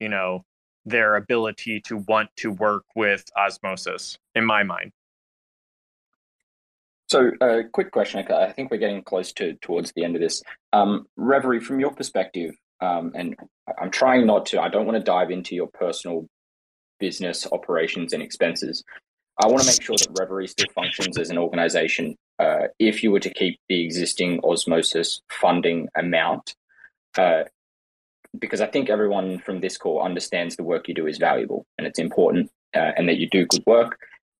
[0.00, 0.44] you know
[0.84, 4.92] their ability to want to work with osmosis in my mind
[7.08, 10.22] so a uh, quick question i think we're getting close to towards the end of
[10.22, 13.36] this um, reverie from your perspective um, and
[13.80, 16.26] i'm trying not to i don't want to dive into your personal
[17.00, 18.84] business operations and expenses
[19.40, 22.16] I want to make sure that Reverie still functions as an organization.
[22.38, 26.56] Uh, if you were to keep the existing osmosis funding amount,
[27.16, 27.44] uh,
[28.38, 31.86] because I think everyone from this call understands the work you do is valuable and
[31.86, 33.98] it's important, uh, and that you do good work.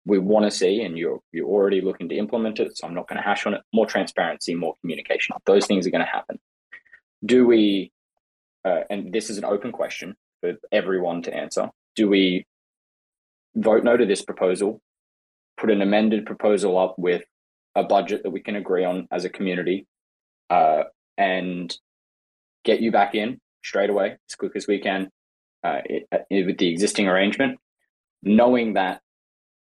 [0.08, 2.76] We want to see, and you're you're already looking to implement it.
[2.76, 3.62] So I'm not going to hash on it.
[3.72, 5.36] More transparency, more communication.
[5.44, 6.38] Those things are going to happen.
[7.24, 7.92] Do we?
[8.64, 11.70] Uh, and this is an open question for everyone to answer.
[11.94, 12.46] Do we
[13.54, 14.80] vote no to this proposal
[15.58, 17.22] put an amended proposal up with
[17.74, 19.86] a budget that we can agree on as a community
[20.50, 20.84] uh,
[21.18, 21.76] and
[22.64, 25.10] get you back in straight away as quick as we can
[25.64, 27.58] uh, it, it, with the existing arrangement,
[28.22, 29.00] knowing that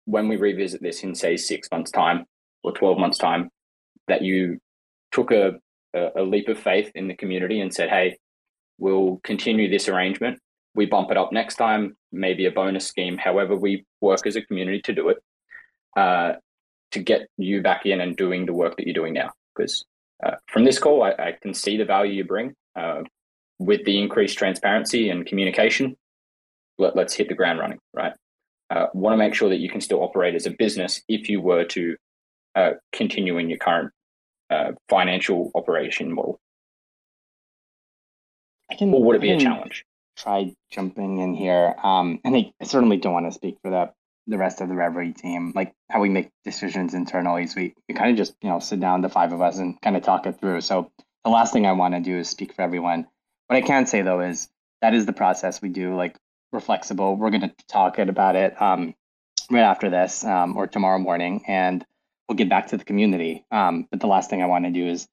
[0.07, 2.27] when we revisit this in, say, six months' time
[2.63, 3.51] or 12 months' time,
[4.09, 4.59] that you
[5.13, 5.53] took a,
[5.95, 8.19] a, leap of faith in the community and said, hey,
[8.79, 10.39] we'll continue this arrangement.
[10.75, 14.43] We bump it up next time, maybe a bonus scheme, however we work as a
[14.43, 15.19] community to do it
[15.97, 16.33] uh,
[16.91, 19.31] to get you back in and doing the work that you're doing now.
[19.55, 19.85] Because
[20.25, 23.03] uh, from this call, I, I, can see the value you bring uh,
[23.59, 25.97] with the increased transparency and communication.
[26.79, 28.13] Let, us hit the ground running, right?
[28.75, 31.41] Uh, Want to make sure that you can still operate as a business if you
[31.41, 31.97] were to
[32.55, 33.93] uh, continue in your current
[34.51, 36.41] uh, financial operation model.
[38.71, 39.85] I can, or would it be a challenge?
[40.17, 41.75] Try jumping in here.
[41.83, 43.95] Um, and I, I certainly don't want to speak for that
[44.27, 47.95] the rest of the Reverie team, like how we make decisions internally is we, we
[47.95, 50.27] kind of just, you know, sit down, the five of us, and kind of talk
[50.27, 50.63] it through.
[50.63, 50.91] So
[51.25, 53.07] the last thing I want to do is speak for everyone.
[53.49, 54.49] What I can say though is
[54.81, 55.95] that is the process we do.
[55.95, 56.17] Like
[56.55, 57.17] we're flexible.
[57.17, 58.95] We're going to talk about it um,
[59.51, 61.85] right after this um, or tomorrow morning, and
[62.29, 63.45] we'll get back to the community.
[63.51, 65.09] Um, but the last thing I want to do is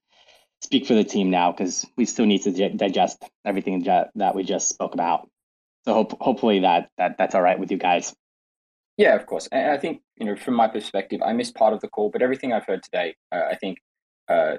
[0.62, 4.70] speak for the team now because we still need to digest everything that we just
[4.70, 5.28] spoke about.
[5.86, 8.14] So hope, hopefully that that that's all right with you guys.
[8.98, 9.48] Yeah, of course.
[9.52, 12.22] And I think, you know, from my perspective, I missed part of the call, but
[12.22, 13.80] everything I've heard today, uh, I think
[14.28, 14.58] uh,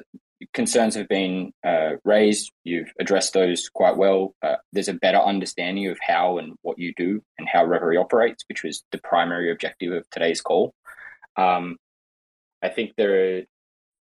[0.55, 2.51] concerns have been uh, raised.
[2.65, 4.35] You've addressed those quite well.
[4.43, 8.45] Uh, there's a better understanding of how and what you do and how Reverie operates,
[8.49, 10.75] which was the primary objective of today's call.
[11.37, 11.77] Um,
[12.63, 13.45] I think there,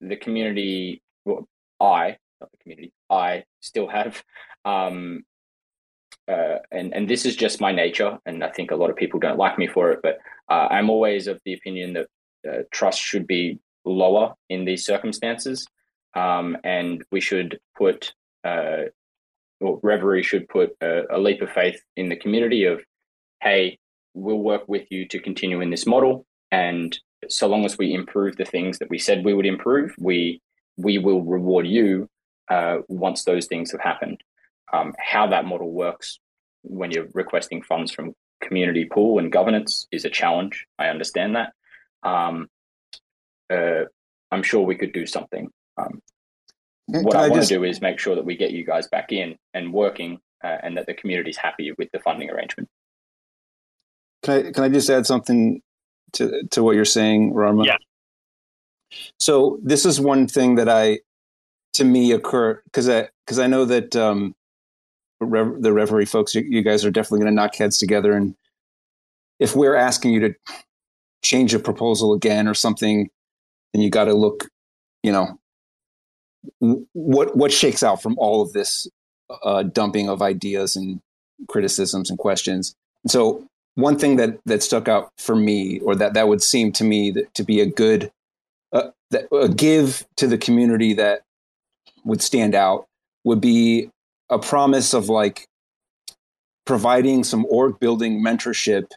[0.01, 1.47] the community, well,
[1.81, 4.23] I, not the community, I still have
[4.65, 5.25] um,
[6.29, 9.21] uh, and and this is just my nature, and I think a lot of people
[9.21, 10.19] don't like me for it, but
[10.51, 12.07] uh, I'm always of the opinion that
[12.49, 15.67] uh, trust should be lower in these circumstances,
[16.17, 18.13] um, and we should put,
[18.43, 18.85] uh,
[19.61, 22.83] or Reverie should put a, a, leap of faith in the community of,
[23.43, 23.79] hey,
[24.15, 28.37] we'll work with you to continue in this model, and so long as we improve
[28.37, 30.41] the things that we said we would improve, we
[30.77, 32.09] we will reward you
[32.51, 34.23] uh, once those things have happened.
[34.73, 36.19] Um, how that model works
[36.63, 40.67] when you're requesting funds from community pool and governance is a challenge.
[40.79, 41.53] I understand that.
[42.03, 42.49] Um,
[43.51, 43.85] uh,
[44.31, 45.49] I'm sure we could do something.
[45.77, 46.03] Um,
[46.87, 49.13] what I, I want to do is make sure that we get you guys back
[49.13, 52.69] in and working, uh, and that the community is happy with the funding arrangement.
[54.23, 55.63] Can I can I just add something
[56.15, 57.67] to to what you're saying, Rarma?
[57.67, 57.77] Yeah.
[59.19, 61.01] So this is one thing that I,
[61.75, 64.35] to me, occur because I because I know that um,
[65.21, 68.13] Rev- the reverie folks, you, you guys are definitely going to knock heads together.
[68.13, 68.35] And
[69.41, 70.35] if we're asking you to
[71.23, 73.09] change a proposal again or something,
[73.73, 74.49] then you got to look,
[75.03, 75.39] you know,
[76.61, 78.89] what what shakes out from all of this
[79.43, 81.01] uh, dumping of ideas and
[81.49, 82.75] criticisms and questions.
[83.05, 83.45] And so
[83.75, 87.11] one thing that that stuck out for me, or that that would seem to me
[87.13, 88.11] that to be a good
[88.73, 88.91] uh,
[89.33, 91.23] a give to the community that
[92.05, 92.87] would stand out
[93.25, 93.91] would be
[94.31, 95.47] a promise of like
[96.65, 98.91] providing some org building mentorship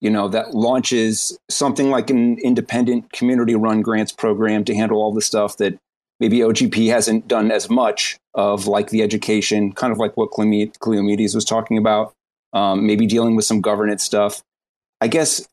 [0.00, 5.12] you know that launches something like an independent community run grants program to handle all
[5.12, 5.78] the stuff that
[6.20, 11.34] maybe ogp hasn't done as much of like the education kind of like what Kleomedes
[11.34, 12.14] was talking about
[12.52, 14.42] um, maybe dealing with some governance stuff
[15.00, 15.46] i guess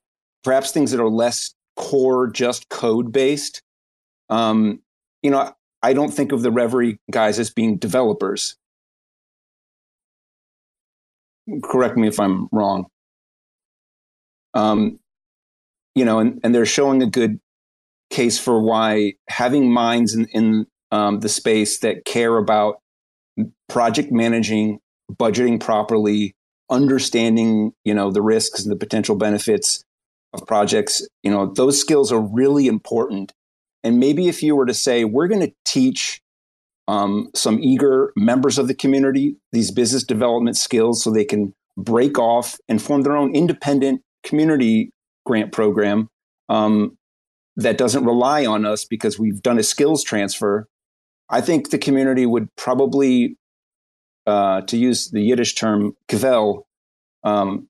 [0.43, 3.61] perhaps things that are less core just code based
[4.29, 4.79] um,
[5.23, 8.55] you know i don't think of the reverie guys as being developers
[11.63, 12.87] correct me if I'm wrong.
[14.53, 14.99] Um,
[15.95, 17.39] you know, and, and they're showing a good
[18.09, 22.77] case for why having minds in, in um, the space that care about
[23.67, 24.79] project managing,
[25.13, 26.33] budgeting properly,
[26.69, 29.83] understanding, you know, the risks and the potential benefits
[30.33, 33.33] of projects, you know, those skills are really important.
[33.83, 36.21] And maybe if you were to say, we're going to teach
[36.87, 42.17] um, some eager members of the community these business development skills so they can break
[42.17, 44.91] off and form their own independent community
[45.25, 46.07] grant program
[46.49, 46.96] um,
[47.57, 50.67] that doesn't rely on us because we've done a skills transfer.
[51.29, 53.35] I think the community would probably,
[54.25, 56.67] uh, to use the Yiddish term, kvell,
[57.23, 57.67] um,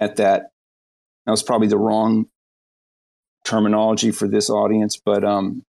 [0.00, 0.50] at that.
[1.24, 2.26] That was probably the wrong
[3.44, 5.62] terminology for this audience, but um,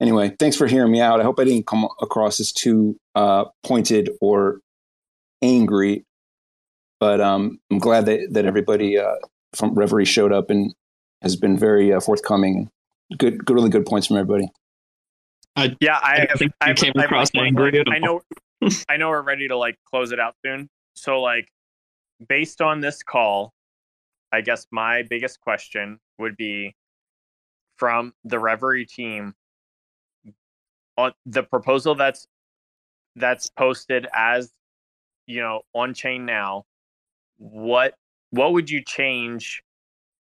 [0.00, 1.20] anyway, thanks for hearing me out.
[1.20, 4.60] I hope I didn't come across as too uh, pointed or
[5.42, 6.04] angry,
[7.00, 9.16] but um, I'm glad that, that everybody uh,
[9.54, 10.74] from Reverie showed up and
[11.22, 12.70] has been very uh, forthcoming.
[13.16, 14.48] Good, good, really good points from everybody.
[15.54, 17.82] I, yeah, I, I think I, came I, across I, angry.
[17.88, 18.20] I know,
[18.88, 20.68] I know we're ready to like close it out soon.
[20.94, 21.48] So, like,
[22.28, 23.52] based on this call,
[24.32, 26.74] I guess my biggest question would be
[27.76, 29.34] from the Reverie team
[30.96, 32.26] on the proposal that's
[33.16, 34.50] that's posted as
[35.26, 36.64] you know on chain now
[37.38, 37.94] what
[38.36, 39.62] what would you change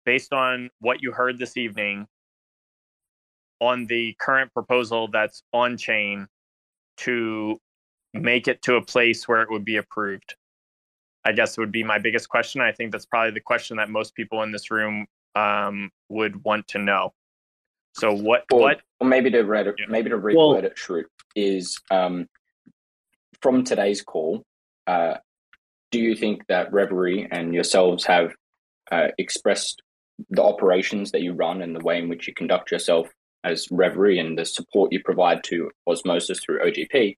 [0.04, 2.06] based on what you heard this evening
[3.60, 6.26] on the current proposal that's on chain
[6.96, 7.60] to
[8.14, 10.34] make it to a place where it would be approved
[11.24, 14.14] i guess would be my biggest question i think that's probably the question that most
[14.14, 15.06] people in this room
[15.36, 17.12] um, would want to know
[17.92, 19.86] so what or, what or maybe to read it, yeah.
[19.88, 21.04] maybe to reword well, it, Shrute,
[21.34, 22.28] is um,
[23.40, 24.44] from today's call.
[24.86, 25.14] Uh,
[25.90, 28.32] do you think that Reverie and yourselves have
[28.90, 29.82] uh, expressed
[30.28, 33.08] the operations that you run and the way in which you conduct yourself
[33.44, 37.16] as Reverie and the support you provide to Osmosis through OGP?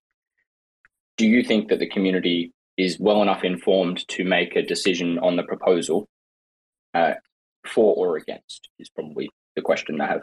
[1.16, 5.36] Do you think that the community is well enough informed to make a decision on
[5.36, 6.08] the proposal
[6.94, 7.14] uh,
[7.66, 8.68] for or against?
[8.78, 10.22] Is probably the question I have.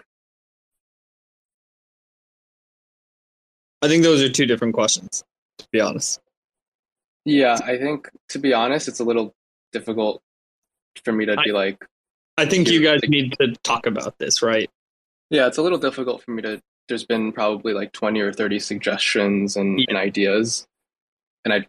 [3.81, 5.23] I think those are two different questions,
[5.59, 6.19] to be honest.
[7.29, 9.35] Yeah, I think to be honest, it's a little
[9.71, 10.21] difficult
[11.05, 11.85] for me to I, be like.
[12.39, 14.67] I think you guys like, need to talk about this, right?
[15.29, 16.59] Yeah, it's a little difficult for me to.
[16.87, 19.85] There's been probably like twenty or thirty suggestions and, yeah.
[19.89, 20.67] and ideas,
[21.45, 21.67] and I,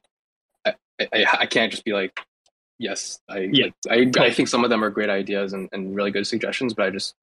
[0.65, 0.75] I,
[1.13, 2.19] I, I, can't just be like,
[2.79, 3.67] yes, I, yeah.
[3.87, 6.73] Like, I, I think some of them are great ideas and, and really good suggestions,
[6.73, 7.15] but I just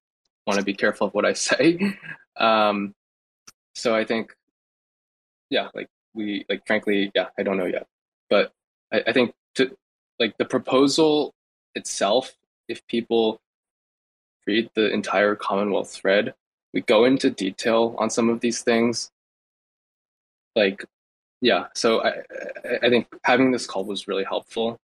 [0.46, 1.98] want to be careful of what I say.
[2.36, 2.94] Um,
[3.74, 4.32] so I think
[5.50, 7.88] yeah, like we like frankly, yeah, I don't know yet,
[8.30, 8.52] but
[8.92, 9.76] I, I think to
[10.18, 11.34] like the proposal
[11.74, 12.34] itself,
[12.68, 13.40] if people
[14.46, 16.34] read the entire Commonwealth thread,
[16.72, 19.10] we go into detail on some of these things.
[20.56, 20.84] Like,
[21.40, 22.22] yeah, so I
[22.82, 24.78] I think having this call was really helpful.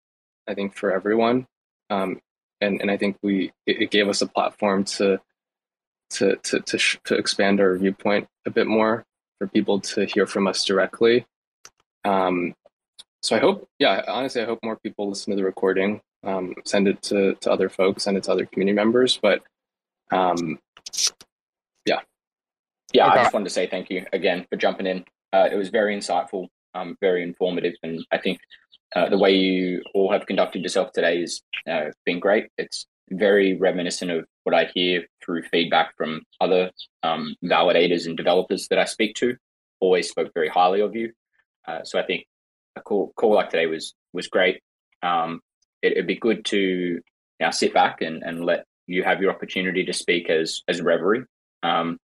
[0.47, 1.47] I think for everyone,
[1.89, 2.19] um,
[2.59, 5.19] and and I think we it, it gave us a platform to
[6.11, 9.05] to to to, sh- to expand our viewpoint a bit more
[9.37, 11.25] for people to hear from us directly.
[12.03, 12.53] Um,
[13.21, 16.87] so I hope, yeah, honestly, I hope more people listen to the recording, um, send
[16.87, 19.19] it to, to other folks, send it to other community members.
[19.21, 19.41] But
[20.11, 20.59] um,
[21.85, 21.99] yeah.
[22.93, 23.19] Yeah, okay.
[23.19, 25.05] I just wanted to say thank you again for jumping in.
[25.31, 28.39] Uh, it was very insightful, um, very informative, and I think
[28.95, 32.47] uh, the way you all have conducted yourself today has uh, been great.
[32.57, 36.71] It's very reminiscent of what I hear through feedback from other
[37.03, 39.37] um, validators and developers that I speak to.
[39.79, 41.13] Always spoke very highly of you.
[41.67, 42.25] Uh, so I think
[42.75, 44.61] a call call like today was was great.
[45.03, 45.41] Um,
[45.81, 47.01] it, would be good to
[47.39, 51.25] now sit back and, and let you have your opportunity to speak as as Reverie,
[51.63, 51.97] um,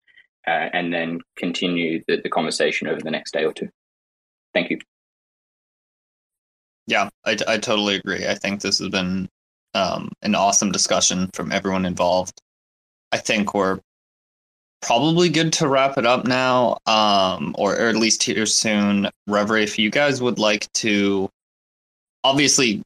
[0.47, 3.69] uh, and then continue the, the conversation over the next day or two.
[4.53, 4.79] Thank you.
[6.87, 8.25] Yeah, I, I totally agree.
[8.25, 9.27] I think this has been
[9.73, 12.41] um, an awesome discussion from everyone involved.
[13.11, 13.79] I think we're
[14.81, 19.09] probably good to wrap it up now, um, or, or at least here soon.
[19.27, 21.29] Reverie, if you guys would like to,
[22.23, 22.81] obviously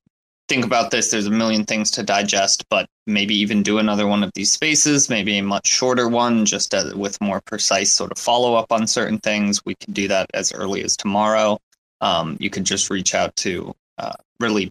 [0.47, 1.11] think about this.
[1.11, 5.09] There's a million things to digest, but maybe even do another one of these spaces,
[5.09, 8.87] maybe a much shorter one, just as, with more precise sort of follow up on
[8.87, 9.61] certain things.
[9.65, 11.57] We can do that as early as tomorrow.
[12.01, 14.69] Um, you can just reach out to uh, really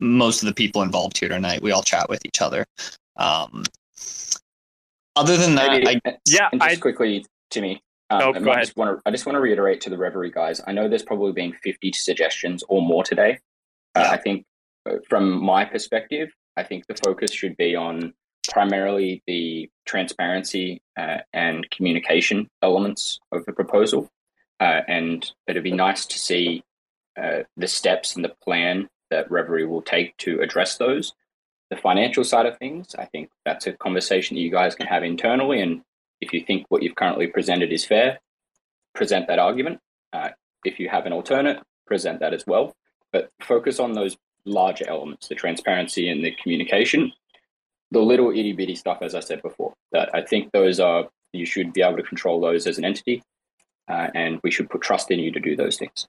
[0.00, 1.62] most of the people involved here tonight.
[1.62, 2.66] We all chat with each other.
[3.16, 3.64] Um,
[5.16, 7.82] other than that, Maybe, I, yeah, and just I, quickly, Timmy.
[8.10, 8.64] Um, Oh, I, go I ahead.
[8.64, 9.02] just want to.
[9.06, 10.60] I just want to reiterate to the Reverie guys.
[10.66, 13.38] I know there's probably been 50 suggestions or more today.
[13.94, 14.44] Uh, I think,
[14.88, 18.12] uh, from my perspective, I think the focus should be on
[18.50, 24.10] primarily the transparency uh, and communication elements of the proposal,
[24.60, 26.62] uh, and it'd be nice to see
[27.20, 31.12] uh, the steps and the plan that Reverie will take to address those.
[31.72, 35.02] The financial side of things, I think that's a conversation that you guys can have
[35.02, 35.62] internally.
[35.62, 35.80] And
[36.20, 38.20] if you think what you've currently presented is fair,
[38.94, 39.80] present that argument.
[40.12, 40.28] Uh,
[40.66, 42.74] if you have an alternate, present that as well.
[43.10, 47.10] But focus on those larger elements, the transparency and the communication.
[47.90, 51.46] The little itty bitty stuff, as I said before, that I think those are, you
[51.46, 53.22] should be able to control those as an entity.
[53.88, 56.06] Uh, and we should put trust in you to do those things.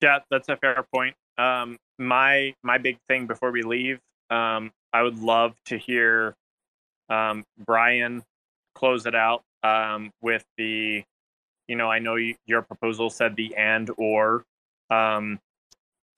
[0.00, 1.14] Yeah, that's a fair point.
[1.36, 4.00] Um, my my big thing before we leave,
[4.34, 6.34] um, I would love to hear
[7.08, 8.22] um, Brian
[8.74, 11.02] close it out um, with the,
[11.68, 14.44] you know, I know you, your proposal said the and or.
[14.90, 15.38] Um,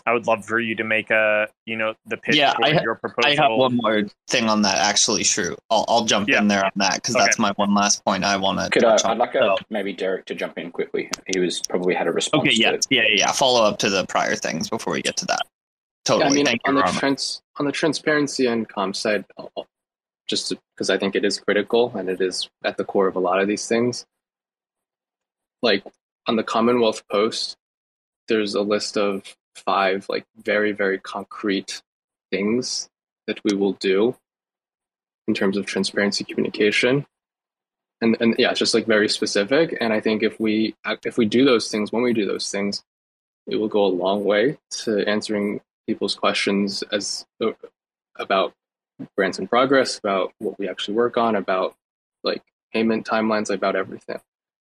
[0.08, 2.74] I would love for you to make a, you know, the pitch yeah, for I,
[2.74, 3.28] ha- your proposal.
[3.28, 5.24] I have one more thing on that actually.
[5.24, 6.38] True, I'll I'll jump Yeah.
[6.38, 7.24] in there on that because Okay.
[7.24, 9.10] that's my one last point I want to Could I, touch on.
[9.12, 11.10] I'd like So- uh maybe Derek to jump in quickly.
[11.26, 12.42] He was probably had a response.
[12.42, 13.32] Okay, yeah, to yeah, yeah, yeah.
[13.32, 15.42] Follow up to the prior things before we get to that.
[16.06, 16.24] Totally.
[16.24, 19.24] Yeah, I mean, Thank on the trans on the transparency and comp side,
[20.28, 23.20] just because I think it is critical and it is at the core of a
[23.20, 24.06] lot of these things.
[25.62, 25.82] Like
[26.28, 27.56] on the Commonwealth Post,
[28.28, 31.82] there's a list of five like very very concrete
[32.30, 32.88] things
[33.26, 34.14] that we will do
[35.26, 37.06] in terms of transparency communication
[38.02, 41.24] and and yeah it's just like very specific and i think if we if we
[41.24, 42.82] do those things when we do those things
[43.46, 47.52] it will go a long way to answering people's questions as uh,
[48.16, 48.52] about
[49.16, 51.74] grants in progress about what we actually work on about
[52.24, 52.42] like
[52.72, 54.20] payment timelines about everything.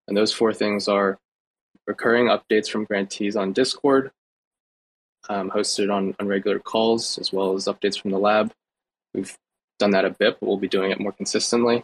[0.08, 1.18] And those four things are
[1.86, 4.12] recurring updates from grantees on discord
[5.30, 8.54] um, hosted on, on regular calls as well as updates from the lab.
[9.14, 9.38] We've
[9.80, 11.84] done that a bit but we'll be doing it more consistently.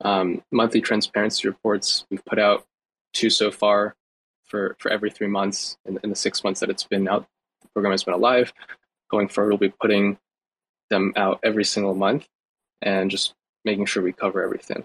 [0.00, 2.64] Um, monthly transparency reports we've put out
[3.12, 3.96] two so far
[4.44, 7.26] for, for every three months in, in the six months that it's been out
[7.78, 8.52] program has been alive
[9.08, 10.18] going forward we'll be putting
[10.90, 12.26] them out every single month
[12.82, 13.34] and just
[13.64, 14.84] making sure we cover everything.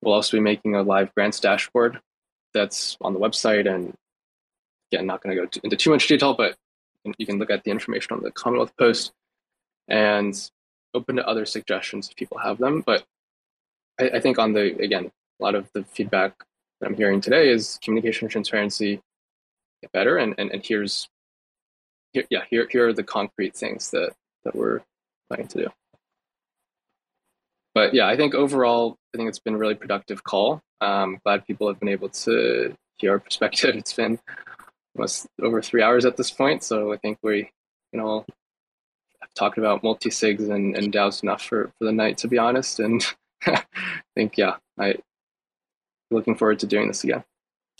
[0.00, 1.98] We'll also be making a live grants dashboard
[2.54, 3.92] that's on the website and
[4.92, 6.54] again not going to go into too much detail but
[7.18, 9.10] you can look at the information on the commonwealth post
[9.88, 10.50] and
[10.94, 12.82] open to other suggestions if people have them.
[12.86, 13.04] But
[14.00, 15.10] I, I think on the again
[15.40, 16.38] a lot of the feedback
[16.80, 19.00] that i'm hearing today is communication transparency
[19.82, 21.08] get better and, and, and here's
[22.18, 24.12] here, yeah here, here are the concrete things that
[24.44, 24.80] that we're
[25.28, 25.68] planning to do.
[27.74, 30.60] But yeah i think overall i think it's been a really productive call.
[30.80, 33.74] Um, glad people have been able to hear our perspective.
[33.76, 34.18] It's been
[34.96, 37.50] almost over three hours at this point so i think we
[37.92, 38.24] you know
[39.20, 42.80] have talked about multi-sigs and, and DAOs enough for, for the night to be honest.
[42.80, 43.04] And
[43.46, 43.62] i
[44.14, 44.96] think yeah i
[46.10, 47.22] looking forward to doing this again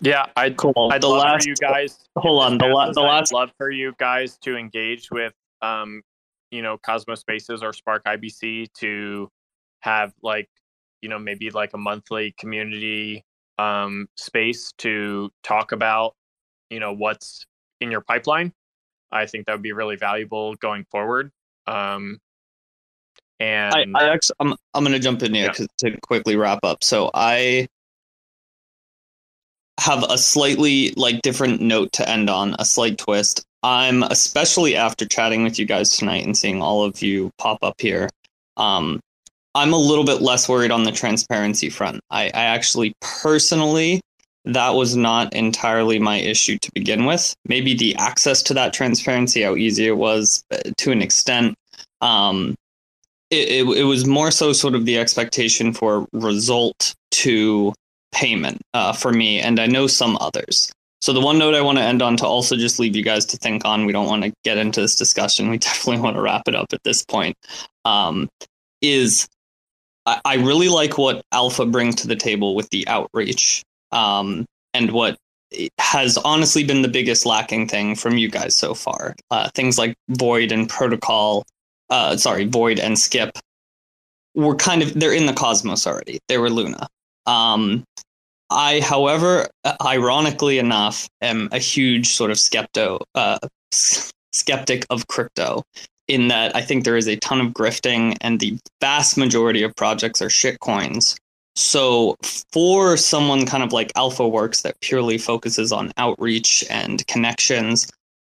[0.01, 0.91] Yeah, I'd Cool.
[0.93, 1.99] I'd The love last- for you guys.
[2.17, 5.35] hold on, the la- passes, the I'd last- love for you guys to engage with,
[5.63, 6.03] um,
[6.51, 9.31] you know, Cosmos Spaces or SparkIBC to
[9.81, 10.49] have like,
[11.03, 13.25] you know, maybe like a monthly community
[13.59, 16.15] um, space to talk about,
[16.71, 17.45] you know, what's
[17.81, 18.53] in your pipeline.
[19.11, 21.33] I think that would be really valuable going forward.
[21.67, 22.21] Um,
[23.41, 25.53] and I, I actually, I'm, I'm going to jump in here Yeah.
[25.53, 26.85] 'cause- to quickly wrap up.
[26.85, 27.67] So I
[29.79, 33.45] have a slightly like different note to end on, a slight twist.
[33.63, 37.81] I'm especially after chatting with you guys tonight and seeing all of you pop up
[37.81, 38.09] here.
[38.57, 39.01] Um,
[39.55, 42.01] I'm a little bit less worried on the transparency front.
[42.11, 44.01] I, I actually personally,
[44.45, 47.35] that was not entirely my issue to begin with.
[47.49, 51.55] Maybe the access to that transparency, how easy it was uh, to an extent.
[52.01, 52.55] Um,
[53.31, 57.75] it, it, it was more so sort of the expectation for result to
[58.13, 61.79] payment uh, for me and i know some others So the one note I want
[61.79, 63.87] to end on to also just leave you guys to think on.
[63.87, 65.49] We don't want to get into this discussion.
[65.49, 67.37] We definitely want to wrap it up at this point.
[67.85, 68.29] Um,
[68.83, 69.29] is
[70.07, 73.63] I, I, really like what Alpha brings to the table with the outreach,
[73.93, 75.17] um, and what
[75.79, 79.17] has honestly been the biggest lacking thing from you guys so far.
[79.31, 81.45] Uh, things like Void and Protocol,
[81.91, 83.39] uh, sorry, Void and Skip
[84.35, 86.19] were kind of they're in the cosmos already.
[86.29, 86.87] They were Luna.
[87.27, 87.85] Um,
[88.51, 89.49] I, however,
[89.85, 93.39] ironically enough, am a huge sort of skepto, uh,
[94.33, 95.65] skeptic of crypto.
[96.07, 99.77] In that, I think there is a ton of grifting, and the vast majority of
[99.77, 101.17] projects are shit coins.
[101.55, 102.17] So,
[102.53, 107.91] for someone kind of like Alpha Works that purely focuses on outreach and connections,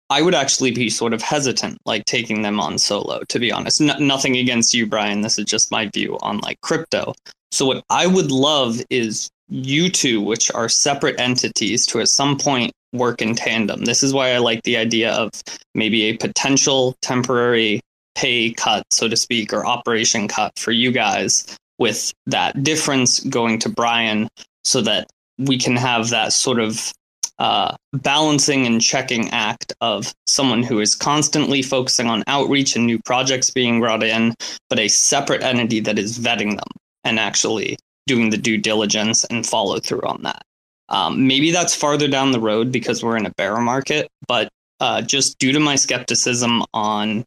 [0.09, 3.79] I would actually be sort of hesitant, like taking them on solo, to be honest.
[3.79, 5.21] Nothing against you, Brian.
[5.21, 7.13] This is just my view on like crypto.
[7.51, 12.37] So, what I would love is you two, which are separate entities, to at some
[12.37, 13.83] point work in tandem.
[13.83, 15.29] This is why I like the idea of
[15.75, 17.81] maybe a potential temporary
[18.15, 21.45] pay cut, so to speak, or operation cut for you guys,
[21.77, 24.27] with that difference going to Brian,
[24.63, 25.07] so that
[25.37, 26.91] we can have that sort of
[27.39, 32.99] uh, balancing and checking act of someone who is constantly focusing on outreach and new
[33.03, 34.33] projects being brought in,
[34.69, 36.67] but a separate entity that is vetting them
[37.03, 37.77] and actually
[38.11, 40.43] doing the due diligence and follow through on that.
[40.89, 44.49] Um, maybe that's farther down the road because we're in a bear market, but
[44.81, 47.23] uh, just due to my skepticism on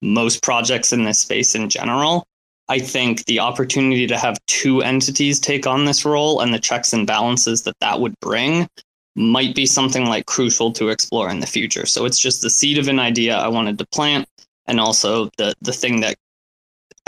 [0.00, 2.24] most projects in this space in general,
[2.68, 6.92] I think the opportunity to have two entities take on this role and the checks
[6.92, 8.68] and balances that that would bring
[9.16, 11.86] might be something like crucial to explore in the future.
[11.86, 14.28] So it's just the seed of an idea I wanted to plant,
[14.66, 16.14] and also the the thing that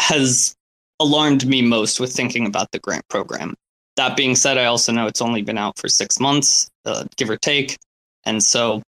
[0.00, 0.56] has
[1.00, 3.54] alarmed me most with thinking about the grant program.
[3.96, 7.28] That being said, I also know it's only been out for six months, uh, give
[7.28, 7.76] or take.
[8.24, 8.82] And so,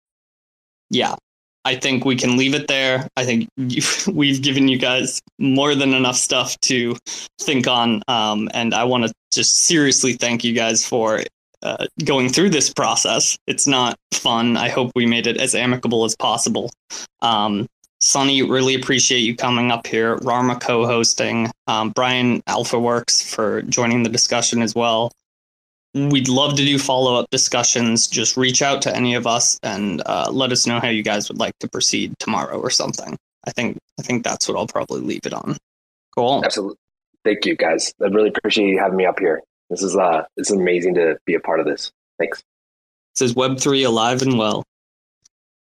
[0.91, 1.15] yeah,
[1.65, 3.07] I think we can leave it there.
[3.17, 3.49] I think
[4.12, 6.97] we've given you guys more than enough stuff to
[7.41, 8.03] think on.
[8.09, 11.23] Um, and I want to just seriously thank you guys for
[11.62, 13.37] uh, going through this process.
[13.47, 14.57] It's not fun.
[14.57, 16.70] I hope we made it as amicable as possible.
[17.20, 17.67] Um,
[18.01, 20.17] Sunny, really appreciate you coming up here.
[20.18, 21.51] Rarma co-hosting.
[21.67, 25.10] Um, Brian AlphaWorks for joining the discussion as well.
[25.94, 28.07] We'd love to do follow-up discussions.
[28.07, 31.28] Just reach out to any of us and uh, let us know how you guys
[31.28, 33.17] would like to proceed tomorrow or something.
[33.47, 35.57] I think I think that's what I'll probably leave it on.
[36.15, 36.44] Cool.
[36.44, 36.77] Absolutely.
[37.25, 37.93] Thank you, guys.
[38.01, 39.43] I really appreciate you having me up here.
[39.70, 41.91] This is uh, it's amazing to be a part of this.
[42.18, 42.43] Thanks.
[43.15, 44.65] This is Web three alive and well.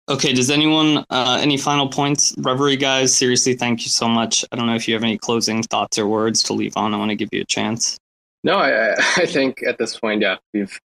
[0.08, 2.34] Okay, does anyone, uh, any final points?
[2.38, 4.42] Reverie guys, seriously, thank you so much.
[4.50, 6.94] I don't know if you have any closing thoughts or words to leave on.
[6.94, 7.98] I want to give you a chance.
[8.42, 10.78] No, I, I think at this point, yeah, we've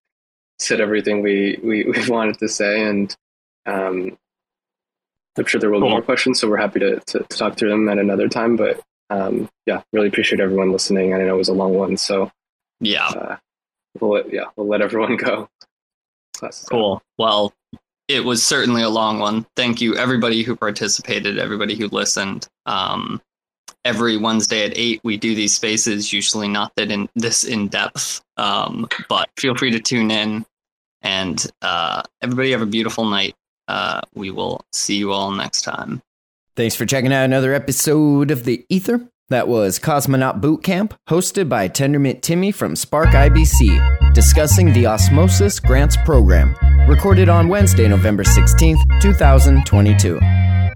[0.59, 3.15] said everything we, we, we wanted to say, and
[3.67, 4.19] um,
[5.39, 5.89] I'm sure there will cool.
[5.89, 8.57] be more questions, so we're happy to, to, to, talk through them at another time.
[8.57, 11.15] But um, yeah, really appreciate everyone listening.
[11.15, 12.29] I know it was a long one, so
[12.81, 13.37] yeah, uh,
[14.01, 15.49] we'll let, yeah, we'll let everyone go.
[16.69, 17.01] Cool.
[17.19, 17.53] Well,
[18.15, 19.47] it was certainly a long one.
[19.57, 22.49] Thank you, everybody who participated, everybody who listened.
[22.67, 23.21] Um,
[23.85, 26.13] every Wednesday at eight, we do these spaces.
[26.13, 30.45] Usually not that in this in depth, um, but feel free to tune in.
[31.03, 33.35] And uh, everybody have a beautiful night.
[33.67, 36.03] Uh, we will see you all next time.
[36.55, 39.01] Thanks for checking out another episode of the Ether.
[39.29, 45.97] That was Cosmonaut Boot Camp, hosted by Tendermint Timmy from SparkIBC, discussing the Osmosis Grants
[46.05, 46.55] Program,
[46.89, 50.19] recorded on Wednesday, November 16th, 2022.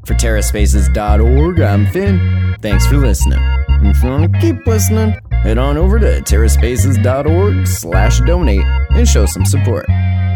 [0.06, 2.56] For TerraSpaces.org, I'm Finn.
[2.62, 3.40] Thanks for listening.
[3.82, 9.26] If you want to keep listening, head on over to TerraSpaces.org slash donate and show
[9.26, 9.86] some support.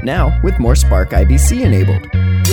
[0.03, 2.07] Now, with more SparkIBC enabled.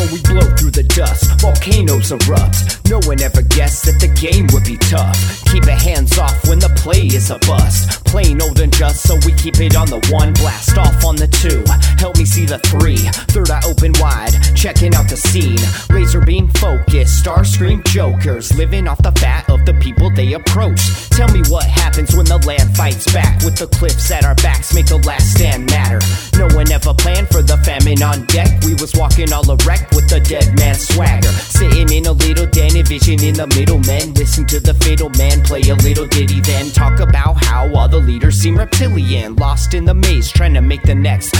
[0.07, 2.79] When we blow through the dust, volcanoes erupt.
[2.87, 5.43] No one ever guessed that the game would be tough.
[5.51, 8.05] Keep your hands off when the play is a bust.
[8.05, 10.31] Plain old and just, so we keep it on the one.
[10.39, 11.59] Blast off on the two.
[11.99, 13.03] Help me see the three.
[13.35, 15.59] Third eye open wide, checking out the scene.
[15.91, 18.55] Laser beam focus, star scream jokers.
[18.55, 20.79] Living off the fat of the people they approach.
[21.11, 23.43] Tell me what happens when the land fights back.
[23.43, 25.99] With the cliffs at our backs, make the last stand matter.
[26.39, 28.63] No one ever planned for the famine on deck.
[28.63, 31.33] We was walking all erect with a dead man swagger.
[31.57, 34.13] Sitting in a little den vision in the middle, men.
[34.13, 37.97] Listen to the fatal man play a little ditty, then talk about how all the
[37.97, 39.35] leaders seem reptilian.
[39.35, 41.31] Lost in the maze, trying to make the next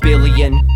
[0.00, 0.66] billion.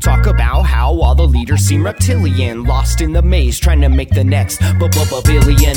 [0.00, 2.64] Talk about how all the leaders seem reptilian.
[2.64, 5.76] Lost in the maze, trying to make the next billion.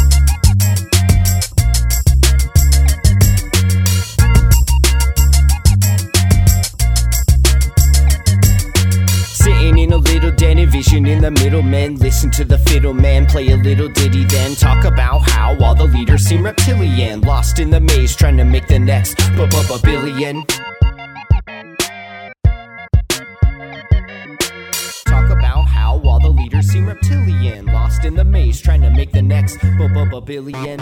[10.41, 11.95] In a envision in the middle men.
[11.95, 15.85] Listen to the fiddle man play a little ditty, then talk about how all the
[15.85, 17.21] leaders seem reptilian.
[17.21, 19.17] Lost in the maze, trying to make the next
[19.83, 20.45] billion.
[25.05, 27.65] Talk about how all the leaders seem reptilian.
[27.65, 30.79] Lost in the maze, trying to make the next billion.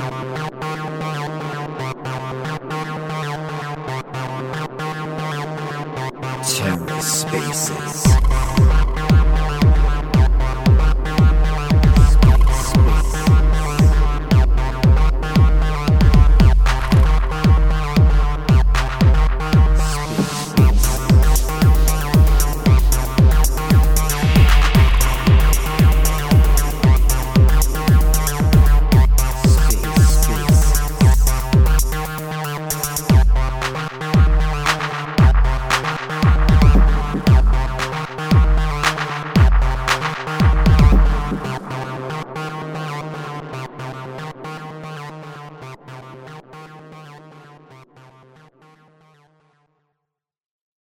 [6.49, 8.09] TerraSpaces.